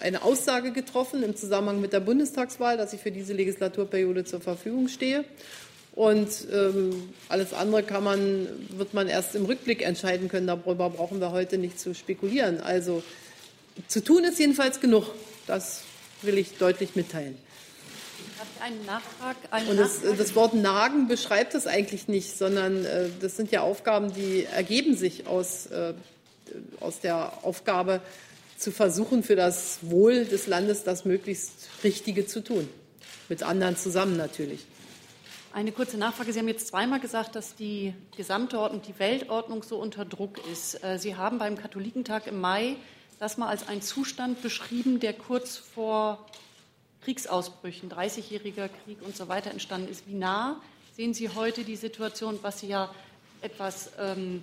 eine 0.00 0.22
Aussage 0.22 0.72
getroffen 0.72 1.22
im 1.22 1.36
Zusammenhang 1.36 1.80
mit 1.80 1.92
der 1.92 2.00
Bundestagswahl, 2.00 2.76
dass 2.76 2.92
ich 2.92 3.00
für 3.00 3.10
diese 3.10 3.32
Legislaturperiode 3.32 4.24
zur 4.24 4.40
Verfügung 4.40 4.88
stehe. 4.88 5.24
Und 5.94 6.28
ähm, 6.52 7.10
alles 7.28 7.52
andere 7.52 7.82
kann 7.82 8.04
man, 8.04 8.46
wird 8.70 8.94
man 8.94 9.08
erst 9.08 9.34
im 9.34 9.44
Rückblick 9.44 9.82
entscheiden 9.82 10.28
können. 10.28 10.46
Darüber 10.46 10.88
brauchen 10.88 11.20
wir 11.20 11.32
heute 11.32 11.58
nicht 11.58 11.80
zu 11.80 11.94
spekulieren. 11.94 12.60
Also 12.60 13.02
zu 13.88 14.02
tun 14.02 14.24
ist 14.24 14.38
jedenfalls 14.38 14.80
genug. 14.80 15.06
Das 15.46 15.82
will 16.22 16.38
ich 16.38 16.58
deutlich 16.58 16.96
mitteilen. 16.96 17.36
Einen 18.60 18.84
Nachtrag, 18.86 19.36
einen 19.50 19.68
Und 19.68 19.76
das, 19.76 20.00
das, 20.02 20.34
Wort 20.34 20.54
Nagen 20.54 21.08
beschreibt 21.08 21.54
das 21.54 21.66
eigentlich 21.66 22.08
nicht, 22.08 22.36
sondern 22.36 22.84
äh, 22.84 23.08
das 23.20 23.36
sind 23.36 23.50
ja 23.50 23.62
Aufgaben, 23.62 24.12
die 24.12 24.44
ergeben 24.44 24.96
sich 24.96 25.26
aus, 25.26 25.66
äh, 25.66 25.94
aus 26.80 27.00
der 27.00 27.44
Aufgabe, 27.44 28.00
zu 28.56 28.70
versuchen, 28.70 29.22
für 29.22 29.36
das 29.36 29.78
Wohl 29.82 30.26
des 30.26 30.46
Landes 30.46 30.84
das 30.84 31.04
möglichst 31.04 31.68
Richtige 31.82 32.26
zu 32.26 32.42
tun. 32.42 32.68
Mit 33.28 33.42
anderen 33.42 33.76
zusammen 33.76 34.16
natürlich. 34.16 34.66
Eine 35.52 35.72
kurze 35.72 35.96
Nachfrage. 35.96 36.32
Sie 36.32 36.38
haben 36.38 36.48
jetzt 36.48 36.68
zweimal 36.68 37.00
gesagt, 37.00 37.34
dass 37.34 37.56
die 37.56 37.94
gesamte 38.16 38.58
Ordnung, 38.58 38.82
die 38.82 38.98
Weltordnung 38.98 39.62
so 39.62 39.78
unter 39.78 40.04
Druck 40.04 40.38
ist. 40.52 40.82
Äh, 40.84 40.98
Sie 40.98 41.16
haben 41.16 41.38
beim 41.38 41.56
Katholikentag 41.56 42.26
im 42.26 42.40
Mai 42.40 42.76
das 43.20 43.36
mal 43.36 43.48
als 43.48 43.68
einen 43.68 43.82
Zustand 43.82 44.42
beschrieben, 44.42 44.98
der 44.98 45.12
kurz 45.12 45.56
vor 45.56 46.26
Kriegsausbrüchen, 47.04 47.90
30-jähriger 47.90 48.68
Krieg 48.68 49.02
und 49.02 49.14
so 49.14 49.28
weiter 49.28 49.50
entstanden 49.50 49.88
ist. 49.88 50.08
Wie 50.08 50.14
nah 50.14 50.60
sehen 50.96 51.14
Sie 51.14 51.28
heute 51.28 51.62
die 51.62 51.76
Situation, 51.76 52.38
was 52.42 52.60
Sie 52.60 52.68
ja 52.68 52.90
etwas 53.42 53.90
ähm, 53.98 54.42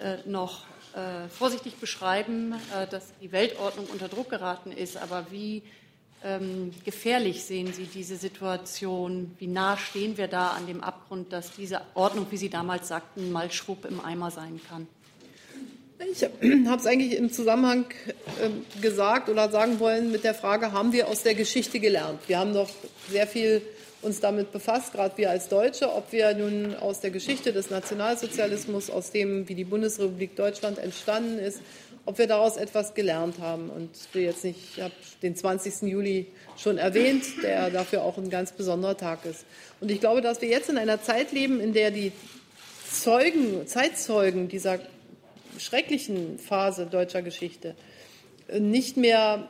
äh, 0.00 0.18
noch 0.26 0.64
äh, 0.94 1.28
vorsichtig 1.28 1.76
beschreiben, 1.76 2.54
äh, 2.74 2.88
dass 2.88 3.12
die 3.20 3.30
Weltordnung 3.30 3.86
unter 3.86 4.08
Druck 4.08 4.30
geraten 4.30 4.72
ist, 4.72 4.96
aber 4.96 5.30
wie 5.30 5.62
ähm, 6.24 6.72
gefährlich 6.84 7.44
sehen 7.44 7.72
Sie 7.72 7.84
diese 7.84 8.16
Situation? 8.16 9.36
Wie 9.38 9.46
nah 9.46 9.76
stehen 9.76 10.16
wir 10.16 10.26
da 10.26 10.50
an 10.50 10.66
dem 10.66 10.82
Abgrund, 10.82 11.32
dass 11.32 11.52
diese 11.52 11.82
Ordnung, 11.94 12.26
wie 12.30 12.36
Sie 12.36 12.50
damals 12.50 12.88
sagten, 12.88 13.30
mal 13.30 13.52
schwupp 13.52 13.84
im 13.84 14.04
Eimer 14.04 14.32
sein 14.32 14.60
kann? 14.68 14.88
Ich 16.00 16.22
habe 16.22 16.80
es 16.80 16.86
eigentlich 16.86 17.18
im 17.18 17.32
Zusammenhang 17.32 17.86
äh, 18.40 18.80
gesagt 18.80 19.28
oder 19.28 19.50
sagen 19.50 19.80
wollen 19.80 20.12
mit 20.12 20.22
der 20.22 20.34
Frage, 20.34 20.72
haben 20.72 20.92
wir 20.92 21.08
aus 21.08 21.22
der 21.24 21.34
Geschichte 21.34 21.80
gelernt? 21.80 22.20
Wir 22.28 22.38
haben 22.38 22.54
doch 22.54 22.70
sehr 23.10 23.26
viel 23.26 23.62
uns 24.00 24.20
damit 24.20 24.52
befasst, 24.52 24.92
gerade 24.92 25.18
wir 25.18 25.28
als 25.28 25.48
Deutsche, 25.48 25.92
ob 25.92 26.12
wir 26.12 26.32
nun 26.34 26.76
aus 26.76 27.00
der 27.00 27.10
Geschichte 27.10 27.52
des 27.52 27.70
Nationalsozialismus, 27.70 28.90
aus 28.90 29.10
dem, 29.10 29.48
wie 29.48 29.56
die 29.56 29.64
Bundesrepublik 29.64 30.36
Deutschland 30.36 30.78
entstanden 30.78 31.40
ist, 31.40 31.60
ob 32.04 32.18
wir 32.18 32.28
daraus 32.28 32.56
etwas 32.56 32.94
gelernt 32.94 33.40
haben. 33.40 33.68
Und 33.68 33.90
ich 33.96 34.14
will 34.14 34.22
jetzt 34.22 34.44
nicht, 34.44 34.58
ich 34.76 34.82
habe 34.82 34.94
den 35.22 35.34
20. 35.34 35.82
Juli 35.82 36.26
schon 36.56 36.78
erwähnt, 36.78 37.24
der 37.42 37.70
dafür 37.70 38.02
auch 38.02 38.18
ein 38.18 38.30
ganz 38.30 38.52
besonderer 38.52 38.96
Tag 38.96 39.24
ist. 39.24 39.44
Und 39.80 39.90
ich 39.90 39.98
glaube, 39.98 40.20
dass 40.20 40.40
wir 40.40 40.48
jetzt 40.48 40.70
in 40.70 40.78
einer 40.78 41.02
Zeit 41.02 41.32
leben, 41.32 41.58
in 41.58 41.72
der 41.72 41.90
die 41.90 42.12
Zeugen, 42.88 43.66
Zeitzeugen 43.66 44.48
dieser 44.48 44.78
schrecklichen 45.58 46.38
Phase 46.38 46.86
deutscher 46.86 47.22
Geschichte 47.22 47.74
nicht 48.58 48.96
mehr 48.96 49.48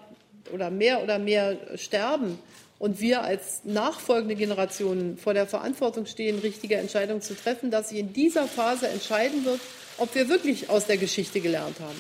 oder 0.52 0.70
mehr 0.70 1.02
oder 1.02 1.18
mehr 1.18 1.56
sterben 1.76 2.38
und 2.78 3.00
wir 3.00 3.22
als 3.22 3.62
nachfolgende 3.64 4.36
Generationen 4.36 5.18
vor 5.18 5.34
der 5.34 5.46
Verantwortung 5.46 6.06
stehen, 6.06 6.38
richtige 6.38 6.76
Entscheidungen 6.76 7.22
zu 7.22 7.34
treffen, 7.34 7.70
dass 7.70 7.90
sich 7.90 7.98
in 7.98 8.12
dieser 8.12 8.46
Phase 8.46 8.88
entscheiden 8.88 9.44
wird, 9.44 9.61
ob 9.98 10.14
wir 10.14 10.28
wirklich 10.28 10.70
aus 10.70 10.86
der 10.86 10.96
Geschichte 10.96 11.40
gelernt 11.40 11.80
haben 11.80 11.98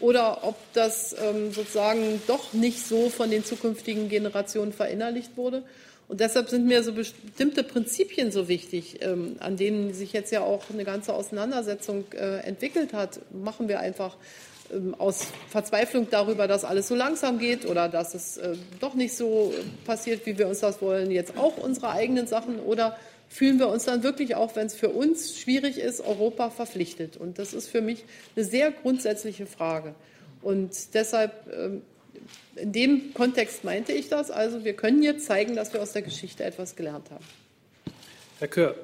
oder 0.00 0.44
ob 0.44 0.56
das 0.72 1.14
ähm, 1.22 1.52
sozusagen 1.52 2.20
doch 2.26 2.52
nicht 2.52 2.86
so 2.86 3.10
von 3.10 3.30
den 3.30 3.44
zukünftigen 3.44 4.08
Generationen 4.08 4.72
verinnerlicht 4.72 5.36
wurde. 5.36 5.62
Und 6.06 6.20
deshalb 6.20 6.50
sind 6.50 6.66
mir 6.66 6.82
so 6.82 6.92
bestimmte 6.92 7.64
Prinzipien 7.64 8.30
so 8.30 8.48
wichtig, 8.48 8.98
ähm, 9.00 9.36
an 9.40 9.56
denen 9.56 9.94
sich 9.94 10.12
jetzt 10.12 10.32
ja 10.32 10.42
auch 10.42 10.64
eine 10.72 10.84
ganze 10.84 11.14
Auseinandersetzung 11.14 12.04
äh, 12.12 12.40
entwickelt 12.40 12.92
hat. 12.92 13.20
Machen 13.32 13.68
wir 13.68 13.80
einfach 13.80 14.16
ähm, 14.72 14.94
aus 14.98 15.26
Verzweiflung 15.48 16.08
darüber, 16.10 16.46
dass 16.46 16.64
alles 16.64 16.88
so 16.88 16.94
langsam 16.94 17.38
geht 17.38 17.66
oder 17.66 17.88
dass 17.88 18.14
es 18.14 18.36
äh, 18.36 18.56
doch 18.80 18.94
nicht 18.94 19.14
so 19.14 19.52
passiert, 19.86 20.26
wie 20.26 20.38
wir 20.38 20.48
uns 20.48 20.60
das 20.60 20.82
wollen, 20.82 21.10
jetzt 21.10 21.36
auch 21.38 21.56
unsere 21.56 21.90
eigenen 21.90 22.26
Sachen 22.26 22.60
oder 22.60 22.96
fühlen 23.28 23.58
wir 23.58 23.68
uns 23.68 23.84
dann 23.84 24.02
wirklich 24.02 24.36
auch, 24.36 24.54
wenn 24.56 24.66
es 24.66 24.74
für 24.74 24.90
uns 24.90 25.38
schwierig 25.38 25.78
ist, 25.78 26.00
Europa 26.00 26.50
verpflichtet? 26.50 27.16
Und 27.16 27.38
das 27.38 27.52
ist 27.52 27.68
für 27.68 27.80
mich 27.80 28.04
eine 28.36 28.44
sehr 28.44 28.70
grundsätzliche 28.70 29.46
Frage. 29.46 29.94
Und 30.42 30.94
deshalb, 30.94 31.32
ähm, 31.52 31.82
in 32.56 32.72
dem 32.72 33.14
Kontext 33.14 33.64
meinte 33.64 33.92
ich 33.92 34.08
das. 34.08 34.30
Also 34.30 34.64
wir 34.64 34.74
können 34.74 35.02
jetzt 35.02 35.26
zeigen, 35.26 35.56
dass 35.56 35.72
wir 35.72 35.82
aus 35.82 35.92
der 35.92 36.02
Geschichte 36.02 36.44
etwas 36.44 36.76
gelernt 36.76 37.10
haben. 37.10 37.24
Herr 38.38 38.48
Kör. 38.48 38.74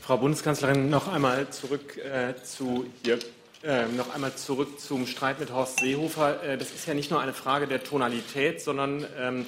Frau 0.00 0.18
Bundeskanzlerin, 0.18 0.88
noch 0.88 1.08
einmal 1.08 1.50
zurück 1.50 1.96
äh, 1.98 2.34
zu 2.44 2.86
Ihr 3.04 3.18
ähm, 3.64 3.96
noch 3.96 4.14
einmal 4.14 4.32
zurück 4.36 4.78
zum 4.78 5.08
Streit 5.08 5.40
mit 5.40 5.52
Horst 5.52 5.80
Seehofer. 5.80 6.42
Äh, 6.42 6.56
das 6.58 6.70
ist 6.70 6.86
ja 6.86 6.94
nicht 6.94 7.10
nur 7.10 7.20
eine 7.20 7.32
Frage 7.32 7.66
der 7.66 7.82
Tonalität, 7.82 8.60
sondern 8.60 9.04
ähm, 9.18 9.46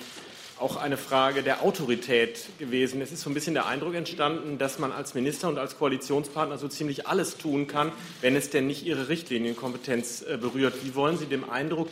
auch 0.58 0.76
eine 0.76 0.96
Frage 0.96 1.44
der 1.44 1.62
Autorität 1.62 2.46
gewesen. 2.58 3.00
Es 3.00 3.12
ist 3.12 3.20
so 3.20 3.30
ein 3.30 3.34
bisschen 3.34 3.54
der 3.54 3.66
Eindruck 3.66 3.94
entstanden, 3.94 4.58
dass 4.58 4.80
man 4.80 4.90
als 4.90 5.14
Minister 5.14 5.48
und 5.48 5.58
als 5.58 5.78
Koalitionspartner 5.78 6.58
so 6.58 6.66
ziemlich 6.66 7.06
alles 7.06 7.36
tun 7.36 7.68
kann, 7.68 7.92
wenn 8.20 8.34
es 8.34 8.50
denn 8.50 8.66
nicht 8.66 8.84
Ihre 8.84 9.08
Richtlinienkompetenz 9.08 10.22
äh, 10.22 10.36
berührt. 10.36 10.74
Wie 10.82 10.96
wollen 10.96 11.16
Sie 11.16 11.26
dem 11.26 11.48
Eindruck 11.48 11.88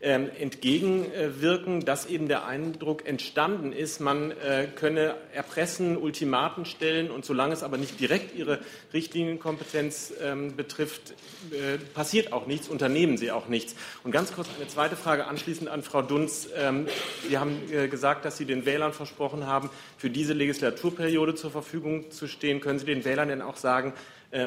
entgegenwirken, 0.00 1.84
dass 1.84 2.06
eben 2.06 2.26
der 2.26 2.46
Eindruck 2.46 3.06
entstanden 3.06 3.72
ist, 3.72 4.00
man 4.00 4.30
äh, 4.30 4.66
könne 4.74 5.14
erpressen, 5.34 5.98
Ultimaten 5.98 6.64
stellen 6.64 7.10
und 7.10 7.26
solange 7.26 7.52
es 7.52 7.62
aber 7.62 7.76
nicht 7.76 8.00
direkt 8.00 8.34
ihre 8.34 8.60
Richtlinienkompetenz 8.94 10.14
ähm, 10.22 10.56
betrifft, 10.56 11.12
äh, 11.50 11.76
passiert 11.92 12.32
auch 12.32 12.46
nichts, 12.46 12.70
unternehmen 12.70 13.18
sie 13.18 13.30
auch 13.30 13.48
nichts. 13.48 13.74
Und 14.02 14.10
ganz 14.10 14.32
kurz 14.32 14.48
eine 14.56 14.68
zweite 14.68 14.96
Frage 14.96 15.26
anschließend 15.26 15.68
an 15.68 15.82
Frau 15.82 16.00
Dunz. 16.00 16.48
Ähm, 16.56 16.86
sie 17.28 17.36
haben 17.36 17.60
äh, 17.70 17.88
gesagt, 17.88 18.24
dass 18.24 18.38
Sie 18.38 18.46
den 18.46 18.64
Wählern 18.64 18.94
versprochen 18.94 19.46
haben, 19.46 19.68
für 19.98 20.08
diese 20.08 20.32
Legislaturperiode 20.32 21.34
zur 21.34 21.50
Verfügung 21.50 22.10
zu 22.10 22.26
stehen. 22.26 22.60
Können 22.60 22.78
Sie 22.78 22.86
den 22.86 23.04
Wählern 23.04 23.28
denn 23.28 23.42
auch 23.42 23.56
sagen, 23.56 23.92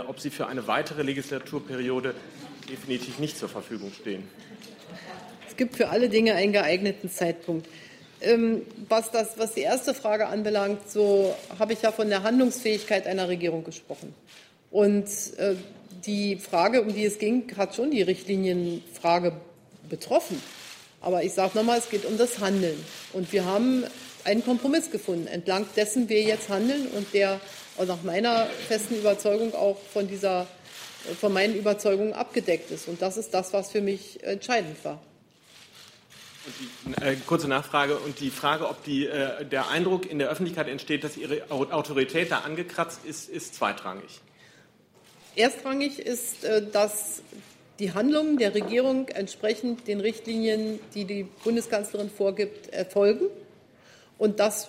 ob 0.08 0.22
Sie 0.22 0.30
für 0.30 0.48
eine 0.48 0.66
weitere 0.68 1.04
Legislaturperiode 1.04 2.16
definitiv 2.70 3.20
nicht 3.20 3.38
zur 3.38 3.50
Verfügung 3.50 3.92
stehen? 3.92 4.24
Es 5.54 5.58
gibt 5.58 5.76
für 5.76 5.90
alle 5.90 6.10
Dinge 6.10 6.34
einen 6.34 6.52
geeigneten 6.52 7.12
Zeitpunkt. 7.12 7.68
Ähm, 8.22 8.64
was, 8.90 9.12
das, 9.12 9.38
was 9.38 9.54
die 9.54 9.62
erste 9.62 9.94
Frage 9.94 10.26
anbelangt, 10.26 10.90
so 10.90 11.36
habe 11.60 11.74
ich 11.74 11.84
ja 11.84 11.92
von 11.92 12.10
der 12.10 12.24
Handlungsfähigkeit 12.24 13.06
einer 13.06 13.28
Regierung 13.28 13.64
gesprochen. 13.64 14.16
Und 14.72 15.06
äh, 15.38 15.54
die 16.08 16.38
Frage, 16.38 16.82
um 16.82 16.92
die 16.92 17.06
es 17.06 17.20
ging, 17.20 17.56
hat 17.56 17.76
schon 17.76 17.92
die 17.92 18.02
Richtlinienfrage 18.02 19.34
betroffen. 19.90 20.42
Aber 21.02 21.24
ich 21.24 21.34
sage 21.34 21.56
nochmal, 21.56 21.78
es 21.78 21.88
geht 21.88 22.06
um 22.06 22.18
das 22.18 22.40
Handeln. 22.40 22.84
Und 23.14 23.32
wir 23.32 23.46
haben 23.46 23.84
einen 24.24 24.44
Kompromiss 24.44 24.90
gefunden, 24.90 25.28
entlang 25.28 25.68
dessen 25.76 26.10
wir 26.10 26.24
jetzt 26.24 26.50
handeln 26.50 26.88
und 26.96 27.14
der 27.14 27.40
nach 27.78 28.02
meiner 28.02 28.48
festen 28.68 28.96
Überzeugung 28.96 29.54
auch 29.54 29.78
von 29.94 30.08
dieser, 30.08 30.48
von 31.22 31.32
meinen 31.32 31.54
Überzeugungen 31.54 32.14
abgedeckt 32.14 32.72
ist. 32.72 32.88
Und 32.88 33.04
das 33.04 33.18
ist 33.18 33.36
das, 33.36 33.54
was 33.54 33.72
für 33.72 33.82
mich 33.82 34.24
entscheidend 34.24 34.84
war. 34.84 35.00
Die, 36.46 37.02
äh, 37.02 37.16
kurze 37.26 37.48
Nachfrage 37.48 37.98
und 37.98 38.20
die 38.20 38.30
Frage, 38.30 38.68
ob 38.68 38.84
die, 38.84 39.08
äh, 39.08 39.46
der 39.46 39.70
Eindruck 39.70 40.10
in 40.10 40.20
der 40.20 40.30
Öffentlichkeit 40.30 40.68
entsteht, 40.68 41.04
dass 41.04 41.16
Ihre 41.16 41.50
Autorität 41.50 42.32
da 42.32 42.40
angekratzt 42.40 43.00
ist, 43.06 43.30
ist 43.30 43.56
zweitrangig. 43.56 44.20
Erstrangig 45.36 46.00
ist, 46.00 46.44
äh, 46.44 46.62
dass 46.70 47.22
die 47.80 47.94
Handlungen 47.94 48.38
der 48.38 48.54
Regierung 48.54 49.08
entsprechend 49.08 49.88
den 49.88 50.02
Richtlinien, 50.02 50.80
die 50.94 51.06
die 51.06 51.24
Bundeskanzlerin 51.44 52.10
vorgibt, 52.10 52.68
erfolgen 52.74 53.28
und 54.18 54.40
dass 54.40 54.68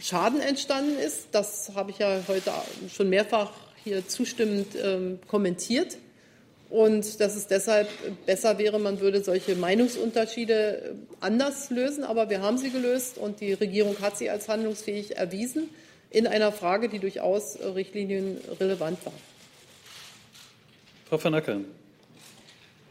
Schaden 0.00 0.40
entstanden 0.40 0.98
ist. 0.98 1.28
Das 1.32 1.72
habe 1.74 1.90
ich 1.90 1.98
ja 1.98 2.22
heute 2.26 2.52
schon 2.92 3.10
mehrfach 3.10 3.52
hier 3.84 4.08
zustimmend 4.08 4.68
ähm, 4.82 5.18
kommentiert 5.28 5.98
und 6.72 7.20
dass 7.20 7.36
es 7.36 7.48
deshalb 7.48 7.86
besser 8.24 8.56
wäre, 8.56 8.78
man 8.78 8.98
würde 9.00 9.22
solche 9.22 9.54
Meinungsunterschiede 9.54 10.94
anders 11.20 11.68
lösen. 11.68 12.02
Aber 12.02 12.30
wir 12.30 12.40
haben 12.40 12.56
sie 12.56 12.70
gelöst 12.70 13.18
und 13.18 13.42
die 13.42 13.52
Regierung 13.52 14.00
hat 14.00 14.16
sie 14.16 14.30
als 14.30 14.48
handlungsfähig 14.48 15.16
erwiesen 15.16 15.68
in 16.08 16.26
einer 16.26 16.50
Frage, 16.50 16.88
die 16.88 16.98
durchaus 16.98 17.58
richtlinienrelevant 17.60 19.04
war. 19.04 19.12
Frau 21.10 21.22
van 21.22 21.34
Ackern. 21.34 21.66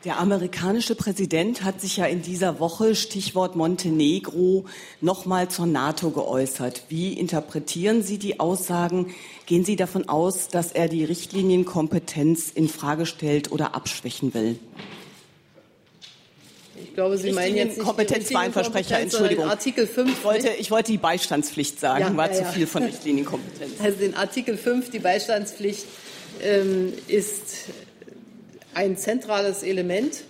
Der 0.04 0.18
amerikanische 0.18 0.96
Präsident 0.96 1.64
hat 1.64 1.80
sich 1.80 1.98
ja 1.98 2.06
in 2.06 2.24
dieser 2.24 2.60
Woche, 2.60 2.96
Stichwort 2.96 3.56
Montenegro, 3.56 4.66
nochmal 5.00 5.48
zur 5.50 5.68
NATO 5.68 6.10
geäußert. 6.10 6.86
Wie 6.90 7.14
interpretieren 7.14 8.02
Sie 8.02 8.18
die 8.18 8.40
Aussagen? 8.40 9.14
Gehen 9.46 9.64
Sie 9.64 9.76
davon 9.76 10.10
aus, 10.10 10.48
dass 10.48 10.72
er 10.72 10.88
die 10.88 11.06
Richtlinienkompetenz 11.06 12.50
in 12.50 12.68
Frage 12.68 13.06
stellt 13.06 13.52
oder 13.52 13.76
abschwächen 13.76 14.34
will? 14.34 14.58
Ich 16.84 16.96
glaube, 16.96 17.20
Sie 17.20 17.32
meinen 17.32 17.56
jetzt 17.56 17.78
nicht 17.78 17.86
Kompetenz 17.86 18.34
war 18.34 18.42
ein 18.42 18.54
Versprecher, 18.54 19.00
Entschuldigung. 19.00 19.46
Artikel 19.46 19.86
5. 19.86 20.12
Ich 20.12 20.24
wollte, 20.24 20.50
ich 20.50 20.72
wollte 20.72 20.92
die 20.94 20.98
Beistandspflicht 20.98 21.80
sagen, 21.80 22.02
ja, 22.02 22.18
war 22.18 22.32
ja, 22.32 22.38
zu 22.38 22.46
viel 22.46 22.66
von 22.66 22.82
Richtlinienkompetenz. 22.84 23.74
Also 23.80 24.00
den 24.00 24.16
Artikel 24.16 24.58
5, 24.58 24.90
die 24.90 25.00
Beistandspflicht, 25.00 25.86
ähm, 26.42 26.92
ist 27.08 27.68
ein 28.74 28.98
zentrales 28.98 29.64
Element 29.64 30.24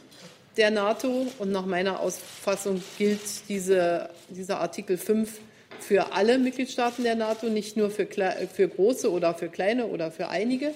der 0.58 0.72
NATO 0.72 1.28
und 1.40 1.52
nach 1.52 1.66
meiner 1.66 2.00
Auffassung 2.00 2.84
gilt 2.98 3.22
diese, 3.48 4.10
dieser 4.30 4.60
Artikel 4.60 4.98
5 4.98 5.40
für 5.80 6.14
alle 6.14 6.38
Mitgliedstaaten 6.38 7.04
der 7.04 7.16
NATO, 7.16 7.48
nicht 7.48 7.78
nur 7.78 7.90
für, 7.90 8.06
für 8.06 8.68
große 8.68 9.12
oder 9.12 9.34
für 9.34 9.50
kleine 9.50 9.88
oder 9.88 10.12
für 10.12 10.28
einige. 10.30 10.74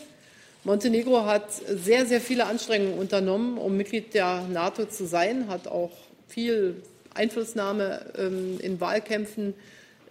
Montenegro 0.64 1.26
hat 1.26 1.52
sehr, 1.54 2.06
sehr 2.06 2.22
viele 2.22 2.46
Anstrengungen 2.46 2.98
unternommen, 2.98 3.58
um 3.58 3.78
Mitglied 3.78 4.14
der 4.14 4.42
NATO 4.52 4.86
zu 4.86 5.06
sein, 5.06 5.48
hat 5.48 5.68
auch 5.68 5.92
viel 6.28 6.82
Einflussnahme 7.14 8.14
ähm, 8.18 8.60
in 8.62 8.82
Wahlkämpfen 8.82 9.54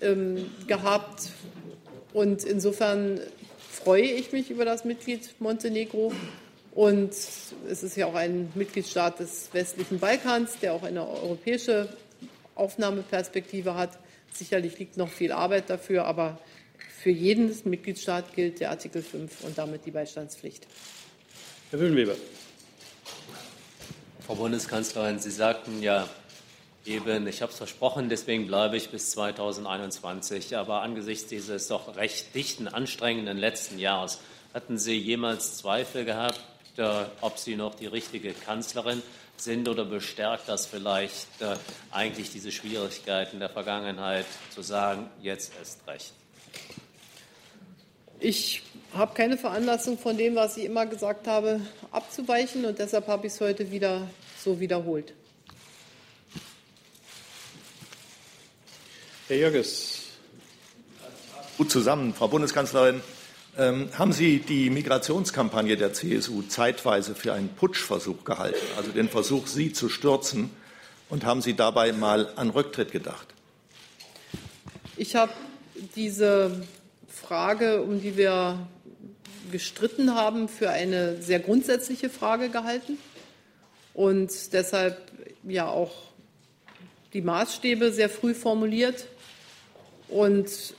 ähm, 0.01 0.47
gehabt. 0.69 1.31
Und 2.13 2.45
insofern 2.45 3.21
freue 3.69 4.03
ich 4.03 4.31
mich 4.31 4.51
über 4.51 4.65
das 4.65 4.85
Mitglied 4.85 5.29
Montenegro. 5.41 6.13
Und 6.75 7.11
es 7.11 7.83
ist 7.83 7.97
ja 7.97 8.07
auch 8.07 8.15
ein 8.15 8.51
Mitgliedstaat 8.57 9.21
des 9.21 9.49
westlichen 9.53 10.01
Balkans, 10.01 10.59
der 10.61 10.73
auch 10.75 10.83
eine 10.83 11.07
europäische 11.07 11.89
Aufnahmeperspektive 12.57 13.77
hat. 13.77 13.97
Sicherlich 14.33 14.79
liegt 14.79 14.97
noch 14.97 15.09
viel 15.09 15.31
Arbeit 15.31 15.71
dafür, 15.71 16.05
aber 16.05 16.41
für 17.01 17.11
jeden 17.11 17.55
Mitgliedstaat 17.65 18.35
gilt 18.35 18.59
der 18.59 18.71
Artikel 18.71 19.03
5 19.03 19.45
und 19.45 19.57
damit 19.57 19.87
die 19.87 19.93
Beistandspflicht. 19.93 20.67
Herr 21.71 21.79
Wühlenweber. 21.79 22.17
Frau 24.27 24.35
Bundeskanzlerin, 24.35 25.21
Sie 25.21 25.31
sagten 25.31 25.81
ja 25.83 26.09
eben, 26.87 27.27
ich 27.29 27.43
habe 27.43 27.53
es 27.53 27.59
versprochen, 27.59 28.09
deswegen 28.09 28.47
bleibe 28.47 28.77
ich 28.77 28.89
bis 28.89 29.11
2021. 29.11 30.57
Aber 30.57 30.83
angesichts 30.83 31.29
dieses 31.29 31.69
doch 31.69 31.97
recht 31.97 32.35
dichten, 32.35 32.67
anstrengenden 32.67 33.39
letzten 33.39 33.79
Jahres, 33.79 34.19
hatten 34.53 34.79
Sie 34.79 34.97
jemals 34.97 35.59
Zweifel 35.59 36.05
gehabt, 36.05 36.41
ob 37.21 37.39
Sie 37.39 37.57
noch 37.57 37.75
die 37.75 37.87
richtige 37.87 38.33
Kanzlerin 38.33 39.03
sind 39.37 39.69
oder 39.69 39.85
bestärkt 39.85 40.49
das 40.49 40.67
vielleicht 40.67 41.41
äh, 41.41 41.57
eigentlich 41.91 42.31
diese 42.31 42.53
Schwierigkeiten 42.53 43.41
der 43.41 43.51
Vergangenheit 43.51 44.27
zu 44.55 44.63
sagen, 44.63 45.11
jetzt 45.21 45.53
erst 45.59 45.87
recht? 45.87 46.13
Ich 48.21 48.63
habe 48.95 49.15
keine 49.15 49.37
Veranlassung 49.37 49.99
von 49.99 50.17
dem, 50.17 50.35
was 50.37 50.57
ich 50.57 50.65
immer 50.65 50.87
gesagt 50.87 51.27
habe, 51.27 51.61
abzuweichen 51.91 52.65
und 52.65 52.79
deshalb 52.79 53.09
habe 53.09 53.27
ich 53.27 53.33
es 53.33 53.41
heute 53.41 53.71
wieder 53.71 54.09
so 54.43 54.61
wiederholt. 54.61 55.13
Herr 59.29 59.37
Jörges. 59.37 60.03
Gut 61.57 61.71
zusammen, 61.71 62.15
Frau 62.15 62.29
Bundeskanzlerin. 62.29 63.01
Ähm, 63.57 63.89
haben 63.97 64.13
Sie 64.13 64.41
die 64.41 64.69
Migrationskampagne 64.69 65.77
der 65.77 65.93
CSU 65.93 66.43
zeitweise 66.43 67.15
für 67.15 67.33
einen 67.33 67.51
Putschversuch 67.51 68.25
gehalten, 68.25 68.67
also 68.77 68.91
den 68.91 69.09
Versuch, 69.09 69.47
Sie 69.47 69.73
zu 69.73 69.89
stürzen? 69.89 70.51
Und 71.09 71.25
haben 71.25 71.43
Sie 71.43 71.55
dabei 71.55 71.93
mal 71.93 72.33
an 72.35 72.51
Rücktritt 72.51 72.91
gedacht? 72.91 73.29
Ich 74.97 75.15
habe 75.15 75.33
diese 75.95 76.65
Frage, 77.09 77.83
um 77.83 78.01
die 78.01 78.17
wir 78.17 78.67
gestritten 79.53 80.15
haben, 80.15 80.49
für 80.49 80.71
eine 80.71 81.23
sehr 81.23 81.39
grundsätzliche 81.39 82.11
Frage 82.11 82.49
gehalten 82.49 82.99
und 83.93 84.53
deshalb 84.53 85.13
ja 85.45 85.69
auch 85.69 85.93
die 87.13 87.23
Maßstäbe 87.23 87.93
sehr 87.93 88.11
früh 88.11 88.35
formuliert. 88.35 89.07
Und 90.09 90.75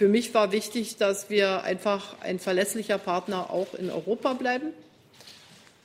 für 0.00 0.08
mich 0.08 0.32
war 0.32 0.50
wichtig, 0.50 0.96
dass 0.96 1.28
wir 1.28 1.62
einfach 1.62 2.18
ein 2.22 2.38
verlässlicher 2.38 2.96
Partner 2.96 3.50
auch 3.50 3.74
in 3.74 3.90
Europa 3.90 4.32
bleiben. 4.32 4.68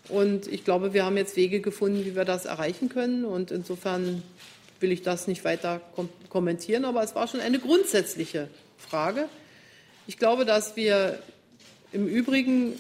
Und 0.08 0.48
ich 0.48 0.64
glaube, 0.64 0.94
wir 0.94 1.04
haben 1.04 1.18
jetzt 1.18 1.36
Wege 1.36 1.60
gefunden, 1.60 2.06
wie 2.06 2.16
wir 2.16 2.24
das 2.24 2.46
erreichen 2.46 2.88
können. 2.88 3.26
Und 3.26 3.52
insofern 3.52 4.24
will 4.80 4.94
ich 4.94 5.02
das 5.02 5.28
nicht 5.28 5.44
weiter 5.44 5.82
kommentieren. 6.30 6.86
Aber 6.86 7.04
es 7.04 7.14
war 7.14 7.28
schon 7.28 7.42
eine 7.42 7.60
grundsätzliche 7.60 8.48
Frage. 8.78 9.28
Ich 10.08 10.18
glaube, 10.18 10.46
dass 10.46 10.78
wir 10.78 11.20
im 11.92 12.08
Übrigen 12.08 12.80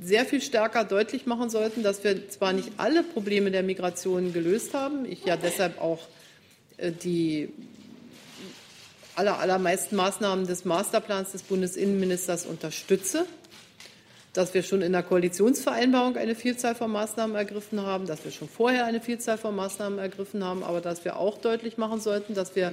sehr 0.00 0.24
viel 0.24 0.40
stärker 0.40 0.84
deutlich 0.84 1.26
machen 1.26 1.50
sollten, 1.50 1.82
dass 1.82 2.02
wir 2.02 2.30
zwar 2.30 2.54
nicht 2.54 2.70
alle 2.78 3.02
Probleme 3.02 3.50
der 3.50 3.62
Migration 3.62 4.32
gelöst 4.32 4.72
haben, 4.72 5.04
ich 5.04 5.26
ja 5.26 5.36
deshalb 5.36 5.82
auch 5.82 6.00
äh, 6.78 6.92
die 6.92 7.50
aller, 9.16 9.38
allermeisten 9.38 9.96
Maßnahmen 9.96 10.46
des 10.46 10.64
Masterplans 10.64 11.32
des 11.32 11.42
Bundesinnenministers 11.42 12.46
unterstütze, 12.46 13.26
dass 14.32 14.54
wir 14.54 14.62
schon 14.62 14.82
in 14.82 14.92
der 14.92 15.02
Koalitionsvereinbarung 15.02 16.16
eine 16.16 16.34
Vielzahl 16.34 16.74
von 16.74 16.90
Maßnahmen 16.90 17.36
ergriffen 17.36 17.80
haben, 17.80 18.06
dass 18.06 18.24
wir 18.24 18.32
schon 18.32 18.48
vorher 18.48 18.84
eine 18.84 19.00
Vielzahl 19.00 19.38
von 19.38 19.54
Maßnahmen 19.54 19.98
ergriffen 19.98 20.44
haben, 20.44 20.64
aber 20.64 20.80
dass 20.80 21.04
wir 21.04 21.16
auch 21.16 21.38
deutlich 21.38 21.78
machen 21.78 22.00
sollten, 22.00 22.34
dass 22.34 22.56
wir 22.56 22.72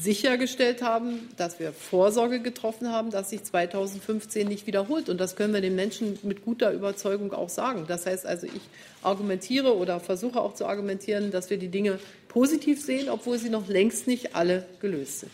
sichergestellt 0.00 0.82
haben, 0.82 1.28
dass 1.36 1.58
wir 1.58 1.72
Vorsorge 1.72 2.40
getroffen 2.40 2.90
haben, 2.90 3.10
dass 3.10 3.30
sich 3.30 3.42
2015 3.44 4.46
nicht 4.48 4.66
wiederholt. 4.66 5.08
Und 5.08 5.18
das 5.18 5.36
können 5.36 5.52
wir 5.52 5.60
den 5.60 5.74
Menschen 5.74 6.18
mit 6.22 6.44
guter 6.44 6.72
Überzeugung 6.72 7.32
auch 7.32 7.48
sagen. 7.48 7.84
Das 7.86 8.06
heißt 8.06 8.26
also, 8.26 8.46
ich 8.46 8.62
argumentiere 9.02 9.76
oder 9.76 10.00
versuche 10.00 10.40
auch 10.40 10.54
zu 10.54 10.66
argumentieren, 10.66 11.30
dass 11.30 11.50
wir 11.50 11.58
die 11.58 11.68
Dinge 11.68 11.98
positiv 12.28 12.82
sehen, 12.82 13.08
obwohl 13.08 13.38
sie 13.38 13.50
noch 13.50 13.68
längst 13.68 14.06
nicht 14.06 14.34
alle 14.34 14.66
gelöst 14.80 15.20
sind. 15.20 15.32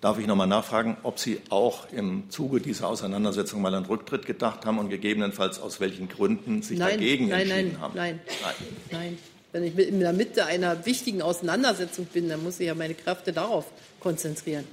Darf 0.00 0.18
ich 0.18 0.26
noch 0.26 0.36
mal 0.36 0.46
nachfragen, 0.46 0.98
ob 1.02 1.18
Sie 1.18 1.40
auch 1.48 1.90
im 1.90 2.28
Zuge 2.28 2.60
dieser 2.60 2.88
Auseinandersetzung 2.88 3.62
mal 3.62 3.74
an 3.74 3.86
Rücktritt 3.86 4.26
gedacht 4.26 4.66
haben 4.66 4.78
und 4.78 4.90
gegebenenfalls 4.90 5.58
aus 5.58 5.80
welchen 5.80 6.08
Gründen 6.08 6.62
sich 6.62 6.78
nein, 6.78 6.90
dagegen 6.90 7.28
nein, 7.28 7.40
entschieden 7.40 7.68
nein, 7.72 7.80
haben? 7.80 7.96
Nein, 7.96 8.20
nein, 8.42 8.54
nein. 8.92 9.18
Wenn 9.56 9.64
ich 9.64 9.88
in 9.88 10.00
der 10.00 10.12
Mitte 10.12 10.44
einer 10.44 10.84
wichtigen 10.84 11.22
Auseinandersetzung 11.22 12.04
bin, 12.04 12.28
dann 12.28 12.42
muss 12.42 12.60
ich 12.60 12.66
ja 12.66 12.74
meine 12.74 12.92
Kräfte 12.92 13.32
darauf 13.32 13.64
konzentrieren. 14.00 14.66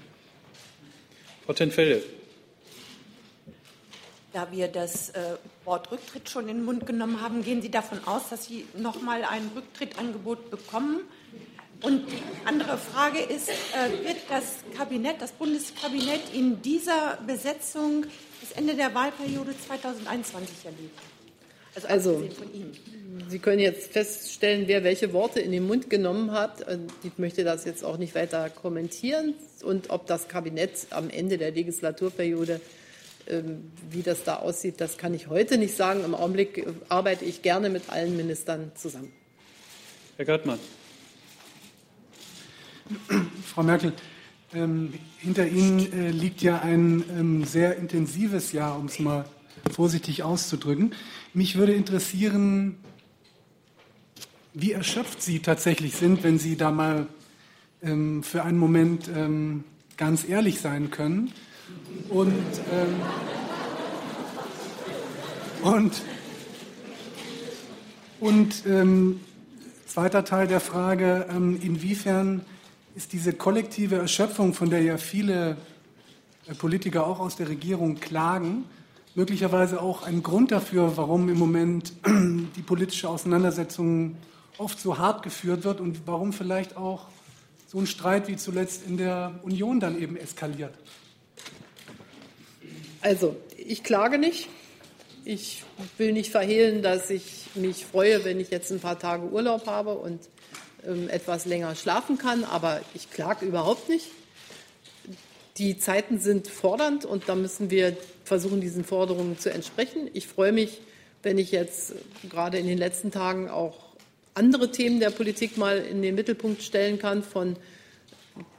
Frau 1.45 1.53
Tenfelde. 1.53 2.03
Da 4.33 4.51
wir 4.51 4.67
das 4.67 5.11
äh, 5.11 5.37
Wort 5.63 5.89
Rücktritt 5.89 6.29
schon 6.29 6.49
in 6.49 6.57
den 6.57 6.65
Mund 6.65 6.85
genommen 6.85 7.21
haben, 7.21 7.45
gehen 7.45 7.61
Sie 7.61 7.71
davon 7.71 8.05
aus, 8.05 8.23
dass 8.29 8.47
Sie 8.47 8.65
noch 8.75 9.01
mal 9.01 9.23
ein 9.23 9.51
Rücktrittangebot 9.55 10.51
bekommen? 10.51 10.99
Und 11.81 12.11
die 12.11 12.21
andere 12.43 12.77
Frage 12.77 13.19
ist, 13.19 13.47
äh, 13.47 14.05
wird 14.05 14.17
das 14.27 14.43
Kabinett, 14.77 15.21
das 15.21 15.31
Bundeskabinett 15.31 16.33
in 16.33 16.61
dieser 16.61 17.19
Besetzung 17.25 18.05
bis 18.41 18.51
Ende 18.51 18.75
der 18.75 18.93
Wahlperiode 18.93 19.55
2021 19.65 20.65
erleben? 20.65 21.12
Also, 21.75 21.87
also 21.87 22.29
Sie 23.29 23.39
können 23.39 23.59
jetzt 23.59 23.91
feststellen, 23.91 24.67
wer 24.67 24.83
welche 24.83 25.11
Worte 25.13 25.39
in 25.39 25.51
den 25.51 25.65
Mund 25.65 25.89
genommen 25.89 26.31
hat. 26.31 26.65
Ich 27.03 27.17
möchte 27.17 27.43
das 27.43 27.65
jetzt 27.65 27.83
auch 27.83 27.97
nicht 27.97 28.15
weiter 28.15 28.49
kommentieren. 28.49 29.33
Und 29.63 29.89
ob 29.89 30.05
das 30.07 30.27
Kabinett 30.27 30.87
am 30.91 31.09
Ende 31.09 31.37
der 31.37 31.51
Legislaturperiode, 31.51 32.61
ähm, 33.27 33.71
wie 33.89 34.01
das 34.01 34.23
da 34.23 34.35
aussieht, 34.35 34.81
das 34.81 34.97
kann 34.97 35.13
ich 35.13 35.29
heute 35.29 35.57
nicht 35.57 35.75
sagen. 35.75 36.03
Im 36.03 36.13
Augenblick 36.13 36.67
arbeite 36.89 37.25
ich 37.25 37.41
gerne 37.41 37.69
mit 37.69 37.89
allen 37.89 38.17
Ministern 38.17 38.71
zusammen. 38.75 39.11
Herr 40.17 40.25
Gartmann. 40.25 40.59
Frau 43.45 43.63
Merkel, 43.63 43.93
ähm, 44.53 44.93
hinter 45.17 45.47
Ihnen 45.47 45.91
äh, 45.91 46.11
liegt 46.11 46.41
ja 46.41 46.59
ein 46.59 47.03
ähm, 47.17 47.45
sehr 47.45 47.77
intensives 47.77 48.51
Jahr, 48.51 48.77
um 48.77 48.85
es 48.85 48.99
mal 48.99 49.25
vorsichtig 49.71 50.23
auszudrücken. 50.23 50.93
Mich 51.33 51.55
würde 51.55 51.73
interessieren, 51.73 52.77
wie 54.53 54.71
erschöpft 54.71 55.21
Sie 55.21 55.39
tatsächlich 55.39 55.95
sind, 55.95 56.23
wenn 56.23 56.37
Sie 56.39 56.57
da 56.57 56.71
mal 56.71 57.07
ähm, 57.81 58.23
für 58.23 58.43
einen 58.43 58.57
Moment 58.57 59.09
ähm, 59.15 59.63
ganz 59.97 60.27
ehrlich 60.27 60.61
sein 60.61 60.91
können. 60.91 61.31
Und, 62.09 62.33
ähm, 62.71 63.01
und, 65.63 66.01
und 68.19 68.65
ähm, 68.67 69.19
zweiter 69.87 70.25
Teil 70.25 70.47
der 70.47 70.59
Frage, 70.59 71.27
ähm, 71.29 71.59
inwiefern 71.61 72.41
ist 72.95 73.13
diese 73.13 73.33
kollektive 73.33 73.95
Erschöpfung, 73.95 74.53
von 74.53 74.69
der 74.69 74.81
ja 74.81 74.97
viele 74.97 75.57
äh, 76.47 76.53
Politiker 76.53 77.07
auch 77.07 77.19
aus 77.19 77.35
der 77.35 77.49
Regierung 77.49 77.99
klagen, 77.99 78.65
möglicherweise 79.15 79.81
auch 79.81 80.03
ein 80.03 80.23
Grund 80.23 80.51
dafür, 80.51 80.97
warum 80.97 81.29
im 81.29 81.37
Moment 81.37 81.93
die 82.05 82.61
politische 82.61 83.09
Auseinandersetzung 83.09 84.17
oft 84.57 84.79
so 84.79 84.97
hart 84.97 85.23
geführt 85.23 85.63
wird 85.63 85.79
und 85.79 86.01
warum 86.05 86.33
vielleicht 86.33 86.77
auch 86.77 87.07
so 87.67 87.79
ein 87.79 87.87
Streit 87.87 88.27
wie 88.27 88.37
zuletzt 88.37 88.85
in 88.87 88.97
der 88.97 89.39
Union 89.43 89.79
dann 89.79 89.99
eben 89.99 90.15
eskaliert. 90.15 90.73
Also, 93.01 93.35
ich 93.57 93.83
klage 93.83 94.17
nicht. 94.17 94.47
Ich 95.25 95.63
will 95.97 96.13
nicht 96.13 96.31
verhehlen, 96.31 96.81
dass 96.81 97.09
ich 97.09 97.47
mich 97.55 97.85
freue, 97.85 98.23
wenn 98.25 98.39
ich 98.39 98.49
jetzt 98.49 98.71
ein 98.71 98.79
paar 98.79 98.99
Tage 98.99 99.25
Urlaub 99.25 99.67
habe 99.67 99.95
und 99.95 100.19
ähm, 100.85 101.09
etwas 101.09 101.45
länger 101.45 101.75
schlafen 101.75 102.17
kann, 102.17 102.43
aber 102.43 102.81
ich 102.93 103.09
klage 103.09 103.45
überhaupt 103.45 103.89
nicht. 103.89 104.07
Die 105.57 105.77
Zeiten 105.77 106.19
sind 106.19 106.47
fordernd 106.47 107.05
und 107.05 107.29
da 107.29 107.35
müssen 107.35 107.69
wir 107.69 107.95
versuchen, 108.23 108.59
diesen 108.59 108.83
Forderungen 108.83 109.37
zu 109.37 109.51
entsprechen. 109.51 110.09
Ich 110.13 110.27
freue 110.27 110.51
mich, 110.51 110.81
wenn 111.21 111.37
ich 111.37 111.51
jetzt 111.51 111.93
gerade 112.29 112.57
in 112.57 112.67
den 112.67 112.77
letzten 112.77 113.11
Tagen 113.11 113.49
auch 113.49 113.93
andere 114.33 114.71
Themen 114.71 114.99
der 114.99 115.11
Politik 115.11 115.57
mal 115.57 115.77
in 115.77 116.01
den 116.01 116.15
Mittelpunkt 116.15 116.63
stellen 116.63 116.97
kann, 116.97 117.23
von 117.23 117.55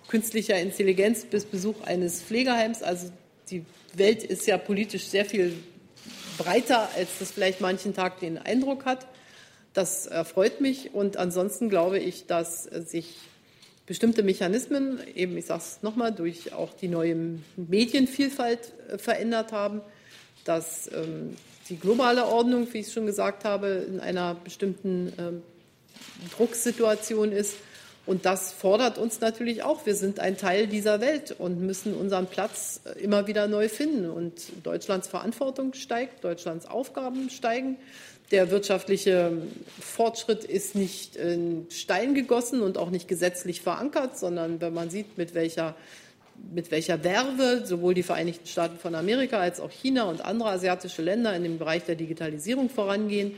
künstlicher 0.06 0.58
Intelligenz 0.60 1.24
bis 1.24 1.44
Besuch 1.44 1.82
eines 1.82 2.22
Pflegeheims. 2.22 2.82
Also 2.82 3.10
die 3.50 3.64
Welt 3.94 4.22
ist 4.22 4.46
ja 4.46 4.56
politisch 4.56 5.04
sehr 5.04 5.24
viel 5.24 5.56
breiter, 6.38 6.88
als 6.96 7.18
das 7.18 7.32
vielleicht 7.32 7.60
manchen 7.60 7.94
Tag 7.94 8.20
den 8.20 8.38
Eindruck 8.38 8.84
hat. 8.84 9.06
Das 9.72 10.06
erfreut 10.06 10.60
mich 10.60 10.94
und 10.94 11.16
ansonsten 11.16 11.68
glaube 11.68 11.98
ich, 11.98 12.26
dass 12.26 12.64
sich 12.64 13.16
bestimmte 13.86 14.22
Mechanismen, 14.22 15.00
eben 15.14 15.36
ich 15.36 15.46
sage 15.46 15.62
es 15.62 15.82
nochmal, 15.82 16.12
durch 16.12 16.52
auch 16.52 16.72
die 16.72 16.88
neue 16.88 17.16
Medienvielfalt 17.56 18.72
äh, 18.88 18.98
verändert 18.98 19.52
haben, 19.52 19.80
dass 20.44 20.90
ähm, 20.92 21.36
die 21.68 21.78
globale 21.78 22.26
Ordnung, 22.26 22.68
wie 22.72 22.78
ich 22.78 22.92
schon 22.92 23.06
gesagt 23.06 23.44
habe, 23.44 23.86
in 23.88 24.00
einer 24.00 24.34
bestimmten 24.34 25.12
ähm, 25.18 25.42
Drucksituation 26.36 27.32
ist. 27.32 27.56
Und 28.06 28.26
das 28.26 28.52
fordert 28.52 28.98
uns 28.98 29.20
natürlich 29.20 29.62
auch. 29.62 29.86
Wir 29.86 29.94
sind 29.94 30.20
ein 30.20 30.36
Teil 30.36 30.66
dieser 30.66 31.00
Welt 31.00 31.34
und 31.38 31.60
müssen 31.60 31.94
unseren 31.94 32.26
Platz 32.26 32.80
äh, 32.84 32.98
immer 33.00 33.26
wieder 33.26 33.48
neu 33.48 33.68
finden. 33.68 34.10
Und 34.10 34.34
Deutschlands 34.62 35.08
Verantwortung 35.08 35.72
steigt, 35.74 36.22
Deutschlands 36.22 36.66
Aufgaben 36.66 37.30
steigen. 37.30 37.76
Der 38.30 38.50
wirtschaftliche 38.50 39.32
Fortschritt 39.80 40.44
ist 40.44 40.74
nicht 40.74 41.16
in 41.16 41.66
Stein 41.70 42.14
gegossen 42.14 42.62
und 42.62 42.78
auch 42.78 42.90
nicht 42.90 43.06
gesetzlich 43.06 43.60
verankert, 43.60 44.18
sondern 44.18 44.60
wenn 44.60 44.72
man 44.72 44.90
sieht, 44.90 45.18
mit 45.18 45.34
welcher, 45.34 45.76
mit 46.52 46.70
welcher 46.70 47.04
Werbe 47.04 47.62
sowohl 47.64 47.94
die 47.94 48.02
Vereinigten 48.02 48.46
Staaten 48.46 48.78
von 48.78 48.94
Amerika 48.94 49.38
als 49.38 49.60
auch 49.60 49.70
China 49.70 50.04
und 50.04 50.24
andere 50.24 50.50
asiatische 50.50 51.02
Länder 51.02 51.36
in 51.36 51.42
dem 51.42 51.58
Bereich 51.58 51.84
der 51.84 51.96
Digitalisierung 51.96 52.70
vorangehen. 52.70 53.32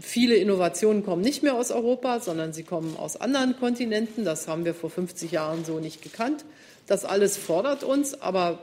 Viele 0.00 0.36
Innovationen 0.36 1.04
kommen 1.04 1.22
nicht 1.22 1.42
mehr 1.42 1.54
aus 1.54 1.70
Europa, 1.70 2.20
sondern 2.20 2.52
sie 2.52 2.62
kommen 2.62 2.96
aus 2.96 3.16
anderen 3.20 3.58
Kontinenten. 3.58 4.24
Das 4.24 4.46
haben 4.46 4.64
wir 4.64 4.74
vor 4.74 4.90
50 4.90 5.32
Jahren 5.32 5.64
so 5.64 5.80
nicht 5.80 6.02
gekannt 6.02 6.44
Das 6.90 7.04
alles 7.04 7.36
fordert 7.36 7.84
uns, 7.84 8.20
aber 8.20 8.58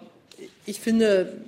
ich 0.65 0.81
finde 0.81 1.39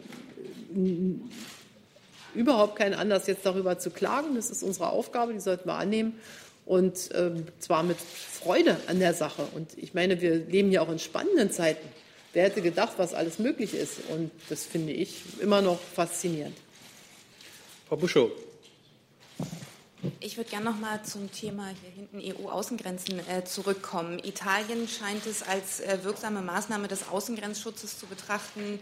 überhaupt 2.34 2.76
keinen 2.76 2.94
Anlass, 2.94 3.28
jetzt 3.28 3.46
darüber 3.46 3.80
zu 3.80 3.90
klagen. 3.90 4.36
Das 4.36 4.50
ist 4.50 4.64
unsere 4.64 4.90
Aufgabe, 4.90 5.34
die 5.34 5.40
sollten 5.40 5.68
wir 5.68 5.76
annehmen. 5.76 6.20
Und 6.66 7.10
ähm, 7.16 7.48
zwar 7.60 7.84
mit 7.84 7.98
Freude 8.00 8.78
an 8.88 9.00
der 9.00 9.14
Sache. 9.14 9.48
Und 9.56 9.78
ich 9.78 9.94
meine, 9.94 10.22
wir 10.22 10.36
leben 10.36 10.72
ja 10.72 10.82
auch 10.82 10.90
in 10.90 11.00
spannenden 11.00 11.52
Zeiten. 11.52 11.88
Wer 12.34 12.44
hätte 12.44 12.62
gedacht, 12.62 12.94
was 12.98 13.14
alles 13.14 13.40
möglich 13.40 13.74
ist? 13.74 14.02
Und 14.10 14.32
das 14.50 14.66
finde 14.66 14.94
ich 14.94 15.24
immer 15.42 15.62
noch 15.62 15.80
faszinierend. 15.80 16.56
Frau 17.88 17.98
Buschow. 17.98 18.32
Ich 20.22 20.38
würde 20.38 20.50
gerne 20.50 20.66
noch 20.66 20.80
mal 20.80 21.04
zum 21.04 21.30
Thema 21.32 21.70
hier 21.82 21.90
hinten 21.90 22.46
EU-Außengrenzen 22.46 23.20
äh, 23.28 23.44
zurückkommen. 23.44 24.20
Italien 24.20 24.88
scheint 24.88 25.26
es 25.26 25.44
als 25.44 25.82
äh, 25.82 25.98
wirksame 26.04 26.42
Maßnahme 26.42 26.88
des 26.88 27.10
Außengrenzschutzes 27.10 28.00
zu 28.00 28.06
betrachten, 28.06 28.80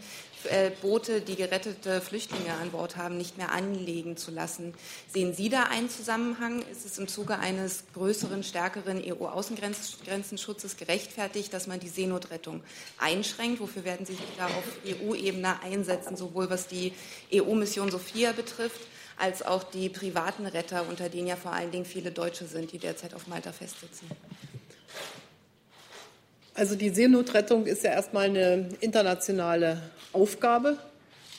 Boote, 0.82 1.20
die 1.20 1.36
gerettete 1.36 2.00
Flüchtlinge 2.00 2.52
an 2.54 2.70
Bord 2.70 2.96
haben, 2.96 3.16
nicht 3.16 3.38
mehr 3.38 3.52
anlegen 3.52 4.16
zu 4.16 4.30
lassen. 4.30 4.74
Sehen 5.12 5.34
Sie 5.34 5.48
da 5.48 5.64
einen 5.64 5.90
Zusammenhang? 5.90 6.62
Ist 6.70 6.86
es 6.86 6.98
im 6.98 7.08
Zuge 7.08 7.38
eines 7.38 7.84
größeren, 7.94 8.42
stärkeren 8.42 9.02
EU-Außengrenzenschutzes 9.04 10.76
gerechtfertigt, 10.76 11.52
dass 11.52 11.66
man 11.66 11.80
die 11.80 11.88
Seenotrettung 11.88 12.62
einschränkt? 12.98 13.60
Wofür 13.60 13.84
werden 13.84 14.06
Sie 14.06 14.14
sich 14.14 14.36
da 14.36 14.46
auf 14.46 14.64
EU-Ebene 14.86 15.62
einsetzen, 15.62 16.16
sowohl 16.16 16.50
was 16.50 16.68
die 16.68 16.92
EU-Mission 17.32 17.90
Sophia 17.90 18.32
betrifft? 18.32 18.80
als 19.18 19.42
auch 19.42 19.64
die 19.64 19.88
privaten 19.88 20.46
Retter, 20.46 20.88
unter 20.88 21.08
denen 21.08 21.26
ja 21.26 21.36
vor 21.36 21.52
allen 21.52 21.70
Dingen 21.70 21.84
viele 21.84 22.12
Deutsche 22.12 22.46
sind, 22.46 22.72
die 22.72 22.78
derzeit 22.78 23.14
auf 23.14 23.26
Malta 23.26 23.52
festsitzen? 23.52 24.08
Also 26.54 26.74
die 26.74 26.90
Seenotrettung 26.90 27.66
ist 27.66 27.84
ja 27.84 27.92
erstmal 27.92 28.24
eine 28.26 28.68
internationale 28.80 29.80
Aufgabe, 30.12 30.78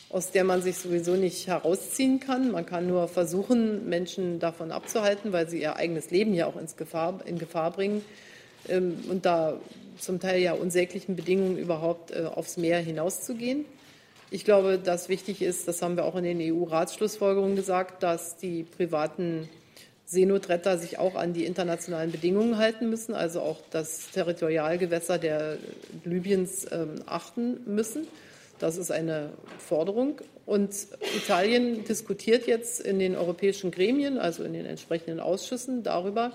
aus 0.09 0.31
der 0.31 0.43
man 0.43 0.61
sich 0.61 0.77
sowieso 0.77 1.13
nicht 1.13 1.47
herausziehen 1.47 2.19
kann. 2.19 2.51
Man 2.51 2.65
kann 2.65 2.87
nur 2.87 3.07
versuchen, 3.07 3.87
Menschen 3.87 4.39
davon 4.39 4.71
abzuhalten, 4.71 5.31
weil 5.31 5.47
sie 5.47 5.61
ihr 5.61 5.75
eigenes 5.75 6.11
Leben 6.11 6.33
ja 6.33 6.47
auch 6.47 6.55
ins 6.55 6.75
Gefahr, 6.75 7.19
in 7.25 7.37
Gefahr 7.37 7.71
bringen 7.71 8.03
ähm, 8.67 8.97
und 9.09 9.25
da 9.25 9.59
zum 9.99 10.19
Teil 10.19 10.41
ja 10.41 10.53
unsäglichen 10.53 11.15
Bedingungen 11.15 11.57
überhaupt 11.57 12.11
äh, 12.11 12.25
aufs 12.25 12.57
Meer 12.57 12.79
hinauszugehen. 12.79 13.65
Ich 14.31 14.45
glaube, 14.45 14.77
dass 14.77 15.09
wichtig 15.09 15.41
ist, 15.41 15.67
das 15.67 15.81
haben 15.81 15.95
wir 15.95 16.05
auch 16.05 16.15
in 16.15 16.23
den 16.23 16.39
EU-Ratsschlussfolgerungen 16.39 17.55
gesagt, 17.55 18.03
dass 18.03 18.37
die 18.37 18.63
privaten 18.63 19.49
Seenotretter 20.05 20.77
sich 20.77 20.97
auch 20.97 21.15
an 21.15 21.33
die 21.33 21.45
internationalen 21.45 22.11
Bedingungen 22.11 22.57
halten 22.57 22.89
müssen, 22.89 23.13
also 23.13 23.41
auch 23.41 23.57
das 23.71 24.09
Territorialgewässer 24.11 25.17
der 25.17 25.57
Libyens 26.03 26.65
ähm, 26.71 26.95
achten 27.05 27.59
müssen. 27.65 28.07
Das 28.59 28.77
ist 28.77 28.91
eine 28.91 29.31
Forderung. 29.57 30.21
Und 30.45 30.71
Italien 31.15 31.83
diskutiert 31.85 32.45
jetzt 32.47 32.81
in 32.81 32.99
den 32.99 33.15
europäischen 33.15 33.71
Gremien, 33.71 34.17
also 34.17 34.43
in 34.43 34.53
den 34.53 34.65
entsprechenden 34.65 35.19
Ausschüssen, 35.19 35.83
darüber, 35.83 36.33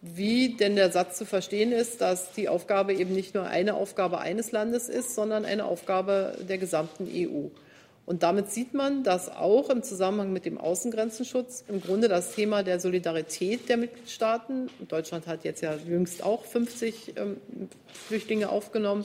wie 0.00 0.56
denn 0.56 0.76
der 0.76 0.92
Satz 0.92 1.18
zu 1.18 1.24
verstehen 1.24 1.72
ist, 1.72 2.00
dass 2.00 2.32
die 2.32 2.48
Aufgabe 2.48 2.94
eben 2.94 3.14
nicht 3.14 3.34
nur 3.34 3.44
eine 3.44 3.74
Aufgabe 3.74 4.18
eines 4.18 4.52
Landes 4.52 4.88
ist, 4.88 5.14
sondern 5.14 5.44
eine 5.44 5.64
Aufgabe 5.64 6.38
der 6.48 6.58
gesamten 6.58 7.08
EU. 7.12 7.48
Und 8.08 8.22
damit 8.22 8.50
sieht 8.50 8.72
man, 8.72 9.04
dass 9.04 9.28
auch 9.28 9.68
im 9.68 9.82
Zusammenhang 9.82 10.32
mit 10.32 10.46
dem 10.46 10.56
Außengrenzenschutz 10.56 11.64
im 11.68 11.82
Grunde 11.82 12.08
das 12.08 12.34
Thema 12.34 12.62
der 12.62 12.80
Solidarität 12.80 13.68
der 13.68 13.76
Mitgliedstaaten, 13.76 14.70
Deutschland 14.88 15.26
hat 15.26 15.44
jetzt 15.44 15.60
ja 15.60 15.74
jüngst 15.74 16.22
auch 16.22 16.46
50 16.46 17.18
ähm, 17.18 17.36
Flüchtlinge 18.06 18.48
aufgenommen, 18.48 19.04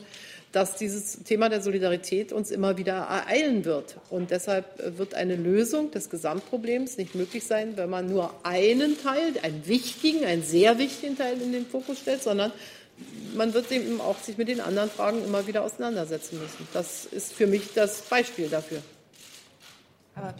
dass 0.53 0.75
dieses 0.75 1.23
Thema 1.23 1.49
der 1.49 1.61
Solidarität 1.61 2.31
uns 2.31 2.51
immer 2.51 2.77
wieder 2.77 2.93
ereilen 2.93 3.65
wird. 3.65 3.97
Und 4.11 4.29
deshalb 4.29 4.97
wird 4.97 5.15
eine 5.15 5.35
Lösung 5.35 5.89
des 5.89 6.11
Gesamtproblems 6.11 6.97
nicht 6.97 7.15
möglich 7.15 7.45
sein, 7.45 7.75
wenn 7.75 7.89
man 7.89 8.07
nur 8.07 8.31
einen 8.43 9.01
Teil, 9.01 9.33
einen 9.41 9.65
wichtigen, 9.67 10.23
einen 10.23 10.43
sehr 10.43 10.77
wichtigen 10.77 11.17
Teil 11.17 11.41
in 11.41 11.51
den 11.51 11.65
Fokus 11.65 11.99
stellt, 11.99 12.21
sondern 12.21 12.51
man 13.33 13.55
wird 13.55 13.71
eben 13.71 13.99
auch 13.99 14.19
sich 14.19 14.37
mit 14.37 14.47
den 14.47 14.61
anderen 14.61 14.91
Fragen 14.91 15.25
immer 15.25 15.47
wieder 15.47 15.63
auseinandersetzen 15.63 16.39
müssen. 16.39 16.67
Das 16.71 17.05
ist 17.05 17.33
für 17.33 17.47
mich 17.47 17.73
das 17.73 18.03
Beispiel 18.03 18.47
dafür. 18.47 18.83
Aber 20.13 20.35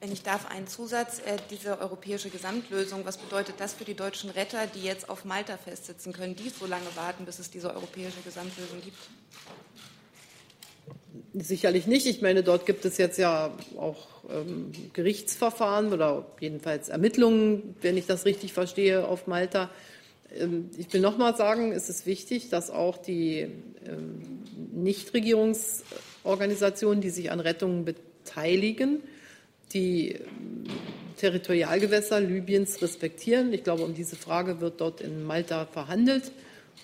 wenn 0.00 0.12
ich 0.12 0.22
darf, 0.22 0.50
einen 0.50 0.66
Zusatz, 0.66 1.20
äh, 1.20 1.36
diese 1.50 1.78
europäische 1.78 2.30
Gesamtlösung, 2.30 3.04
was 3.04 3.18
bedeutet 3.18 3.56
das 3.58 3.74
für 3.74 3.84
die 3.84 3.92
deutschen 3.94 4.30
Retter, 4.30 4.66
die 4.66 4.82
jetzt 4.82 5.10
auf 5.10 5.26
Malta 5.26 5.58
festsitzen 5.58 6.14
können, 6.14 6.34
die 6.34 6.48
so 6.48 6.64
lange 6.66 6.86
warten, 6.96 7.26
bis 7.26 7.38
es 7.38 7.50
diese 7.50 7.74
europäische 7.74 8.22
Gesamtlösung 8.24 8.80
gibt? 8.82 8.96
Sicherlich 11.34 11.86
nicht. 11.86 12.06
Ich 12.06 12.22
meine, 12.22 12.42
dort 12.42 12.64
gibt 12.66 12.84
es 12.86 12.96
jetzt 12.96 13.18
ja 13.18 13.52
auch 13.76 14.06
ähm, 14.30 14.72
Gerichtsverfahren 14.94 15.92
oder 15.92 16.26
jedenfalls 16.40 16.88
Ermittlungen, 16.88 17.76
wenn 17.82 17.96
ich 17.96 18.06
das 18.06 18.24
richtig 18.24 18.52
verstehe, 18.52 19.06
auf 19.06 19.26
Malta. 19.26 19.70
Ähm, 20.34 20.70
ich 20.78 20.90
will 20.92 21.00
noch 21.00 21.18
mal 21.18 21.36
sagen, 21.36 21.72
es 21.72 21.90
ist 21.90 22.06
wichtig, 22.06 22.48
dass 22.48 22.70
auch 22.70 22.96
die 22.96 23.48
ähm, 23.86 24.44
Nichtregierungsorganisationen, 24.72 27.02
die 27.02 27.10
sich 27.10 27.30
an 27.30 27.40
Rettungen 27.40 27.84
beteiligen, 27.84 29.02
die 29.72 30.18
Territorialgewässer 31.16 32.20
Libyens 32.20 32.80
respektieren. 32.80 33.52
Ich 33.52 33.62
glaube, 33.62 33.82
um 33.82 33.94
diese 33.94 34.16
Frage 34.16 34.60
wird 34.60 34.80
dort 34.80 35.00
in 35.00 35.24
Malta 35.24 35.66
verhandelt. 35.66 36.32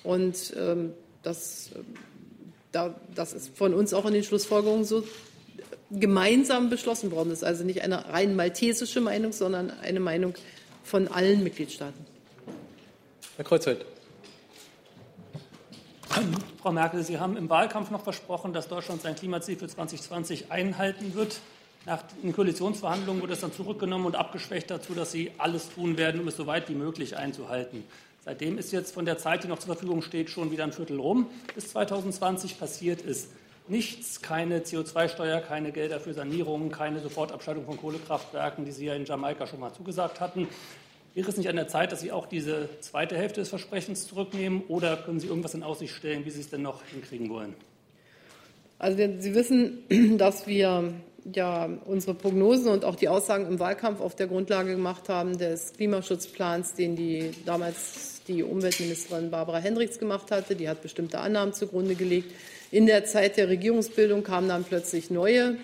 Und 0.05 0.55
ähm, 0.57 0.93
das, 1.23 1.71
da, 2.73 2.95
das 3.15 3.33
ist 3.33 3.57
von 3.57 3.75
uns 3.75 3.95
auch 3.95 4.05
in 4.07 4.13
den 4.13 4.23
Schlussfolgerungen 4.23 4.85
so 4.85 5.05
gemeinsam 5.91 6.69
beschlossen 6.69 7.11
worden. 7.11 7.31
Das 7.31 7.39
ist 7.39 7.45
also 7.45 7.65
nicht 7.65 7.83
eine 7.83 8.09
rein 8.11 8.37
maltesische 8.37 9.01
Meinung, 9.01 9.33
sondern 9.33 9.71
eine 9.71 10.01
Meinung 10.01 10.35
von 10.85 11.09
allen 11.09 11.43
Mitgliedstaaten. 11.43 12.05
Herr 13.37 13.45
Kreuzfeld. 13.45 13.85
Frau 16.61 16.73
Merkel, 16.73 17.03
Sie 17.03 17.19
haben 17.19 17.37
im 17.37 17.49
Wahlkampf 17.49 17.91
noch 17.91 18.03
versprochen, 18.03 18.53
dass 18.53 18.69
Deutschland 18.69 19.03
sein 19.03 19.15
Klimaziel 19.15 19.57
für 19.57 19.69
2020 19.69 20.51
einhalten 20.51 21.15
wird. 21.15 21.41
Nach 21.87 22.03
den 22.21 22.33
Koalitionsverhandlungen 22.33 23.23
wurde 23.23 23.35
es 23.35 23.43
dann 23.43 23.53
zurückgenommen 23.53 24.07
und 24.07 24.17
abgeschwächt 24.17 24.73
dazu, 24.73 24.93
dass 24.93 25.13
Sie 25.13 25.31
alles 25.39 25.71
tun 25.71 25.97
werden, 25.97 26.21
um 26.21 26.27
es 26.27 26.37
so 26.37 26.49
weit 26.49 26.69
wie 26.69 26.75
möglich 26.75 27.17
einzuhalten. 27.17 27.85
Seitdem 28.25 28.59
ist 28.59 28.73
jetzt 28.73 28.93
von 28.93 29.05
der 29.05 29.19
Zeit, 29.19 29.45
die 29.45 29.49
noch 29.49 29.61
zur 29.61 29.73
Verfügung 29.73 30.03
steht, 30.03 30.29
schon 30.29 30.51
wieder 30.51 30.65
ein 30.65 30.73
Viertel 30.73 30.99
rum. 30.99 31.29
Bis 31.55 31.69
2020 31.69 32.59
passiert 32.59 33.03
ist 33.03 33.31
nichts, 33.69 34.21
keine 34.21 34.63
CO2-Steuer, 34.63 35.41
keine 35.41 35.71
Gelder 35.71 36.01
für 36.01 36.13
Sanierungen, 36.13 36.73
keine 36.73 36.99
Sofortabschaltung 36.99 37.67
von 37.67 37.77
Kohlekraftwerken, 37.77 38.65
die 38.65 38.73
Sie 38.73 38.87
ja 38.87 38.95
in 38.95 39.05
Jamaika 39.05 39.47
schon 39.47 39.61
mal 39.61 39.73
zugesagt 39.73 40.21
hatten. 40.21 40.49
Wäre 41.15 41.31
es 41.31 41.37
nicht 41.37 41.49
an 41.49 41.55
der 41.55 41.69
Zeit, 41.69 41.93
dass 41.93 42.01
Sie 42.01 42.11
auch 42.11 42.27
diese 42.27 42.69
zweite 42.81 43.17
Hälfte 43.17 43.39
des 43.39 43.49
Versprechens 43.49 44.09
zurücknehmen 44.09 44.65
oder 44.67 44.97
können 44.97 45.21
Sie 45.21 45.29
irgendwas 45.29 45.55
in 45.55 45.63
Aussicht 45.63 45.95
stellen, 45.95 46.25
wie 46.25 46.31
Sie 46.31 46.41
es 46.41 46.51
denn 46.51 46.63
noch 46.63 46.83
hinkriegen 46.83 47.31
wollen? 47.31 47.55
Also 48.81 48.99
Sie 49.21 49.35
wissen, 49.37 49.85
dass 50.19 50.49
wir 50.49 50.93
ja 51.35 51.69
unsere 51.85 52.15
Prognosen 52.15 52.69
und 52.69 52.85
auch 52.85 52.97
die 52.97 53.09
Aussagen 53.09 53.47
im 53.47 53.59
Wahlkampf 53.59 54.01
auf 54.01 54.15
der 54.15 54.27
Grundlage 54.27 54.73
gemacht 54.73 55.09
haben 55.09 55.39
des 55.39 55.73
Klimaschutzplans, 55.75 56.75
den 56.75 56.97
die 56.97 57.33
damals 57.45 58.23
die 58.29 58.43
Umweltministerin 58.43 59.31
Barbara 59.31 59.59
Hendricks 59.59 59.99
gemacht 59.99 60.31
hatte. 60.31 60.57
Die 60.57 60.69
hat 60.69 60.83
bestimmte 60.83 61.19
Annahmen 61.21 61.53
zugrunde 61.53 61.95
gelegt. 61.95 62.33
In 62.71 62.87
der 62.87 63.05
Zeit 63.05 63.37
der 63.37 63.49
Regierungsbildung 63.49 64.23
kamen 64.23 64.49
dann 64.49 64.65
plötzlich 64.65 65.11
neue 65.11 65.57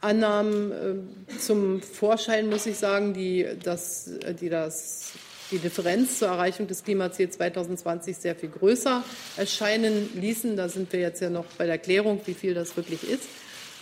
Annahmen 0.00 0.72
äh, 0.72 1.38
zum 1.38 1.80
Vorschein, 1.80 2.50
muss 2.50 2.66
ich 2.66 2.76
sagen, 2.76 3.14
die 3.14 3.46
das, 3.62 4.10
die 4.40 4.48
das 4.48 5.12
die 5.52 5.58
Differenz 5.58 6.18
zur 6.18 6.28
Erreichung 6.28 6.66
des 6.66 6.82
Klimaziels 6.82 7.36
2020 7.36 8.16
sehr 8.16 8.34
viel 8.34 8.48
größer 8.48 9.04
erscheinen 9.36 10.08
ließen. 10.18 10.56
Da 10.56 10.68
sind 10.68 10.92
wir 10.92 11.00
jetzt 11.00 11.20
ja 11.20 11.28
noch 11.28 11.44
bei 11.58 11.66
der 11.66 11.78
Klärung, 11.78 12.20
wie 12.24 12.34
viel 12.34 12.54
das 12.54 12.74
wirklich 12.76 13.08
ist. 13.08 13.28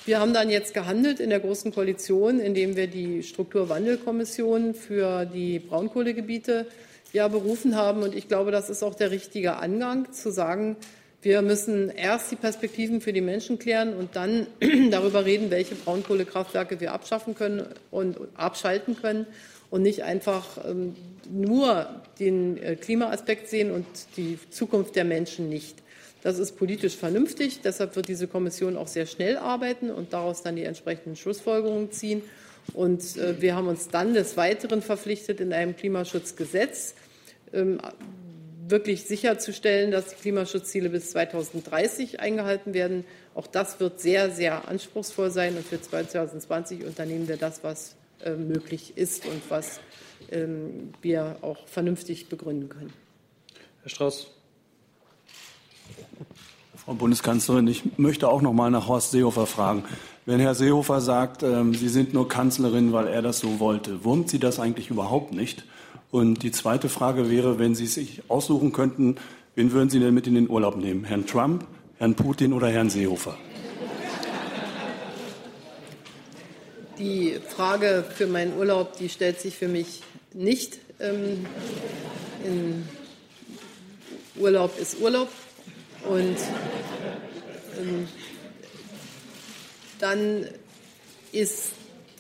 Wir 0.06 0.18
haben 0.18 0.32
dann 0.32 0.48
jetzt 0.48 0.72
gehandelt 0.72 1.20
in 1.20 1.28
der 1.28 1.40
Großen 1.40 1.74
Koalition, 1.74 2.40
indem 2.40 2.74
wir 2.74 2.86
die 2.86 3.22
Strukturwandelkommission 3.22 4.74
für 4.74 5.26
die 5.26 5.58
Braunkohlegebiete 5.58 6.66
ja 7.12 7.28
berufen 7.28 7.76
haben. 7.76 8.02
Und 8.02 8.14
ich 8.14 8.26
glaube, 8.26 8.50
das 8.50 8.70
ist 8.70 8.82
auch 8.82 8.94
der 8.94 9.10
richtige 9.10 9.56
Angang, 9.56 10.10
zu 10.12 10.30
sagen, 10.30 10.76
wir 11.22 11.42
müssen 11.42 11.90
erst 11.90 12.30
die 12.30 12.36
Perspektiven 12.36 13.02
für 13.02 13.12
die 13.12 13.20
Menschen 13.20 13.58
klären 13.58 13.94
und 13.94 14.16
dann 14.16 14.46
darüber 14.90 15.26
reden, 15.26 15.50
welche 15.50 15.74
Braunkohlekraftwerke 15.74 16.80
wir 16.80 16.92
abschaffen 16.92 17.34
können 17.34 17.66
und 17.90 18.16
abschalten 18.34 18.96
können 18.96 19.26
und 19.68 19.82
nicht 19.82 20.02
einfach 20.02 20.64
ähm, 20.64 20.96
nur 21.30 21.88
den 22.18 22.56
äh, 22.56 22.76
Klimaaspekt 22.76 23.48
sehen 23.48 23.70
und 23.70 23.84
die 24.16 24.38
Zukunft 24.48 24.96
der 24.96 25.04
Menschen 25.04 25.50
nicht. 25.50 25.76
Das 26.22 26.38
ist 26.38 26.56
politisch 26.56 26.96
vernünftig. 26.96 27.60
Deshalb 27.62 27.96
wird 27.96 28.08
diese 28.08 28.28
Kommission 28.28 28.76
auch 28.76 28.88
sehr 28.88 29.06
schnell 29.06 29.36
arbeiten 29.38 29.90
und 29.90 30.12
daraus 30.12 30.42
dann 30.42 30.56
die 30.56 30.64
entsprechenden 30.64 31.16
Schlussfolgerungen 31.16 31.90
ziehen. 31.92 32.22
Und 32.74 33.16
äh, 33.16 33.40
wir 33.40 33.54
haben 33.54 33.68
uns 33.68 33.88
dann 33.88 34.14
des 34.14 34.36
Weiteren 34.36 34.82
verpflichtet, 34.82 35.40
in 35.40 35.52
einem 35.52 35.76
Klimaschutzgesetz 35.76 36.94
ähm, 37.52 37.80
wirklich 38.68 39.04
sicherzustellen, 39.04 39.90
dass 39.90 40.08
die 40.08 40.16
Klimaschutzziele 40.16 40.90
bis 40.90 41.10
2030 41.10 42.20
eingehalten 42.20 42.74
werden. 42.74 43.04
Auch 43.34 43.46
das 43.46 43.80
wird 43.80 44.00
sehr, 44.00 44.30
sehr 44.30 44.68
anspruchsvoll 44.68 45.30
sein. 45.30 45.56
Und 45.56 45.66
für 45.66 45.80
2020 45.80 46.84
unternehmen 46.84 47.28
wir 47.28 47.36
das, 47.36 47.64
was 47.64 47.96
äh, 48.24 48.32
möglich 48.32 48.92
ist 48.96 49.26
und 49.26 49.42
was 49.48 49.80
ähm, 50.30 50.92
wir 51.02 51.36
auch 51.40 51.66
vernünftig 51.66 52.28
begründen 52.28 52.68
können. 52.68 52.92
Herr 53.82 53.90
Strauß. 53.90 54.39
Frau 56.76 56.94
Bundeskanzlerin, 56.94 57.68
ich 57.68 57.98
möchte 57.98 58.28
auch 58.28 58.42
noch 58.42 58.52
mal 58.52 58.70
nach 58.70 58.88
Horst 58.88 59.10
Seehofer 59.12 59.46
fragen. 59.46 59.84
Wenn 60.26 60.40
Herr 60.40 60.54
Seehofer 60.54 61.00
sagt, 61.00 61.42
ähm, 61.42 61.74
Sie 61.74 61.88
sind 61.88 62.14
nur 62.14 62.28
Kanzlerin, 62.28 62.92
weil 62.92 63.06
er 63.06 63.22
das 63.22 63.40
so 63.40 63.60
wollte, 63.60 64.04
wurmt 64.04 64.28
Sie 64.28 64.38
das 64.38 64.58
eigentlich 64.58 64.90
überhaupt 64.90 65.32
nicht? 65.32 65.64
Und 66.10 66.42
die 66.42 66.50
zweite 66.50 66.88
Frage 66.88 67.30
wäre, 67.30 67.58
wenn 67.58 67.74
Sie 67.74 67.86
sich 67.86 68.22
aussuchen 68.28 68.72
könnten, 68.72 69.16
wen 69.54 69.72
würden 69.72 69.90
Sie 69.90 70.00
denn 70.00 70.14
mit 70.14 70.26
in 70.26 70.34
den 70.34 70.48
Urlaub 70.48 70.76
nehmen? 70.76 71.04
Herrn 71.04 71.26
Trump, 71.26 71.66
Herrn 71.98 72.14
Putin 72.14 72.52
oder 72.52 72.68
Herrn 72.68 72.90
Seehofer? 72.90 73.36
Die 76.98 77.38
Frage 77.48 78.04
für 78.14 78.26
meinen 78.26 78.58
Urlaub, 78.58 78.96
die 78.98 79.08
stellt 79.08 79.40
sich 79.40 79.56
für 79.56 79.68
mich 79.68 80.02
nicht. 80.34 80.78
Ähm, 80.98 81.46
Urlaub 84.38 84.78
ist 84.78 85.00
Urlaub. 85.00 85.28
Und 86.04 86.36
ähm, 87.78 88.08
dann 89.98 90.48
ist 91.32 91.72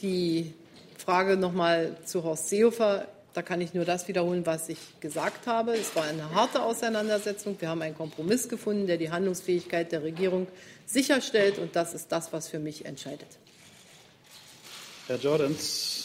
die 0.02 0.52
Frage 0.98 1.36
nochmal 1.36 1.96
zu 2.04 2.22
Horst 2.22 2.48
Seehofer. 2.48 3.08
Da 3.32 3.42
kann 3.42 3.60
ich 3.60 3.74
nur 3.74 3.84
das 3.84 4.08
wiederholen, 4.08 4.44
was 4.44 4.68
ich 4.68 4.78
gesagt 5.00 5.46
habe. 5.46 5.72
Es 5.74 5.94
war 5.94 6.04
eine 6.04 6.34
harte 6.34 6.62
Auseinandersetzung. 6.62 7.56
Wir 7.60 7.68
haben 7.68 7.80
einen 7.82 7.96
Kompromiss 7.96 8.48
gefunden, 8.48 8.86
der 8.86 8.96
die 8.96 9.10
Handlungsfähigkeit 9.10 9.92
der 9.92 10.02
Regierung 10.02 10.46
sicherstellt. 10.84 11.58
Und 11.58 11.76
das 11.76 11.94
ist 11.94 12.10
das, 12.10 12.32
was 12.32 12.48
für 12.48 12.58
mich 12.58 12.84
entscheidet. 12.84 13.28
Herr 15.06 15.16
Jordans. 15.16 16.00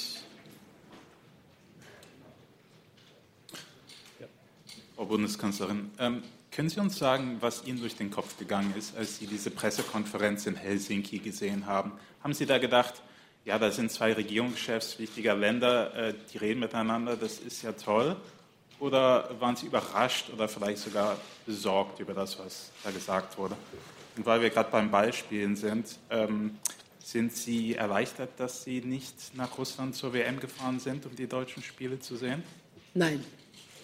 Frau 4.96 5.06
Bundeskanzlerin, 5.06 5.92
ähm, 6.00 6.24
können 6.56 6.70
Sie 6.70 6.80
uns 6.80 6.98
sagen, 6.98 7.38
was 7.42 7.66
Ihnen 7.66 7.82
durch 7.82 7.98
den 7.98 8.10
Kopf 8.10 8.38
gegangen 8.40 8.74
ist, 8.78 8.96
als 8.96 9.18
Sie 9.18 9.28
diese 9.28 9.52
Pressekonferenz 9.52 10.46
in 10.46 10.56
Helsinki 10.56 11.20
gesehen 11.20 11.66
haben? 11.66 11.92
Haben 12.24 12.34
Sie 12.34 12.46
da 12.46 12.60
gedacht, 12.60 12.94
ja, 13.44 13.60
da 13.60 13.72
sind 13.72 13.92
zwei 13.92 14.14
Regierungschefs 14.14 14.98
wichtiger 14.98 15.36
Länder, 15.36 15.94
äh, 15.94 16.14
die 16.32 16.38
reden 16.38 16.62
miteinander, 16.62 17.18
das 17.18 17.40
ist 17.40 17.62
ja 17.64 17.74
toll? 17.74 18.16
Oder 18.80 19.30
waren 19.42 19.58
Sie 19.58 19.66
überrascht 19.66 20.30
oder 20.34 20.48
vielleicht 20.48 20.78
sogar 20.78 21.18
besorgt 21.46 22.00
über 22.00 22.14
das, 22.14 22.40
was 22.40 22.72
da 22.86 22.92
gesagt 22.92 23.38
wurde? 23.38 23.58
Und 24.16 24.26
weil 24.26 24.42
wir 24.42 24.50
gerade 24.50 24.72
beim 24.72 24.90
Beispielen 24.90 25.58
sind, 25.58 25.98
ähm, 26.10 26.58
sind 27.00 27.34
Sie 27.34 27.76
erleichtert, 27.76 28.30
dass 28.38 28.64
Sie 28.64 28.80
nicht 28.80 29.36
nach 29.36 29.58
Russland 29.58 29.94
zur 29.94 30.14
WM 30.14 30.40
gefahren 30.40 30.80
sind, 30.80 31.06
um 31.06 31.18
die 31.18 31.28
deutschen 31.28 31.62
Spiele 31.64 32.00
zu 32.00 32.16
sehen? 32.16 32.44
Nein, 32.94 33.26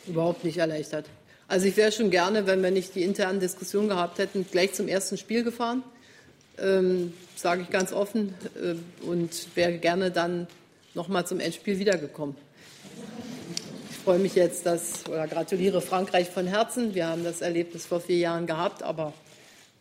überhaupt 0.08 0.46
nicht 0.46 0.58
erleichtert. 0.58 1.10
Also 1.52 1.68
ich 1.68 1.76
wäre 1.76 1.92
schon 1.92 2.12
gerne, 2.12 2.48
wenn 2.48 2.64
wir 2.64 2.72
nicht 2.72 2.96
die 2.96 3.04
internen 3.04 3.42
Diskussionen 3.42 3.90
gehabt 3.90 4.20
hätten, 4.20 4.46
gleich 4.50 4.72
zum 4.72 4.88
ersten 4.88 5.18
Spiel 5.18 5.44
gefahren, 5.44 5.84
ähm, 6.58 7.12
sage 7.36 7.64
ich 7.64 7.70
ganz 7.70 7.92
offen, 7.92 8.34
äh, 8.56 8.76
und 9.06 9.54
wäre 9.56 9.74
gerne 9.74 10.12
dann 10.12 10.48
noch 10.94 11.10
mal 11.10 11.26
zum 11.26 11.42
Endspiel 11.42 11.78
wiedergekommen. 11.78 12.38
Ich 13.90 13.98
freue 13.98 14.18
mich 14.20 14.34
jetzt, 14.34 14.66
dass 14.66 15.06
oder 15.10 15.28
gratuliere 15.28 15.82
Frankreich 15.82 16.30
von 16.30 16.48
Herzen. 16.48 16.96
Wir 16.96 17.08
haben 17.08 17.26
das 17.26 17.42
Erlebnis 17.42 17.86
vor 17.86 18.00
vier 18.00 18.18
Jahren 18.18 18.48
gehabt, 18.48 18.82
aber 18.82 19.12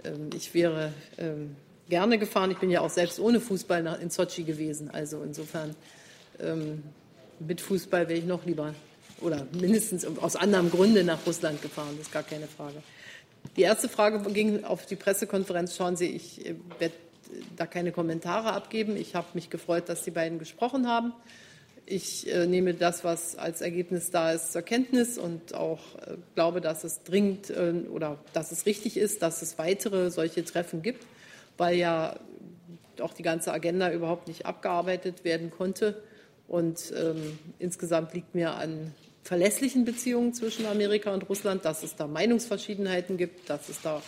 ähm, 0.02 0.30
ich 0.34 0.52
wäre 0.52 0.92
ähm, 1.18 1.54
gerne 1.88 2.18
gefahren. 2.18 2.50
Ich 2.50 2.58
bin 2.58 2.70
ja 2.70 2.80
auch 2.80 2.90
selbst 2.90 3.20
ohne 3.20 3.38
Fußball 3.38 3.96
in 4.02 4.10
Sochi 4.10 4.42
gewesen. 4.42 4.90
Also 4.90 5.22
insofern 5.22 5.76
ähm, 6.40 6.82
mit 7.38 7.60
Fußball 7.60 8.08
wäre 8.08 8.18
ich 8.18 8.26
noch 8.26 8.44
lieber 8.44 8.74
oder 9.20 9.46
mindestens 9.52 10.04
aus 10.04 10.36
anderem 10.36 10.70
Grunde 10.70 11.04
nach 11.04 11.24
Russland 11.26 11.62
gefahren, 11.62 11.94
das 11.96 12.06
ist 12.06 12.12
gar 12.12 12.22
keine 12.22 12.46
Frage. 12.46 12.82
Die 13.56 13.62
erste 13.62 13.88
Frage 13.88 14.30
ging 14.32 14.64
auf 14.64 14.86
die 14.86 14.96
Pressekonferenz. 14.96 15.76
Schauen 15.76 15.96
Sie, 15.96 16.06
ich 16.06 16.46
äh, 16.46 16.54
werde 16.78 16.94
da 17.56 17.66
keine 17.66 17.92
Kommentare 17.92 18.52
abgeben. 18.52 18.96
Ich 18.96 19.14
habe 19.14 19.28
mich 19.34 19.50
gefreut, 19.50 19.88
dass 19.88 20.02
die 20.02 20.10
beiden 20.10 20.38
gesprochen 20.38 20.88
haben. 20.88 21.12
Ich 21.86 22.32
äh, 22.32 22.46
nehme 22.46 22.74
das, 22.74 23.02
was 23.02 23.36
als 23.36 23.60
Ergebnis 23.60 24.10
da 24.10 24.32
ist, 24.32 24.52
zur 24.52 24.62
Kenntnis 24.62 25.18
und 25.18 25.54
auch 25.54 25.80
äh, 25.96 26.16
glaube, 26.34 26.60
dass 26.60 26.84
es 26.84 27.02
dringend 27.02 27.50
äh, 27.50 27.72
oder 27.90 28.18
dass 28.32 28.52
es 28.52 28.66
richtig 28.66 28.96
ist, 28.96 29.22
dass 29.22 29.42
es 29.42 29.58
weitere 29.58 30.10
solche 30.10 30.44
Treffen 30.44 30.82
gibt, 30.82 31.06
weil 31.56 31.76
ja 31.76 32.16
auch 33.00 33.14
die 33.14 33.22
ganze 33.22 33.52
Agenda 33.52 33.90
überhaupt 33.90 34.28
nicht 34.28 34.46
abgearbeitet 34.46 35.24
werden 35.24 35.50
konnte. 35.50 36.02
Und 36.46 36.92
ähm, 36.96 37.38
insgesamt 37.58 38.12
liegt 38.14 38.34
mir 38.34 38.54
an 38.54 38.92
verlässlichen 39.22 39.84
Beziehungen 39.84 40.34
zwischen 40.34 40.66
Amerika 40.66 41.12
und 41.12 41.28
Russland, 41.28 41.64
dass 41.64 41.82
es 41.82 41.96
da 41.96 42.06
Meinungsverschiedenheiten 42.06 43.16
gibt, 43.16 43.48
dass 43.48 43.68
es 43.68 43.80
da 43.82 44.02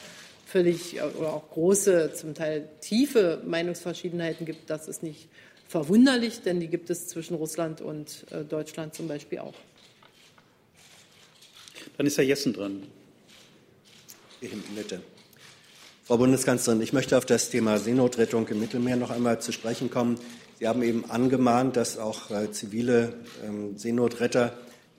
völlig 0.46 0.96
äh, 0.96 1.02
oder 1.02 1.32
auch 1.32 1.50
große, 1.50 2.12
zum 2.14 2.34
Teil 2.34 2.68
tiefe 2.80 3.42
Meinungsverschiedenheiten 3.46 4.46
gibt. 4.46 4.68
Das 4.68 4.88
ist 4.88 5.02
nicht 5.02 5.28
verwunderlich, 5.68 6.42
denn 6.42 6.60
die 6.60 6.68
gibt 6.68 6.90
es 6.90 7.08
zwischen 7.08 7.34
Russland 7.34 7.80
und 7.80 8.26
äh, 8.30 8.44
Deutschland 8.44 8.94
zum 8.94 9.08
Beispiel 9.08 9.38
auch. 9.38 9.54
Dann 11.96 12.06
ist 12.06 12.18
Herr 12.18 12.24
Jessen 12.24 12.52
dran. 12.52 12.82
Bitte. 14.74 15.00
Frau 16.04 16.18
Bundeskanzlerin, 16.18 16.82
ich 16.82 16.92
möchte 16.92 17.16
auf 17.16 17.24
das 17.24 17.48
Thema 17.48 17.78
Seenotrettung 17.78 18.48
im 18.48 18.58
Mittelmeer 18.58 18.96
noch 18.96 19.10
einmal 19.10 19.40
zu 19.40 19.52
sprechen 19.52 19.88
kommen. 19.88 20.18
Sie 20.58 20.66
haben 20.66 20.82
eben 20.82 21.08
angemahnt, 21.10 21.76
dass 21.76 21.96
auch 21.96 22.30
äh, 22.30 22.50
zivile 22.50 23.14
ähm, 23.44 23.78
Seenotretter 23.78 24.52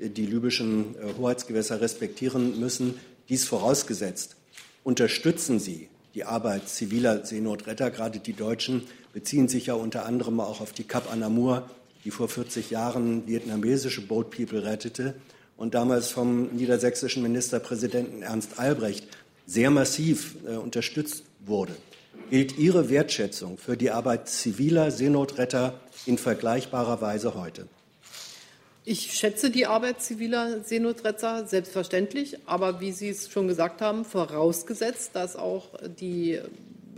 die 0.10 0.26
libyschen 0.26 0.96
äh, 0.96 1.18
Hoheitsgewässer 1.18 1.82
respektieren 1.82 2.60
müssen. 2.60 3.00
Dies 3.30 3.46
vorausgesetzt, 3.46 4.36
unterstützen 4.84 5.60
Sie 5.60 5.90
die 6.14 6.26
Arbeit 6.26 6.70
ziviler 6.70 7.26
Seenotretter. 7.26 7.90
Gerade 7.90 8.20
die 8.20 8.34
Deutschen 8.34 8.84
beziehen 9.14 9.48
sich 9.48 9.68
ja 9.68 9.74
unter 9.74 10.06
anderem 10.06 10.40
auch 10.40 10.62
auf 10.62 10.74
die 10.74 10.84
Cap 10.84 11.12
Anamur, 11.12 11.70
die 12.04 12.12
vor 12.12 12.28
40 12.28 12.70
Jahren 12.70 13.28
vietnamesische 13.28 14.02
Boat 14.02 14.32
People 14.32 14.64
rettete 14.64 15.16
und 15.58 15.74
damals 15.74 16.10
vom 16.10 16.48
niedersächsischen 16.54 17.24
Ministerpräsidenten 17.24 18.22
Ernst 18.22 18.60
Albrecht 18.60 19.08
sehr 19.46 19.72
massiv 19.72 20.36
äh, 20.46 20.56
unterstützt 20.56 21.24
wurde. 21.46 21.76
Gilt 22.30 22.58
Ihre 22.58 22.90
Wertschätzung 22.90 23.58
für 23.58 23.78
die 23.78 23.92
Arbeit 23.92 24.30
ziviler 24.30 24.92
Seenotretter 24.92 25.80
in 26.06 26.18
vergleichbarer 26.18 27.02
Weise 27.02 27.36
heute? 27.36 27.68
Ich 28.86 29.14
schätze 29.14 29.50
die 29.50 29.66
Arbeit 29.66 30.02
ziviler 30.02 30.62
Seenotretter 30.62 31.48
selbstverständlich, 31.48 32.38
aber 32.46 32.82
wie 32.82 32.92
Sie 32.92 33.08
es 33.08 33.32
schon 33.32 33.48
gesagt 33.48 33.82
haben, 33.82 34.04
vorausgesetzt, 34.04 35.12
dass 35.14 35.38
auch 35.38 35.70
die 36.00 36.42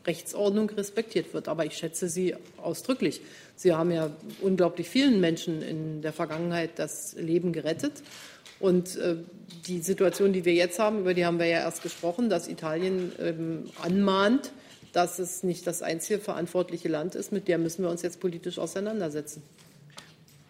Rechtsordnung 0.08 0.70
respektiert 0.72 1.34
wird. 1.34 1.48
Aber 1.48 1.66
ich 1.66 1.78
schätze 1.78 2.10
sie 2.10 2.36
ausdrücklich. 2.58 3.22
Sie 3.56 3.74
haben 3.74 3.92
ja 3.92 4.10
unglaublich 4.42 4.90
vielen 4.90 5.20
Menschen 5.20 5.62
in 5.62 6.02
der 6.02 6.14
Vergangenheit 6.14 6.72
das 6.78 7.16
Leben 7.20 7.54
gerettet. 7.54 7.94
Und 8.60 8.96
äh, 8.96 9.18
die 9.68 9.80
Situation, 9.80 10.34
die 10.34 10.46
wir 10.46 10.54
jetzt 10.54 10.80
haben, 10.80 11.00
über 11.00 11.14
die 11.14 11.26
haben 11.26 11.40
wir 11.40 11.46
ja 11.46 11.60
erst 11.60 11.84
gesprochen, 11.84 12.30
dass 12.30 12.48
Italien 12.48 13.12
ähm, 13.20 13.66
anmahnt, 13.82 14.52
dass 14.94 15.20
es 15.20 15.44
nicht 15.44 15.68
das 15.68 15.82
einzige 15.82 16.20
verantwortliche 16.20 16.88
Land 16.88 17.16
ist, 17.16 17.32
mit 17.32 17.48
der 17.48 17.58
müssen 17.58 17.84
wir 17.84 17.90
uns 17.90 18.02
jetzt 18.02 18.20
politisch 18.22 18.58
auseinandersetzen. 18.58 19.44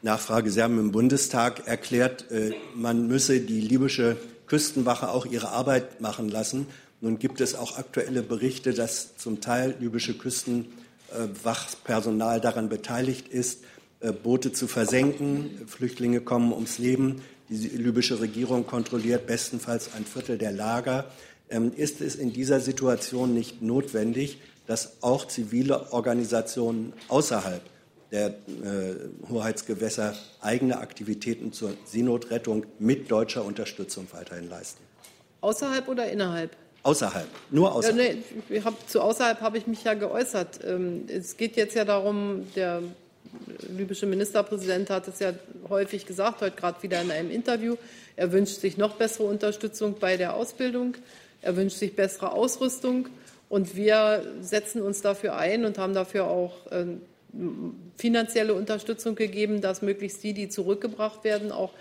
Nachfrage. 0.06 0.50
Sie 0.52 0.62
haben 0.62 0.80
im 0.80 0.92
Bundestag 0.92 1.68
erklärt, 1.68 2.32
äh, 2.32 2.54
man 2.76 3.08
müsse 3.08 3.42
die 3.42 3.60
libysche 3.60 4.16
Küstenwache 4.46 5.10
auch 5.10 5.26
ihre 5.26 5.50
Arbeit 5.50 6.00
machen 6.00 6.30
lassen. 6.30 6.68
Nun 7.02 7.20
gibt 7.20 7.42
es 7.42 7.56
auch 7.56 7.78
aktuelle 7.78 8.22
Berichte, 8.22 8.74
dass 8.74 9.18
zum 9.18 9.42
Teil 9.42 9.76
libysche 9.80 10.14
Küstenwachpersonal 10.14 12.40
daran 12.40 12.70
beteiligt 12.70 13.28
ist, 13.28 13.66
äh, 14.00 14.14
Boote 14.14 14.54
zu 14.54 14.68
versenken. 14.68 15.68
Flüchtlinge 15.68 16.22
kommen 16.22 16.54
ums 16.54 16.78
Leben. 16.78 17.24
Die 17.50 17.56
libysche 17.56 18.22
Regierung 18.22 18.68
kontrolliert 18.68 19.28
bestenfalls 19.28 19.90
ein 19.98 20.06
Viertel 20.06 20.38
der 20.38 20.52
Lager. 20.52 21.06
Ähm, 21.50 21.72
ist 21.76 22.02
es 22.02 22.16
in 22.16 22.32
dieser 22.32 22.60
Situation 22.60 23.34
nicht 23.34 23.64
notwendig, 23.64 24.40
dass 24.68 25.02
auch 25.02 25.28
zivile 25.28 25.92
Organisationen 25.94 26.94
außerhalb 27.08 27.64
der 28.16 28.28
äh, 28.28 28.32
Hoheitsgewässer 29.30 30.16
eigene 30.40 30.80
Aktivitäten 30.80 31.52
zur 31.52 31.74
Seenotrettung 31.84 32.66
mit 32.80 33.12
deutscher 33.12 33.44
Unterstützung 33.44 34.08
weiterhin 34.14 34.50
leisten. 34.50 34.82
Außerhalb 35.42 35.88
oder 35.90 36.10
innerhalb? 36.10 36.56
Außerhalb, 36.84 37.28
nur 37.52 37.76
außerhalb. 37.76 37.98
Ja, 37.98 38.14
nee, 38.50 38.62
hab, 38.62 38.90
zu 38.90 39.02
außerhalb 39.02 39.42
habe 39.42 39.58
ich 39.58 39.68
mich 39.68 39.84
ja 39.84 39.96
geäußert. 39.96 40.62
Ähm, 40.66 41.06
es 41.08 41.36
geht 41.36 41.58
jetzt 41.58 41.76
ja 41.76 41.84
darum, 41.84 42.48
der 42.56 42.84
libysche 43.76 44.06
Ministerpräsident 44.06 44.90
hat 44.90 45.10
es 45.10 45.20
ja 45.20 45.34
häufig 45.68 46.06
gesagt, 46.06 46.42
heute 46.42 46.56
gerade 46.56 46.82
wieder 46.84 47.02
in 47.02 47.12
einem 47.12 47.32
Interview. 47.32 47.76
Er 48.16 48.32
wünscht 48.32 48.62
sich 48.62 48.78
noch 48.78 48.96
bessere 48.96 49.26
Unterstützung 49.26 49.98
bei 50.00 50.16
der 50.16 50.36
Ausbildung. 50.36 50.96
Er 51.42 51.58
wünscht 51.58 51.78
sich 51.78 51.96
bessere 51.96 52.32
Ausrüstung. 52.32 53.10
Und 53.50 53.76
wir 53.76 54.24
setzen 54.42 54.82
uns 54.82 55.02
dafür 55.02 55.36
ein 55.36 55.66
und 55.66 55.78
haben 55.78 55.94
dafür 55.94 56.28
auch 56.28 56.72
äh, 56.72 56.86
finanzielle 57.98 58.54
Unterstützung 58.54 59.16
gegeben, 59.16 59.62
dass 59.62 59.82
möglichst 59.82 60.24
die, 60.24 60.34
die 60.34 60.50
zurückgebracht 60.50 61.24
werden, 61.24 61.52
auch 61.52 61.72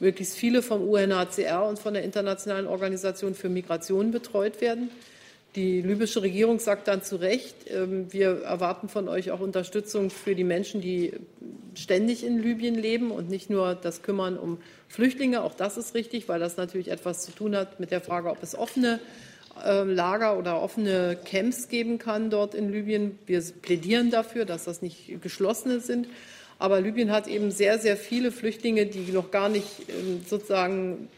möglichst 0.00 0.36
viele 0.36 0.62
vom 0.62 0.88
UNHCR 0.88 1.66
und 1.66 1.78
von 1.78 1.94
der 1.94 2.04
Internationalen 2.04 2.66
Organisation 2.66 3.34
für 3.34 3.48
Migration 3.48 4.10
betreut 4.10 4.60
werden. 4.60 4.90
Die 5.56 5.82
libysche 5.82 6.22
Regierung 6.22 6.60
sagt 6.60 6.86
dann 6.86 7.02
zu 7.02 7.16
Recht, 7.16 7.56
ähm, 7.68 8.12
wir 8.12 8.42
erwarten 8.42 8.88
von 8.88 9.08
euch 9.08 9.32
auch 9.32 9.40
Unterstützung 9.40 10.10
für 10.10 10.36
die 10.36 10.44
Menschen, 10.44 10.80
die 10.80 11.12
ständig 11.74 12.24
in 12.24 12.40
Libyen 12.40 12.76
leben 12.76 13.10
und 13.10 13.28
nicht 13.28 13.50
nur 13.50 13.74
das 13.74 14.02
Kümmern 14.02 14.38
um 14.38 14.58
Flüchtlinge. 14.88 15.42
Auch 15.42 15.54
das 15.54 15.76
ist 15.76 15.94
richtig, 15.94 16.28
weil 16.28 16.38
das 16.38 16.56
natürlich 16.56 16.88
etwas 16.88 17.22
zu 17.22 17.32
tun 17.32 17.56
hat 17.56 17.80
mit 17.80 17.90
der 17.90 18.00
Frage, 18.00 18.30
ob 18.30 18.42
es 18.42 18.54
offene 18.56 19.00
Lager 19.84 20.38
oder 20.38 20.60
offene 20.60 21.18
Camps 21.24 21.68
geben 21.68 21.98
kann 21.98 22.30
dort 22.30 22.54
in 22.54 22.72
Libyen. 22.72 23.18
Wir 23.26 23.42
plädieren 23.62 24.10
dafür, 24.10 24.44
dass 24.44 24.64
das 24.64 24.82
nicht 24.82 25.20
geschlossene 25.22 25.80
sind. 25.80 26.08
Aber 26.58 26.80
Libyen 26.80 27.10
hat 27.10 27.26
eben 27.26 27.50
sehr, 27.50 27.78
sehr 27.78 27.96
viele 27.96 28.32
Flüchtlinge, 28.32 28.86
die 28.86 29.12
noch 29.12 29.30
gar 29.30 29.48
nicht 29.48 29.66
ähm, 29.88 30.20
sozusagen 30.28 31.08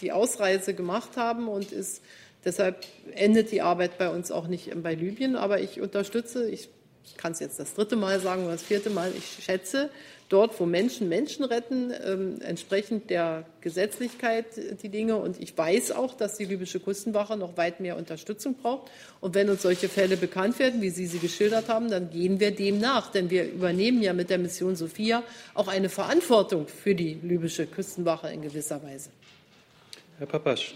die 0.00 0.12
Ausreise 0.12 0.74
gemacht 0.74 1.16
haben 1.16 1.48
und 1.48 1.72
ist 1.72 2.02
deshalb 2.44 2.84
endet 3.14 3.50
die 3.50 3.62
Arbeit 3.62 3.98
bei 3.98 4.08
uns 4.10 4.30
auch 4.30 4.46
nicht 4.46 4.70
bei 4.82 4.94
Libyen. 4.94 5.34
Aber 5.34 5.60
ich 5.60 5.80
unterstütze, 5.80 6.48
ich 6.48 6.68
kann 7.16 7.32
es 7.32 7.40
jetzt 7.40 7.58
das 7.58 7.74
dritte 7.74 7.96
Mal 7.96 8.20
sagen 8.20 8.44
oder 8.44 8.52
das 8.52 8.62
vierte 8.62 8.90
Mal, 8.90 9.12
ich 9.16 9.44
schätze 9.44 9.90
dort, 10.32 10.58
wo 10.58 10.66
Menschen 10.66 11.08
Menschen 11.08 11.44
retten, 11.44 11.92
ähm, 12.04 12.40
entsprechend 12.40 13.10
der 13.10 13.44
Gesetzlichkeit 13.60 14.46
die 14.82 14.88
Dinge. 14.88 15.16
Und 15.16 15.40
ich 15.40 15.56
weiß 15.56 15.92
auch, 15.92 16.14
dass 16.14 16.36
die 16.36 16.46
libysche 16.46 16.80
Küstenwache 16.80 17.36
noch 17.36 17.56
weit 17.56 17.80
mehr 17.80 17.96
Unterstützung 17.96 18.54
braucht. 18.54 18.90
Und 19.20 19.34
wenn 19.34 19.50
uns 19.50 19.62
solche 19.62 19.88
Fälle 19.88 20.16
bekannt 20.16 20.58
werden, 20.58 20.80
wie 20.80 20.90
Sie 20.90 21.06
sie 21.06 21.18
geschildert 21.18 21.68
haben, 21.68 21.90
dann 21.90 22.10
gehen 22.10 22.40
wir 22.40 22.50
dem 22.50 22.78
nach. 22.78 23.10
Denn 23.12 23.30
wir 23.30 23.44
übernehmen 23.44 24.02
ja 24.02 24.14
mit 24.14 24.30
der 24.30 24.38
Mission 24.38 24.74
Sophia 24.74 25.22
auch 25.54 25.68
eine 25.68 25.90
Verantwortung 25.90 26.66
für 26.66 26.94
die 26.94 27.18
libysche 27.22 27.66
Küstenwache 27.66 28.28
in 28.32 28.42
gewisser 28.42 28.82
Weise. 28.82 29.10
Herr 30.18 30.26
Papasch. 30.26 30.74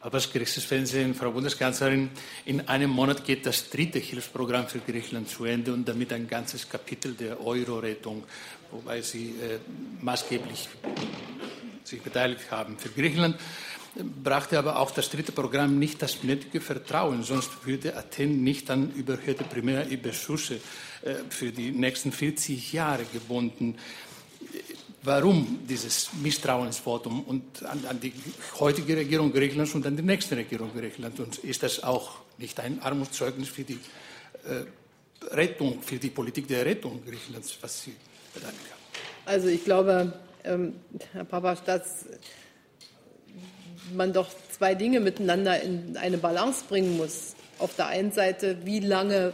Papas 0.00 0.30
Gerichtsfernsehen, 0.32 1.12
Frau 1.12 1.32
Bundeskanzlerin, 1.32 2.10
in 2.44 2.68
einem 2.68 2.90
Monat 2.90 3.24
geht 3.24 3.44
das 3.44 3.68
dritte 3.68 3.98
Hilfsprogramm 3.98 4.68
für 4.68 4.78
Griechenland 4.78 5.28
zu 5.28 5.44
Ende 5.44 5.72
und 5.72 5.88
damit 5.88 6.12
ein 6.12 6.28
ganzes 6.28 6.68
Kapitel 6.68 7.14
der 7.14 7.44
Euro-Rettung, 7.44 8.22
wobei 8.70 9.00
Sie 9.02 9.30
äh, 9.30 9.58
maßgeblich 10.00 10.68
sich 11.82 12.00
beteiligt 12.00 12.48
haben. 12.52 12.78
Für 12.78 12.90
Griechenland 12.90 13.36
brachte 14.22 14.56
aber 14.56 14.78
auch 14.78 14.92
das 14.92 15.10
dritte 15.10 15.32
Programm 15.32 15.80
nicht 15.80 16.00
das 16.00 16.22
nötige 16.22 16.60
Vertrauen, 16.60 17.24
sonst 17.24 17.66
würde 17.66 17.96
Athen 17.96 18.44
nicht 18.44 18.70
an 18.70 18.92
überhöhte 18.92 19.42
Primärüberschüsse 19.42 20.60
äh, 21.02 21.14
für 21.28 21.50
die 21.50 21.72
nächsten 21.72 22.12
40 22.12 22.72
Jahre 22.72 23.04
gebunden 23.12 23.76
warum 25.02 25.60
dieses 25.68 26.10
Misstrauensvotum 26.22 27.24
und 27.24 27.64
an, 27.64 27.84
an, 27.88 28.00
die 28.00 28.12
heutige 28.58 28.96
Regierung 28.96 29.32
Griechenlands 29.32 29.74
und 29.74 29.86
an 29.86 29.96
die 29.96 30.02
nächste 30.02 30.36
Regierung 30.36 30.72
Griechenlands. 30.74 31.20
Und 31.20 31.38
ist 31.38 31.62
das 31.62 31.82
auch 31.82 32.18
nicht 32.38 32.58
ein 32.60 32.80
Armutszeugnis 32.82 33.48
für 33.48 33.64
die 33.64 33.78
äh, 34.44 34.64
Rettung, 35.34 35.82
für 35.82 35.96
die 35.96 36.10
Politik 36.10 36.48
der 36.48 36.64
Rettung 36.64 37.04
Griechenlands, 37.04 37.56
was 37.60 37.82
Sie 37.82 37.94
bedanken 38.34 38.58
haben? 38.70 38.78
Also 39.24 39.48
ich 39.48 39.64
glaube, 39.64 40.12
ähm, 40.44 40.74
Herr 41.12 41.24
Papas, 41.24 41.62
dass 41.64 42.06
man 43.94 44.12
doch 44.12 44.28
zwei 44.50 44.74
Dinge 44.74 45.00
miteinander 45.00 45.60
in 45.62 45.96
eine 45.96 46.18
Balance 46.18 46.64
bringen 46.68 46.96
muss. 46.96 47.34
Auf 47.58 47.74
der 47.76 47.86
einen 47.86 48.12
Seite, 48.12 48.58
wie 48.64 48.80
lange 48.80 49.32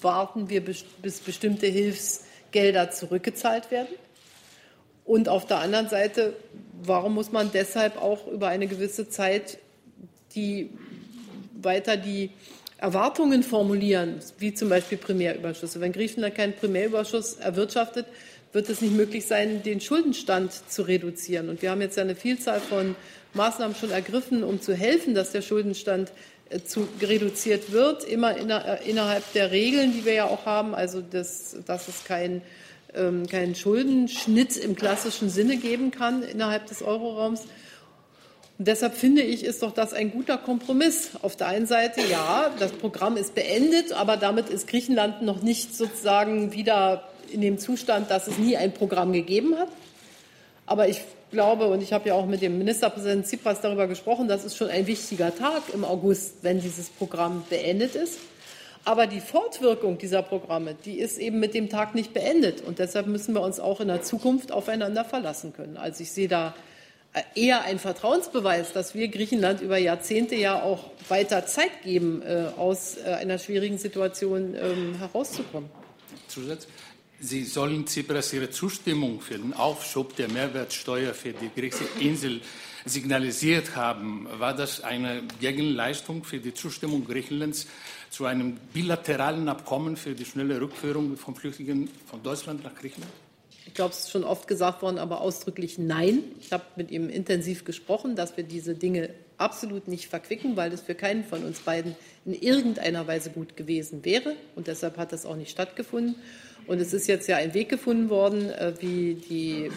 warten 0.00 0.48
wir, 0.48 0.64
bis 0.64 1.20
bestimmte 1.24 1.66
Hilfsgelder 1.66 2.90
zurückgezahlt 2.90 3.70
werden? 3.70 3.88
Und 5.04 5.28
auf 5.28 5.46
der 5.46 5.58
anderen 5.58 5.88
Seite, 5.88 6.34
warum 6.82 7.14
muss 7.14 7.32
man 7.32 7.50
deshalb 7.52 8.00
auch 8.00 8.26
über 8.28 8.48
eine 8.48 8.66
gewisse 8.66 9.08
Zeit 9.08 9.58
die, 10.34 10.70
weiter 11.60 11.96
die 11.96 12.30
Erwartungen 12.78 13.42
formulieren, 13.42 14.20
wie 14.38 14.54
zum 14.54 14.68
Beispiel 14.68 14.98
Primärüberschüsse? 14.98 15.80
Wenn 15.80 15.92
Griechenland 15.92 16.34
keinen 16.34 16.54
Primärüberschuss 16.54 17.34
erwirtschaftet, 17.34 18.06
wird 18.52 18.68
es 18.68 18.80
nicht 18.80 18.94
möglich 18.94 19.26
sein, 19.26 19.62
den 19.62 19.80
Schuldenstand 19.80 20.52
zu 20.68 20.82
reduzieren. 20.82 21.48
Und 21.48 21.62
wir 21.62 21.70
haben 21.70 21.80
jetzt 21.80 21.98
eine 21.98 22.14
Vielzahl 22.14 22.60
von 22.60 22.94
Maßnahmen 23.34 23.74
schon 23.74 23.90
ergriffen, 23.90 24.44
um 24.44 24.60
zu 24.60 24.74
helfen, 24.74 25.14
dass 25.14 25.32
der 25.32 25.42
Schuldenstand 25.42 26.12
äh, 26.50 26.60
zu, 26.62 26.86
reduziert 27.00 27.72
wird, 27.72 28.04
immer 28.04 28.36
inner, 28.36 28.82
innerhalb 28.82 29.24
der 29.32 29.50
Regeln, 29.50 29.92
die 29.92 30.04
wir 30.04 30.12
ja 30.12 30.24
auch 30.26 30.44
haben, 30.44 30.74
also 30.74 31.00
das, 31.00 31.56
dass 31.66 31.88
es 31.88 32.04
kein 32.04 32.42
ähm, 32.94 33.26
keinen 33.26 33.54
Schuldenschnitt 33.54 34.56
im 34.56 34.76
klassischen 34.76 35.28
Sinne 35.28 35.56
geben 35.56 35.90
kann 35.90 36.22
innerhalb 36.22 36.66
des 36.66 36.82
Euroraums. 36.82 37.42
Und 38.58 38.68
deshalb 38.68 38.94
finde 38.94 39.22
ich, 39.22 39.44
ist 39.44 39.62
doch 39.62 39.72
das 39.72 39.92
ein 39.92 40.10
guter 40.10 40.38
Kompromiss. 40.38 41.10
Auf 41.22 41.36
der 41.36 41.48
einen 41.48 41.66
Seite, 41.66 42.00
ja, 42.10 42.50
das 42.58 42.72
Programm 42.72 43.16
ist 43.16 43.34
beendet, 43.34 43.92
aber 43.92 44.16
damit 44.16 44.50
ist 44.50 44.68
Griechenland 44.68 45.22
noch 45.22 45.42
nicht 45.42 45.74
sozusagen 45.76 46.52
wieder 46.52 47.08
in 47.32 47.40
dem 47.40 47.58
Zustand, 47.58 48.10
dass 48.10 48.26
es 48.26 48.38
nie 48.38 48.56
ein 48.56 48.72
Programm 48.72 49.12
gegeben 49.12 49.58
hat. 49.58 49.68
Aber 50.66 50.88
ich 50.88 51.00
glaube, 51.30 51.66
und 51.66 51.82
ich 51.82 51.92
habe 51.92 52.10
ja 52.10 52.14
auch 52.14 52.26
mit 52.26 52.42
dem 52.42 52.58
Ministerpräsidenten 52.58 53.24
Tsipras 53.24 53.60
darüber 53.60 53.88
gesprochen, 53.88 54.28
das 54.28 54.44
ist 54.44 54.56
schon 54.56 54.68
ein 54.68 54.86
wichtiger 54.86 55.34
Tag 55.34 55.62
im 55.72 55.84
August, 55.84 56.36
wenn 56.42 56.60
dieses 56.60 56.90
Programm 56.90 57.42
beendet 57.48 57.94
ist. 57.94 58.18
Aber 58.84 59.06
die 59.06 59.20
Fortwirkung 59.20 59.98
dieser 59.98 60.22
Programme, 60.22 60.74
die 60.74 60.98
ist 60.98 61.18
eben 61.18 61.38
mit 61.38 61.54
dem 61.54 61.68
Tag 61.68 61.94
nicht 61.94 62.12
beendet. 62.12 62.62
Und 62.62 62.78
deshalb 62.78 63.06
müssen 63.06 63.34
wir 63.34 63.40
uns 63.40 63.60
auch 63.60 63.80
in 63.80 63.88
der 63.88 64.02
Zukunft 64.02 64.50
aufeinander 64.50 65.04
verlassen 65.04 65.52
können. 65.52 65.76
Also 65.76 66.02
ich 66.02 66.10
sehe 66.10 66.26
da 66.26 66.54
äh, 67.12 67.22
eher 67.34 67.62
einen 67.62 67.78
Vertrauensbeweis, 67.78 68.72
dass 68.72 68.94
wir 68.94 69.08
Griechenland 69.08 69.60
über 69.60 69.78
Jahrzehnte 69.78 70.34
ja 70.34 70.62
auch 70.62 70.90
weiter 71.08 71.46
Zeit 71.46 71.82
geben, 71.84 72.22
äh, 72.22 72.46
aus 72.56 72.96
äh, 72.96 73.10
einer 73.10 73.38
schwierigen 73.38 73.78
Situation 73.78 74.56
ähm, 74.56 74.94
herauszukommen. 74.98 75.70
Zusatz. 76.26 76.66
Sie 77.20 77.44
sollen 77.44 77.86
Tsipras 77.86 78.32
ihre 78.32 78.50
Zustimmung 78.50 79.20
für 79.20 79.38
den 79.38 79.52
Aufschub 79.52 80.16
der 80.16 80.28
Mehrwertsteuer 80.28 81.14
für 81.14 81.32
die 81.32 81.50
griechische 81.54 81.84
Insel 82.00 82.40
signalisiert 82.84 83.76
haben. 83.76 84.26
War 84.38 84.56
das 84.56 84.82
eine 84.82 85.22
Gegenleistung 85.40 86.24
für 86.24 86.38
die 86.38 86.52
Zustimmung 86.52 87.06
Griechenlands 87.06 87.68
zu 88.12 88.26
einem 88.26 88.58
bilateralen 88.74 89.48
Abkommen 89.48 89.96
für 89.96 90.14
die 90.14 90.26
schnelle 90.26 90.60
Rückführung 90.60 91.16
von 91.16 91.34
Flüchtlingen 91.34 91.88
von 92.06 92.22
Deutschland 92.22 92.62
nach 92.62 92.74
Griechenland? 92.74 93.10
Ich 93.66 93.72
glaube, 93.72 93.92
es 93.92 94.00
ist 94.00 94.10
schon 94.10 94.24
oft 94.24 94.46
gesagt 94.46 94.82
worden, 94.82 94.98
aber 94.98 95.22
ausdrücklich 95.22 95.78
nein. 95.78 96.22
Ich 96.38 96.52
habe 96.52 96.64
mit 96.76 96.90
ihm 96.90 97.08
intensiv 97.08 97.64
gesprochen, 97.64 98.14
dass 98.14 98.36
wir 98.36 98.44
diese 98.44 98.74
Dinge 98.74 99.10
absolut 99.38 99.88
nicht 99.88 100.08
verquicken, 100.08 100.56
weil 100.56 100.72
es 100.74 100.82
für 100.82 100.94
keinen 100.94 101.24
von 101.24 101.42
uns 101.42 101.60
beiden 101.60 101.96
in 102.26 102.34
irgendeiner 102.34 103.06
Weise 103.06 103.30
gut 103.30 103.56
gewesen 103.56 104.04
wäre. 104.04 104.36
Und 104.56 104.66
deshalb 104.66 104.98
hat 104.98 105.12
das 105.12 105.24
auch 105.24 105.36
nicht 105.36 105.50
stattgefunden. 105.50 106.16
Und 106.66 106.80
es 106.80 106.92
ist 106.92 107.06
jetzt 107.06 107.28
ja 107.28 107.36
ein 107.36 107.54
Weg 107.54 107.70
gefunden 107.70 108.10
worden, 108.10 108.50
äh, 108.50 108.74
wie 108.80 109.14
die 109.14 109.70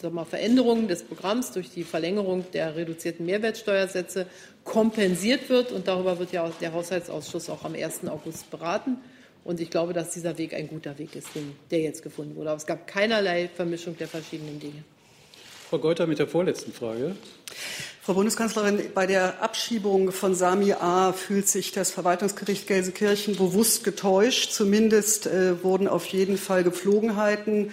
sag 0.00 0.12
mal, 0.12 0.24
Veränderungen 0.24 0.88
des 0.88 1.02
Programms 1.02 1.52
durch 1.52 1.70
die 1.70 1.84
Verlängerung 1.84 2.44
der 2.52 2.76
reduzierten 2.76 3.26
Mehrwertsteuersätze 3.26 4.26
kompensiert 4.64 5.48
wird. 5.48 5.72
Und 5.72 5.88
darüber 5.88 6.18
wird 6.18 6.32
ja 6.32 6.50
der 6.60 6.72
Haushaltsausschuss 6.72 7.50
auch 7.50 7.64
am 7.64 7.74
1. 7.74 8.06
August 8.08 8.50
beraten. 8.50 8.96
Und 9.44 9.60
ich 9.60 9.70
glaube, 9.70 9.92
dass 9.92 10.10
dieser 10.10 10.36
Weg 10.38 10.54
ein 10.54 10.68
guter 10.68 10.98
Weg 10.98 11.16
ist, 11.16 11.28
der 11.70 11.80
jetzt 11.80 12.02
gefunden 12.02 12.36
wurde. 12.36 12.50
Aber 12.50 12.58
es 12.58 12.66
gab 12.66 12.86
keinerlei 12.86 13.48
Vermischung 13.54 13.96
der 13.96 14.08
verschiedenen 14.08 14.60
Dinge. 14.60 14.84
Frau 15.70 15.78
Geuter 15.78 16.06
mit 16.06 16.18
der 16.18 16.26
vorletzten 16.26 16.72
Frage. 16.72 17.14
Frau 18.02 18.14
Bundeskanzlerin, 18.14 18.90
bei 18.92 19.06
der 19.06 19.40
Abschiebung 19.42 20.10
von 20.10 20.34
Sami 20.34 20.72
A. 20.72 21.12
fühlt 21.12 21.46
sich 21.46 21.70
das 21.70 21.92
Verwaltungsgericht 21.92 22.66
Gelsenkirchen 22.66 23.36
bewusst 23.36 23.84
getäuscht. 23.84 24.50
Zumindest 24.52 25.26
äh, 25.26 25.62
wurden 25.62 25.86
auf 25.86 26.06
jeden 26.06 26.38
Fall 26.38 26.64
Gepflogenheiten 26.64 27.70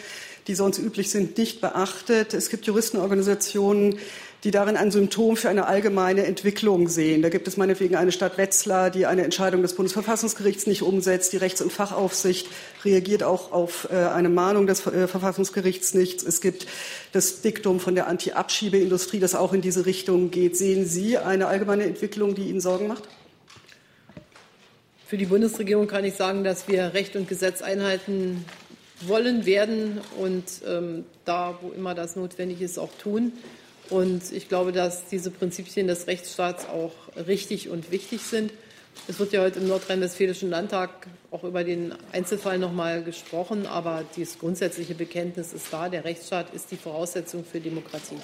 die 0.47 0.55
sonst 0.55 0.79
üblich 0.79 1.09
sind, 1.09 1.37
nicht 1.37 1.61
beachtet. 1.61 2.33
Es 2.33 2.49
gibt 2.49 2.65
Juristenorganisationen, 2.65 3.99
die 4.43 4.51
darin 4.51 4.77
ein 4.77 4.91
Symptom 4.91 5.35
für 5.35 5.49
eine 5.49 5.67
allgemeine 5.67 6.25
Entwicklung 6.25 6.87
sehen. 6.87 7.21
Da 7.21 7.29
gibt 7.29 7.47
es 7.47 7.57
meinetwegen 7.57 7.95
eine 7.95 8.11
Stadt 8.11 8.37
Wetzlar, 8.37 8.91
die 8.91 9.05
eine 9.05 9.23
Entscheidung 9.23 9.61
des 9.61 9.73
Bundesverfassungsgerichts 9.73 10.67
nicht 10.67 10.83
umsetzt. 10.83 11.33
Die 11.33 11.37
Rechts- 11.37 11.61
und 11.61 11.73
Fachaufsicht 11.73 12.47
reagiert 12.85 13.23
auch 13.23 13.51
auf 13.51 13.89
äh, 13.91 13.95
eine 13.95 14.29
Mahnung 14.29 14.67
des 14.67 14.85
äh, 14.85 15.07
Verfassungsgerichts 15.07 15.95
nicht. 15.95 16.23
Es 16.23 16.39
gibt 16.39 16.67
das 17.11 17.41
Diktum 17.41 17.79
von 17.79 17.95
der 17.95 18.07
Anti-Abschiebeindustrie, 18.07 19.19
das 19.19 19.35
auch 19.35 19.53
in 19.53 19.61
diese 19.61 19.85
Richtung 19.85 20.29
geht. 20.29 20.55
Sehen 20.55 20.85
Sie 20.85 21.17
eine 21.17 21.47
allgemeine 21.47 21.83
Entwicklung, 21.83 22.35
die 22.35 22.49
Ihnen 22.49 22.61
Sorgen 22.61 22.87
macht? 22.87 23.03
Für 25.07 25.17
die 25.17 25.25
Bundesregierung 25.25 25.87
kann 25.87 26.05
ich 26.05 26.13
sagen, 26.13 26.43
dass 26.43 26.67
wir 26.67 26.93
Recht 26.93 27.15
und 27.15 27.27
Gesetz 27.27 27.61
einhalten 27.61 28.45
wollen, 29.01 29.45
werden 29.45 30.01
und 30.19 30.43
ähm, 30.67 31.05
da, 31.25 31.57
wo 31.61 31.71
immer 31.71 31.95
das 31.95 32.15
notwendig 32.15 32.61
ist, 32.61 32.77
auch 32.77 32.91
tun. 33.01 33.33
Und 33.89 34.31
ich 34.31 34.49
glaube, 34.49 34.71
dass 34.71 35.07
diese 35.07 35.31
Prinzipien 35.31 35.87
des 35.87 36.07
Rechtsstaats 36.07 36.67
auch 36.67 36.93
richtig 37.27 37.69
und 37.69 37.91
wichtig 37.91 38.21
sind. 38.21 38.51
Es 39.07 39.19
wird 39.19 39.31
ja 39.31 39.41
heute 39.41 39.59
im 39.59 39.67
Nordrhein-Westfälischen 39.67 40.49
Landtag 40.49 41.07
auch 41.31 41.43
über 41.43 41.63
den 41.63 41.93
Einzelfall 42.11 42.57
noch 42.57 42.73
mal 42.73 43.03
gesprochen, 43.03 43.65
aber 43.65 44.03
dieses 44.15 44.39
grundsätzliche 44.39 44.95
Bekenntnis 44.95 45.53
ist 45.53 45.71
da. 45.71 45.87
Der 45.87 46.03
Rechtsstaat 46.03 46.53
ist 46.53 46.71
die 46.71 46.77
Voraussetzung 46.77 47.45
für 47.45 47.59
Demokratie. 47.59 48.17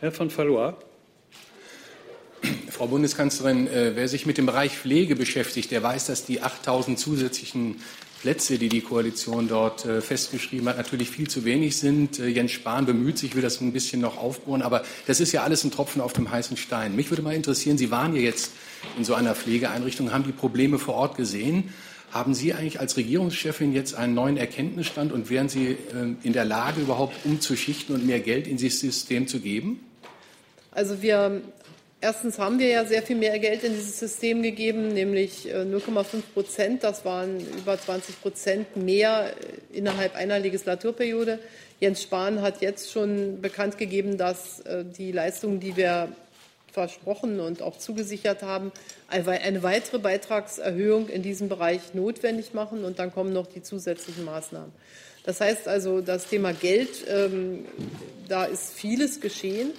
Herr 0.00 0.12
von 0.12 0.30
Fallois. 0.30 0.74
Frau 2.70 2.88
Bundeskanzlerin, 2.88 3.68
äh, 3.68 3.92
wer 3.94 4.08
sich 4.08 4.26
mit 4.26 4.36
dem 4.36 4.46
Bereich 4.46 4.76
Pflege 4.76 5.16
beschäftigt, 5.16 5.70
der 5.70 5.82
weiß, 5.82 6.06
dass 6.06 6.24
die 6.24 6.42
8000 6.42 6.98
zusätzlichen 6.98 7.76
Plätze, 8.20 8.58
die 8.58 8.68
die 8.68 8.80
Koalition 8.80 9.48
dort 9.48 9.84
äh, 9.84 10.00
festgeschrieben 10.00 10.68
hat, 10.68 10.76
natürlich 10.76 11.10
viel 11.10 11.28
zu 11.28 11.44
wenig 11.44 11.76
sind. 11.76 12.18
Äh, 12.18 12.28
Jens 12.28 12.52
Spahn 12.52 12.86
bemüht 12.86 13.18
sich, 13.18 13.34
will 13.34 13.42
das 13.42 13.60
ein 13.60 13.72
bisschen 13.72 14.00
noch 14.00 14.16
aufbohren, 14.16 14.62
aber 14.62 14.82
das 15.06 15.20
ist 15.20 15.32
ja 15.32 15.44
alles 15.44 15.62
ein 15.62 15.70
Tropfen 15.70 16.00
auf 16.00 16.12
dem 16.12 16.30
heißen 16.30 16.56
Stein. 16.56 16.96
Mich 16.96 17.10
würde 17.10 17.22
mal 17.22 17.34
interessieren, 17.34 17.78
Sie 17.78 17.90
waren 17.90 18.16
ja 18.16 18.22
jetzt 18.22 18.50
in 18.98 19.04
so 19.04 19.14
einer 19.14 19.34
Pflegeeinrichtung, 19.34 20.12
haben 20.12 20.24
die 20.24 20.32
Probleme 20.32 20.78
vor 20.78 20.94
Ort 20.94 21.16
gesehen. 21.16 21.72
Haben 22.10 22.34
Sie 22.34 22.54
eigentlich 22.54 22.80
als 22.80 22.96
Regierungschefin 22.96 23.72
jetzt 23.72 23.94
einen 23.94 24.14
neuen 24.14 24.36
Erkenntnisstand 24.36 25.12
und 25.12 25.30
wären 25.30 25.48
Sie 25.48 25.76
in 26.22 26.32
der 26.32 26.44
Lage, 26.44 26.80
überhaupt 26.80 27.26
umzuschichten 27.26 27.92
und 27.92 28.06
mehr 28.06 28.20
Geld 28.20 28.46
in 28.46 28.56
dieses 28.56 28.78
System 28.78 29.26
zu 29.26 29.40
geben? 29.40 29.80
Also 30.70 31.02
wir 31.02 31.42
Erstens 32.04 32.38
haben 32.38 32.58
wir 32.58 32.68
ja 32.68 32.84
sehr 32.84 33.02
viel 33.02 33.16
mehr 33.16 33.38
Geld 33.38 33.64
in 33.64 33.72
dieses 33.72 33.98
System 33.98 34.42
gegeben, 34.42 34.88
nämlich 34.88 35.46
0,5 35.46 36.18
äh, 36.18 36.20
Prozent. 36.34 36.84
Das 36.84 37.06
waren 37.06 37.40
über 37.40 37.80
20 37.80 38.20
Prozent 38.20 38.76
mehr 38.76 39.32
äh, 39.72 39.78
innerhalb 39.78 40.14
einer 40.14 40.38
Legislaturperiode. 40.38 41.38
Jens 41.80 42.02
Spahn 42.02 42.42
hat 42.42 42.60
jetzt 42.60 42.92
schon 42.92 43.40
bekannt 43.40 43.78
gegeben, 43.78 44.18
dass 44.18 44.60
äh, 44.60 44.84
die 44.84 45.12
Leistungen, 45.12 45.60
die 45.60 45.78
wir 45.78 46.10
versprochen 46.70 47.40
und 47.40 47.62
auch 47.62 47.78
zugesichert 47.78 48.42
haben, 48.42 48.70
eine 49.08 49.62
weitere 49.62 49.98
Beitragserhöhung 49.98 51.08
in 51.08 51.22
diesem 51.22 51.48
Bereich 51.48 51.94
notwendig 51.94 52.52
machen. 52.52 52.84
Und 52.84 52.98
dann 52.98 53.14
kommen 53.14 53.32
noch 53.32 53.46
die 53.46 53.62
zusätzlichen 53.62 54.26
Maßnahmen. 54.26 54.72
Das 55.24 55.40
heißt 55.40 55.68
also, 55.68 56.02
das 56.02 56.26
Thema 56.26 56.52
Geld, 56.52 57.06
ähm, 57.08 57.64
da 58.28 58.44
ist 58.44 58.74
vieles 58.74 59.22
geschehen. 59.22 59.70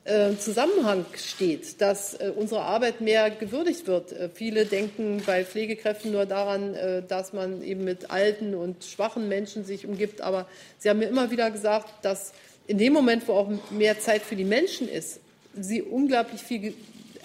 äh, 0.06 0.38
Zusammenhang 0.38 1.04
steht, 1.16 1.82
dass 1.82 2.14
äh, 2.14 2.32
unsere 2.36 2.62
Arbeit 2.62 3.02
mehr 3.02 3.32
gewürdigt 3.32 3.88
wird. 3.88 4.12
Äh, 4.12 4.30
viele 4.32 4.66
denken 4.66 5.24
bei 5.26 5.44
Pflegekräften 5.44 6.12
nur 6.12 6.28
daran, 6.28 6.76
dass 7.08 7.34
man 7.34 7.64
eben 7.64 7.84
mit 7.84 8.12
alten 8.12 8.54
und 8.54 8.84
schwachen 8.84 9.28
Menschen 9.28 9.66
sich 9.66 9.88
umgibt. 9.88 10.22
Aber 10.22 10.48
sie 10.78 10.92
haben 10.92 11.00
mir 11.00 11.08
immer 11.08 11.32
wieder 11.32 11.50
gesagt, 11.50 11.88
dass 12.04 12.34
in 12.68 12.78
dem 12.78 12.94
Moment, 12.94 13.28
wo 13.28 13.34
auch 13.34 13.52
mehr 13.72 14.00
Zeit 14.00 14.22
für 14.22 14.36
die 14.36 14.44
Menschen 14.44 14.88
ist, 14.88 15.20
sie 15.60 15.82
unglaublich 15.82 16.42
viel 16.42 16.76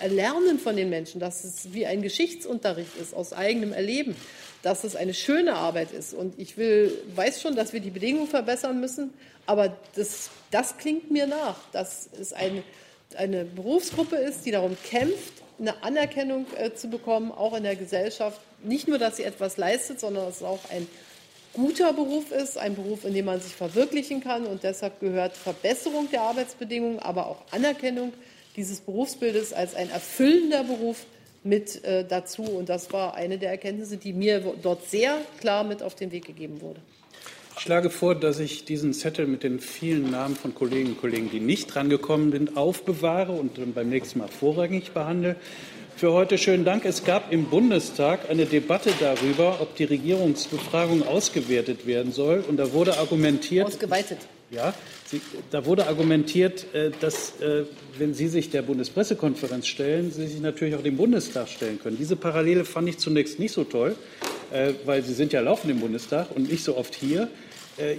Erlernen 0.01 0.59
von 0.59 0.77
den 0.77 0.91
Menschen, 0.91 1.21
dass 1.21 1.45
es 1.45 1.73
wie 1.73 1.87
ein 1.87 2.03
Geschichtsunterricht 2.03 2.97
ist 3.01 3.15
aus 3.15 3.33
eigenem 3.33 3.73
Erleben, 3.73 4.17
dass 4.63 4.85
es 4.85 4.97
eine 4.97 5.15
schöne 5.15 5.55
Arbeit 5.55 5.93
ist. 5.93 6.15
Und 6.15 6.39
ich 6.39 6.57
will, 6.57 6.93
weiß 7.15 7.41
schon, 7.41 7.57
dass 7.57 7.73
wir 7.73 7.81
die 7.81 7.91
Bedingungen 7.91 8.29
verbessern 8.29 8.81
müssen, 8.81 9.13
aber 9.47 9.77
das, 9.95 10.31
das 10.51 10.77
klingt 10.77 11.11
mir 11.11 11.27
nach, 11.27 11.57
dass 11.73 12.09
es 12.21 12.33
eine, 12.33 12.63
eine 13.17 13.45
Berufsgruppe 13.45 14.17
ist, 14.17 14.47
die 14.47 14.51
darum 14.51 14.77
kämpft, 14.85 15.43
eine 15.59 15.83
Anerkennung 15.83 16.47
äh, 16.57 16.73
zu 16.73 16.89
bekommen, 16.89 17.33
auch 17.33 17.57
in 17.57 17.65
der 17.65 17.77
Gesellschaft. 17.77 18.41
Nicht 18.63 18.89
nur, 18.89 18.99
dass 18.99 19.17
sie 19.17 19.25
etwas 19.25 19.57
leistet, 19.57 20.01
sondern 20.01 20.27
dass 20.27 20.37
es 20.37 20.43
auch 20.43 20.61
ein 20.71 20.87
guter 21.53 21.93
Beruf 21.93 22.31
ist, 22.31 22.59
ein 22.59 22.75
Beruf, 22.75 23.05
in 23.05 23.15
dem 23.15 23.27
man 23.27 23.41
sich 23.41 23.55
verwirklichen 23.55 24.23
kann. 24.23 24.47
Und 24.47 24.63
deshalb 24.63 25.01
gehört 25.01 25.37
Verbesserung 25.37 26.11
der 26.11 26.23
Arbeitsbedingungen, 26.23 26.99
aber 26.99 27.27
auch 27.27 27.43
Anerkennung 27.51 28.13
dieses 28.57 28.81
Berufsbildes 28.81 29.53
als 29.53 29.75
ein 29.75 29.91
erfüllender 29.91 30.65
Beruf 30.65 31.05
mit 31.43 31.85
äh, 31.85 32.05
dazu. 32.05 32.43
Und 32.43 32.69
das 32.69 32.93
war 32.93 33.15
eine 33.15 33.39
der 33.39 33.51
Erkenntnisse, 33.51 33.97
die 33.97 34.13
mir 34.13 34.41
dort 34.63 34.89
sehr 34.89 35.19
klar 35.41 35.65
mit 35.65 35.83
auf 35.83 35.95
den 35.95 36.13
Weg 36.13 36.27
gegeben 36.27 36.61
wurde. 36.61 36.81
Ich 37.57 37.65
schlage 37.65 37.91
vor, 37.91 38.15
dass 38.15 38.39
ich 38.39 38.65
diesen 38.65 38.95
Zettel 38.95 39.27
mit 39.27 39.43
den 39.43 39.61
vielen 39.61 40.11
Namen 40.11 40.35
von 40.35 40.55
Kolleginnen 40.55 40.95
und 40.95 41.01
Kollegen, 41.01 41.31
die 41.31 41.41
nicht 41.41 41.75
drangekommen 41.75 42.33
sind, 42.33 42.57
aufbewahre 42.57 43.33
und 43.33 43.59
dann 43.59 43.75
beim 43.75 43.89
nächsten 43.91 44.21
Mal 44.21 44.29
vorrangig 44.29 44.93
behandle. 44.93 45.37
Für 45.97 46.13
heute 46.13 46.39
schönen 46.39 46.65
Dank. 46.65 46.87
Es 46.87 47.05
gab 47.05 47.31
im 47.31 47.51
Bundestag 47.51 48.31
eine 48.31 48.47
Debatte 48.47 48.91
darüber, 48.99 49.61
ob 49.61 49.77
die 49.77 49.85
Regierungsbefragung 49.85 51.07
ausgewertet 51.07 51.87
werden 51.87 52.13
soll. 52.13 52.43
Und 52.49 52.57
da 52.57 52.73
wurde 52.73 52.97
argumentiert. 52.97 53.67
Ausgeweitet. 53.67 54.19
Ja, 54.51 54.75
Sie, 55.07 55.21
da 55.53 55.65
wurde 55.65 55.87
argumentiert, 55.87 56.75
äh, 56.75 56.91
dass, 57.01 57.41
äh, 57.41 57.65
wenn 57.99 58.15
Sie 58.15 58.27
sich 58.27 58.51
der 58.51 58.63
Bundespressekonferenz 58.63 59.69
stellen, 59.69 60.11
Sie 60.11 60.27
sich 60.27 60.41
natürlich 60.41 60.75
auch 60.75 60.83
dem 60.83 60.97
Bundestag 60.97 61.49
stellen 61.49 61.79
können. 61.81 61.97
Diese 61.97 62.17
Parallele 62.17 62.65
fand 62.65 62.89
ich 62.89 62.99
zunächst 62.99 63.39
nicht 63.39 63.53
so 63.53 63.63
toll, 63.63 63.95
äh, 64.53 64.73
weil 64.85 65.05
Sie 65.05 65.15
sind 65.15 65.33
ja 65.33 65.41
laufend 65.41 65.71
im 65.71 65.79
Bundestag 65.79 66.35
und 66.35 66.51
nicht 66.51 66.65
so 66.65 66.77
oft 66.77 66.95
hier. 66.95 67.29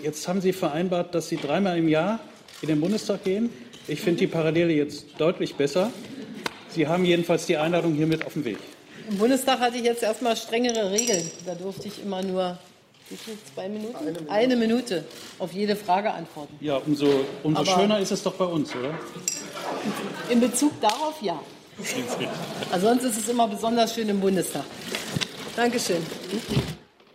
Jetzt 0.04 0.28
haben 0.28 0.42
Sie 0.42 0.54
vereinbart, 0.54 1.16
dass 1.16 1.30
Sie 1.30 1.38
dreimal 1.38 1.76
im 1.76 1.88
Jahr 1.88 2.20
in 2.62 2.68
den 2.68 2.80
Bundestag 2.80 3.24
gehen. 3.24 3.50
Ich 3.88 4.00
finde 4.00 4.20
die 4.20 4.28
Parallele 4.28 4.74
jetzt 4.74 5.06
deutlich 5.18 5.56
besser. 5.56 5.92
Sie 6.70 6.88
haben 6.88 7.04
jedenfalls 7.04 7.48
die 7.48 7.58
Einladung 7.58 7.96
hiermit 7.96 8.24
auf 8.24 8.34
dem 8.34 8.46
Weg. 8.46 8.58
Im 9.10 9.18
Bundestag 9.18 9.60
hatte 9.60 9.78
ich 9.78 9.84
jetzt 9.84 10.04
erstmal 10.04 10.36
strengere 10.36 10.92
Regeln. 10.92 11.24
Da 11.48 11.56
durfte 11.56 11.88
ich 11.88 12.04
immer 12.04 12.22
nur 12.22 12.60
wie 13.12 13.18
viel? 13.18 13.38
Zwei 13.54 13.70
Minuten? 13.70 13.96
Eine 13.96 14.12
Minute. 14.12 14.32
Eine 14.32 14.56
Minute 14.56 15.06
auf 15.38 15.52
jede 15.52 15.76
Frage 15.76 16.12
antworten. 16.12 16.56
Ja, 16.62 16.78
umso, 16.78 17.26
umso 17.44 17.66
schöner 17.66 18.00
ist 18.00 18.12
es 18.12 18.24
doch 18.24 18.34
bei 18.34 18.46
uns, 18.46 18.74
oder? 18.76 18.98
In 20.30 20.40
Bezug 20.40 20.80
darauf 20.82 21.22
ja. 21.22 21.40
Ansonsten 22.72 23.08
ist 23.08 23.18
es 23.18 23.30
immer 23.30 23.48
besonders 23.48 23.94
schön 23.94 24.10
im 24.10 24.20
Bundestag. 24.20 24.64
Dankeschön. 25.56 26.06